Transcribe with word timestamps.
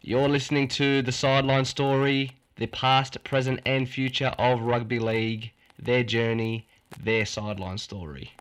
You're 0.00 0.28
listening 0.28 0.68
to 0.68 1.02
the 1.02 1.10
sideline 1.10 1.64
story, 1.64 2.36
the 2.56 2.68
past, 2.68 3.22
present, 3.24 3.60
and 3.66 3.88
future 3.88 4.32
of 4.38 4.60
rugby 4.60 5.00
league, 5.00 5.50
their 5.76 6.04
journey, 6.04 6.68
their 7.02 7.26
sideline 7.26 7.78
story. 7.78 8.32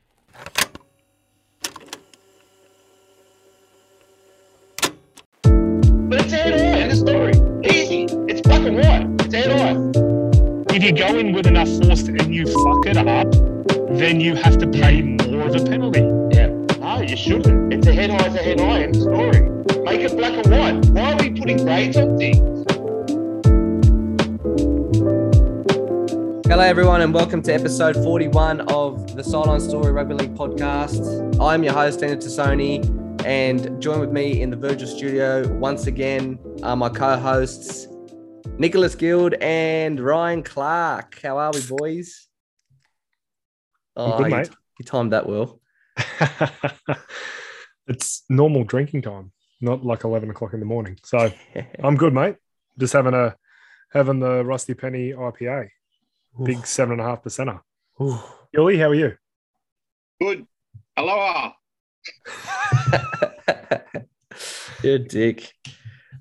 But 5.41 6.21
it's 6.21 6.31
head 6.31 6.53
on 6.53 6.81
in 6.81 6.89
the 6.89 6.95
story. 6.95 7.33
Easy. 7.67 8.03
It's 8.29 8.41
black 8.41 8.61
and 8.61 8.75
white. 8.75 9.25
It's 9.25 9.33
head 9.33 9.49
on. 9.59 9.91
if 10.75 10.83
you 10.83 10.91
go 10.93 11.17
in 11.17 11.33
with 11.33 11.47
enough 11.47 11.67
force 11.67 12.03
and 12.03 12.33
you 12.33 12.45
fuck 12.45 12.85
it 12.85 12.97
up, 12.97 13.31
then 13.97 14.21
you 14.21 14.35
have 14.35 14.59
to 14.59 14.67
pay 14.67 15.01
more 15.01 15.47
of 15.47 15.55
a 15.55 15.65
penalty. 15.65 16.01
Yeah. 16.31 16.49
No, 16.77 17.01
you 17.01 17.17
shouldn't. 17.17 17.73
It's 17.73 17.87
a 17.87 17.93
head 17.93 18.11
high, 18.11 18.27
it's 18.27 18.35
a 18.35 18.43
head 18.43 18.59
high 18.59 18.83
in 18.83 18.91
the 18.91 19.01
story. 19.01 19.56
Make 19.87 20.01
it 20.01 20.17
black 20.17 20.33
and 20.33 20.47
white. 20.51 20.85
Why 20.91 21.13
are 21.13 21.17
we 21.17 21.29
putting 21.39 21.57
grades 21.63 21.95
on 21.95 22.17
things? 22.17 22.65
Hello, 26.47 26.63
everyone, 26.63 27.01
and 27.01 27.13
welcome 27.13 27.41
to 27.43 27.53
episode 27.53 27.95
41 27.95 28.61
of 28.69 29.15
the 29.15 29.23
Sideline 29.23 29.61
Story 29.61 29.91
Rugby 29.93 30.15
League 30.15 30.35
podcast. 30.35 31.39
I'm 31.41 31.63
your 31.63 31.71
host, 31.73 32.01
Daniel 32.01 32.19
Tassone, 32.19 33.23
and 33.25 33.81
join 33.81 34.01
with 34.01 34.11
me 34.11 34.41
in 34.41 34.49
the 34.49 34.57
Virgil 34.57 34.87
studio 34.87 35.47
once 35.53 35.87
again 35.87 36.37
are 36.63 36.75
my 36.75 36.89
co 36.89 37.15
hosts, 37.17 37.87
Nicholas 38.57 38.93
Guild 38.93 39.35
and 39.41 39.99
Ryan 40.01 40.43
Clarke. 40.43 41.19
How 41.23 41.37
are 41.37 41.51
we, 41.53 41.61
boys? 41.65 42.27
I'm 43.95 44.21
good, 44.23 44.33
oh, 44.33 44.37
you- 44.39 44.45
You 44.79 44.85
timed 44.85 45.13
that 45.13 45.27
well. 45.27 45.61
it's 47.87 48.23
normal 48.29 48.63
drinking 48.65 49.01
time, 49.01 49.31
not 49.61 49.83
like 49.85 50.03
eleven 50.03 50.29
o'clock 50.29 50.53
in 50.53 50.59
the 50.59 50.65
morning. 50.65 50.97
So 51.03 51.31
I'm 51.83 51.95
good, 51.95 52.13
mate. 52.13 52.35
Just 52.77 52.93
having 52.93 53.13
a 53.13 53.35
having 53.91 54.19
the 54.19 54.43
Rusty 54.43 54.73
Penny 54.73 55.11
IPA, 55.11 55.69
big 56.43 56.65
seven 56.67 56.93
and 56.93 57.01
a 57.01 57.03
half 57.05 57.23
percenter. 57.23 57.61
Ooh. 58.01 58.19
Gilly, 58.53 58.77
how 58.77 58.89
are 58.89 58.95
you? 58.95 59.13
Good. 60.21 60.45
Aloha. 60.95 61.51
You're 64.83 64.99
dick. 64.99 65.51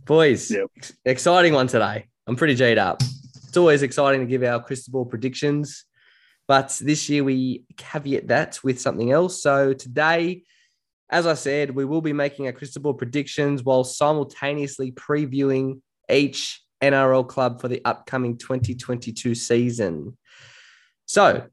Boys, 0.04 0.50
Yep. 0.50 0.70
exciting 1.04 1.52
one 1.52 1.66
today. 1.66 2.06
I'm 2.26 2.36
pretty 2.36 2.54
G'd 2.54 2.78
up. 2.78 3.02
It's 3.48 3.56
always 3.56 3.82
exciting 3.82 4.20
to 4.20 4.26
give 4.26 4.42
our 4.42 4.62
crystal 4.62 4.92
ball 4.92 5.04
predictions, 5.04 5.84
but 6.48 6.76
this 6.80 7.08
year 7.08 7.24
we 7.24 7.64
caveat 7.76 8.28
that 8.28 8.58
with 8.64 8.80
something 8.80 9.10
else. 9.12 9.42
So 9.42 9.72
today, 9.72 10.44
as 11.10 11.26
I 11.26 11.34
said, 11.34 11.74
we 11.74 11.84
will 11.84 12.00
be 12.00 12.12
making 12.12 12.46
our 12.46 12.52
crystal 12.52 12.82
ball 12.82 12.94
predictions 12.94 13.62
while 13.62 13.84
simultaneously 13.84 14.92
previewing 14.92 15.80
each 16.10 16.62
NRL 16.82 17.26
club 17.26 17.60
for 17.60 17.68
the 17.68 17.80
upcoming 17.84 18.36
2022 18.36 19.34
season. 19.34 20.16
So 21.06 21.46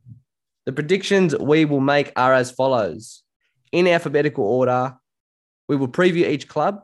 the 0.65 0.73
predictions 0.73 1.35
we 1.37 1.65
will 1.65 1.79
make 1.81 2.11
are 2.15 2.33
as 2.33 2.51
follows 2.51 3.23
in 3.71 3.87
alphabetical 3.87 4.45
order. 4.45 4.95
We 5.67 5.75
will 5.75 5.87
preview 5.87 6.27
each 6.27 6.47
club. 6.47 6.81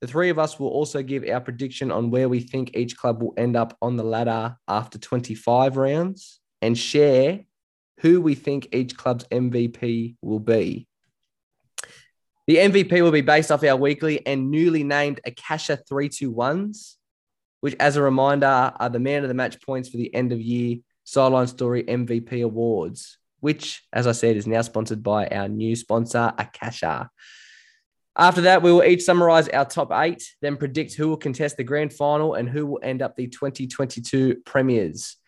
The 0.00 0.06
three 0.06 0.30
of 0.30 0.38
us 0.38 0.58
will 0.58 0.68
also 0.68 1.02
give 1.02 1.28
our 1.28 1.40
prediction 1.40 1.90
on 1.90 2.10
where 2.10 2.28
we 2.28 2.40
think 2.40 2.74
each 2.74 2.96
club 2.96 3.22
will 3.22 3.34
end 3.36 3.56
up 3.56 3.76
on 3.82 3.96
the 3.96 4.04
ladder 4.04 4.56
after 4.66 4.98
25 4.98 5.76
rounds 5.76 6.40
and 6.62 6.76
share 6.76 7.40
who 8.00 8.22
we 8.22 8.34
think 8.34 8.68
each 8.72 8.96
club's 8.96 9.24
MVP 9.24 10.16
will 10.22 10.40
be. 10.40 10.88
The 12.50 12.56
MVP 12.56 13.00
will 13.00 13.12
be 13.12 13.20
based 13.20 13.52
off 13.52 13.62
our 13.62 13.76
weekly 13.76 14.26
and 14.26 14.50
newly 14.50 14.82
named 14.82 15.20
Akasha 15.24 15.78
321s, 15.88 16.96
which, 17.60 17.76
as 17.78 17.94
a 17.94 18.02
reminder, 18.02 18.72
are 18.74 18.88
the 18.88 18.98
man 18.98 19.22
of 19.22 19.28
the 19.28 19.34
match 19.34 19.62
points 19.62 19.88
for 19.88 19.98
the 19.98 20.12
end 20.12 20.32
of 20.32 20.40
year 20.40 20.78
Sideline 21.04 21.46
Story 21.46 21.84
MVP 21.84 22.42
Awards, 22.42 23.18
which, 23.38 23.84
as 23.92 24.08
I 24.08 24.10
said, 24.10 24.36
is 24.36 24.48
now 24.48 24.62
sponsored 24.62 25.00
by 25.00 25.28
our 25.28 25.46
new 25.46 25.76
sponsor, 25.76 26.32
Akasha. 26.36 27.08
After 28.16 28.40
that, 28.40 28.62
we 28.62 28.72
will 28.72 28.82
each 28.82 29.04
summarize 29.04 29.48
our 29.50 29.64
top 29.64 29.92
eight, 29.92 30.34
then 30.42 30.56
predict 30.56 30.94
who 30.94 31.08
will 31.08 31.16
contest 31.18 31.56
the 31.56 31.62
grand 31.62 31.92
final 31.92 32.34
and 32.34 32.48
who 32.48 32.66
will 32.66 32.80
end 32.82 33.00
up 33.00 33.14
the 33.14 33.28
2022 33.28 34.42
premiers. 34.44 35.18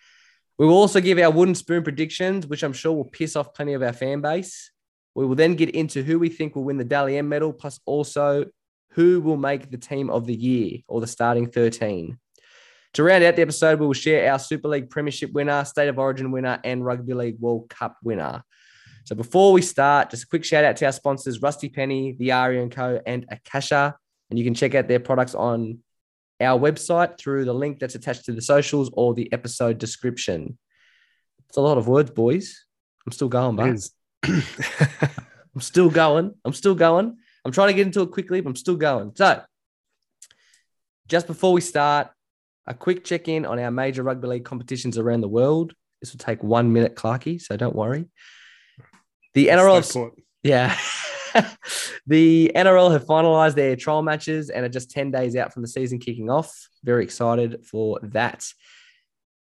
We 0.58 0.66
will 0.66 0.74
also 0.74 1.00
give 1.00 1.20
our 1.20 1.30
wooden 1.30 1.54
spoon 1.54 1.84
predictions, 1.84 2.48
which 2.48 2.64
I'm 2.64 2.72
sure 2.72 2.92
will 2.92 3.04
piss 3.04 3.36
off 3.36 3.54
plenty 3.54 3.74
of 3.74 3.82
our 3.84 3.92
fan 3.92 4.22
base. 4.22 4.72
We 5.14 5.26
will 5.26 5.34
then 5.34 5.54
get 5.54 5.70
into 5.70 6.02
who 6.02 6.18
we 6.18 6.28
think 6.28 6.54
will 6.54 6.64
win 6.64 6.78
the 6.78 6.84
Dally 6.84 7.18
M 7.18 7.28
medal, 7.28 7.52
plus 7.52 7.80
also 7.84 8.46
who 8.92 9.20
will 9.20 9.36
make 9.36 9.70
the 9.70 9.78
team 9.78 10.10
of 10.10 10.26
the 10.26 10.34
year 10.34 10.80
or 10.86 11.00
the 11.00 11.06
starting 11.06 11.50
13. 11.50 12.18
To 12.94 13.02
round 13.02 13.24
out 13.24 13.36
the 13.36 13.42
episode, 13.42 13.80
we 13.80 13.86
will 13.86 13.94
share 13.94 14.30
our 14.30 14.38
Super 14.38 14.68
League 14.68 14.90
Premiership 14.90 15.32
winner, 15.32 15.64
State 15.64 15.88
of 15.88 15.98
Origin 15.98 16.30
winner, 16.30 16.60
and 16.62 16.84
Rugby 16.84 17.14
League 17.14 17.38
World 17.40 17.70
Cup 17.70 17.96
winner. 18.02 18.42
So 19.04 19.14
before 19.14 19.52
we 19.52 19.62
start, 19.62 20.10
just 20.10 20.24
a 20.24 20.26
quick 20.26 20.44
shout 20.44 20.64
out 20.64 20.76
to 20.76 20.86
our 20.86 20.92
sponsors, 20.92 21.40
Rusty 21.40 21.68
Penny, 21.68 22.14
The 22.18 22.32
Aria 22.32 22.62
and 22.62 22.70
Co, 22.70 23.00
and 23.06 23.26
Akasha. 23.30 23.96
And 24.28 24.38
you 24.38 24.44
can 24.44 24.54
check 24.54 24.74
out 24.74 24.88
their 24.88 25.00
products 25.00 25.34
on 25.34 25.78
our 26.40 26.58
website 26.58 27.18
through 27.18 27.46
the 27.46 27.54
link 27.54 27.78
that's 27.78 27.94
attached 27.94 28.26
to 28.26 28.32
the 28.32 28.42
socials 28.42 28.90
or 28.92 29.14
the 29.14 29.32
episode 29.32 29.78
description. 29.78 30.58
It's 31.48 31.56
a 31.56 31.62
lot 31.62 31.78
of 31.78 31.88
words, 31.88 32.10
boys. 32.10 32.64
I'm 33.06 33.12
still 33.12 33.28
going, 33.28 33.56
but. 33.56 33.68
I'm 34.24 35.60
still 35.60 35.90
going. 35.90 36.34
I'm 36.44 36.52
still 36.52 36.74
going. 36.74 37.16
I'm 37.44 37.52
trying 37.52 37.68
to 37.68 37.74
get 37.74 37.86
into 37.86 38.02
it 38.02 38.10
quickly, 38.10 38.40
but 38.40 38.50
I'm 38.50 38.56
still 38.56 38.76
going. 38.76 39.12
So, 39.16 39.42
just 41.08 41.26
before 41.26 41.52
we 41.52 41.60
start, 41.60 42.08
a 42.66 42.74
quick 42.74 43.04
check 43.04 43.28
in 43.28 43.44
on 43.44 43.58
our 43.58 43.70
major 43.70 44.02
rugby 44.02 44.28
league 44.28 44.44
competitions 44.44 44.98
around 44.98 45.20
the 45.20 45.28
world. 45.28 45.74
This 46.00 46.12
will 46.12 46.18
take 46.18 46.42
one 46.42 46.72
minute, 46.72 46.94
Clarky, 46.94 47.40
so 47.40 47.56
don't 47.56 47.74
worry. 47.74 48.06
The 49.34 49.48
NRL, 49.48 49.94
have- 49.94 50.12
yeah. 50.42 50.76
the 52.06 52.52
NRL 52.54 52.92
have 52.92 53.04
finalized 53.04 53.54
their 53.54 53.76
trial 53.76 54.02
matches 54.02 54.50
and 54.50 54.64
are 54.64 54.68
just 54.68 54.90
10 54.90 55.10
days 55.10 55.36
out 55.36 55.52
from 55.52 55.62
the 55.62 55.68
season 55.68 55.98
kicking 55.98 56.30
off. 56.30 56.68
Very 56.84 57.04
excited 57.04 57.64
for 57.64 57.98
that. 58.02 58.44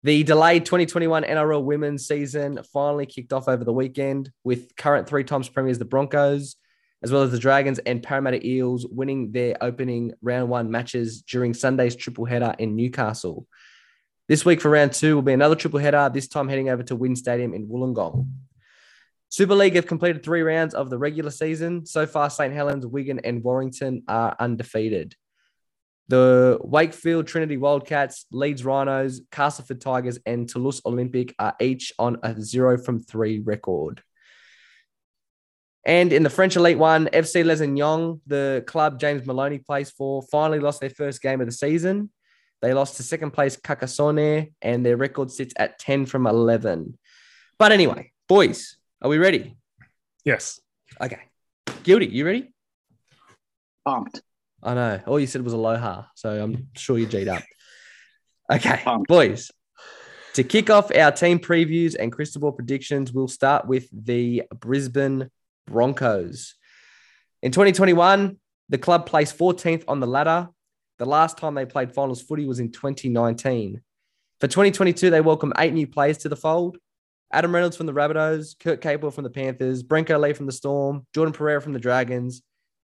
The 0.04 0.24
delayed 0.24 0.64
2021 0.64 1.22
NRL 1.22 1.62
women's 1.62 2.08
season 2.08 2.58
finally 2.72 3.06
kicked 3.06 3.32
off 3.32 3.46
over 3.46 3.62
the 3.62 3.72
weekend 3.72 4.32
with 4.42 4.74
current 4.74 5.08
three 5.08 5.22
times 5.22 5.48
premiers, 5.48 5.78
the 5.78 5.84
Broncos, 5.84 6.56
as 7.04 7.12
well 7.12 7.22
as 7.22 7.30
the 7.30 7.38
Dragons 7.38 7.78
and 7.78 8.02
Parramatta 8.02 8.44
Eels 8.44 8.84
winning 8.84 9.30
their 9.30 9.56
opening 9.60 10.12
round 10.20 10.48
one 10.48 10.72
matches 10.72 11.22
during 11.22 11.54
Sunday's 11.54 11.94
triple 11.94 12.24
header 12.24 12.52
in 12.58 12.74
Newcastle. 12.74 13.46
This 14.26 14.44
week 14.44 14.60
for 14.60 14.70
round 14.70 14.92
two 14.92 15.14
will 15.14 15.22
be 15.22 15.34
another 15.34 15.54
triple 15.54 15.78
header, 15.78 16.10
this 16.12 16.26
time 16.26 16.48
heading 16.48 16.68
over 16.68 16.82
to 16.82 16.96
WIN 16.96 17.14
Stadium 17.14 17.54
in 17.54 17.68
Wollongong. 17.68 18.28
Super 19.28 19.54
League 19.54 19.76
have 19.76 19.86
completed 19.86 20.24
three 20.24 20.42
rounds 20.42 20.74
of 20.74 20.90
the 20.90 20.98
regular 20.98 21.30
season. 21.30 21.86
So 21.86 22.06
far, 22.06 22.28
St. 22.28 22.52
Helens, 22.52 22.84
Wigan, 22.84 23.20
and 23.20 23.44
Warrington 23.44 24.02
are 24.08 24.34
undefeated. 24.40 25.14
The 26.12 26.58
Wakefield 26.60 27.26
Trinity 27.26 27.56
Wildcats, 27.56 28.26
Leeds 28.30 28.66
Rhinos, 28.66 29.22
Castleford 29.30 29.80
Tigers, 29.80 30.18
and 30.26 30.46
Toulouse 30.46 30.82
Olympique 30.82 31.32
are 31.38 31.56
each 31.58 31.90
on 31.98 32.18
a 32.22 32.38
zero 32.38 32.76
from 32.76 33.00
three 33.00 33.38
record. 33.38 34.02
And 35.86 36.12
in 36.12 36.22
the 36.22 36.28
French 36.28 36.54
Elite 36.54 36.76
One, 36.76 37.06
FC 37.06 37.42
Lézignan, 37.42 38.20
the 38.26 38.62
club 38.66 39.00
James 39.00 39.26
Maloney 39.26 39.56
plays 39.56 39.90
for, 39.90 40.20
finally 40.30 40.58
lost 40.58 40.82
their 40.82 40.90
first 40.90 41.22
game 41.22 41.40
of 41.40 41.46
the 41.46 41.52
season. 41.52 42.10
They 42.60 42.74
lost 42.74 42.98
to 42.98 43.02
second 43.02 43.30
place 43.30 43.56
Carcassonne, 43.56 44.52
and 44.60 44.84
their 44.84 44.98
record 44.98 45.30
sits 45.30 45.54
at 45.56 45.78
10 45.78 46.04
from 46.04 46.26
11. 46.26 46.98
But 47.58 47.72
anyway, 47.72 48.12
boys, 48.28 48.76
are 49.00 49.08
we 49.08 49.16
ready? 49.16 49.56
Yes. 50.26 50.60
Okay. 51.00 51.20
Guilty, 51.84 52.08
you 52.08 52.26
ready? 52.26 52.52
Pumped. 53.86 54.20
I 54.62 54.74
know. 54.74 55.00
All 55.06 55.18
you 55.18 55.26
said 55.26 55.42
was 55.42 55.52
aloha, 55.52 56.04
so 56.14 56.42
I'm 56.42 56.68
sure 56.76 56.98
you 56.98 57.06
G'd 57.06 57.28
up. 57.28 57.42
Okay, 58.50 58.82
boys. 59.08 59.50
To 60.34 60.44
kick 60.44 60.70
off 60.70 60.94
our 60.94 61.10
team 61.12 61.38
previews 61.38 61.96
and 61.98 62.12
crystal 62.12 62.40
ball 62.40 62.52
predictions, 62.52 63.12
we'll 63.12 63.28
start 63.28 63.66
with 63.66 63.88
the 63.92 64.44
Brisbane 64.54 65.30
Broncos. 65.66 66.54
In 67.42 67.50
2021, 67.52 68.38
the 68.68 68.78
club 68.78 69.06
placed 69.06 69.36
14th 69.36 69.84
on 69.88 70.00
the 70.00 70.06
ladder. 70.06 70.48
The 70.98 71.06
last 71.06 71.38
time 71.38 71.54
they 71.54 71.66
played 71.66 71.92
finals 71.92 72.22
footy 72.22 72.46
was 72.46 72.60
in 72.60 72.70
2019. 72.70 73.80
For 74.40 74.46
2022, 74.46 75.10
they 75.10 75.20
welcome 75.20 75.52
eight 75.58 75.72
new 75.72 75.86
players 75.86 76.18
to 76.18 76.28
the 76.28 76.36
fold. 76.36 76.78
Adam 77.32 77.54
Reynolds 77.54 77.76
from 77.76 77.86
the 77.86 77.92
Rabbitohs, 77.92 78.58
Kurt 78.58 78.80
Capewell 78.80 79.12
from 79.12 79.24
the 79.24 79.30
Panthers, 79.30 79.82
Brenko 79.82 80.20
Lee 80.20 80.34
from 80.34 80.46
the 80.46 80.52
Storm, 80.52 81.06
Jordan 81.14 81.32
Pereira 81.32 81.60
from 81.60 81.72
the 81.72 81.78
Dragons, 81.78 82.42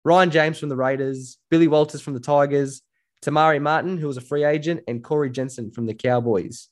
Ryan 0.05 0.31
James 0.31 0.59
from 0.59 0.69
the 0.69 0.75
Raiders, 0.75 1.37
Billy 1.49 1.67
Walters 1.67 2.01
from 2.01 2.13
the 2.13 2.19
Tigers, 2.19 2.81
Te 3.21 3.31
Maire 3.31 3.59
Martin, 3.59 3.97
who 3.97 4.07
was 4.07 4.17
a 4.17 4.21
free 4.21 4.43
agent, 4.43 4.81
and 4.87 5.03
Corey 5.03 5.29
Jensen 5.29 5.71
from 5.71 5.85
the 5.85 5.93
Cowboys. 5.93 6.67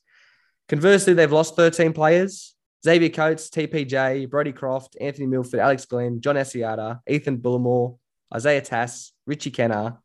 Conversely, 0.68 1.14
they've 1.14 1.32
lost 1.32 1.56
13 1.56 1.92
players. 1.92 2.54
Xavier 2.84 3.10
Coates, 3.10 3.48
TPJ, 3.48 4.28
Brodie 4.28 4.52
Croft, 4.52 4.96
Anthony 5.00 5.26
Milford, 5.26 5.60
Alex 5.60 5.86
Glenn, 5.86 6.20
John 6.20 6.34
Asiata, 6.34 7.00
Ethan 7.08 7.38
Bullimore, 7.38 7.96
Isaiah 8.34 8.60
Tass, 8.60 9.12
Richie 9.26 9.52
Kennar, 9.52 9.98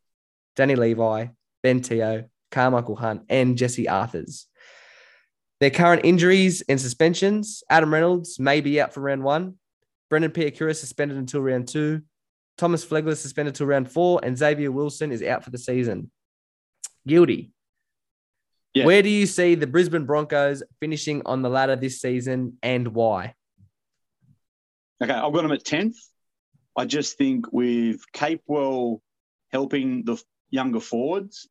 Danny 0.56 0.76
Levi, 0.76 1.28
Ben 1.64 1.82
Teo, 1.82 2.26
Carmichael 2.52 2.96
Hunt, 2.96 3.24
and 3.30 3.58
Jesse 3.58 3.90
Arthurs. 3.90 4.48
Their 5.60 5.72
current 5.72 6.06
injuries 6.06 6.62
and 6.70 6.80
suspensions 6.80 7.64
Adam 7.70 7.92
Reynolds 7.92 8.40
may 8.40 8.62
be 8.62 8.80
out 8.80 8.94
for 8.94 9.02
round 9.02 9.24
one. 9.24 9.56
Brendan 10.10 10.32
Piakura 10.32 10.76
suspended 10.76 11.18
until 11.18 11.42
round 11.42 11.68
two. 11.68 12.04
Thomas 12.58 12.86
Flegler 12.86 13.16
suspended 13.16 13.54
until 13.54 13.68
round 13.68 13.92
four. 13.92 14.20
And 14.24 14.38
Xavier 14.38 14.72
Willison 14.72 15.12
is 15.12 15.24
out 15.24 15.44
for 15.44 15.52
the 15.52 15.58
season. 15.58 16.12
Guilty. 17.06 17.52
Yeah. 18.74 18.86
Where 18.86 19.02
do 19.02 19.10
you 19.10 19.26
see 19.26 19.56
the 19.56 19.68
Brisbane 19.68 20.06
Broncos 20.06 20.62
finishing 20.80 21.22
on 21.26 21.42
the 21.42 21.50
ladder 21.50 21.76
this 21.76 22.00
season 22.00 22.58
and 22.62 22.90
why? 22.90 23.34
Okay, 25.02 25.14
I've 25.14 25.34
got 25.34 25.44
them 25.44 25.52
at 25.52 25.64
10th. 25.64 25.96
I 26.76 26.86
just 26.86 27.18
think 27.18 27.52
with 27.52 28.02
Capewell 28.14 29.02
helping 29.52 30.04
the 30.04 30.22
younger 30.50 30.80
forwards 30.80 31.48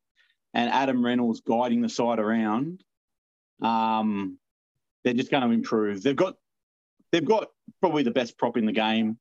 and 0.55 0.71
Adam 0.71 1.05
Reynolds 1.05 1.41
guiding 1.41 1.83
the 1.83 1.89
side 1.89 2.19
around, 2.19 2.83
um, 3.61 4.39
they're 5.03 5.15
just 5.15 5.31
going 5.31 5.43
to 5.43 5.55
improve. 5.55 6.03
They've 6.03 6.15
got 6.15 6.37
they've 7.13 7.25
got 7.25 7.49
probably 7.81 8.03
the 8.03 8.11
best 8.11 8.39
prop 8.39 8.57
in 8.57 8.67
the 8.67 8.73
game, 8.73 9.19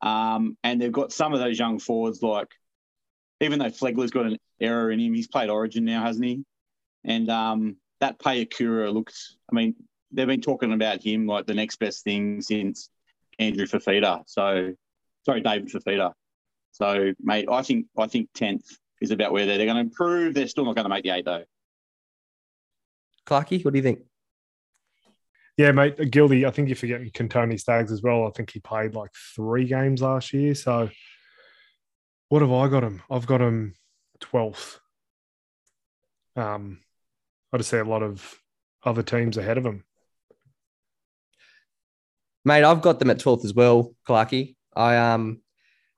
um, 0.00 0.56
and 0.62 0.80
they've 0.80 0.92
got 0.92 1.12
some 1.12 1.32
of 1.34 1.40
those 1.40 1.58
young 1.58 1.78
forwards 1.78 2.22
like 2.22 2.48
even 3.40 3.58
though 3.58 3.66
Flegler's 3.66 4.10
got 4.10 4.26
an 4.26 4.38
error 4.60 4.90
in 4.90 4.98
him, 4.98 5.14
he's 5.14 5.28
played 5.28 5.50
Origin 5.50 5.84
now, 5.84 6.02
hasn't 6.02 6.24
he? 6.24 6.44
And 7.04 7.30
um, 7.30 7.76
that 8.00 8.18
Piakura 8.18 8.92
looks. 8.92 9.36
I 9.50 9.54
mean, 9.54 9.76
they've 10.12 10.26
been 10.26 10.40
talking 10.40 10.72
about 10.72 11.02
him 11.02 11.26
like 11.26 11.46
the 11.46 11.54
next 11.54 11.76
best 11.76 12.04
thing 12.04 12.40
since 12.40 12.90
Andrew 13.38 13.66
Fifita. 13.66 14.22
So, 14.26 14.74
sorry, 15.24 15.40
David 15.40 15.68
Fifita. 15.68 16.12
So, 16.72 17.12
mate, 17.20 17.48
I 17.50 17.62
think 17.62 17.86
I 17.96 18.06
think 18.06 18.28
tenth 18.34 18.64
is 19.00 19.10
about 19.10 19.32
where 19.32 19.46
they're, 19.46 19.58
they're 19.58 19.66
going 19.66 19.76
to 19.76 19.82
improve. 19.82 20.34
They're 20.34 20.48
still 20.48 20.64
not 20.64 20.74
going 20.74 20.84
to 20.84 20.90
make 20.90 21.04
the 21.04 21.10
eight 21.10 21.24
though. 21.24 21.44
Clarky, 23.26 23.64
what 23.64 23.72
do 23.72 23.78
you 23.78 23.82
think? 23.82 24.00
Yeah, 25.58 25.72
mate, 25.72 25.96
Gildy. 25.96 26.46
I 26.46 26.52
think 26.52 26.68
you're 26.68 26.76
forgetting 26.76 27.10
Kotoni 27.10 27.58
Staggs 27.58 27.90
as 27.90 28.00
well. 28.00 28.28
I 28.28 28.30
think 28.30 28.50
he 28.52 28.60
played 28.60 28.94
like 28.94 29.10
three 29.34 29.64
games 29.64 30.00
last 30.00 30.32
year. 30.32 30.54
So, 30.54 30.88
what 32.28 32.42
have 32.42 32.52
I 32.52 32.68
got 32.68 32.84
him? 32.84 33.02
I've 33.10 33.26
got 33.26 33.40
him 33.40 33.74
12th. 34.20 34.78
Um, 36.36 36.78
I 37.52 37.56
just 37.56 37.70
see 37.70 37.78
a 37.78 37.84
lot 37.84 38.04
of 38.04 38.40
other 38.84 39.02
teams 39.02 39.36
ahead 39.36 39.58
of 39.58 39.66
him. 39.66 39.82
Mate, 42.44 42.62
I've 42.62 42.80
got 42.80 43.00
them 43.00 43.10
at 43.10 43.18
12th 43.18 43.44
as 43.44 43.52
well, 43.52 43.96
Clarky. 44.08 44.54
I 44.76 44.96
um 44.96 45.42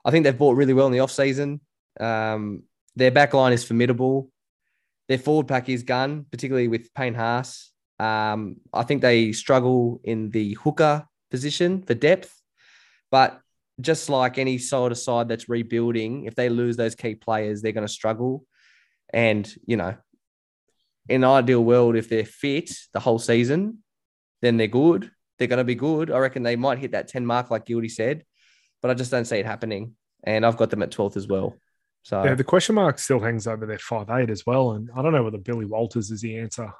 I 0.06 0.10
think 0.10 0.24
they've 0.24 0.36
bought 0.36 0.56
really 0.56 0.72
well 0.72 0.86
in 0.86 0.92
the 0.92 1.00
off 1.00 1.10
season. 1.10 1.60
Um, 2.00 2.62
their 2.96 3.10
back 3.10 3.34
line 3.34 3.52
is 3.52 3.62
formidable. 3.62 4.30
Their 5.08 5.18
forward 5.18 5.48
pack 5.48 5.68
is 5.68 5.82
gun, 5.82 6.24
particularly 6.30 6.68
with 6.68 6.94
Payne 6.94 7.12
Haas. 7.12 7.70
Um, 8.00 8.56
I 8.72 8.82
think 8.82 9.02
they 9.02 9.32
struggle 9.32 10.00
in 10.04 10.30
the 10.30 10.54
hooker 10.54 11.06
position 11.30 11.82
for 11.82 11.94
depth, 11.94 12.34
but 13.10 13.40
just 13.80 14.08
like 14.08 14.38
any 14.38 14.58
sort 14.58 14.92
of 14.92 14.98
side 14.98 15.28
that's 15.28 15.48
rebuilding, 15.48 16.24
if 16.24 16.34
they 16.34 16.48
lose 16.48 16.76
those 16.76 16.94
key 16.94 17.14
players, 17.14 17.60
they're 17.60 17.72
going 17.72 17.86
to 17.86 17.92
struggle. 17.92 18.44
And 19.12 19.52
you 19.66 19.76
know, 19.76 19.96
in 21.08 21.24
ideal 21.24 21.62
world, 21.62 21.96
if 21.96 22.08
they're 22.08 22.24
fit 22.24 22.72
the 22.92 23.00
whole 23.00 23.18
season, 23.18 23.82
then 24.42 24.56
they're 24.56 24.66
good. 24.66 25.10
They're 25.38 25.48
going 25.48 25.58
to 25.58 25.64
be 25.64 25.74
good. 25.74 26.10
I 26.10 26.18
reckon 26.18 26.42
they 26.42 26.56
might 26.56 26.78
hit 26.78 26.92
that 26.92 27.08
10 27.08 27.26
mark, 27.26 27.50
like 27.50 27.66
Gildy 27.66 27.90
said, 27.90 28.24
but 28.80 28.90
I 28.90 28.94
just 28.94 29.10
don't 29.10 29.24
see 29.24 29.38
it 29.38 29.46
happening. 29.46 29.94
And 30.24 30.44
I've 30.44 30.56
got 30.56 30.70
them 30.70 30.82
at 30.82 30.90
12th 30.90 31.16
as 31.16 31.26
well. 31.26 31.54
So, 32.02 32.22
Yeah, 32.24 32.34
the 32.34 32.44
question 32.44 32.74
mark 32.74 32.98
still 32.98 33.20
hangs 33.20 33.46
over 33.46 33.66
their 33.66 33.78
five 33.78 34.08
eight 34.10 34.30
as 34.30 34.44
well. 34.46 34.72
And 34.72 34.88
I 34.94 35.02
don't 35.02 35.12
know 35.12 35.22
whether 35.22 35.38
Billy 35.38 35.64
Walters 35.64 36.10
is 36.10 36.20
the 36.20 36.38
answer, 36.38 36.72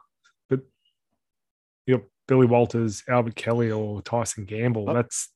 you 1.86 1.98
got 1.98 2.06
Billy 2.28 2.46
Walters, 2.46 3.02
Albert 3.08 3.36
Kelly, 3.36 3.70
or 3.70 4.02
Tyson 4.02 4.44
Gamble. 4.44 4.88
Oh. 4.88 4.94
That's 4.94 5.28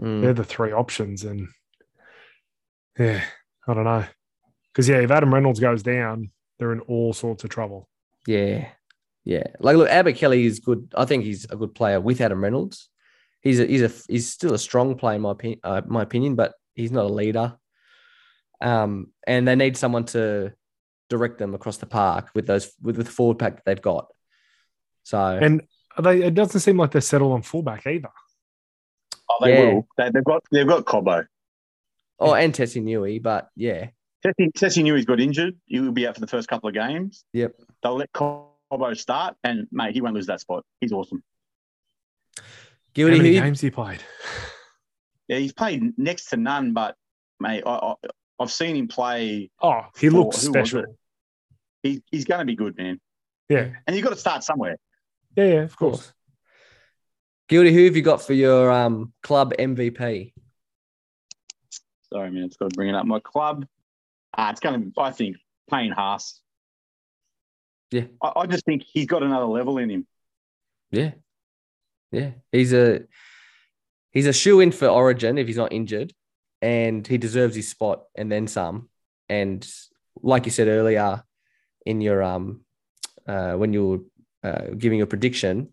mm, 0.00 0.22
they're 0.22 0.34
the 0.34 0.44
three 0.44 0.72
options. 0.72 1.24
And 1.24 1.48
yeah, 2.98 3.22
I 3.66 3.74
don't 3.74 3.84
know. 3.84 4.04
Because 4.72 4.88
yeah, 4.88 4.98
if 4.98 5.10
Adam 5.10 5.32
Reynolds 5.32 5.60
goes 5.60 5.82
down, 5.82 6.30
they're 6.58 6.72
in 6.72 6.80
all 6.80 7.12
sorts 7.12 7.44
of 7.44 7.50
trouble. 7.50 7.88
yeah. 8.26 8.68
Yeah. 9.24 9.44
Like, 9.60 9.76
look, 9.76 9.90
Albert 9.90 10.16
Kelly 10.16 10.46
is 10.46 10.58
good. 10.58 10.90
I 10.96 11.04
think 11.04 11.22
he's 11.22 11.44
a 11.44 11.56
good 11.56 11.74
player 11.74 12.00
with 12.00 12.22
Adam 12.22 12.42
Reynolds. 12.42 12.88
He's 13.42 13.60
a, 13.60 13.66
he's 13.66 13.82
a, 13.82 13.92
he's 14.08 14.32
still 14.32 14.54
a 14.54 14.58
strong 14.58 14.96
player, 14.96 15.16
in 15.16 15.22
my, 15.22 15.32
opinion, 15.32 15.60
uh, 15.62 15.82
my 15.86 16.02
opinion, 16.02 16.34
but 16.34 16.54
he's 16.74 16.90
not 16.90 17.04
a 17.04 17.12
leader. 17.12 17.58
Um, 18.62 19.12
and 19.26 19.46
they 19.46 19.54
need 19.54 19.76
someone 19.76 20.06
to 20.06 20.54
direct 21.10 21.36
them 21.36 21.54
across 21.54 21.76
the 21.76 21.84
park 21.84 22.30
with 22.34 22.46
those, 22.46 22.72
with, 22.80 22.96
with 22.96 23.06
the 23.06 23.12
forward 23.12 23.38
pack 23.38 23.56
that 23.56 23.64
they've 23.66 23.82
got. 23.82 24.06
So, 25.08 25.18
And 25.40 25.62
they 26.02 26.22
it 26.24 26.34
doesn't 26.34 26.60
seem 26.60 26.76
like 26.76 26.90
they're 26.90 27.00
settled 27.00 27.32
on 27.32 27.40
fullback 27.40 27.86
either. 27.86 28.10
Oh, 29.30 29.38
they 29.42 29.54
Yeah. 29.54 29.72
will. 29.72 29.88
They, 29.96 30.10
they've 30.10 30.22
got 30.24 30.42
they've 30.52 30.66
got 30.66 30.84
Cobbo. 30.84 31.24
oh, 32.20 32.34
and 32.34 32.54
Tessie 32.54 32.82
Newey, 32.82 33.22
but 33.22 33.48
yeah. 33.56 33.88
Tessie, 34.22 34.50
Tessie 34.54 34.82
knew 34.82 34.94
he's 34.96 35.06
got 35.06 35.18
injured. 35.18 35.56
He 35.64 35.80
will 35.80 35.92
be 35.92 36.06
out 36.06 36.12
for 36.14 36.20
the 36.20 36.26
first 36.26 36.46
couple 36.46 36.68
of 36.68 36.74
games. 36.74 37.24
Yep. 37.32 37.54
They'll 37.82 37.96
let 37.96 38.12
Cobbo 38.12 38.94
start, 38.98 39.34
and 39.44 39.66
mate, 39.72 39.94
he 39.94 40.02
won't 40.02 40.14
lose 40.14 40.26
that 40.26 40.40
spot. 40.42 40.62
He's 40.82 40.92
awesome. 40.92 41.22
How 42.36 42.42
Gildy, 42.92 43.12
who 43.12 43.22
many 43.22 43.34
you- 43.36 43.40
games 43.40 43.60
he 43.62 43.70
played? 43.70 44.00
Yeah, 45.30 45.36
he's 45.38 45.52
played 45.52 45.92
next 45.98 46.30
to 46.30 46.38
none, 46.38 46.72
but 46.72 46.96
mate, 47.38 47.62
I, 47.66 47.70
I, 47.70 47.94
I've 48.40 48.50
seen 48.50 48.76
him 48.76 48.88
play. 48.88 49.50
Oh, 49.62 49.82
he 49.98 50.08
for- 50.08 50.16
looks 50.16 50.38
special. 50.38 50.84
He, 51.82 52.02
he's 52.10 52.24
going 52.24 52.38
to 52.40 52.46
be 52.46 52.56
good, 52.56 52.76
man. 52.78 52.98
Yeah, 53.50 53.68
And 53.86 53.94
you've 53.94 54.04
got 54.04 54.14
to 54.14 54.18
start 54.18 54.42
somewhere. 54.42 54.76
Yeah, 55.36 55.44
yeah, 55.44 55.52
of 55.60 55.64
Of 55.70 55.76
course. 55.76 55.96
course. 55.96 56.12
Gildy, 57.48 57.72
who 57.72 57.84
have 57.86 57.96
you 57.96 58.02
got 58.02 58.20
for 58.20 58.34
your 58.34 58.70
um, 58.70 59.12
club 59.22 59.54
MVP? 59.58 60.32
Sorry, 62.12 62.30
man, 62.30 62.44
it's 62.44 62.56
got 62.56 62.70
to 62.70 62.74
bring 62.76 62.88
it 62.88 62.94
up. 62.94 63.06
My 63.06 63.20
club, 63.20 63.66
uh, 64.36 64.48
it's 64.50 64.60
going 64.60 64.92
to, 64.92 65.00
I 65.00 65.10
think, 65.10 65.36
Payne 65.70 65.92
Haas. 65.92 66.40
Yeah. 67.90 68.04
I, 68.22 68.32
I 68.36 68.46
just 68.46 68.64
think 68.64 68.82
he's 68.82 69.06
got 69.06 69.22
another 69.22 69.46
level 69.46 69.78
in 69.78 69.90
him. 69.90 70.06
Yeah. 70.90 71.12
Yeah. 72.12 72.30
He's 72.52 72.72
a 72.72 73.02
he's 74.10 74.26
a 74.26 74.32
shoe 74.32 74.60
in 74.60 74.72
for 74.72 74.86
Origin 74.88 75.38
if 75.38 75.46
he's 75.46 75.56
not 75.56 75.72
injured. 75.72 76.12
And 76.60 77.06
he 77.06 77.18
deserves 77.18 77.54
his 77.54 77.68
spot 77.68 78.04
and 78.16 78.30
then 78.32 78.46
some. 78.46 78.88
And 79.28 79.66
like 80.22 80.44
you 80.46 80.50
said 80.50 80.68
earlier 80.68 81.22
in 81.86 82.00
your 82.00 82.22
um 82.22 82.62
uh 83.26 83.52
when 83.52 83.72
you 83.72 83.86
were 83.86 83.98
uh, 84.42 84.66
giving 84.76 85.00
a 85.02 85.06
prediction, 85.06 85.68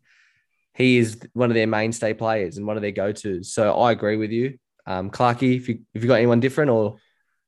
he 0.74 0.98
is 0.98 1.20
one 1.34 1.50
of 1.50 1.56
their 1.56 1.68
mainstay 1.68 2.14
players 2.14 2.58
and 2.58 2.68
one 2.68 2.78
of 2.78 2.82
their 2.82 2.92
go-tos. 2.92 3.54
So 3.54 3.74
I 3.74 3.92
agree 3.92 4.18
with 4.18 4.32
you. 4.32 4.58
Um 4.88 5.10
Clarky, 5.10 5.56
if 5.58 5.68
you 5.68 5.80
if 5.94 6.04
you 6.04 6.08
got 6.08 6.16
anyone 6.16 6.40
different 6.40 6.70
or 6.70 6.98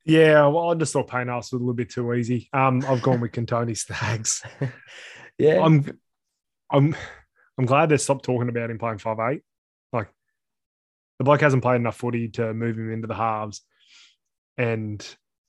Yeah, 0.05 0.47
well, 0.47 0.71
I 0.71 0.75
just 0.75 0.93
thought 0.93 1.09
Payne 1.09 1.27
was 1.27 1.51
a 1.51 1.57
little 1.57 1.73
bit 1.73 1.89
too 1.91 2.13
easy. 2.13 2.49
Um, 2.53 2.83
I've 2.87 3.01
gone 3.01 3.19
with 3.19 3.33
Kotoni 3.33 3.75
Staggs. 3.75 4.41
yeah. 5.37 5.61
I'm, 5.61 5.99
I'm, 6.71 6.95
I'm 7.57 7.65
glad 7.65 7.89
they 7.89 7.97
stopped 7.97 8.23
talking 8.23 8.47
about 8.47 8.69
him 8.69 8.79
playing 8.79 8.99
five 8.99 9.19
eight. 9.19 9.41
Like, 9.91 10.07
the 11.19 11.25
bloke 11.25 11.41
hasn't 11.41 11.61
played 11.61 11.75
enough 11.75 11.97
footy 11.97 12.29
to 12.29 12.53
move 12.53 12.77
him 12.77 12.91
into 12.91 13.07
the 13.07 13.15
halves, 13.15 13.61
and 14.57 15.05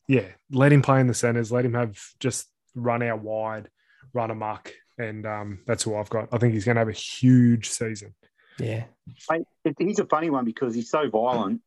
yeah, 0.09 0.27
let 0.51 0.73
him 0.73 0.83
play 0.83 1.01
in 1.01 1.07
the 1.07 1.15
centers. 1.15 1.53
Let 1.53 1.65
him 1.65 1.75
have 1.75 1.97
just 2.19 2.49
run 2.75 3.03
out 3.03 3.23
wide, 3.23 3.69
run 4.13 4.31
amok, 4.31 4.73
and 4.99 5.27
um, 5.27 5.61
that's 5.67 5.85
who 5.85 5.97
I've 5.97 6.11
got. 6.11 6.29
I 6.33 6.39
think 6.39 6.55
he's 6.55 6.65
going 6.65 6.77
to 6.77 6.81
have 6.81 6.89
a 6.89 6.93
huge 6.93 7.69
season. 7.71 8.15
yeah. 8.59 8.85
Mate, 9.31 9.47
he's 9.79 9.99
a 9.99 10.07
funny 10.07 10.31
one 10.31 10.45
because 10.45 10.75
he's 10.75 10.91
so 10.91 11.09
violent, 11.09 11.61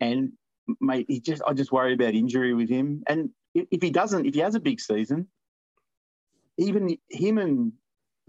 and 0.00 0.32
mate, 0.80 1.06
he 1.08 1.20
just 1.20 1.42
I 1.46 1.52
just 1.54 1.72
worry 1.72 1.94
about 1.94 2.14
injury 2.14 2.54
with 2.54 2.68
him. 2.68 3.02
And 3.06 3.30
if, 3.54 3.66
if 3.70 3.82
he 3.82 3.90
doesn't, 3.90 4.26
if 4.26 4.34
he 4.34 4.40
has 4.40 4.54
a 4.54 4.60
big 4.60 4.80
season, 4.80 5.28
even 6.58 6.96
him 7.08 7.38
and 7.38 7.72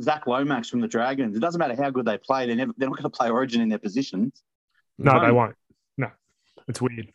Zach 0.02 0.28
Lomax 0.28 0.70
from 0.70 0.82
the 0.82 0.88
Dragons, 0.88 1.36
it 1.36 1.40
doesn't 1.40 1.60
matter 1.60 1.76
how 1.76 1.90
good 1.90 2.06
they 2.06 2.18
play, 2.18 2.46
they're 2.46 2.56
never 2.56 2.74
they're 2.78 2.90
not 2.90 2.98
going 2.98 3.10
to 3.12 3.18
play 3.18 3.30
Origin 3.30 3.62
in 3.62 3.70
their 3.70 3.80
positions. 3.80 4.44
No, 4.98 5.20
they 5.26 5.32
won't. 5.32 5.56
No, 5.98 6.12
it's 6.68 6.82
weird. 6.82 7.12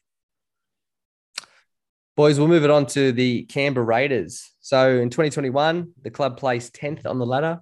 Boys, 2.18 2.36
we'll 2.36 2.48
move 2.48 2.64
it 2.64 2.70
on 2.70 2.84
to 2.84 3.12
the 3.12 3.44
Canberra 3.44 3.86
Raiders. 3.86 4.50
So 4.58 4.98
in 4.98 5.08
2021, 5.08 5.92
the 6.02 6.10
club 6.10 6.36
placed 6.36 6.74
10th 6.74 7.06
on 7.06 7.20
the 7.20 7.24
ladder. 7.24 7.60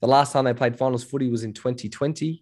The 0.00 0.08
last 0.08 0.32
time 0.32 0.44
they 0.44 0.54
played 0.54 0.76
finals 0.76 1.04
footy 1.04 1.30
was 1.30 1.44
in 1.44 1.52
2020. 1.52 2.40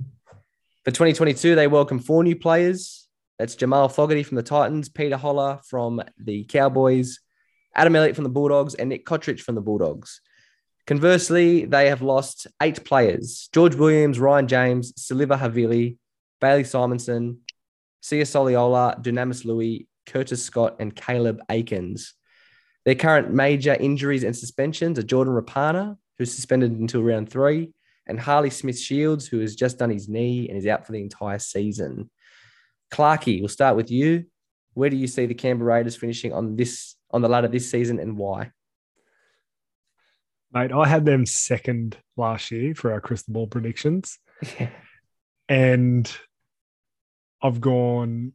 For 0.86 0.90
2022, 0.90 1.54
they 1.54 1.66
welcomed 1.66 2.06
four 2.06 2.24
new 2.24 2.34
players. 2.34 3.06
That's 3.38 3.56
Jamal 3.56 3.90
Fogarty 3.90 4.22
from 4.22 4.36
the 4.36 4.42
Titans, 4.42 4.88
Peter 4.88 5.18
Hola 5.18 5.60
from 5.68 6.02
the 6.16 6.44
Cowboys, 6.44 7.20
Adam 7.74 7.94
Elliott 7.94 8.14
from 8.14 8.24
the 8.24 8.30
Bulldogs, 8.30 8.74
and 8.74 8.88
Nick 8.88 9.04
Cotric 9.04 9.38
from 9.38 9.54
the 9.54 9.60
Bulldogs. 9.60 10.22
Conversely, 10.86 11.66
they 11.66 11.90
have 11.90 12.00
lost 12.00 12.46
eight 12.62 12.86
players 12.86 13.50
George 13.52 13.74
Williams, 13.74 14.18
Ryan 14.18 14.48
James, 14.48 14.94
Siliva 14.94 15.38
Havili, 15.38 15.98
Bailey 16.40 16.64
Simonson, 16.64 17.40
Sia 18.00 18.24
Soliola, 18.24 18.98
Dunamis 19.02 19.44
Lui, 19.44 19.86
Curtis 20.06 20.42
Scott, 20.42 20.76
and 20.78 20.94
Caleb 20.94 21.40
Aekins. 21.50 22.12
Their 22.84 22.94
current 22.94 23.32
major 23.32 23.74
injuries 23.74 24.24
and 24.24 24.36
suspensions 24.36 24.98
are 24.98 25.02
Jordan 25.02 25.34
Rapana, 25.34 25.96
who's 26.18 26.34
suspended 26.34 26.72
until 26.72 27.02
round 27.02 27.30
three, 27.30 27.72
and 28.06 28.20
Harley 28.20 28.50
Smith 28.50 28.78
Shields, 28.78 29.26
who 29.26 29.40
has 29.40 29.54
just 29.54 29.78
done 29.78 29.90
his 29.90 30.08
knee 30.08 30.48
and 30.48 30.58
is 30.58 30.66
out 30.66 30.84
for 30.84 30.92
the 30.92 31.00
entire 31.00 31.38
season. 31.38 32.10
Clarkey, 32.92 33.40
we'll 33.40 33.48
start 33.48 33.76
with 33.76 33.90
you. 33.90 34.26
Where 34.74 34.90
do 34.90 34.96
you 34.96 35.06
see 35.06 35.26
the 35.26 35.34
Canberra 35.34 35.76
Raiders 35.76 35.96
finishing 35.96 36.32
on 36.32 36.56
this 36.56 36.96
on 37.10 37.22
the 37.22 37.28
ladder 37.28 37.48
this 37.48 37.70
season 37.70 37.98
and 37.98 38.16
why? 38.16 38.50
Mate, 40.52 40.72
I 40.72 40.86
had 40.86 41.04
them 41.04 41.26
second 41.26 41.96
last 42.16 42.50
year 42.50 42.74
for 42.74 42.92
our 42.92 43.00
crystal 43.00 43.32
ball 43.32 43.46
predictions. 43.46 44.18
And 45.48 46.10
I've 47.42 47.60
gone 47.60 48.32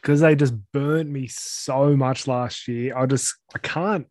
because 0.00 0.20
they 0.20 0.34
just 0.34 0.54
burnt 0.72 1.10
me 1.10 1.26
so 1.26 1.96
much 1.96 2.26
last 2.26 2.68
year. 2.68 2.96
I 2.96 3.06
just 3.06 3.34
I 3.54 3.58
can't 3.58 4.06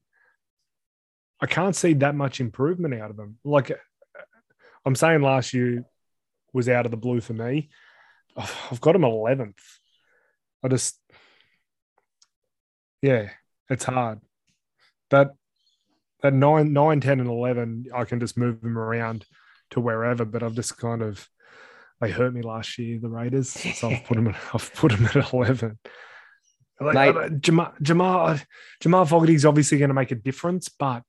I 1.42 1.46
can't 1.46 1.76
see 1.76 1.94
that 1.94 2.16
much 2.16 2.40
improvement 2.40 2.94
out 2.94 3.10
of 3.10 3.18
them. 3.18 3.38
Like 3.44 3.72
I'm 4.86 4.96
saying 4.96 5.22
last 5.22 5.54
year 5.54 5.86
was 6.54 6.70
out 6.70 6.86
of 6.86 6.92
the 6.92 6.98
blue 6.98 7.22
for 7.22 7.34
me. 7.34 7.70
I've 8.38 8.82
got 8.82 8.94
them 8.94 9.02
11th. 9.02 9.60
I 10.64 10.68
just 10.68 11.00
yeah, 13.02 13.30
it's 13.70 13.86
hard. 13.86 14.20
That 15.10 15.32
that 16.22 16.34
9 16.34 16.74
9 16.74 17.00
10 17.00 17.20
and 17.20 17.30
11 17.30 17.86
I 17.96 18.04
can 18.04 18.20
just 18.20 18.38
move 18.38 18.62
them 18.62 18.78
around 18.78 19.26
to 19.72 19.80
wherever, 19.80 20.26
but 20.26 20.44
I've 20.44 20.56
just 20.56 20.78
kind 20.78 21.02
of 21.02 21.28
they 22.02 22.12
hurt 22.12 22.34
me 22.34 22.42
last 22.42 22.78
year, 22.78 23.00
the 23.02 23.10
Raiders. 23.10 23.50
So 23.50 23.90
I've 23.90 24.06
put 24.06 24.16
them 24.16 24.28
at, 24.28 24.38
I've 24.54 24.74
put 24.74 24.92
them 24.92 25.06
at 25.06 25.34
eleven. 25.34 25.80
Like, 26.82 27.16
Mate. 27.16 27.42
Jamal, 27.42 27.74
Jamal, 27.82 28.38
Jamal 28.80 29.06
Fogarty's 29.06 29.46
obviously 29.46 29.78
going 29.78 29.90
to 29.90 29.94
make 29.94 30.12
a 30.12 30.16
difference, 30.16 30.70
but 30.70 31.04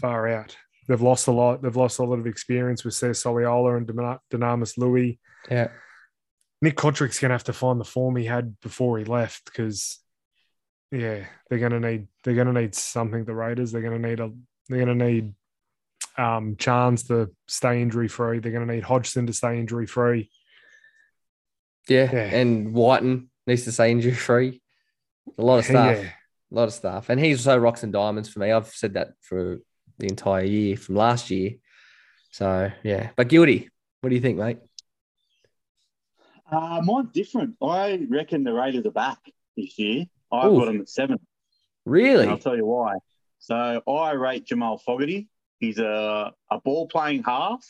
far 0.00 0.26
out. 0.28 0.56
They've 0.88 1.00
lost 1.00 1.28
a 1.28 1.32
lot. 1.32 1.62
They've 1.62 1.76
lost 1.76 2.00
a 2.00 2.04
lot 2.04 2.18
of 2.18 2.26
experience 2.26 2.84
with 2.84 2.94
Cesar 2.94 3.30
Soliola 3.30 3.76
and 3.76 3.86
Dunamis 3.86 4.76
Lui. 4.78 5.20
Yeah. 5.48 5.68
Nick 6.60 6.76
Cotric's 6.76 7.18
going 7.18 7.30
to 7.30 7.34
have 7.34 7.44
to 7.44 7.52
find 7.52 7.80
the 7.80 7.84
form 7.84 8.16
he 8.16 8.24
had 8.24 8.60
before 8.60 8.98
he 8.98 9.04
left 9.04 9.44
because, 9.44 9.98
yeah, 10.90 11.26
they're 11.48 11.58
going 11.58 11.72
to 11.72 11.80
need 11.80 12.08
they're 12.22 12.34
going 12.34 12.52
to 12.52 12.60
need 12.60 12.74
something. 12.74 13.24
The 13.24 13.34
Raiders 13.34 13.72
they're 13.72 13.82
going 13.82 14.00
to 14.00 14.08
need 14.08 14.20
a 14.20 14.30
they're 14.68 14.84
going 14.84 14.98
to 14.98 15.04
need 15.04 15.34
um, 16.16 16.56
Chance 16.56 17.04
to 17.04 17.30
stay 17.46 17.82
injury 17.82 18.08
free. 18.08 18.38
They're 18.38 18.52
going 18.52 18.66
to 18.66 18.74
need 18.74 18.84
Hodgson 18.84 19.26
to 19.26 19.32
stay 19.32 19.58
injury 19.58 19.86
free. 19.86 20.30
Yeah. 21.88 22.10
Yeah. 22.12 22.36
And 22.36 22.74
Wighton 22.74 23.30
needs 23.46 23.64
to 23.64 23.72
stay 23.72 23.90
injury 23.90 24.12
free. 24.12 24.62
A 25.38 25.42
lot 25.42 25.58
of 25.58 25.64
stuff. 25.64 25.98
Yeah. 25.98 26.08
A 26.50 26.54
lot 26.54 26.64
of 26.64 26.74
stuff. 26.74 27.08
And 27.08 27.18
he's 27.18 27.42
so 27.42 27.56
rocks 27.56 27.82
and 27.82 27.92
diamonds 27.92 28.28
for 28.28 28.40
me. 28.40 28.52
I've 28.52 28.68
said 28.68 28.94
that 28.94 29.12
for 29.20 29.58
the 29.98 30.06
entire 30.06 30.44
year 30.44 30.76
from 30.76 30.96
last 30.96 31.30
year. 31.30 31.52
So 32.30 32.70
yeah. 32.82 33.10
But 33.16 33.28
guilty. 33.28 33.70
What 34.00 34.10
do 34.10 34.16
you 34.16 34.20
think, 34.20 34.38
mate? 34.38 34.58
Uh, 36.50 36.82
mine's 36.84 37.12
different. 37.12 37.56
I 37.62 38.06
reckon 38.10 38.44
the 38.44 38.52
Raiders 38.52 38.84
are 38.84 38.90
back 38.90 39.18
this 39.56 39.78
year. 39.78 40.06
I've 40.30 40.50
Ooh. 40.50 40.58
got 40.58 40.66
them 40.66 40.80
at 40.80 40.88
seven. 40.88 41.18
Really? 41.86 42.22
And 42.22 42.32
I'll 42.32 42.38
tell 42.38 42.56
you 42.56 42.66
why. 42.66 42.96
So 43.38 43.82
I 43.88 44.12
rate 44.12 44.44
Jamal 44.44 44.78
Fogarty. 44.78 45.28
He's 45.62 45.78
a, 45.78 46.32
a 46.50 46.58
ball 46.60 46.88
playing 46.88 47.22
half 47.22 47.64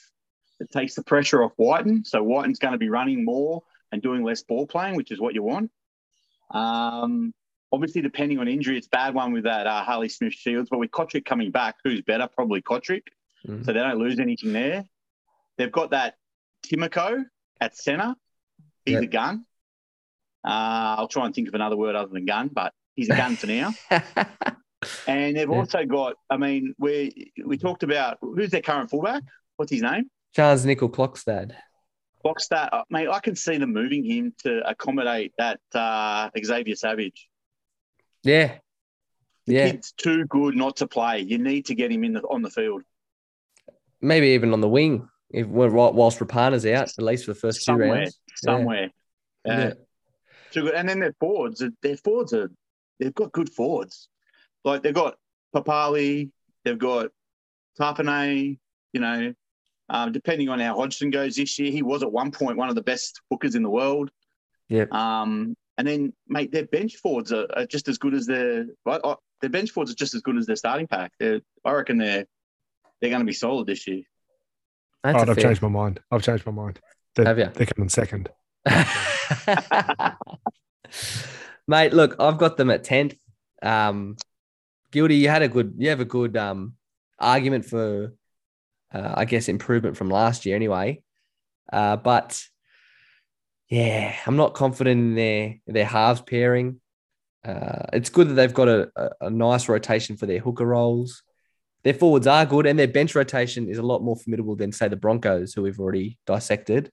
that 0.58 0.70
takes 0.70 0.94
the 0.94 1.02
pressure 1.04 1.42
off 1.44 1.52
Wighton. 1.58 2.06
So 2.06 2.22
Wighton's 2.22 2.58
going 2.58 2.72
to 2.72 2.78
be 2.78 2.88
running 2.88 3.22
more 3.22 3.62
and 3.92 4.00
doing 4.00 4.22
less 4.24 4.42
ball 4.42 4.66
playing, 4.66 4.96
which 4.96 5.10
is 5.10 5.20
what 5.20 5.34
you 5.34 5.42
want. 5.42 5.70
Um, 6.50 7.34
obviously, 7.70 8.00
depending 8.00 8.38
on 8.38 8.48
injury, 8.48 8.78
it's 8.78 8.86
a 8.86 8.90
bad 8.96 9.12
one 9.14 9.32
with 9.34 9.44
that 9.44 9.66
uh, 9.66 9.84
Harley 9.84 10.08
Smith 10.08 10.32
Shields. 10.32 10.70
But 10.70 10.78
with 10.78 10.90
Cotric 10.90 11.26
coming 11.26 11.50
back, 11.50 11.74
who's 11.84 12.00
better? 12.00 12.26
Probably 12.34 12.62
Cotric. 12.62 13.02
Mhm. 13.46 13.62
So 13.66 13.74
they 13.74 13.80
don't 13.80 13.98
lose 13.98 14.18
anything 14.18 14.54
there. 14.54 14.86
They've 15.58 15.70
got 15.70 15.90
that 15.90 16.14
Timoko 16.66 17.24
at 17.60 17.76
centre. 17.76 18.14
He's 18.86 18.94
Yep. 18.94 19.02
a 19.02 19.06
gun. 19.06 19.44
Uh, 20.44 20.96
I'll 20.96 21.08
try 21.08 21.26
and 21.26 21.34
think 21.34 21.48
of 21.48 21.54
another 21.54 21.76
word 21.76 21.94
other 21.94 22.10
than 22.10 22.24
gun, 22.24 22.48
but 22.48 22.72
he's 22.96 23.10
a 23.10 23.16
gun 23.16 23.36
for 23.36 23.48
now. 23.48 23.74
And 25.06 25.36
they've 25.36 25.48
Yeah. 25.48 25.56
also 25.56 25.84
got, 25.84 26.16
I 26.30 26.36
mean, 26.36 26.74
we 26.78 27.32
we 27.44 27.56
talked 27.58 27.82
about 27.82 28.18
who's 28.20 28.50
their 28.50 28.62
current 28.62 28.90
fullback? 28.90 29.22
What's 29.56 29.70
his 29.72 29.82
name? 29.82 30.10
Charnze 30.36 30.64
Nicoll-Klokstad. 30.66 31.52
Boxstat. 32.24 32.68
Uh, 32.72 32.84
mate, 32.88 33.08
I 33.08 33.20
can 33.20 33.34
see 33.36 33.58
them 33.58 33.72
moving 33.72 34.04
him 34.04 34.34
to 34.44 34.66
accommodate 34.68 35.32
that 35.38 35.60
uh, 35.74 36.30
Xavier 36.42 36.76
Savage. 36.76 37.28
Yeah. 38.22 38.58
Yeah. 39.46 39.72
Kid's 39.72 39.92
too 39.92 40.24
good 40.26 40.56
not 40.56 40.76
to 40.76 40.86
play. 40.86 41.20
You 41.20 41.38
need 41.38 41.66
to 41.66 41.74
get 41.74 41.90
him 41.90 42.04
in 42.04 42.12
the, 42.14 42.20
on 42.22 42.42
the 42.42 42.50
field. 42.50 42.82
Maybe 44.00 44.28
even 44.28 44.52
on 44.52 44.60
the 44.60 44.68
wing. 44.68 45.08
If 45.30 45.46
we're 45.48 45.70
whilst 45.70 46.18
Rapana's 46.20 46.64
out, 46.66 46.90
at 46.96 46.98
least 47.04 47.24
for 47.24 47.32
the 47.32 47.40
first 47.40 47.58
two 47.60 47.64
somewhere, 47.72 47.92
rounds. 47.92 48.18
somewhere. 48.36 48.90
Uh, 49.48 49.52
Yeah. 49.52 49.72
too 50.52 50.62
good. 50.62 50.74
And 50.74 50.88
then 50.88 51.00
their 51.00 51.14
forwards, 51.18 51.62
their 51.82 51.96
forwards 51.96 52.32
are, 52.32 52.50
they've 53.00 53.14
got 53.14 53.32
good 53.32 53.50
forwards. 53.52 54.08
Like 54.64 54.82
they've 54.82 54.94
got 54.94 55.16
Papali, 55.54 56.30
they've 56.64 56.78
got 56.78 57.10
Tapine, 57.78 58.58
you 58.92 59.00
know, 59.00 59.34
um, 59.88 60.12
depending 60.12 60.48
on 60.48 60.60
how 60.60 60.76
Hodgson 60.76 61.10
goes 61.10 61.36
this 61.36 61.58
year, 61.58 61.70
he 61.72 61.82
was 61.82 62.02
at 62.02 62.10
one 62.12 62.30
point 62.30 62.56
one 62.56 62.68
of 62.68 62.74
the 62.74 62.82
best 62.82 63.20
hookers 63.30 63.54
in 63.54 63.62
the 63.62 63.70
world. 63.70 64.10
Yep. 64.68 64.92
Um, 64.92 65.54
and 65.78 65.86
then, 65.88 66.12
mate, 66.28 66.52
their 66.52 66.66
bench 66.66 66.96
forwards 66.96 67.32
are, 67.32 67.46
are 67.56 67.66
just 67.66 67.88
as 67.88 67.98
good 67.98 68.14
as 68.14 68.26
their 68.26 68.66
I- 68.86 69.00
I- 69.04 69.16
their 69.40 69.50
bench 69.50 69.70
forwards 69.72 69.90
are 69.90 69.96
just 69.96 70.14
as 70.14 70.20
good 70.22 70.36
as 70.36 70.46
their 70.46 70.56
starting 70.56 70.86
pack. 70.86 71.12
They're, 71.18 71.40
I 71.64 71.72
reckon 71.72 71.98
they're 71.98 72.24
they're 73.00 73.10
going 73.10 73.20
to 73.20 73.26
be 73.26 73.32
solid 73.32 73.66
this 73.66 73.86
year. 73.88 74.02
That's 75.02 75.16
Oh, 75.16 75.18
a 75.18 75.22
I've 75.22 75.34
fair- 75.34 75.44
changed 75.44 75.62
my 75.62 75.68
mind. 75.68 75.98
I've 76.12 76.22
changed 76.22 76.46
my 76.46 76.52
mind. 76.52 76.78
They're, 77.16 77.24
Have 77.26 77.38
you? 77.38 77.50
they're 77.52 77.66
coming 77.66 77.88
second. 77.88 78.28
Mate, 81.66 81.92
look, 81.92 82.16
I've 82.20 82.38
got 82.38 82.56
them 82.56 82.70
at 82.70 82.84
10th. 82.84 83.16
Um, 83.62 84.16
Guilty, 84.92 85.16
you 85.16 85.28
had 85.28 85.42
a 85.42 85.48
good, 85.48 85.74
you 85.78 85.88
have 85.88 86.00
a 86.00 86.04
good 86.04 86.36
um, 86.36 86.74
argument 87.18 87.64
for, 87.64 88.12
uh, 88.92 89.14
I 89.14 89.24
guess, 89.24 89.48
improvement 89.48 89.96
from 89.96 90.10
last 90.10 90.46
year 90.46 90.54
anyway. 90.54 91.02
Uh, 91.72 91.96
but 91.96 92.40
yeah, 93.68 94.14
I'm 94.26 94.36
not 94.36 94.54
confident 94.54 95.00
in 95.00 95.14
their, 95.14 95.56
their 95.66 95.86
halves 95.86 96.20
pairing. 96.20 96.80
Uh, 97.42 97.86
it's 97.94 98.10
good 98.10 98.28
that 98.28 98.34
they've 98.34 98.52
got 98.52 98.68
a, 98.68 98.90
a, 98.94 99.10
a 99.22 99.30
nice 99.30 99.68
rotation 99.68 100.16
for 100.16 100.26
their 100.26 100.40
hooker 100.40 100.66
roles. 100.66 101.22
Their 101.84 101.94
forwards 101.94 102.26
are 102.26 102.46
good, 102.46 102.66
and 102.66 102.78
their 102.78 102.86
bench 102.86 103.14
rotation 103.14 103.68
is 103.68 103.78
a 103.78 103.82
lot 103.82 104.02
more 104.02 104.14
formidable 104.14 104.54
than, 104.54 104.70
say, 104.70 104.88
the 104.88 104.96
Broncos, 104.96 105.54
who 105.54 105.62
we've 105.62 105.80
already 105.80 106.18
dissected. 106.26 106.92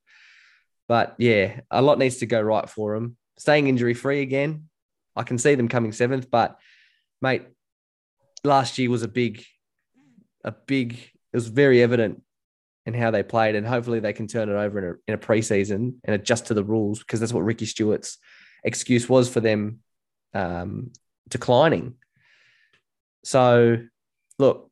But 0.88 1.16
yeah, 1.20 1.60
a 1.70 1.82
lot 1.82 2.00
needs 2.00 2.18
to 2.18 2.26
go 2.26 2.42
right 2.42 2.68
for 2.68 2.96
them. 2.96 3.18
Staying 3.38 3.68
injury 3.68 3.94
free 3.94 4.22
again, 4.22 4.70
I 5.16 5.24
can 5.24 5.38
see 5.38 5.54
them 5.54 5.68
coming 5.68 5.92
seventh. 5.92 6.32
But 6.32 6.58
mate, 7.22 7.44
last 8.44 8.78
year 8.78 8.90
was 8.90 9.04
a 9.04 9.08
big, 9.08 9.44
a 10.44 10.52
big. 10.52 10.94
It 10.94 11.38
was 11.38 11.48
very 11.48 11.82
evident 11.84 12.22
in 12.86 12.94
how 12.94 13.12
they 13.12 13.24
played, 13.24 13.56
and 13.56 13.66
hopefully 13.66 14.00
they 14.00 14.14
can 14.14 14.28
turn 14.28 14.50
it 14.50 14.54
over 14.54 14.80
in 14.80 14.86
a 14.86 14.94
in 15.08 15.14
a 15.14 15.18
preseason 15.18 15.96
and 16.04 16.16
adjust 16.16 16.48
to 16.48 16.54
the 16.54 16.64
rules 16.64 17.00
because 17.00 17.20
that's 17.20 17.34
what 17.34 17.44
Ricky 17.44 17.66
Stuart's 17.66 18.18
excuse 18.64 19.08
was 19.08 19.30
for 19.30 19.40
them 19.40 19.80
um, 20.34 20.92
declining. 21.28 21.96
So, 23.24 23.78
look, 24.38 24.72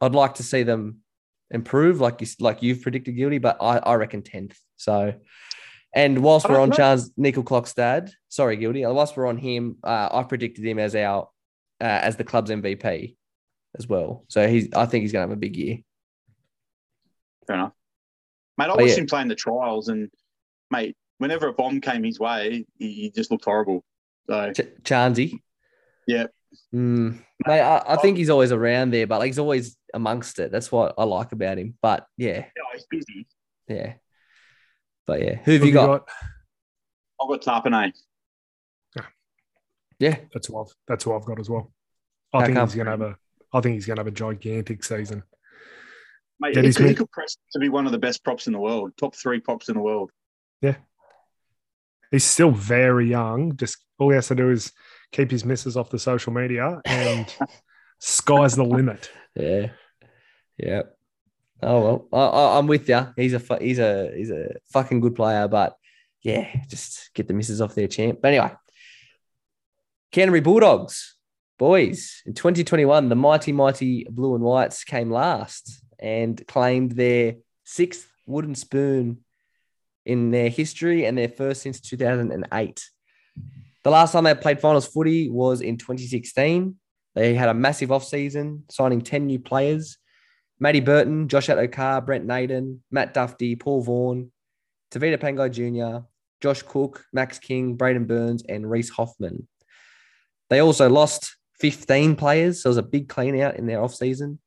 I'd 0.00 0.14
like 0.14 0.34
to 0.34 0.42
see 0.42 0.62
them 0.62 0.98
improve, 1.50 2.00
like 2.00 2.20
you 2.20 2.26
like 2.38 2.62
you've 2.62 2.82
predicted, 2.82 3.16
guilty, 3.16 3.38
but 3.38 3.58
I, 3.60 3.78
I 3.78 3.94
reckon 3.94 4.22
tenth. 4.22 4.58
So, 4.76 5.14
and 5.94 6.22
whilst 6.22 6.48
we're 6.48 6.60
on 6.60 6.70
know. 6.70 6.76
Charnze 6.76 7.10
Nicoll-Klokstad, 7.18 8.10
sorry, 8.28 8.56
guilty. 8.56 8.84
Whilst 8.86 9.16
we're 9.16 9.26
on 9.26 9.38
him, 9.38 9.76
uh, 9.82 10.08
I 10.12 10.22
predicted 10.22 10.64
him 10.64 10.78
as 10.78 10.94
our 10.94 11.28
uh, 11.80 11.84
as 11.84 12.16
the 12.16 12.24
club's 12.24 12.50
MVP 12.50 13.16
as 13.78 13.86
well. 13.86 14.24
So 14.28 14.46
he's 14.48 14.72
I 14.74 14.86
think 14.86 15.02
he's 15.02 15.12
going 15.12 15.26
to 15.26 15.30
have 15.30 15.36
a 15.36 15.40
big 15.40 15.56
year. 15.56 15.78
Fair 17.46 17.56
enough. 17.56 17.72
Mate, 18.58 18.66
I 18.66 18.68
watched 18.70 18.88
yeah. 18.88 18.96
him 18.96 19.06
playing 19.06 19.28
the 19.28 19.34
trials, 19.34 19.88
and 19.88 20.10
mate, 20.70 20.96
whenever 21.18 21.48
a 21.48 21.52
bomb 21.52 21.80
came 21.80 22.02
his 22.02 22.20
way, 22.20 22.66
he, 22.78 22.92
he 22.92 23.10
just 23.10 23.30
looked 23.30 23.44
horrible. 23.44 23.84
So 24.28 24.52
Ch- 24.52 24.82
Charnze. 24.82 25.32
Yeah. 26.06 26.26
Mm, 26.74 27.22
mate, 27.46 27.60
I, 27.60 27.82
I 27.86 27.96
think 27.96 28.16
he's 28.16 28.30
always 28.30 28.52
around 28.52 28.92
there, 28.92 29.06
but 29.06 29.20
like 29.20 29.28
he's 29.28 29.38
always 29.38 29.76
amongst 29.94 30.38
it. 30.38 30.52
That's 30.52 30.70
what 30.70 30.94
I 30.98 31.04
like 31.04 31.32
about 31.32 31.58
him. 31.58 31.76
But 31.80 32.06
yeah, 32.16 32.44
yeah, 32.56 32.62
he's 32.72 32.86
busy. 32.90 33.26
yeah. 33.68 33.94
But 35.06 35.22
yeah, 35.22 35.36
who 35.36 35.52
have 35.52 35.64
you 35.64 35.72
got? 35.72 36.08
I've 37.20 37.28
got 37.28 37.42
Tapine. 37.42 37.92
Yeah, 40.00 40.16
That's 40.32 40.48
who 40.48 40.58
I've 40.60 40.74
that's 40.88 41.04
who 41.04 41.14
I've 41.14 41.24
got 41.26 41.38
as 41.40 41.48
well. 41.50 41.72
I 42.34 42.40
How 42.40 42.46
think 42.46 42.56
come? 42.56 42.68
he's 42.68 42.74
gonna 42.74 42.90
have 42.90 43.02
a 43.02 43.16
I 43.52 43.60
think 43.60 43.74
he's 43.74 43.86
gonna 43.86 44.00
have 44.00 44.06
a 44.08 44.12
gigantic 44.12 44.82
season. 44.84 45.22
Mate, 46.40 46.54
Get 46.54 46.64
he 46.64 46.68
his 46.68 46.76
could, 46.76 46.86
he 46.86 46.94
mate. 46.94 46.96
could 46.96 47.10
press 47.12 47.36
to 47.52 47.58
be 47.58 47.68
one 47.68 47.86
of 47.86 47.92
the 47.92 47.98
best 47.98 48.24
props 48.24 48.46
in 48.46 48.52
the 48.52 48.58
world, 48.58 48.92
top 48.96 49.14
three 49.14 49.40
props 49.40 49.68
in 49.68 49.74
the 49.74 49.80
world. 49.82 50.10
Yeah, 50.62 50.76
he's 52.10 52.24
still 52.24 52.50
very 52.50 53.08
young. 53.08 53.56
Just 53.56 53.78
all 53.98 54.10
he 54.10 54.14
has 54.14 54.28
to 54.28 54.34
do 54.34 54.50
is 54.50 54.72
keep 55.12 55.30
his 55.30 55.44
misses 55.44 55.76
off 55.76 55.90
the 55.90 55.98
social 55.98 56.32
media, 56.32 56.80
and 56.84 57.32
sky's 57.98 58.56
the 58.56 58.64
limit. 58.64 59.10
Yeah, 59.34 59.70
yeah. 60.58 60.82
Oh 61.62 61.80
well, 61.82 62.08
I, 62.12 62.38
I, 62.38 62.58
I'm 62.58 62.66
with 62.66 62.88
you. 62.88 63.08
He's 63.16 63.34
a 63.34 63.58
he's 63.60 63.78
a 63.78 64.12
he's 64.16 64.30
a 64.30 64.54
fucking 64.72 65.00
good 65.00 65.14
player, 65.16 65.48
but 65.48 65.76
yeah, 66.22 66.48
just 66.68 67.10
get 67.14 67.28
the 67.28 67.34
misses 67.34 67.60
off 67.60 67.74
their 67.74 67.88
champ. 67.88 68.20
But 68.22 68.28
anyway, 68.34 68.52
Canterbury 70.12 70.40
Bulldogs, 70.40 71.14
boys, 71.56 72.22
in 72.26 72.34
2021, 72.34 73.08
the 73.08 73.14
mighty 73.14 73.52
mighty 73.52 74.04
Blue 74.10 74.34
and 74.34 74.42
Whites 74.42 74.82
came 74.82 75.08
last 75.08 75.84
and 76.00 76.44
claimed 76.48 76.92
their 76.92 77.36
sixth 77.62 78.10
wooden 78.26 78.56
spoon 78.56 79.18
in 80.04 80.32
their 80.32 80.48
history 80.48 81.04
and 81.04 81.16
their 81.16 81.28
first 81.28 81.62
since 81.62 81.80
2008. 81.80 82.90
The 83.84 83.90
last 83.90 84.10
time 84.10 84.24
they 84.24 84.34
played 84.34 84.60
finals 84.60 84.88
footy 84.88 85.30
was 85.30 85.60
in 85.60 85.76
2016. 85.76 86.74
They 87.14 87.34
had 87.34 87.48
a 87.48 87.54
massive 87.54 87.92
off-season, 87.92 88.64
signing 88.68 89.02
10 89.02 89.26
new 89.26 89.38
players. 89.38 89.96
Matty 90.58 90.80
Burton, 90.80 91.28
Josh 91.28 91.46
Addo-Carr, 91.46 92.02
Brent 92.02 92.26
Naden, 92.26 92.82
Matt 92.90 93.14
Dufty, 93.14 93.54
Paul 93.54 93.82
Vaughan, 93.82 94.32
Tevita 94.90 95.18
Pangai 95.18 95.52
Jr., 95.52 96.04
Josh 96.40 96.62
Cook, 96.62 97.04
Max 97.12 97.38
King, 97.38 97.76
Braidon 97.76 98.08
Burns, 98.08 98.42
and 98.48 98.68
Reese 98.68 98.90
Hoffman. 98.90 99.46
They 100.50 100.58
also 100.60 100.90
lost 100.90 101.36
15 101.60 102.16
players. 102.16 102.62
So 102.62 102.68
it 102.68 102.72
was 102.72 102.76
a 102.76 102.82
big 102.82 103.08
clean 103.08 103.40
out 103.40 103.56
in 103.56 103.66
their 103.66 103.82
off-season. 103.82 104.38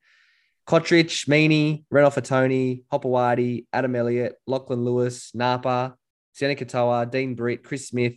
Cotric, 0.67 1.27
Meaney, 1.27 1.83
Renoff 1.91 2.21
Tony, 2.23 2.83
Hopoate, 2.91 3.65
Adam 3.73 3.95
Elliott, 3.95 4.35
Lachlan 4.47 4.85
Lewis, 4.85 5.31
Napa, 5.33 5.95
Sione 6.35 6.57
Katoa, 6.57 7.09
Dean 7.09 7.35
Britt, 7.35 7.63
Chris 7.63 7.89
Smith, 7.89 8.13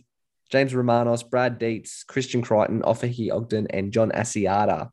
James 0.49 0.73
Romanos, 0.73 1.23
Brad 1.23 1.59
Dietz, 1.59 2.03
Christian 2.05 2.41
Crichton, 2.41 2.81
Offahi 2.83 3.31
Ogden, 3.31 3.67
and 3.69 3.91
John 3.91 4.11
Asiata. 4.11 4.89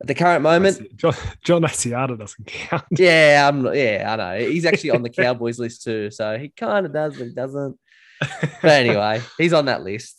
At 0.00 0.06
the 0.06 0.14
current 0.14 0.42
moment, 0.42 0.96
John, 0.96 1.14
John 1.44 1.62
Asiata 1.62 2.18
doesn't 2.18 2.46
count. 2.46 2.84
yeah, 2.98 3.48
I'm 3.48 3.64
yeah, 3.74 4.06
I 4.08 4.16
know. 4.16 4.48
He's 4.48 4.64
actually 4.64 4.90
on 4.90 5.02
the 5.02 5.10
Cowboys 5.10 5.58
list 5.58 5.82
too, 5.82 6.10
so 6.10 6.36
he 6.36 6.50
kind 6.50 6.86
of 6.86 6.92
does, 6.92 7.16
but 7.16 7.28
he 7.28 7.34
doesn't. 7.34 7.78
But 8.20 8.72
anyway, 8.72 9.22
he's 9.38 9.52
on 9.52 9.66
that 9.66 9.82
list. 9.82 10.17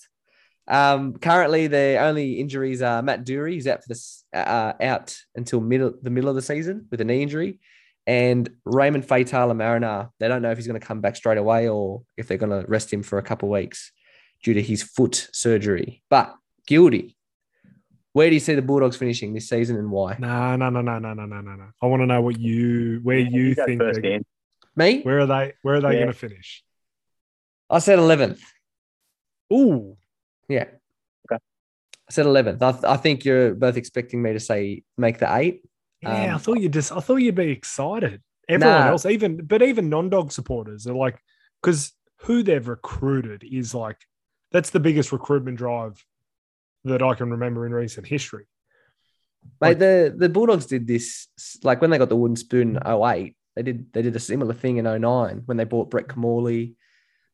Um, 0.70 1.14
currently, 1.14 1.68
the 1.68 1.98
only 2.00 2.40
injuries 2.40 2.82
are 2.84 3.02
Matt 3.02 3.26
Doorey, 3.26 3.56
who's 3.56 3.68
out 3.68 3.82
for 3.82 3.88
this 3.88 4.24
uh, 4.34 4.74
out 4.80 5.18
until 5.36 5.62
middle 5.62 5.94
the 6.02 6.12
middle 6.12 6.30
of 6.30 6.36
the 6.36 6.44
season 6.44 6.88
with 6.92 7.02
a 7.02 7.04
knee 7.04 7.24
injury, 7.24 7.60
and 8.06 8.48
Raymond 8.66 9.08
Faitala-Mariner. 9.08 10.10
They 10.20 10.28
don't 10.28 10.44
know 10.44 10.52
if 10.52 10.58
he's 10.58 10.68
going 10.68 10.80
to 10.80 10.86
come 10.86 11.02
back 11.02 11.16
straight 11.16 11.40
away 11.40 11.68
or 11.68 12.04
if 12.18 12.28
they're 12.28 12.38
going 12.38 12.62
to 12.62 12.70
rest 12.70 12.94
him 12.94 13.02
for 13.02 13.18
a 13.18 13.24
couple 13.24 13.50
weeks 13.50 13.92
due 14.44 14.54
to 14.54 14.62
his 14.62 14.84
foot 14.84 15.30
surgery. 15.34 16.04
But 16.10 16.36
Guilty, 16.68 17.18
where 18.14 18.30
do 18.30 18.36
you 18.36 18.40
see 18.40 18.56
the 18.56 18.62
Bulldogs 18.62 18.96
finishing 18.96 19.34
this 19.34 19.50
season 19.50 19.76
and 19.76 19.90
why? 19.90 20.18
No, 20.20 20.56
no, 20.56 20.70
no, 20.70 20.82
no, 20.82 21.00
no, 21.00 21.14
no, 21.14 21.26
no, 21.26 21.42
no. 21.42 21.66
I 21.82 21.86
want 21.88 22.02
to 22.04 22.06
know 22.06 22.22
what 22.22 22.40
you 22.40 23.00
where 23.02 23.18
yeah, 23.18 23.30
you, 23.30 23.44
you 23.44 23.56
think 23.56 23.82
first, 23.82 24.02
they're, 24.02 24.20
me. 24.76 25.02
Where 25.02 25.22
are 25.22 25.26
they? 25.26 25.54
Where 25.64 25.76
are 25.76 25.82
they 25.82 25.94
yeah. 25.94 26.00
going 26.02 26.08
to 26.08 26.14
finish? 26.14 26.64
I 27.70 27.80
said 27.80 28.00
eleventh. 28.00 28.42
Ooh, 29.52 29.98
yeah. 30.50 30.66
Okay. 31.32 31.42
I 32.10 32.12
said 32.12 32.26
11th. 32.26 32.62
I, 32.62 32.72
th- 32.72 32.84
I 32.84 32.98
think 32.98 33.24
you're 33.24 33.54
both 33.54 33.78
expecting 33.78 34.22
me 34.22 34.34
to 34.34 34.40
say 34.40 34.84
make 34.98 35.20
the 35.20 35.34
eight. 35.36 35.62
yeah. 36.02 36.10
I 36.10 36.30
Um, 36.34 36.40
thought 36.40 36.60
you 36.60 36.70
just 36.70 36.92
I 36.92 37.00
thought 37.00 37.18
you'd 37.18 37.36
be 37.36 37.52
excited. 37.52 38.22
Everyone 38.50 38.80
Nah. 38.80 38.88
else, 38.88 39.06
even 39.06 39.46
but 39.46 39.62
even 39.62 39.90
non-dog 39.90 40.32
supporters 40.32 40.88
are 40.88 40.96
like 40.96 41.18
because 41.62 41.94
who 42.22 42.42
they've 42.44 42.68
recruited 42.68 43.44
is 43.50 43.74
like 43.76 43.98
that's 44.52 44.72
the 44.72 44.80
biggest 44.80 45.12
recruitment 45.12 45.58
drive 45.58 46.04
that 46.86 47.04
I 47.04 47.14
can 47.14 47.30
remember 47.30 47.66
in 47.68 47.74
recent 47.74 48.08
history. 48.08 48.46
Mate, 49.62 49.80
the, 49.80 50.14
the 50.18 50.28
Bulldogs 50.30 50.66
did 50.66 50.88
this 50.88 51.28
like 51.64 51.80
when 51.80 51.92
they 51.92 51.98
got 51.98 52.10
the 52.10 52.16
wooden 52.16 52.36
spoon 52.36 52.76
in 52.78 52.88
08, 52.88 53.36
they 53.56 53.62
did 53.64 53.94
they 53.94 54.02
did 54.02 54.16
a 54.16 54.20
similar 54.20 54.54
thing 54.54 54.78
in 54.78 54.86
09 54.86 55.44
when 55.46 55.58
they 55.58 55.64
bought 55.66 55.92
Brett 55.92 56.08
Kimmorley, 56.08 56.74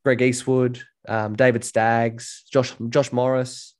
Greg 0.04 0.22
Eastwood, 0.22 0.84
um, 1.08 1.36
David 1.36 1.64
Staggs, 1.64 2.44
Josh 2.52 2.74
Josh 2.90 3.12
Morris. 3.12 3.76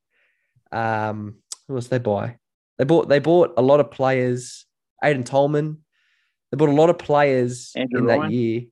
Um, 0.72 1.38
who 1.68 1.76
else 1.76 1.88
they 1.88 2.00
buy? 2.00 2.38
They 2.78 2.86
bought 2.86 3.08
they 3.10 3.20
bought 3.20 3.54
a 3.58 3.62
lot 3.62 3.80
of 3.80 3.92
players. 3.92 4.66
Aiden 5.04 5.26
Tolman. 5.26 5.84
They 6.52 6.58
bought 6.58 6.70
a 6.70 6.74
lot 6.74 6.90
of 6.90 6.98
players 6.98 7.72
Andrew 7.76 8.00
in 8.02 8.06
that 8.08 8.32
year. 8.32 8.64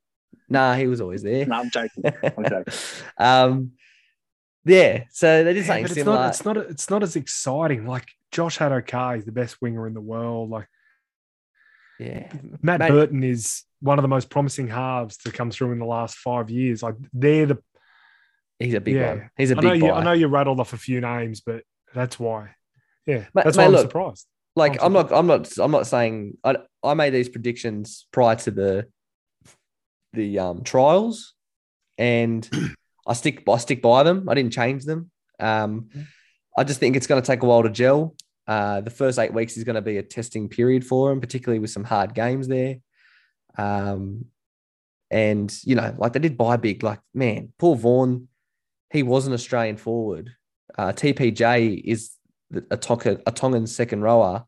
Nah, 0.50 0.76
he 0.76 0.88
was 0.88 1.02
always 1.02 1.24
there. 1.24 1.46
No, 1.46 1.56
I'm 1.60 1.70
joking. 1.70 2.04
I'm 2.06 2.44
joking. 2.44 2.74
um, 3.18 3.72
yeah, 4.66 5.04
so 5.12 5.44
they 5.44 5.54
did 5.54 5.62
Yeah, 5.62 5.68
something 5.68 5.84
but 5.84 5.92
it's 5.92 6.00
similar. 6.00 6.18
not 6.18 6.30
it's 6.30 6.46
not 6.46 6.58
it's 6.58 6.90
not 6.90 7.04
as 7.04 7.16
exciting. 7.16 7.86
Like 7.86 8.08
Josh 8.32 8.60
Addo-Carr 8.60 9.18
is 9.18 9.26
the 9.26 9.32
best 9.32 9.62
winger 9.62 9.88
in 9.88 9.94
the 9.94 10.02
world. 10.02 10.50
Like 10.50 10.68
yeah, 12.00 12.32
Matt 12.62 12.80
Mate. 12.80 12.90
Burton 12.90 13.24
is 13.24 13.64
one 13.82 14.00
of 14.00 14.04
the 14.04 14.08
most 14.08 14.30
promising 14.30 14.68
halves 14.68 15.18
to 15.18 15.32
come 15.32 15.52
through 15.52 15.72
in 15.74 15.80
the 15.80 15.86
last 15.86 16.16
five 16.18 16.50
years. 16.50 16.82
Like 16.82 16.96
they're 17.12 17.46
the 17.46 17.58
he's 18.60 18.74
a 18.74 18.82
big 18.82 18.96
Yeah. 18.96 19.10
one. 19.14 19.30
He's 19.38 19.52
a 19.52 19.58
I 19.58 19.62
know 19.62 19.72
big 19.74 19.82
you 19.84 19.90
buy. 19.90 19.98
I 20.00 20.04
know 20.04 20.12
you 20.14 20.28
rattled 20.28 20.60
off 20.60 20.74
a 20.74 20.78
few 20.78 21.02
names, 21.02 21.42
but 21.42 21.64
that's 21.94 22.20
why. 22.20 22.52
Yeah, 23.06 23.26
Mate- 23.34 23.44
that's 23.44 23.58
mate, 23.58 23.64
why 23.64 23.68
I'm 23.68 23.72
look, 23.74 23.82
surprised. 23.82 24.28
like 24.56 24.82
I'm 24.82 24.88
I'm 24.88 24.94
not 24.94 25.12
I'm 25.12 25.28
not 25.28 25.58
I'm 25.60 25.72
not 25.72 25.88
saying 25.88 26.38
I 26.44 26.58
I 26.84 26.94
made 26.94 27.12
these 27.14 27.30
predictions 27.30 28.08
prior 28.12 28.36
to 28.38 28.52
the 28.52 28.88
the 30.14 30.40
um 30.40 30.64
trials 30.64 31.34
and 31.98 32.48
I 33.08 33.14
stick 33.14 33.44
I 33.48 33.58
stick 33.58 33.82
by 33.82 34.04
them. 34.04 34.30
I 34.30 34.34
didn't 34.36 34.54
change 34.54 34.86
them. 34.86 35.12
Um 35.40 35.90
I 36.58 36.64
just 36.64 36.80
think 36.80 36.96
it's 36.96 37.08
going 37.08 37.20
to 37.20 37.26
take 37.26 37.42
a 37.42 37.48
while 37.48 37.64
to 37.64 37.70
gel. 37.70 38.16
Uh, 38.46 38.80
the 38.82 38.92
first 38.92 39.18
eight 39.18 39.34
weeks 39.34 39.58
is 39.58 39.64
going 39.64 39.74
to 39.76 39.82
be 39.82 39.98
a 39.98 40.04
testing 40.04 40.48
period 40.48 40.86
for 40.86 41.10
them, 41.10 41.20
particularly 41.20 41.58
with 41.58 41.72
some 41.72 41.84
hard 41.84 42.14
games 42.14 42.48
there. 42.48 42.76
Um, 43.58 44.26
and 45.10 45.52
you 45.64 45.74
know, 45.74 45.96
like 45.98 46.14
they 46.14 46.20
did 46.20 46.38
buy 46.38 46.58
big. 46.58 46.84
Like 46.84 47.00
man, 47.14 47.54
Paul 47.58 47.74
Vaughan, 47.76 48.28
he 48.94 49.04
was 49.04 49.28
an 49.28 49.34
Australian 49.34 49.76
forward. 49.76 50.32
Uh, 50.78 50.94
TPJ 50.94 51.82
is 51.84 52.12
the- 52.50 52.66
a, 52.72 52.78
Tonga, 52.78 53.20
a 53.28 53.32
Tongan 53.32 53.68
second 53.68 54.02
rower. 54.02 54.46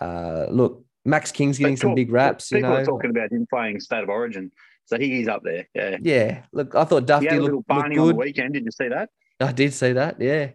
Uh, 0.00 0.46
look, 0.50 0.84
Max 1.04 1.32
King's 1.32 1.58
getting 1.58 1.74
But 1.74 1.80
some 1.80 1.94
big 1.94 2.10
raps. 2.10 2.50
You 2.50 2.58
People 2.58 2.70
know, 2.70 2.76
are 2.76 2.84
talking 2.84 3.10
about 3.10 3.30
him 3.30 3.46
playing 3.52 3.80
State 3.80 4.02
of 4.02 4.08
Origin, 4.08 4.50
so 4.86 4.98
he 4.98 5.20
is 5.20 5.28
up 5.28 5.42
there. 5.42 5.68
Yeah. 5.74 5.96
yeah. 6.00 6.42
Look, 6.52 6.74
I 6.74 6.84
thought 6.84 7.02
He 7.02 7.06
Dufty 7.06 7.26
had 7.28 7.38
a 7.38 7.40
looked, 7.40 7.44
little 7.44 7.56
looked 7.58 7.68
barney 7.68 7.98
on 7.98 8.08
the 8.08 8.14
weekend. 8.14 8.54
Did 8.54 8.64
you 8.64 8.70
see 8.70 8.88
that? 8.88 9.10
I 9.40 9.52
did 9.52 9.72
see 9.74 9.92
that. 9.92 10.20
Yeah, 10.20 10.50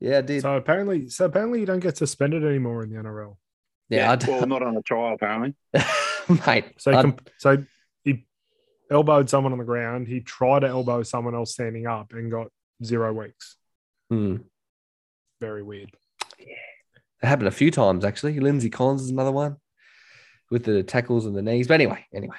yeah, 0.00 0.18
I 0.18 0.20
did. 0.22 0.42
So 0.42 0.54
apparently, 0.56 1.08
so 1.08 1.24
apparently 1.26 1.60
you 1.60 1.66
don't 1.66 1.80
get 1.80 1.96
suspended 1.96 2.44
anymore 2.44 2.82
in 2.84 2.90
the 2.90 2.96
NRL. 2.96 3.36
yeah, 3.88 4.12
I 4.12 4.16
d- 4.16 4.30
well, 4.30 4.46
not 4.46 4.62
on 4.62 4.76
a 4.76 4.82
trial 4.82 5.14
apparently. 5.14 5.54
mate. 6.46 6.64
So 6.78 6.92
com- 6.92 7.16
so 7.38 7.56
he 7.58 7.64
elbowed 8.90 9.30
someone 9.30 9.52
on 9.52 9.58
the 9.58 9.64
ground. 9.64 10.08
He 10.08 10.20
tried 10.20 10.60
to 10.60 10.68
elbow 10.68 11.02
someone 11.02 11.34
else 11.34 11.52
standing 11.52 11.86
up 11.86 12.12
and 12.12 12.30
got 12.30 12.48
zero 12.82 13.12
weeks. 13.12 13.56
hmm. 14.10 14.36
Very 15.40 15.62
weird. 15.62 15.90
It 16.38 17.26
happened 17.26 17.48
a 17.48 17.52
few 17.52 17.70
times 17.70 18.04
actually. 18.04 18.38
Lindsay 18.40 18.70
Collins 18.70 19.02
is 19.02 19.10
another 19.10 19.32
one 19.32 19.56
with 20.50 20.64
the 20.64 20.82
tackles 20.82 21.26
and 21.26 21.36
the 21.36 21.42
knees. 21.42 21.66
But 21.66 21.74
anyway, 21.74 22.06
anyway. 22.14 22.36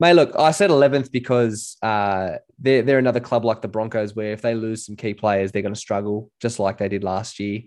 Mate, 0.00 0.14
look, 0.14 0.34
I 0.36 0.50
said 0.50 0.70
11th 0.70 1.12
because 1.12 1.76
uh, 1.82 2.36
they're, 2.58 2.82
they're 2.82 2.98
another 2.98 3.20
club 3.20 3.44
like 3.44 3.62
the 3.62 3.68
Broncos 3.68 4.14
where 4.14 4.32
if 4.32 4.42
they 4.42 4.54
lose 4.54 4.86
some 4.86 4.96
key 4.96 5.14
players, 5.14 5.52
they're 5.52 5.62
going 5.62 5.74
to 5.74 5.80
struggle 5.80 6.30
just 6.40 6.58
like 6.58 6.78
they 6.78 6.88
did 6.88 7.04
last 7.04 7.38
year. 7.38 7.62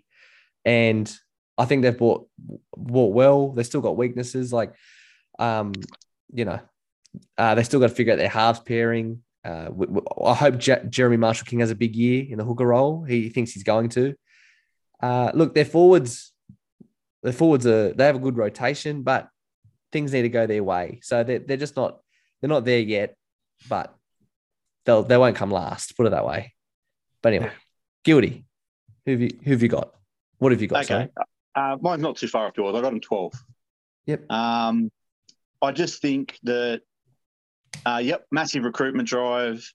And 0.65 1.11
I 1.57 1.65
think 1.65 1.83
they've 1.83 1.97
bought, 1.97 2.27
bought 2.75 3.13
well. 3.13 3.51
They've 3.51 3.65
still 3.65 3.81
got 3.81 3.97
weaknesses. 3.97 4.51
Like, 4.51 4.73
um, 5.39 5.73
you 6.33 6.45
know, 6.45 6.59
uh, 7.37 7.55
they 7.55 7.63
still 7.63 7.79
got 7.79 7.89
to 7.89 7.95
figure 7.95 8.13
out 8.13 8.17
their 8.17 8.29
halves 8.29 8.59
pairing. 8.59 9.21
Uh, 9.43 9.65
w- 9.65 9.93
w- 9.93 10.05
I 10.25 10.33
hope 10.33 10.57
Je- 10.57 10.85
Jeremy 10.89 11.17
Marshall 11.17 11.45
King 11.45 11.59
has 11.59 11.71
a 11.71 11.75
big 11.75 11.95
year 11.95 12.25
in 12.29 12.37
the 12.37 12.43
hooker 12.43 12.65
role. 12.65 13.03
He 13.03 13.29
thinks 13.29 13.51
he's 13.51 13.63
going 13.63 13.89
to. 13.89 14.15
Uh, 15.01 15.31
look, 15.33 15.53
their 15.53 15.65
forwards, 15.65 16.33
the 17.21 17.33
forwards 17.33 17.67
are 17.67 17.93
they 17.93 18.05
have 18.05 18.15
a 18.15 18.19
good 18.19 18.37
rotation, 18.37 19.03
but 19.03 19.29
things 19.91 20.13
need 20.13 20.23
to 20.23 20.29
go 20.29 20.47
their 20.47 20.63
way. 20.63 20.99
So 21.03 21.23
they're, 21.23 21.39
they're 21.39 21.57
just 21.57 21.75
not 21.75 21.99
they're 22.41 22.49
not 22.49 22.65
there 22.65 22.79
yet, 22.79 23.15
but 23.69 23.95
they'll 24.85 25.03
they 25.03 25.17
won't 25.17 25.35
come 25.35 25.51
last. 25.51 25.95
Put 25.95 26.07
it 26.07 26.11
that 26.11 26.25
way. 26.25 26.53
But 27.21 27.33
anyway, 27.33 27.51
guilty. 28.03 28.45
Who 29.05 29.11
have 29.11 29.21
you 29.21 29.29
who 29.43 29.51
have 29.51 29.61
you 29.61 29.69
got? 29.69 29.91
What 30.39 30.51
have 30.51 30.61
you 30.61 30.67
got? 30.67 30.83
Okay. 30.85 31.09
Uh, 31.55 31.77
mine's 31.79 32.01
not 32.01 32.17
too 32.17 32.27
far 32.27 32.47
off 32.47 32.57
yours. 32.57 32.75
I 32.75 32.81
got 32.81 32.91
him 32.91 32.99
12. 32.99 33.33
Yep. 34.07 34.31
Um, 34.31 34.91
I 35.61 35.71
just 35.71 36.01
think 36.01 36.37
that, 36.43 36.81
uh, 37.85 37.97
yep, 38.03 38.25
massive 38.31 38.63
recruitment 38.63 39.07
drive. 39.07 39.67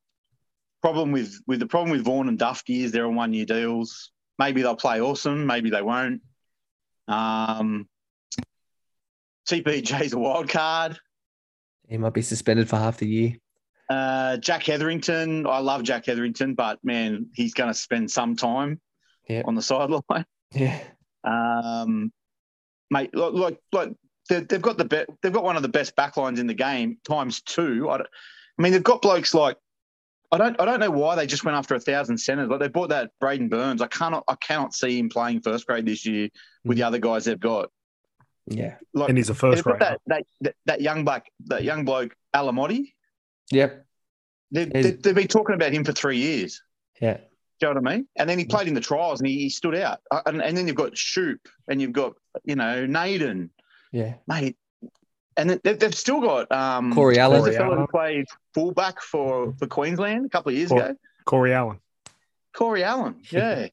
Problem 0.82 1.12
with 1.12 1.34
with 1.46 1.60
the 1.60 1.66
problem 1.66 1.90
with 1.90 2.04
Vaughan 2.04 2.28
and 2.28 2.38
Dufty 2.38 2.82
is 2.84 2.92
they're 2.92 3.06
on 3.06 3.14
one 3.14 3.32
year 3.34 3.44
deals. 3.46 4.12
Maybe 4.38 4.62
they'll 4.62 4.76
play 4.76 5.00
awesome. 5.00 5.46
Maybe 5.46 5.68
they 5.70 5.82
won't. 5.82 6.22
Um, 7.08 7.86
TPJ's 9.48 10.12
a 10.12 10.18
wild 10.18 10.48
card. 10.48 10.98
He 11.88 11.98
might 11.98 12.14
be 12.14 12.22
suspended 12.22 12.68
for 12.68 12.76
half 12.76 12.98
the 12.98 13.06
year. 13.08 13.32
Uh, 13.88 14.36
Jack 14.36 14.62
Hetherington, 14.62 15.46
I 15.46 15.58
love 15.58 15.82
Jack 15.82 16.06
Hetherington, 16.06 16.54
but 16.54 16.78
man, 16.84 17.26
he's 17.34 17.54
going 17.54 17.68
to 17.68 17.74
spend 17.74 18.08
some 18.10 18.36
time 18.36 18.80
Yeah. 19.28 19.42
on 19.44 19.56
the 19.56 19.62
sideline. 19.62 20.02
Yeah. 20.54 20.80
Um, 21.24 22.12
mate, 22.90 23.14
like 23.14 23.32
like, 23.32 23.58
like 23.72 23.92
they've 24.38 24.62
got 24.62 24.78
the 24.78 24.84
be- 24.84 25.12
they've 25.20 25.32
got 25.32 25.42
one 25.42 25.56
of 25.56 25.62
the 25.62 25.68
best 25.68 25.96
backlines 25.96 26.38
in 26.38 26.46
the 26.46 26.54
game 26.54 26.98
times 27.04 27.40
two. 27.40 27.90
I, 27.90 27.96
I 27.96 28.62
mean, 28.62 28.72
they've 28.72 28.82
got 28.82 29.02
blokes 29.02 29.34
like 29.34 29.56
I 30.30 30.38
don't 30.38 30.60
I 30.60 30.64
don't 30.64 30.78
know 30.78 30.90
why 30.90 31.16
they 31.16 31.26
just 31.26 31.44
went 31.44 31.56
after 31.56 31.74
a 31.74 31.80
thousand 31.80 32.18
centers. 32.18 32.48
Like 32.48 32.60
they 32.60 32.68
bought 32.68 32.90
that 32.90 33.10
Braidon 33.20 33.50
Burns. 33.50 33.82
I 33.82 33.88
cannot 33.88 34.24
I 34.28 34.36
cannot 34.36 34.74
see 34.74 34.98
him 34.98 35.08
playing 35.08 35.40
first 35.40 35.66
grade 35.66 35.86
this 35.86 36.06
year 36.06 36.28
with 36.64 36.76
the 36.76 36.84
other 36.84 36.98
guys 36.98 37.24
they've 37.24 37.40
got. 37.40 37.70
Yeah. 38.46 38.76
Like 38.94 39.08
and 39.08 39.18
he's 39.18 39.30
a 39.30 39.34
first 39.34 39.56
they've 39.56 39.64
got 39.64 39.78
grader. 39.78 39.98
that, 40.06 40.24
that 40.24 40.26
that 40.40 40.54
that 40.66 40.80
young 40.80 41.04
black 41.04 41.30
that 41.46 41.64
young 41.64 41.84
bloke 41.84 42.14
Alamoti. 42.34 42.92
Yep. 43.50 43.86
They've, 44.52 44.72
they've, 44.72 45.02
they've 45.02 45.14
been 45.14 45.28
talking 45.28 45.54
about 45.54 45.72
him 45.72 45.84
for 45.84 45.92
three 45.92 46.18
years. 46.18 46.62
Yeah. 47.00 47.18
Do 47.60 47.66
you 47.66 47.74
know 47.74 47.80
what 47.80 47.92
I 47.92 47.96
mean? 47.96 48.08
And 48.16 48.28
then 48.28 48.38
he 48.38 48.44
played 48.44 48.68
in 48.68 48.74
the 48.74 48.80
trials 48.80 49.20
and 49.20 49.28
he, 49.28 49.38
he 49.38 49.50
stood 49.50 49.74
out. 49.74 50.00
Uh, 50.10 50.22
And, 50.26 50.42
and 50.42 50.56
then 50.56 50.66
you've 50.66 50.76
got 50.76 50.96
Shoop 50.96 51.46
and 51.68 51.80
you've 51.80 51.92
got, 51.92 52.14
you 52.44 52.56
know, 52.56 52.86
Naden, 52.86 53.50
Yeah. 53.92 54.14
mate. 54.26 54.56
And 55.36 55.58
they've, 55.62 55.78
they've 55.78 55.94
still 55.94 56.20
got 56.20 56.50
um, 56.52 56.92
Corey 56.92 57.18
Allen. 57.18 57.42
There's 57.42 57.54
a 57.54 57.58
fellow 57.58 57.72
Allen. 57.74 57.86
who 57.90 57.98
played 57.98 58.26
fullback 58.52 59.00
for, 59.00 59.54
for 59.58 59.66
Queensland 59.66 60.26
a 60.26 60.28
couple 60.28 60.50
of 60.50 60.56
years 60.56 60.68
Cor- 60.68 60.82
ago. 60.82 60.96
Corey 61.24 61.54
Allen. 61.54 61.80
Corey 62.54 62.84
Allen. 62.84 63.16
Yeah. 63.30 63.68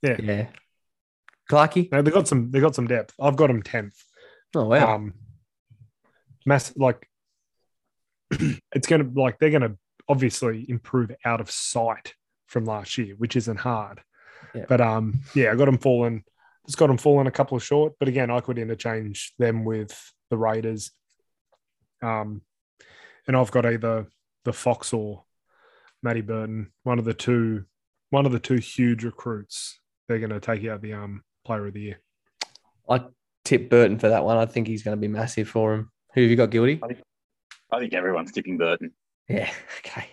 Yeah. 0.00 0.16
Yeah. 0.22 0.46
Clarky. 1.50 1.90
No, 1.90 2.02
they've 2.02 2.14
got 2.14 2.28
some. 2.28 2.52
They 2.52 2.60
got 2.60 2.76
some 2.76 2.86
depth. 2.86 3.14
I've 3.20 3.34
got 3.34 3.48
them 3.48 3.62
tenth. 3.64 3.96
Oh 4.54 4.66
wow. 4.66 4.94
Um, 4.94 5.14
mass 6.46 6.72
like 6.76 7.08
it's 8.30 8.86
going 8.86 9.12
to 9.12 9.20
like 9.20 9.38
they're 9.38 9.50
going 9.50 9.62
to 9.62 9.76
obviously 10.08 10.64
improve 10.68 11.10
out 11.24 11.40
of 11.40 11.50
sight 11.50 12.14
from 12.46 12.64
last 12.64 12.96
year, 12.96 13.14
which 13.16 13.34
isn't 13.34 13.58
hard. 13.58 14.00
Yeah. 14.54 14.64
But 14.68 14.80
um, 14.80 15.20
yeah, 15.34 15.50
I 15.50 15.56
got 15.56 15.66
them 15.66 15.78
falling. 15.78 16.22
Just 16.68 16.78
got 16.78 16.86
them 16.88 16.98
falling 16.98 17.26
a 17.26 17.32
couple 17.32 17.56
of 17.56 17.64
short. 17.64 17.94
But 17.98 18.08
again, 18.08 18.30
I 18.30 18.40
could 18.40 18.58
interchange 18.58 19.32
them 19.38 19.64
with 19.64 19.98
the 20.30 20.36
Raiders. 20.36 20.92
Um, 22.02 22.42
and 23.26 23.36
I've 23.36 23.50
got 23.50 23.66
either 23.66 24.06
the 24.44 24.52
Fox 24.52 24.92
or 24.92 25.24
Matty 26.02 26.20
Burton, 26.20 26.70
one 26.84 26.98
of 26.98 27.04
the 27.04 27.14
two, 27.14 27.64
one 28.10 28.26
of 28.26 28.32
the 28.32 28.38
two 28.38 28.56
huge 28.56 29.02
recruits. 29.02 29.80
They're 30.06 30.18
going 30.20 30.30
to 30.30 30.40
take 30.40 30.64
out 30.66 30.80
the 30.82 30.92
um 30.92 31.22
player 31.44 31.66
of 31.66 31.74
the 31.74 31.80
year. 31.80 32.00
I 32.88 33.02
tip 33.44 33.68
Burton 33.68 33.98
for 33.98 34.10
that 34.10 34.24
one. 34.24 34.36
I 34.36 34.46
think 34.46 34.68
he's 34.68 34.82
going 34.82 34.96
to 34.96 35.00
be 35.00 35.08
massive 35.08 35.48
for 35.48 35.74
him. 35.74 35.90
Who 36.14 36.22
have 36.22 36.30
you 36.30 36.36
got, 36.36 36.50
Guilty? 36.50 36.80
I 37.70 37.78
think 37.78 37.94
everyone's 37.94 38.32
tipping 38.32 38.58
Burton. 38.58 38.92
Yeah. 39.28 39.50
Okay. 39.78 40.08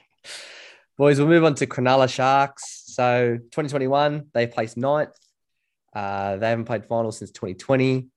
Boys, 0.98 1.20
we'll 1.20 1.28
move 1.28 1.44
on 1.44 1.56
to 1.56 1.68
Cronulla 1.68 2.08
Sharks. 2.08 2.84
So 2.86 3.36
2021, 3.38 4.28
they 4.34 4.48
placed 4.48 4.78
ninth. 4.78 5.12
Uh, 5.96 6.36
they 6.36 6.50
haven't 6.50 6.66
played 6.66 6.86
finals 6.86 7.18
since 7.20 7.32
2020. 7.32 8.10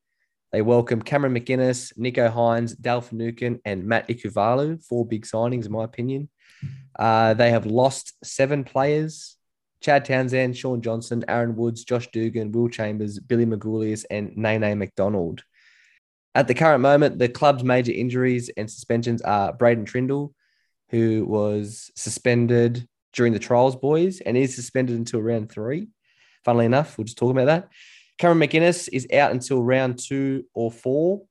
They 0.50 0.62
welcome 0.62 1.00
Cameron 1.00 1.34
McInnes, 1.34 1.96
Nicho 1.96 2.32
Hynes, 2.32 2.74
Dale 2.80 3.00
Finucane, 3.00 3.60
and 3.64 3.84
Matt 3.84 4.08
Ikuvalu. 4.08 4.82
Four 4.84 5.06
big 5.06 5.24
signings, 5.24 5.66
in 5.66 5.72
my 5.72 5.84
opinion. 5.84 6.28
Uh, 6.98 7.34
they 7.34 7.50
have 7.50 7.66
lost 7.66 8.14
seven 8.24 8.64
players. 8.64 9.36
Chad 9.80 10.04
Townsend, 10.04 10.56
Shaun 10.56 10.82
Johnson, 10.82 11.24
Aaron 11.28 11.54
Woods, 11.54 11.84
Josh 11.84 12.08
Dugan, 12.10 12.50
Will 12.50 12.68
Chambers, 12.68 13.20
Billy 13.20 13.46
Magoulias, 13.46 14.04
and 14.10 14.36
Nene 14.36 14.76
Macdonald. 14.76 15.44
At 16.34 16.48
the 16.48 16.54
current 16.54 16.80
moment, 16.80 17.18
the 17.18 17.28
club's 17.28 17.62
major 17.62 17.92
injuries 17.92 18.50
and 18.56 18.70
suspensions 18.70 19.22
are 19.22 19.52
Braydon 19.52 19.84
Trindall, 19.84 20.32
who 20.90 21.24
was 21.26 21.90
suspended 21.94 22.88
during 23.12 23.32
the 23.32 23.38
trials, 23.38 23.76
boys, 23.76 24.20
and 24.20 24.36
is 24.36 24.54
suspended 24.54 24.96
until 24.96 25.20
round 25.22 25.50
three. 25.50 25.88
Funnily 26.44 26.66
enough, 26.66 26.96
we'll 26.96 27.04
just 27.04 27.18
talk 27.18 27.30
about 27.30 27.46
that. 27.46 27.68
Cameron 28.18 28.40
McInnes 28.40 28.88
is 28.92 29.06
out 29.12 29.30
until 29.30 29.62
round 29.62 29.98
two 29.98 30.44
or 30.54 30.70
four, 30.72 31.22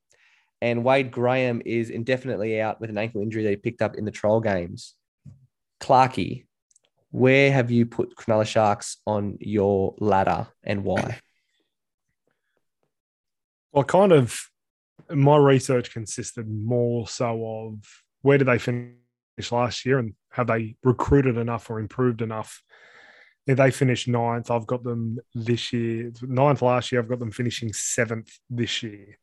and 0.62 0.84
Wade 0.84 1.10
Graham 1.10 1.62
is 1.64 1.90
indefinitely 1.90 2.60
out 2.60 2.80
with 2.80 2.90
an 2.90 2.98
ankle 2.98 3.20
injury 3.20 3.42
that 3.44 3.50
he 3.50 3.56
picked 3.56 3.82
up 3.82 3.96
in 3.96 4.04
the 4.04 4.10
trial 4.10 4.40
games. 4.40 4.94
Clarkey, 5.80 6.46
where 7.10 7.52
have 7.52 7.70
you 7.70 7.86
put 7.86 8.16
Cronulla 8.16 8.46
Sharks 8.46 8.98
on 9.06 9.38
your 9.40 9.94
ladder 9.98 10.48
and 10.64 10.84
why? 10.84 11.20
Well, 13.72 13.84
kind 13.84 14.12
of 14.12 14.40
my 15.10 15.36
research 15.36 15.92
consisted 15.92 16.48
more 16.48 17.06
so 17.06 17.44
of 17.46 18.02
where 18.22 18.38
did 18.38 18.48
they 18.48 18.58
finish 18.58 18.96
last 19.50 19.86
year 19.86 19.98
and 19.98 20.14
have 20.30 20.48
they 20.48 20.76
recruited 20.82 21.36
enough 21.36 21.70
or 21.70 21.78
improved 21.78 22.22
enough? 22.22 22.62
They 23.54 23.70
finished 23.70 24.08
ninth, 24.08 24.50
I've 24.50 24.66
got 24.66 24.84
them 24.84 25.18
this 25.34 25.72
year. 25.72 26.12
Ninth 26.20 26.60
last 26.60 26.92
year, 26.92 27.00
I've 27.00 27.08
got 27.08 27.18
them 27.18 27.30
finishing 27.30 27.72
seventh 27.72 28.30
this 28.50 28.82
year. 28.82 29.18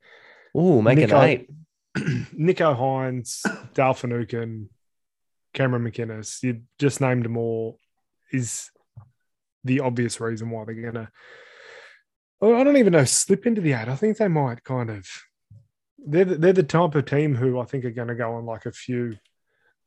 Oh, 0.55 0.81
make 0.81 0.97
Nico- 0.97 1.21
eight. 1.21 1.49
Nicho 1.97 2.75
Hynes, 2.75 3.45
Dale 3.73 3.93
Finucane, 3.93 4.69
Cameron 5.53 5.83
McInnes, 5.83 6.43
you 6.43 6.61
just 6.79 6.99
named 6.99 7.23
them 7.23 7.37
all, 7.37 7.79
is 8.33 8.69
the 9.63 9.79
obvious 9.79 10.19
reason 10.19 10.49
why 10.49 10.65
they're 10.65 10.75
going 10.75 10.93
to. 10.95 11.09
I 12.41 12.63
don't 12.63 12.77
even 12.77 12.93
know, 12.93 13.05
slip 13.05 13.45
into 13.45 13.61
the 13.61 13.73
eight. 13.73 13.87
I 13.87 13.95
think 13.95 14.17
they 14.17 14.27
might 14.27 14.63
kind 14.63 14.89
of. 14.89 15.07
They're 15.97 16.25
the, 16.25 16.35
they're 16.35 16.53
the 16.53 16.63
type 16.63 16.95
of 16.95 17.05
team 17.05 17.35
who 17.35 17.59
I 17.59 17.65
think 17.65 17.85
are 17.85 17.91
going 17.91 18.09
to 18.09 18.15
go 18.15 18.33
on 18.33 18.45
like 18.45 18.65
a 18.65 18.71
few, 18.71 19.15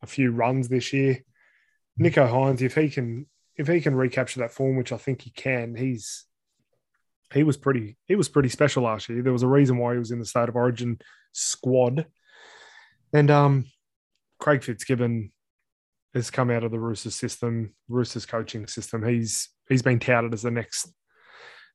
a 0.01 0.07
few 0.07 0.31
runs 0.31 0.67
this 0.67 0.91
year. 0.93 1.19
Nicho 1.99 2.27
Hynes, 2.27 2.61
if 2.61 2.75
he 2.75 2.89
can, 2.89 3.27
if 3.59 3.67
he 3.67 3.81
can 3.81 3.93
recapture 3.93 4.39
that 4.39 4.53
form, 4.53 4.77
which 4.77 4.93
I 4.93 4.97
think 4.97 5.21
he 5.21 5.31
can, 5.31 5.75
he's 5.75 6.25
he 7.33 7.43
was 7.43 7.57
pretty 7.57 7.97
he 8.07 8.15
was 8.15 8.29
pretty 8.29 8.49
special 8.49 8.83
last 8.83 9.09
year. 9.09 9.21
There 9.21 9.33
was 9.33 9.43
a 9.43 9.47
reason 9.47 9.77
why 9.77 9.93
he 9.93 9.99
was 9.99 10.11
in 10.11 10.19
the 10.19 10.25
state 10.25 10.49
of 10.49 10.55
origin 10.55 10.97
squad. 11.33 12.07
And 13.13 13.29
um 13.29 13.65
Craig 14.39 14.63
Fitzgibbon 14.63 15.31
has 16.13 16.31
come 16.31 16.49
out 16.49 16.63
of 16.63 16.71
the 16.71 16.79
Roosters 16.79 17.15
system, 17.15 17.75
Roosters 17.89 18.25
coaching 18.25 18.65
system. 18.65 19.07
He's 19.07 19.49
he's 19.67 19.81
been 19.81 19.99
touted 19.99 20.33
as 20.33 20.41
the 20.41 20.51
next 20.51 20.91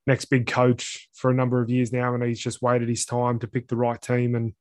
next 0.07 0.25
big 0.27 0.47
coach 0.47 1.09
for 1.13 1.31
a 1.31 1.35
number 1.35 1.61
of 1.63 1.71
years 1.71 1.93
now, 1.93 2.15
and 2.15 2.23
he's 2.25 2.41
just 2.41 2.63
waited 2.63 2.89
his 2.89 3.05
time 3.05 3.39
to 3.41 3.47
pick 3.47 3.69
the 3.69 3.77
right 3.77 4.01
team, 4.01 4.35
and 4.35 4.55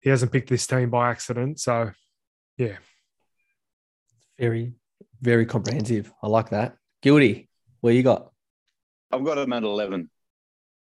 he 0.00 0.10
hasn't 0.10 0.32
picked 0.32 0.50
this 0.50 0.66
team 0.66 0.90
by 0.90 1.10
accident. 1.10 1.60
So, 1.60 1.92
yeah, 2.56 2.76
Very, 4.38 4.74
very 5.24 5.46
comprehensive. 5.46 6.12
I 6.22 6.28
like 6.28 6.50
that. 6.50 6.76
Guilty. 7.02 7.48
Where 7.80 7.92
you 7.94 8.02
got? 8.02 8.30
I've 9.10 9.24
got 9.24 9.36
them 9.36 9.52
at 9.52 9.62
11. 9.62 10.10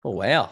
Oh 0.04 0.12
wow. 0.12 0.50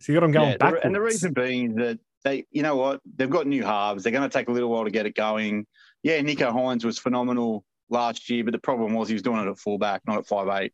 so 0.00 0.12
you 0.12 0.18
got 0.18 0.24
him 0.26 0.32
going 0.32 0.46
Yeah, 0.48 0.52
the- 0.54 0.58
backwards. 0.58 0.84
and 0.84 0.94
the 0.94 1.00
reason 1.00 1.32
being 1.32 1.74
that 1.76 1.98
they, 2.24 2.44
you 2.50 2.62
know 2.62 2.76
what, 2.76 3.00
they've 3.16 3.30
got 3.30 3.46
new 3.46 3.62
halves. 3.64 4.02
They're 4.02 4.12
going 4.12 4.28
to 4.28 4.32
take 4.32 4.48
a 4.48 4.52
little 4.52 4.68
while 4.70 4.84
to 4.84 4.90
get 4.90 5.06
it 5.06 5.14
going. 5.14 5.66
Yeah, 6.02 6.18
Nicho 6.20 6.52
Hynes 6.52 6.84
was 6.84 6.98
phenomenal 6.98 7.64
last 7.88 8.28
year, 8.30 8.44
but 8.44 8.52
the 8.52 8.58
problem 8.58 8.94
was 8.94 9.08
he 9.08 9.14
was 9.14 9.22
doing 9.22 9.40
it 9.46 9.50
at 9.50 9.58
fullback, 9.58 10.02
not 10.06 10.18
at 10.18 10.26
five 10.26 10.48
eight. 10.62 10.72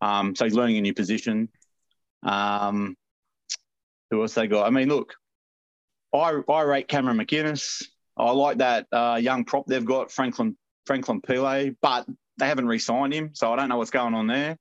Um, 0.00 0.34
so 0.36 0.44
he's 0.44 0.54
learning 0.54 0.76
a 0.76 0.80
new 0.82 0.94
position. 0.94 1.48
Um, 2.22 2.96
who 4.10 4.20
else 4.22 4.34
they 4.34 4.46
got? 4.46 4.66
I 4.66 4.70
mean, 4.70 4.88
look, 4.88 5.14
I 6.12 6.40
I 6.48 6.62
rate 6.62 6.88
Cameron 6.88 7.18
McInnes. 7.18 7.84
I 8.16 8.30
like 8.30 8.58
that 8.58 8.86
uh, 8.92 9.18
young 9.20 9.44
prop 9.44 9.66
they've 9.66 9.84
got, 9.84 10.10
Franklin 10.12 10.56
Franklin 10.86 11.20
Pele, 11.20 11.70
but 11.80 12.06
they 12.38 12.46
haven't 12.46 12.66
re-signed 12.66 13.12
him, 13.14 13.30
so 13.32 13.52
I 13.52 13.56
don't 13.56 13.68
know 13.68 13.78
what's 13.78 13.90
going 13.90 14.14
on 14.14 14.26
there. 14.26 14.58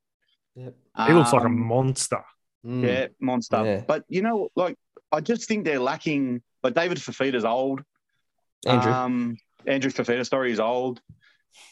Yep. 0.56 0.76
he 1.08 1.14
looks 1.14 1.34
like 1.34 1.44
a 1.44 1.48
Um, 1.48 1.60
monster. 1.60 2.24
Mm. 2.66 2.84
yeah, 2.88 3.08
monster. 3.20 3.64
Yeah. 3.66 3.82
But 3.88 4.06
you 4.08 4.22
know, 4.22 4.50
like 4.56 4.78
I 5.12 5.20
just 5.22 5.48
think 5.48 5.66
they're 5.66 5.80
lacking. 5.80 6.42
Like 6.62 6.76
David 6.76 6.98
Fifita's 6.98 7.44
old. 7.46 7.82
Andrew. 8.66 8.92
Um, 8.92 9.38
Andrew 9.68 9.92
Fifita, 9.92 10.26
sorry, 10.28 10.52
is 10.52 10.60
old. 10.60 11.02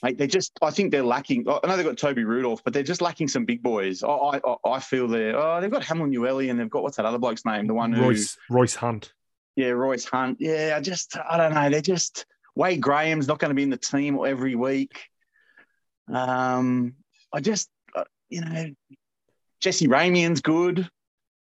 Mate, 0.04 0.18
they 0.18 0.28
just. 0.28 0.52
I 0.62 0.72
think 0.72 0.92
they're 0.92 1.04
lacking. 1.04 1.46
I 1.48 1.66
know 1.68 1.78
they've 1.78 1.86
got 1.86 1.98
Toby 1.98 2.24
Rudolf, 2.24 2.64
but 2.64 2.74
they're 2.74 2.84
just 2.84 3.02
lacking 3.02 3.28
some 3.30 3.46
big 3.46 3.64
boys. 3.64 4.04
I 4.04 4.10
I, 4.10 4.56
I 4.66 4.80
feel 4.80 5.08
they're. 5.08 5.38
Oh, 5.38 5.62
they've 5.62 5.72
got 5.72 5.84
Hamlin-Uele 5.84 6.50
and 6.50 6.60
they've 6.60 6.70
got 6.70 6.84
what's 6.84 6.98
that 6.98 7.06
other 7.06 7.18
bloke's 7.20 7.46
name? 7.46 7.68
The 7.68 7.74
one 7.74 7.94
who. 7.94 8.02
Royce 8.02 8.38
Royce 8.50 8.76
Hunt. 8.76 9.14
Yeah, 9.56 9.70
Royce 9.70 10.06
Hunt. 10.06 10.38
Yeah, 10.40 10.74
I 10.78 10.82
just. 10.82 11.16
I 11.18 11.38
don't 11.38 11.54
know. 11.54 11.70
They're 11.70 11.82
just. 11.82 12.26
Wade 12.56 12.82
Graham's 12.82 13.28
not 13.28 13.40
going 13.40 13.50
to 13.50 13.56
be 13.56 13.64
in 13.64 13.70
the 13.70 13.78
team 13.78 14.20
every 14.26 14.56
week. 14.56 15.00
Um, 16.12 16.96
I 17.34 17.40
just, 17.40 17.70
uh, 17.96 18.04
you 18.30 18.42
know, 18.42 18.66
Jesse 19.62 19.88
Ramien's 19.88 20.42
good. 20.42 20.90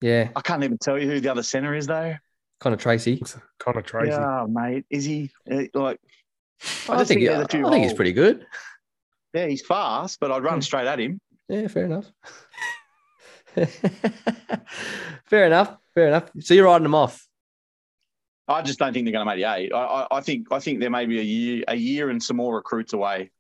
yeah. 0.01 0.31
I 0.37 0.41
can't 0.43 0.63
even 0.65 0.79
tell 0.79 0.99
you 0.99 1.09
who 1.09 1.21
the 1.21 1.31
other 1.31 1.43
center 1.43 1.75
is 1.75 1.87
though. 1.87 2.17
Connor 2.61 2.77
Tracey. 2.77 3.23
Connor 3.61 3.83
Tracey. 3.83 4.11
Yeah, 4.11 4.45
mate. 4.49 4.85
Is 4.91 5.05
he 5.05 5.31
uh, 5.51 5.63
like? 5.75 6.01
I, 6.89 6.95
I, 6.95 6.97
just 6.99 7.09
think, 7.09 7.21
think, 7.21 7.31
I, 7.31 7.43
I 7.43 7.71
think 7.71 7.85
he's 7.85 7.95
pretty 7.95 8.13
good. 8.13 8.45
Yeah, 9.33 9.47
he's 9.47 9.65
fast, 9.65 10.19
but 10.21 10.33
I'd 10.33 10.43
run 10.43 10.55
Hmm. 10.55 10.61
straight 10.63 10.87
at 10.89 10.99
him. 10.99 11.21
Yeah, 11.49 11.69
fair 11.69 11.85
enough. 11.85 12.11
fair 15.27 15.47
enough. 15.47 15.77
Fair 15.95 16.09
enough. 16.09 16.31
So 16.41 16.55
you're 16.55 16.65
riding 16.67 16.83
them 16.83 16.95
off. 16.95 17.28
I 18.49 18.63
just 18.63 18.79
don't 18.79 18.93
think 18.95 19.05
they're 19.05 19.13
going 19.13 19.27
to 19.27 19.31
make 19.31 19.43
the 19.45 19.53
eight. 19.55 19.73
I, 19.73 19.79
I, 19.79 20.17
I 20.19 20.21
think 20.21 20.49
I 20.51 20.59
think 20.59 20.81
there 20.81 20.91
may 20.91 21.05
be 21.07 21.19
a 21.19 21.23
year 21.23 21.65
a 21.69 21.77
year 21.77 22.09
and 22.11 22.23
some 22.23 22.39
more 22.39 22.55
recruits 22.57 22.95
away. 22.95 23.31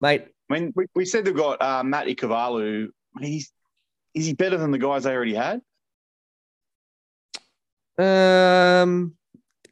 Mate, 0.00 0.26
I 0.50 0.54
mean, 0.54 0.72
we, 0.74 0.86
we 0.94 1.04
said 1.04 1.24
they've 1.24 1.36
got 1.36 1.62
uh, 1.62 1.84
Matt 1.84 2.06
Ikuvalu. 2.06 2.88
He's 3.20 3.52
is 4.14 4.26
he 4.26 4.34
better 4.34 4.56
than 4.56 4.70
the 4.72 4.78
guys 4.78 5.04
they 5.04 5.14
already 5.14 5.34
had? 5.34 5.60
um, 8.00 9.14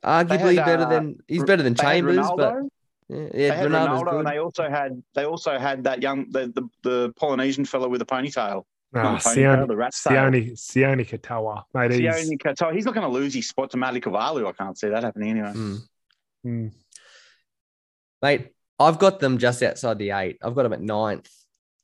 arguably 0.05 0.57
had, 0.57 0.65
better 0.65 0.83
uh, 0.85 0.89
than 0.89 1.19
he's 1.27 1.45
better 1.45 1.63
than 1.63 1.75
Chambers, 1.75 2.17
but 2.37 2.55
Ronaldo. 2.55 2.69
yeah, 3.09 3.29
They 3.33 3.67
Ronaldo's 3.67 4.03
Ronaldo, 4.03 4.11
good. 4.11 4.19
and 4.19 4.29
they 4.29 4.39
also 4.39 4.69
had 4.69 5.03
they 5.15 5.25
also 5.25 5.59
had 5.59 5.85
that 5.85 6.03
young 6.03 6.31
the 6.31 6.53
the, 6.55 6.69
the 6.83 7.13
Polynesian 7.17 7.65
fellow 7.65 7.89
with 7.89 8.01
the 8.01 8.07
ponytail. 8.07 8.65
Ah, 8.95 9.03
Not 9.03 9.21
Sione, 9.21 9.69
the 9.69 9.77
rat's. 9.77 10.03
Sione, 10.03 10.53
Sione 10.53 11.07
Katoa. 11.07 11.65
Mate, 11.75 11.93
he's, 11.93 12.01
Sione 12.01 12.39
Katoa. 12.39 12.75
He's 12.75 12.85
not 12.87 12.95
going 12.95 13.07
to 13.07 13.13
lose 13.13 13.35
his 13.35 13.49
spot 13.49 13.71
to 13.71 13.77
Malik 13.77 14.05
Kavalu. 14.05 14.47
I 14.49 14.53
can't 14.53 14.79
see 14.79 14.89
that 14.89 15.03
happening 15.03 15.31
anyway. 15.31 15.53
Mm. 15.53 15.79
mm, 16.47 16.73
Mate, 18.23 18.49
I've 18.79 18.99
got 18.99 19.21
them 19.21 19.39
just 19.39 19.63
outside 19.63 19.99
the 19.99 20.13
eight. 20.13 20.39
I've 20.43 20.55
got 20.55 20.63
them 20.63 20.73
at 20.73 20.81
ninth. 20.81 21.31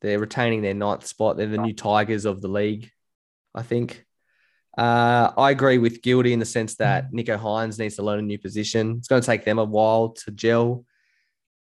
They're 0.01 0.19
retaining 0.19 0.63
their 0.63 0.75
ninth 0.75 1.07
spot. 1.07 1.37
They're 1.37 1.47
the 1.47 1.59
new 1.59 1.75
Tigers 1.75 2.25
of 2.25 2.41
the 2.41 2.49
league, 2.49 2.91
I 3.55 3.63
think. 3.63 4.05
Uh, 4.77 5.31
I 5.37 5.51
agree 5.51 5.79
with 5.79 6.03
Gildy 6.03 6.33
in 6.33 6.41
the 6.41 6.45
sense 6.45 6.75
that 6.77 7.13
Nicho 7.13 7.39
Hynes 7.39 7.79
needs 7.79 7.97
to 7.97 8.03
learn 8.03 8.19
a 8.19 8.23
new 8.23 8.39
position. 8.39 8.97
It's 8.99 9.09
going 9.09 9.23
to 9.23 9.27
take 9.27 9.45
them 9.45 9.59
a 9.59 9.65
while 9.65 10.11
to 10.11 10.31
gel. 10.31 10.85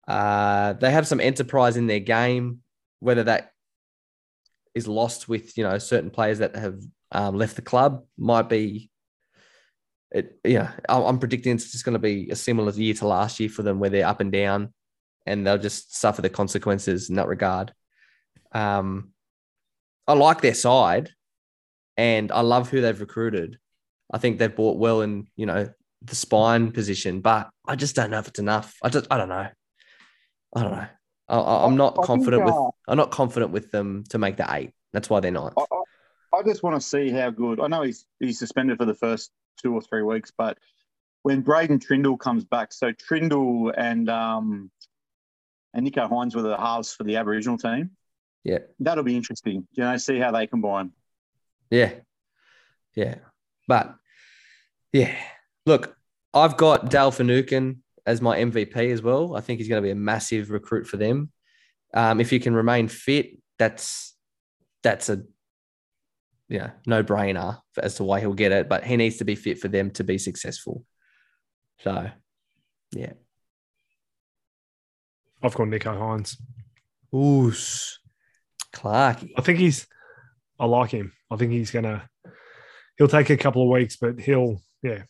Uh, 0.08 0.74
they 0.74 0.92
have 0.92 1.08
some 1.08 1.22
enterprise 1.22 1.78
in 1.78 1.88
their 1.88 2.00
game, 2.00 2.60
whether 3.00 3.24
that 3.24 3.53
is 4.76 4.88
lost 4.88 5.30
with 5.30 5.58
you 5.58 5.64
know 5.64 5.78
certain 5.78 6.10
players 6.10 6.40
that 6.40 6.56
have 6.56 6.80
um, 7.12 7.36
left 7.36 7.56
the 7.56 7.62
club 7.62 8.04
might 8.18 8.50
be. 8.50 8.90
It, 10.12 10.40
yeah, 10.44 10.72
I'm 10.88 11.18
predicting 11.18 11.56
it's 11.56 11.72
just 11.72 11.86
going 11.86 11.94
to 11.94 12.00
be 12.00 12.30
a 12.30 12.36
similar 12.36 12.72
year 12.72 12.94
to 12.96 13.08
last 13.08 13.40
year 13.40 13.50
for 13.50 13.64
them, 13.64 13.80
where 13.80 13.90
they're 13.90 14.08
up 14.08 14.20
and 14.20 14.32
down, 14.32 14.74
and 15.26 15.46
they'll 15.46 15.58
just 15.58 15.96
suffer 15.96 16.22
the 16.22 16.30
consequences 16.30 17.10
in 17.10 17.16
that 17.16 17.28
regard. 17.28 17.74
Um, 18.52 19.10
I 20.08 20.14
like 20.14 20.42
their 20.42 20.54
side, 20.54 21.10
and 21.98 22.32
I 22.32 22.42
love 22.42 22.70
who 22.70 22.82
they've 22.82 23.00
recruited. 23.00 23.58
I 24.12 24.20
think 24.20 24.38
they've 24.38 24.56
bought 24.56 24.78
well 24.78 25.02
in 25.02 25.28
you 25.36 25.46
know 25.46 25.70
the 26.04 26.16
spine 26.16 26.72
position, 26.72 27.22
but 27.22 27.50
I 27.68 27.76
just 27.76 27.96
don't 27.96 28.12
know 28.12 28.20
if 28.20 28.28
it's 28.28 28.40
enough. 28.40 28.76
I 28.84 28.90
just 28.90 29.08
I 29.10 29.18
don't 29.18 29.30
know. 29.30 29.48
I 30.56 30.62
don't 30.62 30.72
know. 30.72 30.88
I, 31.28 31.66
I'm 31.66 31.78
not 31.78 31.98
I 32.00 32.06
confident 32.06 32.46
with 32.46 32.54
uh, 32.54 32.70
I'm 32.88 32.98
not 32.98 33.12
confident 33.12 33.52
with 33.52 33.72
them 33.72 34.04
to 34.10 34.18
make 34.18 34.38
the 34.38 34.46
eight. 34.50 34.72
That's 34.92 35.10
why 35.10 35.20
they're 35.20 35.32
not. 35.32 35.54
I, 35.58 35.62
I, 35.72 36.40
I 36.40 36.44
just 36.44 36.64
want 36.64 36.80
to 36.80 36.86
see 36.86 37.10
how 37.10 37.30
good. 37.30 37.60
I 37.60 37.68
know 37.68 37.82
he's 37.82 38.06
he's 38.20 38.40
suspended 38.40 38.78
for 38.78 38.86
the 38.86 38.94
first 38.94 39.32
two 39.62 39.74
or 39.74 39.82
three 39.82 40.02
weeks, 40.02 40.32
but 40.38 40.58
when 41.24 41.42
Braydon 41.42 41.80
Trindall 41.80 42.20
comes 42.20 42.44
back, 42.44 42.74
so 42.74 42.92
Trindall 42.92 43.74
and 43.76 44.10
um 44.10 44.70
and 45.74 45.88
Nicho 45.88 46.10
Hynes 46.10 46.36
were 46.36 46.42
the 46.42 46.58
halves 46.58 46.94
for 46.94 47.04
the 47.04 47.16
Aboriginal 47.16 47.58
team. 47.58 47.92
Yeah. 48.44 48.60
That'll 48.80 49.04
be 49.04 49.16
interesting. 49.16 49.68
You 49.74 49.84
know, 49.84 49.98
see 49.98 50.20
how 50.20 50.32
they 50.32 50.48
combine. 50.48 50.92
Yeah. 51.72 51.94
Yeah. 52.94 53.16
But 53.68 53.96
yeah. 54.92 55.16
Look, 55.66 55.96
I've 56.34 56.58
got 56.58 56.90
Dale 56.90 57.12
Finucane 57.12 57.82
as 58.06 58.22
my 58.22 58.38
MVP 58.38 58.92
as 58.92 59.02
well. 59.02 59.36
I 59.36 59.42
think 59.42 59.60
he's 59.60 59.70
going 59.70 59.82
to 59.82 59.86
be 59.86 59.92
a 59.92 59.96
massive 59.96 60.52
recruit 60.52 60.88
for 60.88 60.98
them. 60.98 61.32
Um, 61.94 62.20
if 62.20 62.30
he 62.30 62.40
can 62.40 62.54
remain 62.54 62.88
fit, 62.88 63.38
that's 63.60 64.16
that's 64.82 65.10
a 65.10 65.24
yeah, 66.50 66.72
no 66.86 67.04
brainer 67.04 67.60
as 67.78 67.96
to 67.96 68.04
why 68.04 68.20
he'll 68.20 68.34
get 68.34 68.52
it, 68.52 68.68
but 68.68 68.84
he 68.84 68.98
needs 68.98 69.18
to 69.18 69.26
be 69.26 69.36
fit 69.36 69.60
for 69.60 69.68
them 69.68 69.92
to 69.92 70.04
be 70.04 70.18
successful. 70.18 70.84
So 71.80 72.10
yeah. 72.92 73.14
I've 75.42 75.56
got 75.56 75.68
Nicho 75.68 75.98
Hynes. 75.98 76.38
Ooh, 77.14 77.54
Clark. 78.72 79.26
I 79.38 79.42
think 79.42 79.60
he's. 79.60 79.88
I 80.60 80.66
like 80.66 80.92
him. 80.92 81.12
I 81.30 81.36
think 81.36 81.52
he's 81.52 81.72
gonna. 81.72 82.10
He'll 82.98 83.08
take 83.08 83.30
a 83.30 83.38
couple 83.38 83.64
of 83.64 83.70
weeks, 83.70 83.98
but 83.98 84.20
he'll. 84.20 84.62
Yeah. 84.82 85.04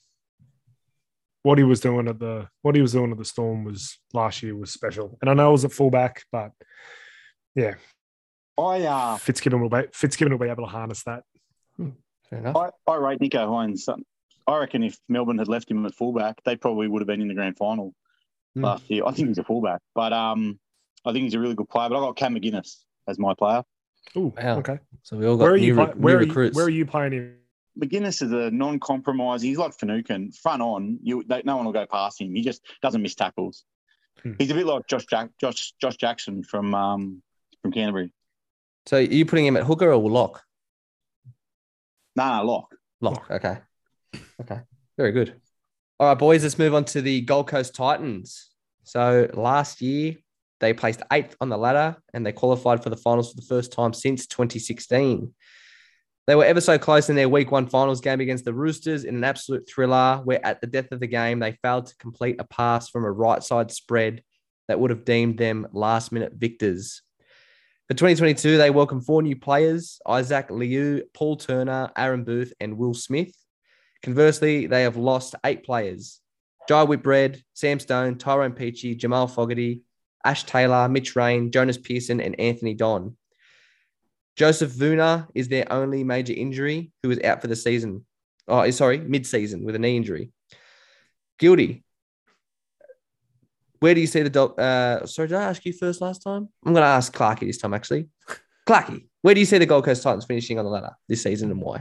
What 1.44 1.58
he 1.58 1.64
was 1.64 1.80
doing 1.82 2.08
at 2.08 2.20
the 2.20 2.48
what 2.62 2.74
he 2.76 2.82
was 2.82 2.94
doing 2.94 3.12
at 3.12 3.18
the 3.18 3.26
Storm 3.26 3.64
was 3.66 4.00
last 4.14 4.42
year 4.42 4.56
was 4.56 4.72
special, 4.72 5.18
and 5.22 5.30
I 5.30 5.34
know 5.34 5.50
it 5.50 5.52
was 5.52 5.64
a 5.66 5.70
fullback, 5.70 6.24
but 6.32 6.52
yeah, 7.54 7.76
I 8.58 8.82
uh 8.84 9.18
Fitzgibbon 9.18 9.60
will 9.62 9.70
be 9.70 9.84
Fitzgibbon 9.94 10.32
will 10.32 10.40
be 10.40 10.50
able 10.50 10.64
to 10.64 10.70
harness 10.72 11.04
that. 11.04 11.24
Fair 12.30 12.40
enough. 12.40 12.56
I, 12.56 12.92
I 12.92 12.96
rate 12.96 13.20
Nicho 13.20 13.46
Hynes. 13.48 13.90
I 14.48 14.58
reckon 14.58 14.84
if 14.84 14.98
Melbourne 15.10 15.38
had 15.38 15.48
left 15.50 15.70
him 15.70 15.86
at 15.86 15.94
fullback, 15.96 16.42
they 16.46 16.56
probably 16.56 16.88
would 16.88 17.02
have 17.02 17.08
been 17.08 17.22
in 17.22 17.28
the 17.28 17.34
grand 17.34 17.58
final 17.58 17.94
Hmm. 18.56 18.64
last 18.66 18.90
year. 18.90 19.04
I 19.06 19.12
think 19.12 19.28
he's 19.30 19.38
a 19.40 19.44
fullback, 19.44 19.82
but 19.96 20.14
um, 20.14 20.60
I 21.04 21.12
think 21.12 21.24
he's 21.24 21.34
a 21.34 21.40
really 21.40 21.56
good 21.56 21.68
player. 21.70 21.90
But 21.90 21.98
I 21.98 22.02
got 22.02 22.16
Cam 22.16 22.36
McInnes 22.36 22.84
as 23.08 23.18
my 23.20 23.34
player. 23.34 23.64
Oh, 24.16 24.32
Wow. 24.38 24.60
okay. 24.60 24.80
So 25.02 25.18
we 25.18 25.26
all 25.26 25.38
got 25.38 25.44
Where 25.46 25.54
are 25.56 25.58
new, 25.58 25.66
you? 25.66 25.74
re- 25.76 25.86
Play, 25.86 25.94
new 25.96 26.00
where, 26.02 26.18
are 26.18 26.22
you 26.22 26.28
recruits. 26.28 26.56
where 26.56 26.66
are 26.66 26.70
you 26.70 26.86
playing 26.86 27.14
him? 27.14 27.36
McInnes 27.80 28.22
is 28.22 28.32
a 28.32 28.52
non-compromising. 28.52 29.50
He's 29.50 29.58
like 29.58 29.74
Finucane, 29.74 30.32
front 30.32 30.62
on. 30.62 31.00
You, 31.02 31.24
they, 31.28 31.42
no 31.44 31.58
one 31.58 31.66
will 31.66 31.74
go 31.74 31.86
past 31.86 32.22
him. 32.22 32.36
He 32.36 32.42
just 32.42 32.62
doesn't 32.82 33.02
miss 33.02 33.16
tackles. 33.16 33.64
Hmm. 34.22 34.34
He's 34.38 34.52
a 34.52 34.54
bit 34.54 34.66
like 34.66 34.88
Josh 34.88 35.06
Jack, 35.06 35.30
Josh 35.40 35.74
Josh 35.82 35.98
Jackson 35.98 36.44
from 36.44 36.76
um 36.76 37.24
from 37.62 37.72
Canterbury. 37.72 38.12
So 38.86 38.98
are 38.98 39.02
you 39.02 39.26
putting 39.26 39.46
him 39.46 39.58
at 39.58 39.64
hooker 39.64 39.92
or 39.92 40.10
lock? 40.10 40.44
Nah, 42.16 42.38
nah, 42.38 42.42
lock. 42.42 42.76
Lock. 43.02 43.26
Okay. 43.32 43.58
Okay. 44.42 44.60
Very 44.98 45.12
good. 45.12 45.40
All 46.00 46.10
right, 46.10 46.18
boys, 46.18 46.44
let's 46.44 46.60
move 46.60 46.74
on 46.74 46.86
to 46.86 47.02
the 47.02 47.22
Gold 47.22 47.48
Coast 47.48 47.74
Titans. 47.74 48.50
So 48.84 49.30
last 49.34 49.82
year, 49.82 50.16
they 50.60 50.74
placed 50.74 51.02
eighth 51.12 51.36
on 51.42 51.50
the 51.50 51.58
ladder 51.58 51.98
and 52.14 52.26
they 52.26 52.32
qualified 52.32 52.84
for 52.84 52.90
the 52.90 52.98
finals 52.98 53.32
for 53.32 53.36
the 53.36 53.48
first 53.48 53.72
time 53.72 53.94
since 53.94 54.28
2016. 54.28 55.34
They 56.26 56.36
were 56.36 56.46
ever 56.46 56.62
so 56.62 56.78
close 56.78 57.10
in 57.10 57.18
their 57.18 57.28
week 57.28 57.52
one 57.52 57.68
finals 57.68 58.00
game 58.00 58.22
against 58.22 58.46
the 58.46 58.54
Roosters 58.54 59.04
in 59.04 59.16
an 59.16 59.26
absolute 59.26 59.68
thriller, 59.68 60.22
where 60.24 60.46
at 60.46 60.62
the 60.62 60.68
death 60.68 60.92
of 60.94 61.02
the 61.02 61.08
game, 61.08 61.40
they 61.40 61.58
failed 61.62 61.88
to 61.88 61.98
complete 61.98 62.38
a 62.40 62.46
pass 62.46 62.90
from 62.90 63.04
a 63.04 63.12
right 63.12 63.44
side 63.44 63.72
spread 63.72 64.24
that 64.70 64.80
would 64.80 64.90
have 64.90 65.04
deemed 65.04 65.38
them 65.38 65.68
last 65.74 66.14
minute 66.14 66.34
victors. 66.34 67.02
For 67.90 67.94
2022, 67.94 68.58
they 68.58 68.70
welcomed 68.70 69.06
four 69.06 69.22
new 69.22 69.36
players 69.36 70.00
Isaac 70.08 70.50
Liu, 70.50 71.04
Paul 71.14 71.36
Turner, 71.36 71.92
Aaron 71.98 72.24
Booth, 72.24 72.54
and 72.62 72.78
Will 72.78 72.94
Smith. 72.94 73.36
Conversely, 74.02 74.68
they 74.68 74.84
have 74.84 74.96
lost 74.96 75.36
eight 75.44 75.66
players 75.66 76.22
Jai 76.70 76.86
Whitbread, 76.86 77.44
Sam 77.54 77.82
Stone, 77.82 78.18
Tyrone 78.18 78.54
Peachey, 78.54 78.98
Jamal 78.98 79.28
Fogarty, 79.28 79.82
Ash 80.24 80.46
Taylor, 80.46 80.88
Mitch 80.88 81.18
Rein, 81.18 81.52
Jonas 81.52 81.78
Pearson, 81.78 82.22
and 82.22 82.40
Anthony 82.40 82.74
Don. 82.74 83.18
Joseph 84.36 84.72
Vuna 84.72 85.28
is 85.36 85.48
their 85.48 85.72
only 85.72 86.04
major 86.04 86.34
injury, 86.34 86.92
who 87.04 87.12
is 87.12 87.20
out 87.24 87.42
for 87.42 87.48
the 87.48 87.56
season. 87.56 88.06
Oh, 88.48 88.70
sorry, 88.72 88.98
mid 89.00 89.26
season 89.28 89.64
with 89.64 89.76
a 89.76 89.80
knee 89.80 89.96
injury. 89.98 90.32
Guilty. 91.40 91.84
Where 93.80 93.94
do 93.94 94.02
you 94.02 94.08
see 94.08 94.22
the 94.24 94.30
dog? 94.30 94.60
Uh, 94.60 95.06
sorry, 95.06 95.28
did 95.28 95.38
I 95.38 95.44
ask 95.44 95.66
you 95.66 95.74
first 95.74 96.02
last 96.02 96.20
time? 96.24 96.48
I'm 96.66 96.74
going 96.74 96.84
to 96.84 96.88
ask 96.88 97.14
Clarky 97.14 97.42
this 97.42 97.58
time, 97.58 97.74
actually. 97.74 98.08
Clarky, 98.68 99.06
where 99.22 99.34
do 99.34 99.40
you 99.42 99.46
see 99.46 99.58
the 99.58 99.66
Gold 99.66 99.84
Coast 99.86 100.02
Titans 100.04 100.26
finishing 100.26 100.58
on 100.58 100.64
the 100.66 100.72
ladder 100.72 100.92
this 101.10 101.22
season 101.24 101.52
and 101.52 101.62
why? 101.62 101.80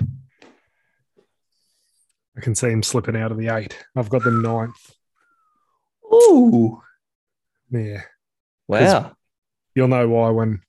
I 2.37 2.41
can 2.41 2.55
see 2.55 2.71
him 2.71 2.83
slipping 2.83 3.17
out 3.17 3.31
of 3.31 3.39
the 3.39 3.49
eight. 3.55 3.77
I've 3.95 4.09
got 4.09 4.25
them 4.25 4.43
ninth. 4.43 4.75
Ooh, 6.13 6.83
Yeah, 7.71 8.03
wow. 8.69 9.13
you'll 9.75 9.89
know 9.89 10.09
why 10.09 10.31
when, 10.31 10.61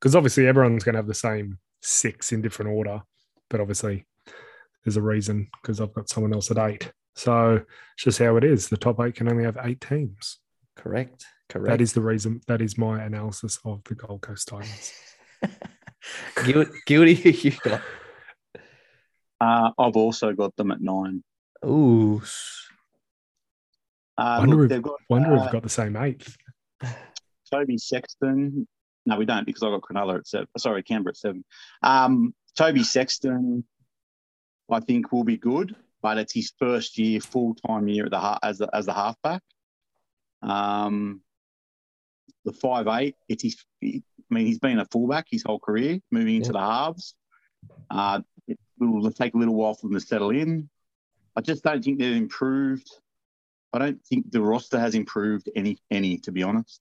because 0.00 0.16
obviously 0.16 0.46
everyone's 0.46 0.84
going 0.84 0.94
to 0.94 0.98
have 0.98 1.06
the 1.06 1.14
same 1.14 1.58
six 1.82 2.32
in 2.32 2.40
different 2.42 2.70
order, 2.70 3.02
but 3.48 3.60
obviously 3.60 4.06
there's 4.84 4.96
a 4.96 5.02
reason 5.02 5.48
because 5.60 5.80
I've 5.80 5.92
got 5.92 6.08
someone 6.08 6.32
else 6.32 6.50
at 6.50 6.58
eight. 6.58 6.90
So 7.14 7.54
it's 7.94 8.04
just 8.04 8.18
how 8.18 8.36
it 8.36 8.44
is. 8.44 8.68
The 8.68 8.76
top 8.76 9.00
eight 9.00 9.16
can 9.16 9.28
only 9.28 9.44
have 9.44 9.58
eight 9.62 9.80
teams. 9.80 10.38
Correct. 10.76 11.26
Correct. 11.50 11.68
That 11.68 11.80
is 11.82 11.92
the 11.92 12.00
reason. 12.00 12.40
That 12.46 12.62
is 12.62 12.78
my 12.78 13.02
analysis 13.02 13.58
of 13.64 13.82
the 13.84 13.94
Gold 13.94 14.22
Coast 14.22 14.48
Titans. 14.48 14.92
Guil- 16.36 16.70
guilty. 16.86 17.14
you 17.42 17.52
got. 17.62 17.82
Uh, 19.40 19.70
I've 19.78 19.96
also 19.96 20.32
got 20.32 20.54
them 20.56 20.70
at 20.70 20.80
nine. 20.80 21.22
Ooh. 21.66 22.22
Uh, 24.16 24.36
Wonder 24.38 24.56
look, 24.56 24.64
if- 24.64 24.68
they've 24.70 24.82
got 24.82 25.00
Wonder 25.08 25.34
if 25.34 25.40
uh, 25.40 25.42
we've 25.42 25.52
got 25.52 25.62
the 25.62 25.68
same 25.68 25.96
eighth. 25.96 26.36
Toby 27.50 27.76
Sexton. 27.78 28.66
No, 29.06 29.16
we 29.16 29.24
don't 29.24 29.46
because 29.46 29.62
I 29.62 29.70
got 29.70 29.82
Cronulla 29.82 30.18
at 30.18 30.26
seven. 30.26 30.46
Sorry, 30.58 30.82
Canberra 30.82 31.12
at 31.12 31.16
seven. 31.16 31.44
Um, 31.82 32.34
Toby 32.56 32.82
Sexton, 32.82 33.64
I 34.70 34.80
think 34.80 35.10
will 35.12 35.24
be 35.24 35.36
good, 35.38 35.74
but 36.02 36.18
it's 36.18 36.32
his 36.34 36.52
first 36.58 36.98
year, 36.98 37.20
full 37.20 37.54
time 37.54 37.88
year 37.88 38.04
at 38.06 38.10
the 38.10 38.38
as 38.42 38.58
the, 38.58 38.68
as 38.74 38.86
the 38.86 38.92
halfback. 38.92 39.42
Um, 40.42 41.20
the 42.44 42.52
five 42.52 42.86
eight. 42.88 43.16
It's 43.28 43.42
his. 43.42 43.56
I 43.82 44.02
mean, 44.34 44.46
he's 44.46 44.58
been 44.58 44.78
a 44.78 44.84
fullback 44.86 45.26
his 45.30 45.42
whole 45.42 45.58
career, 45.58 46.00
moving 46.10 46.36
into 46.36 46.48
Yeah. 46.48 46.52
the 46.52 46.60
halves. 46.60 47.14
Uh, 47.90 48.20
it 48.46 48.58
will 48.78 49.10
take 49.10 49.34
a 49.34 49.38
little 49.38 49.54
while 49.54 49.74
for 49.74 49.88
him 49.88 49.94
to 49.94 50.00
settle 50.00 50.30
in. 50.30 50.68
I 51.36 51.40
just 51.40 51.64
don't 51.64 51.82
think 51.82 51.98
they've 51.98 52.16
improved. 52.16 52.88
I 53.72 53.78
don't 53.78 54.04
think 54.06 54.30
the 54.30 54.40
roster 54.40 54.78
has 54.78 54.94
improved 54.94 55.48
any 55.56 55.78
any 55.90 56.18
to 56.18 56.32
be 56.32 56.42
honest. 56.42 56.80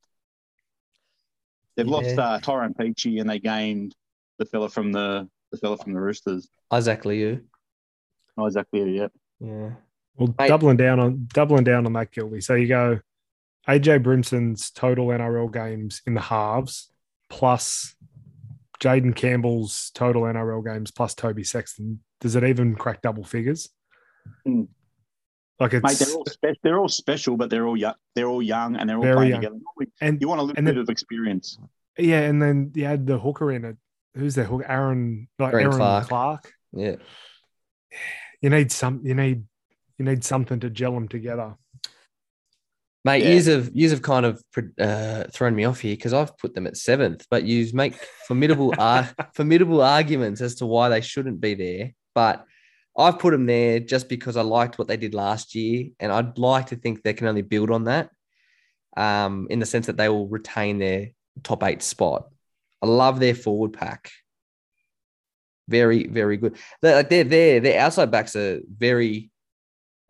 They've 1.80 1.88
lost 1.88 2.10
Yeah. 2.10 2.20
uh, 2.22 2.40
Tyrone 2.42 2.74
Peachey 2.74 3.22
and 3.22 3.30
they 3.30 3.40
gained 3.40 3.96
the 4.38 4.44
fella 4.46 4.68
from 4.68 4.92
the 4.92 5.30
the 5.54 5.58
fella 5.58 5.78
from 5.78 5.94
the 5.94 6.02
Roosters. 6.02 6.50
Isaac 6.70 7.06
Liu. 7.06 7.42
Not 8.36 8.48
exactly 8.48 8.98
yet. 8.98 9.12
Yeah. 9.40 9.72
Well, 10.18 10.36
Mate. 10.38 10.50
doubling 10.50 10.76
down 10.76 11.00
on 11.00 11.28
doubling 11.34 11.64
down 11.64 11.86
on 11.86 11.94
that, 11.94 12.12
Gilby. 12.12 12.42
So 12.42 12.56
you 12.56 12.68
go 12.68 13.00
AJ 13.66 14.04
Brimson's 14.04 14.72
total 14.72 15.08
NRL 15.08 15.52
games 15.54 16.02
in 16.06 16.16
the 16.16 16.22
halves 16.22 16.92
plus 17.30 17.96
Jayden 18.82 19.16
Campbell's 19.16 19.92
total 19.94 20.24
NRL 20.24 20.66
games 20.66 20.92
plus 20.92 21.16
Toby 21.16 21.46
Sexton. 21.46 22.02
Does 22.20 22.36
it 22.36 22.44
even 22.44 22.76
crack 22.76 23.02
double 23.02 23.24
figures? 23.24 23.70
Hmm. 24.46 24.64
Like 25.60 25.74
it's 25.74 25.84
Mate, 25.84 25.98
they're 26.08 26.16
all 26.16 26.26
spe- 26.26 26.60
they're 26.64 26.80
all 26.80 26.88
special, 26.88 27.36
but 27.38 27.50
they're 27.50 27.68
all 27.68 27.76
young. 27.76 27.96
They're 28.16 28.28
all 28.28 28.42
young 28.42 28.76
and 28.78 28.90
they're 28.90 28.98
all 28.98 29.04
playing 29.04 29.32
young. 29.32 29.42
together. 29.42 29.60
and 30.02 30.22
You 30.22 30.28
want 30.30 30.40
a 30.40 30.44
little 30.44 30.58
and 30.58 30.66
bit 30.66 30.76
then- 30.76 30.82
of 30.82 30.90
experience. 30.90 31.58
yeah, 31.98 32.22
and 32.22 32.42
then 32.42 32.72
you 32.76 32.86
had 32.86 33.06
the 33.06 33.20
hooker 33.20 33.52
in 33.52 33.66
it. 33.66 33.78
Who's 34.16 34.36
the 34.36 34.44
hooker? 34.46 34.66
Erin 34.66 35.28
like 35.38 35.54
Erin 35.54 35.66
Erin 35.66 35.78
Clark. 35.78 36.08
Clark. 36.08 36.54
Yeah. 36.72 36.96
You 38.42 38.50
need 38.50 38.72
some. 38.72 39.02
You 39.04 39.16
need 39.16 39.44
you 39.98 40.06
need 40.06 40.24
something 40.24 40.60
to 40.62 40.70
gel 40.70 40.94
them 40.94 41.08
together. 41.08 41.56
Mate, 43.06 43.24
Yeah. 43.24 43.30
years 43.30 43.48
of 43.48 43.74
years 43.76 43.92
have 43.92 44.02
kind 44.02 44.26
of 44.26 44.42
uh, 44.80 45.24
thrown 45.34 45.56
me 45.56 45.64
off 45.66 45.80
here 45.82 45.94
because 45.96 46.14
I've 46.14 46.38
put 46.38 46.54
them 46.54 46.68
at 46.68 46.78
seventh, 46.78 47.26
but 47.30 47.44
you 47.44 47.68
make 47.74 47.96
formidable 48.28 48.74
ar- 48.78 49.10
formidable 49.36 49.82
arguments 49.82 50.42
as 50.42 50.56
to 50.56 50.66
why 50.66 50.90
they 50.90 51.02
shouldn't 51.02 51.40
be 51.42 51.54
there. 51.54 51.94
But 52.16 52.46
I've 52.98 53.20
put 53.20 53.32
them 53.32 53.46
there 53.46 53.80
just 53.80 54.10
because 54.10 54.36
I 54.36 54.42
liked 54.42 54.78
what 54.78 54.88
they 54.88 54.98
did 54.98 55.14
last 55.14 55.56
year, 55.56 55.90
and 56.00 56.12
I'd 56.12 56.38
like 56.38 56.68
to 56.68 56.76
think 56.76 57.02
they 57.02 57.14
can 57.14 57.28
only 57.28 57.42
build 57.42 57.72
on 57.72 57.86
that, 57.86 58.10
um, 58.98 59.48
in 59.50 59.60
the 59.60 59.66
sense 59.66 59.86
that 59.88 59.98
they 59.98 60.10
will 60.10 60.28
retain 60.28 60.80
their 60.80 61.10
top 61.44 61.64
eight 61.64 61.82
spot. 61.82 62.28
I 62.82 62.88
love 62.88 63.20
their 63.20 63.36
forward 63.36 63.74
pack. 63.74 64.12
Very, 65.68 66.08
very 66.08 66.38
good. 66.38 66.58
They're 66.82 66.96
like 66.96 67.10
they're 67.10 67.24
there. 67.24 67.60
Their 67.60 67.80
outside 67.80 68.12
backs 68.12 68.36
are 68.36 68.60
very 68.68 69.30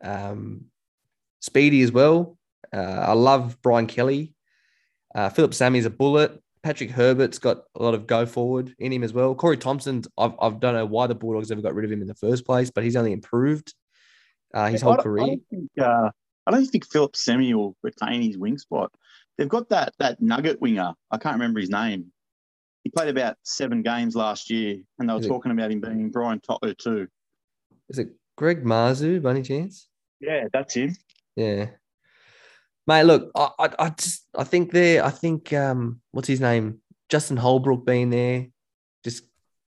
um, 0.01 0.65
speedy 1.41 1.81
as 1.81 1.91
well. 1.91 2.37
Uh, 2.71 2.77
I 2.77 3.13
love 3.13 3.61
Brian 3.61 3.87
Kelly. 3.87 4.33
Uh, 5.13 5.29
Phillip 5.29 5.53
Sami's 5.53 5.85
a 5.85 5.89
bullet. 5.89 6.41
Patrick 6.69 6.91
Herbert's 6.91 7.39
got 7.39 7.63
a 7.73 7.81
lot 7.81 7.95
of 7.95 8.05
go 8.05 8.27
forward 8.27 8.75
in 8.77 8.93
him 8.93 9.03
as 9.03 9.11
well. 9.11 9.33
Corey 9.33 9.57
Thompson's, 9.57 10.07
I've, 10.19 10.33
I 10.39 10.49
don't 10.51 10.75
know 10.75 10.85
why 10.85 11.07
the 11.07 11.15
Bulldogs 11.15 11.49
ever 11.49 11.61
got 11.61 11.73
rid 11.73 11.83
of 11.83 11.91
him 11.91 12.03
in 12.03 12.07
the 12.07 12.13
first 12.13 12.45
place, 12.45 12.69
but 12.69 12.83
he's 12.83 12.95
only 12.95 13.11
improved 13.11 13.73
uh, 14.53 14.67
his 14.67 14.83
I 14.83 14.85
whole 14.85 14.93
I 14.99 15.01
career. 15.01 15.25
don't 15.25 15.41
think, 15.49 15.71
uh, 15.81 16.11
I 16.45 16.51
don't 16.51 16.67
think 16.67 16.85
Phillip 16.85 17.15
Sami 17.15 17.55
will 17.55 17.75
retain 17.81 18.21
his 18.21 18.37
wing 18.37 18.59
spot. 18.59 18.91
They've 19.35 19.49
got 19.49 19.69
that 19.69 19.93
that 19.97 20.21
nugget 20.21 20.61
winger. 20.61 20.93
I 21.09 21.17
can't 21.17 21.33
remember 21.33 21.59
his 21.59 21.71
name. 21.71 22.11
He 22.83 22.91
played 22.91 23.09
about 23.09 23.37
seven 23.41 23.81
games 23.81 24.15
last 24.15 24.51
year, 24.51 24.77
and 24.99 25.09
they 25.09 25.13
were 25.13 25.19
Is 25.21 25.25
it- 25.25 25.29
talking 25.29 25.51
about 25.51 25.71
him 25.71 25.81
being 25.81 26.11
Brian 26.11 26.39
Totler 26.39 26.77
too. 26.77 27.07
Is 27.89 27.97
it 27.97 28.09
Greg 28.37 28.63
Marzhew 28.63 29.23
by 29.23 29.31
any 29.31 29.41
chance? 29.41 29.87
Yeah, 30.21 30.43
that's 30.53 30.75
him. 30.75 30.95
Yeah. 31.35 31.71
Mate, 32.89 33.03
look, 33.03 33.29
I, 33.35 33.51
I, 33.59 33.69
I 33.77 33.89
just 33.89 34.25
I 34.35 34.43
think 34.43 34.71
there, 34.71 35.05
I 35.05 35.11
think 35.11 35.53
um 35.53 36.01
what's 36.09 36.27
his 36.27 36.41
name? 36.41 36.79
Justin 37.07 37.37
Holbrook 37.37 37.85
being 37.85 38.09
there 38.09 38.47
just 39.03 39.25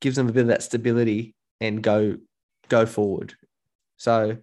gives 0.03 0.17
them 0.17 0.29
a 0.29 0.33
bit 0.33 0.43
of 0.43 0.49
that 0.49 0.63
stability 0.63 1.35
and 1.59 1.83
go 1.83 2.19
go 2.69 2.85
forward. 2.85 3.33
So 3.97 4.37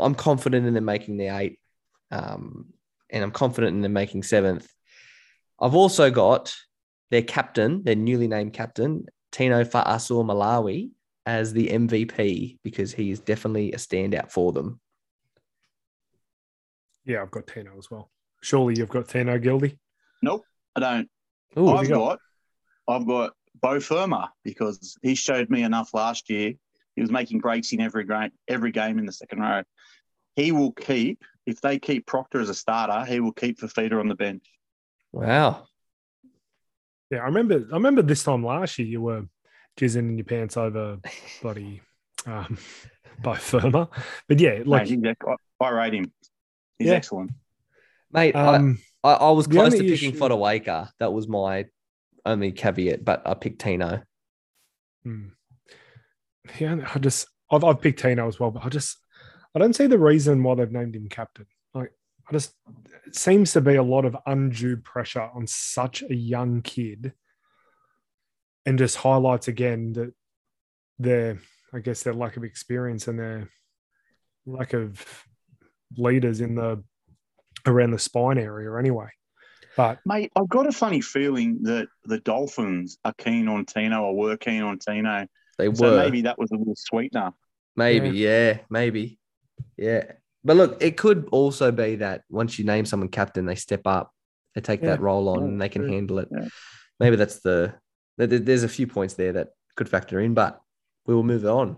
I'm 0.00 0.16
confident 0.16 0.66
in 0.66 0.74
them 0.74 0.84
making 0.84 1.16
the 1.16 1.28
eight. 1.28 1.60
Um, 2.10 2.72
and 3.08 3.22
I'm 3.22 3.30
confident 3.30 3.76
in 3.76 3.82
them 3.82 3.92
making 3.92 4.24
seventh. 4.24 4.68
I've 5.60 5.76
also 5.76 6.10
got 6.10 6.52
their 7.12 7.22
captain, 7.22 7.84
their 7.84 7.94
newly 7.94 8.26
named 8.26 8.52
captain, 8.52 9.06
Tino 9.30 9.62
Fa'asuamaleaui, 9.62 10.90
as 11.24 11.52
the 11.52 11.68
MVP 11.68 12.58
because 12.64 12.92
he 12.92 13.12
is 13.12 13.20
definitely 13.20 13.70
a 13.70 13.76
standout 13.76 14.32
for 14.32 14.50
them. 14.50 14.80
Yeah, 17.04 17.22
I've 17.22 17.30
got 17.30 17.46
Tino 17.46 17.76
as 17.78 17.90
well. 17.90 18.10
Surely 18.42 18.74
you've 18.76 18.88
got 18.88 19.08
Tino 19.08 19.38
Gildy. 19.38 19.78
Nope, 20.22 20.44
I 20.76 20.80
don't. 20.80 21.08
Ooh, 21.58 21.68
I've 21.68 21.88
you 21.88 21.94
got, 21.94 22.18
I've 22.88 23.06
got 23.06 23.32
Beau 23.60 23.80
Fermor 23.80 24.28
because 24.44 24.96
he 25.02 25.14
showed 25.14 25.50
me 25.50 25.62
enough 25.62 25.94
last 25.94 26.30
year. 26.30 26.54
He 26.94 27.00
was 27.00 27.10
making 27.10 27.40
breaks 27.40 27.72
in 27.72 27.80
every 27.80 28.04
game, 28.04 28.30
every 28.48 28.72
game 28.72 28.98
in 28.98 29.06
the 29.06 29.12
second 29.12 29.40
row. 29.40 29.62
He 30.36 30.52
will 30.52 30.72
keep 30.72 31.22
if 31.46 31.60
they 31.60 31.78
keep 31.78 32.06
Proctor 32.06 32.40
as 32.40 32.48
a 32.48 32.54
starter. 32.54 33.04
He 33.04 33.20
will 33.20 33.32
keep 33.32 33.60
Fifita 33.60 33.98
on 33.98 34.08
the 34.08 34.14
bench. 34.14 34.44
wow. 35.12 35.66
Yeah, 37.10 37.18
I 37.18 37.24
remember. 37.26 37.66
I 37.70 37.74
remember 37.74 38.00
this 38.00 38.24
time 38.24 38.42
last 38.42 38.78
year 38.78 38.88
you 38.88 39.02
were 39.02 39.24
jizzing 39.78 40.08
in 40.08 40.16
your 40.16 40.24
pants 40.24 40.56
over 40.56 40.98
bloody 41.42 41.82
um, 42.26 42.56
Beau 43.22 43.34
Fermor. 43.34 43.88
But 44.28 44.40
yeah, 44.40 44.62
like 44.64 44.88
Mate, 44.88 44.88
he's 44.88 45.04
ex- 45.04 45.26
I, 45.60 45.64
I 45.64 45.70
rate 45.70 45.94
him. 45.94 46.12
He's 46.82 46.90
Yeah. 46.90 46.96
excellent. 46.96 47.30
Mate, 48.12 48.36
I, 48.36 48.56
um, 48.56 48.78
I, 49.02 49.12
I 49.14 49.30
was 49.30 49.46
close 49.46 49.72
to 49.72 49.78
picking 49.78 50.10
issue- 50.10 50.18
Fodawaker. 50.18 50.88
That 50.98 51.12
was 51.12 51.28
my 51.28 51.66
only 52.26 52.52
caveat, 52.52 53.04
but 53.04 53.22
I 53.26 53.34
picked 53.34 53.60
Tino. 53.60 54.02
hmm. 55.02 55.28
yeah, 56.58 56.88
I 56.94 56.98
just 56.98 57.26
I've, 57.50 57.64
I've 57.64 57.80
picked 57.80 58.00
Tino 58.00 58.28
as 58.28 58.38
well, 58.38 58.50
but 58.50 58.64
I 58.64 58.68
just 58.68 58.98
I 59.54 59.58
don't 59.58 59.74
see 59.74 59.86
the 59.86 59.98
reason 59.98 60.42
why 60.42 60.54
they've 60.54 60.70
named 60.70 60.94
him 60.96 61.08
captain. 61.08 61.46
Like 61.74 61.92
I 62.28 62.32
just 62.32 62.52
it 63.06 63.16
seems 63.16 63.52
to 63.52 63.60
be 63.60 63.76
a 63.76 63.82
lot 63.82 64.04
of 64.04 64.16
undue 64.26 64.76
pressure 64.76 65.28
on 65.34 65.46
such 65.46 66.02
a 66.02 66.14
young 66.14 66.62
kid, 66.62 67.12
and 68.66 68.78
just 68.78 68.96
highlights 68.96 69.48
again 69.48 69.92
that 69.94 70.12
their 70.98 71.38
I 71.72 71.78
guess 71.80 72.02
their 72.02 72.14
lack 72.14 72.36
of 72.36 72.44
experience 72.44 73.08
and 73.08 73.18
their 73.18 73.48
lack 74.46 74.72
of 74.74 75.04
leaders 75.96 76.40
in 76.40 76.54
the 76.54 76.82
around 77.66 77.90
the 77.92 77.98
spine 77.98 78.38
area 78.38 78.74
anyway. 78.78 79.08
But 79.76 80.00
Mate, 80.04 80.30
I've 80.36 80.48
got 80.48 80.66
a 80.66 80.72
funny 80.72 81.00
feeling 81.00 81.60
that 81.62 81.88
the 82.04 82.18
Dolphins 82.18 82.98
are 83.04 83.14
keen 83.16 83.48
on 83.48 83.64
Tino 83.64 84.02
or 84.02 84.16
were 84.16 84.36
keen 84.36 84.62
on 84.62 84.78
Tino. 84.78 85.26
They 85.58 85.72
So 85.72 85.90
were 85.92 85.96
maybe 85.96 86.22
that 86.22 86.38
was 86.38 86.50
a 86.50 86.56
little 86.56 86.74
sweetener. 86.76 87.32
maybe, 87.76 88.10
yeah. 88.10 88.58
maybe, 88.68 89.18
yeah. 89.76 90.04
But 90.44 90.56
look, 90.56 90.82
it 90.82 90.96
could 90.96 91.28
also 91.32 91.70
be 91.72 91.96
that 91.96 92.22
once 92.28 92.58
you 92.58 92.64
name 92.64 92.84
someone 92.84 93.08
captain, 93.08 93.46
they 93.46 93.54
step 93.54 93.82
up, 93.86 94.10
they 94.54 94.60
take 94.60 94.82
Yeah. 94.82 94.88
that 94.90 95.00
role 95.00 95.28
on, 95.28 95.40
Yeah, 95.40 95.48
and 95.48 95.60
they 95.62 95.68
can 95.68 95.82
true. 95.82 95.92
handle 95.92 96.18
it. 96.18 96.28
Yeah. 96.30 96.48
Maybe 97.00 97.16
that's 97.16 97.40
the. 97.40 97.74
there- 98.18 98.26
there- 98.26 98.40
There's 98.40 98.64
a 98.64 98.68
few 98.68 98.86
points 98.86 99.14
there 99.14 99.32
that 99.34 99.50
could 99.76 99.88
factor 99.88 100.20
in, 100.20 100.34
but 100.34 100.60
we 101.06 101.14
will 101.14 101.22
move 101.22 101.46
on 101.46 101.76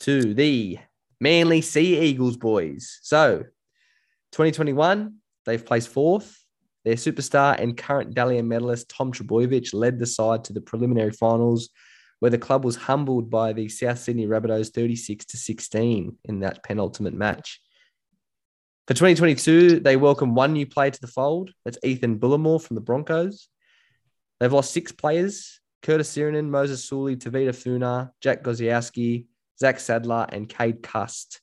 to 0.00 0.32
the 0.32 0.78
Manly 1.20 1.60
Sea 1.60 2.00
Eagles 2.00 2.36
boys. 2.36 2.98
So, 3.02 3.44
2021, 4.32 5.16
they've 5.46 5.64
placed 5.64 5.88
fourth. 5.88 6.44
Their 6.84 6.94
superstar 6.94 7.60
and 7.60 7.76
current 7.76 8.14
Dally 8.14 8.38
M 8.38 8.48
medalist 8.48 8.88
Tom 8.88 9.12
Trbojevic 9.12 9.74
led 9.74 9.98
the 9.98 10.06
side 10.06 10.44
to 10.44 10.52
the 10.52 10.60
preliminary 10.60 11.10
finals, 11.10 11.70
where 12.20 12.30
the 12.30 12.38
club 12.38 12.64
was 12.64 12.76
humbled 12.76 13.30
by 13.30 13.52
the 13.52 13.68
South 13.68 13.98
Sydney 13.98 14.26
Rabbitohs 14.26 14.72
36 14.72 15.24
to 15.26 15.36
16 15.36 16.16
in 16.24 16.40
that 16.40 16.62
penultimate 16.62 17.14
match. 17.14 17.60
For 18.86 18.94
2022, 18.94 19.80
they 19.80 19.96
welcome 19.96 20.34
one 20.34 20.52
new 20.52 20.66
player 20.66 20.90
to 20.90 21.00
the 21.00 21.08
fold. 21.08 21.50
That's 21.64 21.78
Ethan 21.82 22.18
Bullemor 22.18 22.62
from 22.62 22.74
the 22.76 22.80
Broncos. 22.80 23.48
They've 24.40 24.52
lost 24.52 24.72
six 24.72 24.92
players 24.92 25.60
Curtis 25.82 26.16
Sironen, 26.16 26.48
Moses 26.48 26.84
Suli, 26.84 27.16
Tavita 27.16 27.54
Funa, 27.54 28.12
Jack 28.20 28.42
Gosiewski, 28.42 29.26
Zach 29.58 29.80
Sadler, 29.80 30.26
and 30.30 30.48
Cade 30.48 30.82
Cust. 30.82 31.40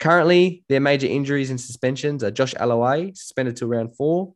Currently, 0.00 0.64
their 0.68 0.80
major 0.80 1.06
injuries 1.06 1.50
and 1.50 1.60
suspensions 1.60 2.22
are 2.22 2.30
Josh 2.30 2.54
Aloiai, 2.54 3.16
suspended 3.16 3.56
till 3.56 3.68
round 3.68 3.96
four, 3.96 4.34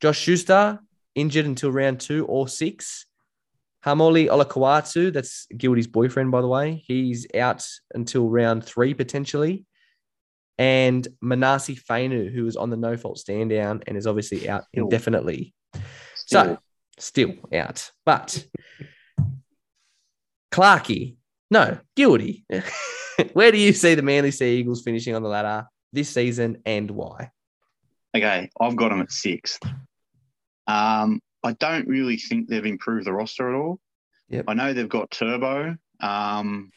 Josh 0.00 0.18
Schuster, 0.18 0.80
injured 1.14 1.46
until 1.46 1.72
round 1.72 2.00
two 2.00 2.24
or 2.26 2.48
six, 2.48 3.06
Haumole 3.84 4.28
Olakau'atu, 4.28 5.12
that's 5.12 5.46
Gildy's 5.56 5.86
boyfriend, 5.86 6.30
by 6.30 6.40
the 6.40 6.48
way, 6.48 6.82
he's 6.86 7.26
out 7.34 7.66
until 7.94 8.28
round 8.28 8.64
three 8.64 8.94
potentially, 8.94 9.66
and 10.56 11.06
Manase 11.22 11.80
Fainu, 11.84 12.32
who 12.32 12.46
is 12.46 12.56
on 12.56 12.70
the 12.70 12.76
no 12.76 12.96
fault 12.96 13.18
stand 13.18 13.50
down 13.50 13.82
and 13.86 13.96
is 13.96 14.06
obviously 14.06 14.48
out 14.48 14.64
Still. 14.64 14.84
indefinitely. 14.84 15.54
Still. 16.14 16.44
So, 16.44 16.58
still 16.98 17.34
out. 17.52 17.90
But 18.04 18.44
Clarkey, 20.52 21.16
no, 21.50 21.78
guilty. 21.96 22.44
Where 23.32 23.50
do 23.50 23.58
you 23.58 23.72
see 23.72 23.94
the 23.94 24.02
Manly 24.02 24.30
Sea 24.30 24.58
Eagles 24.58 24.82
finishing 24.82 25.14
on 25.14 25.22
the 25.22 25.28
ladder 25.28 25.66
this 25.92 26.10
season 26.10 26.62
and 26.64 26.90
why? 26.90 27.30
Okay, 28.16 28.50
I've 28.60 28.76
got 28.76 28.90
them 28.90 29.00
at 29.00 29.10
sixth. 29.10 29.62
Um, 30.66 31.20
I 31.42 31.52
don't 31.52 31.88
really 31.88 32.16
think 32.16 32.48
they've 32.48 32.64
improved 32.64 33.06
the 33.06 33.12
roster 33.12 33.48
at 33.48 33.58
all. 33.58 33.80
Yep. 34.28 34.44
I 34.48 34.54
know 34.54 34.72
they've 34.72 34.88
got 34.88 35.10
Turbo. 35.10 35.76
Um, 36.00 36.70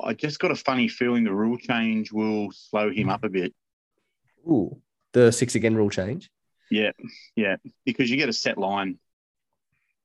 I 0.00 0.14
just 0.14 0.38
got 0.38 0.50
a 0.50 0.56
funny 0.56 0.88
feeling 0.88 1.24
the 1.24 1.34
rule 1.34 1.58
change 1.58 2.12
will 2.12 2.50
slow 2.52 2.90
him 2.90 3.08
up 3.08 3.24
a 3.24 3.28
bit. 3.28 3.54
Ooh, 4.46 4.80
the 5.12 5.32
six 5.32 5.54
again 5.54 5.74
rule 5.74 5.90
change. 5.90 6.30
Yeah, 6.70 6.92
yeah, 7.34 7.56
because 7.84 8.10
you 8.10 8.16
get 8.16 8.28
a 8.28 8.32
set 8.32 8.58
line 8.58 8.98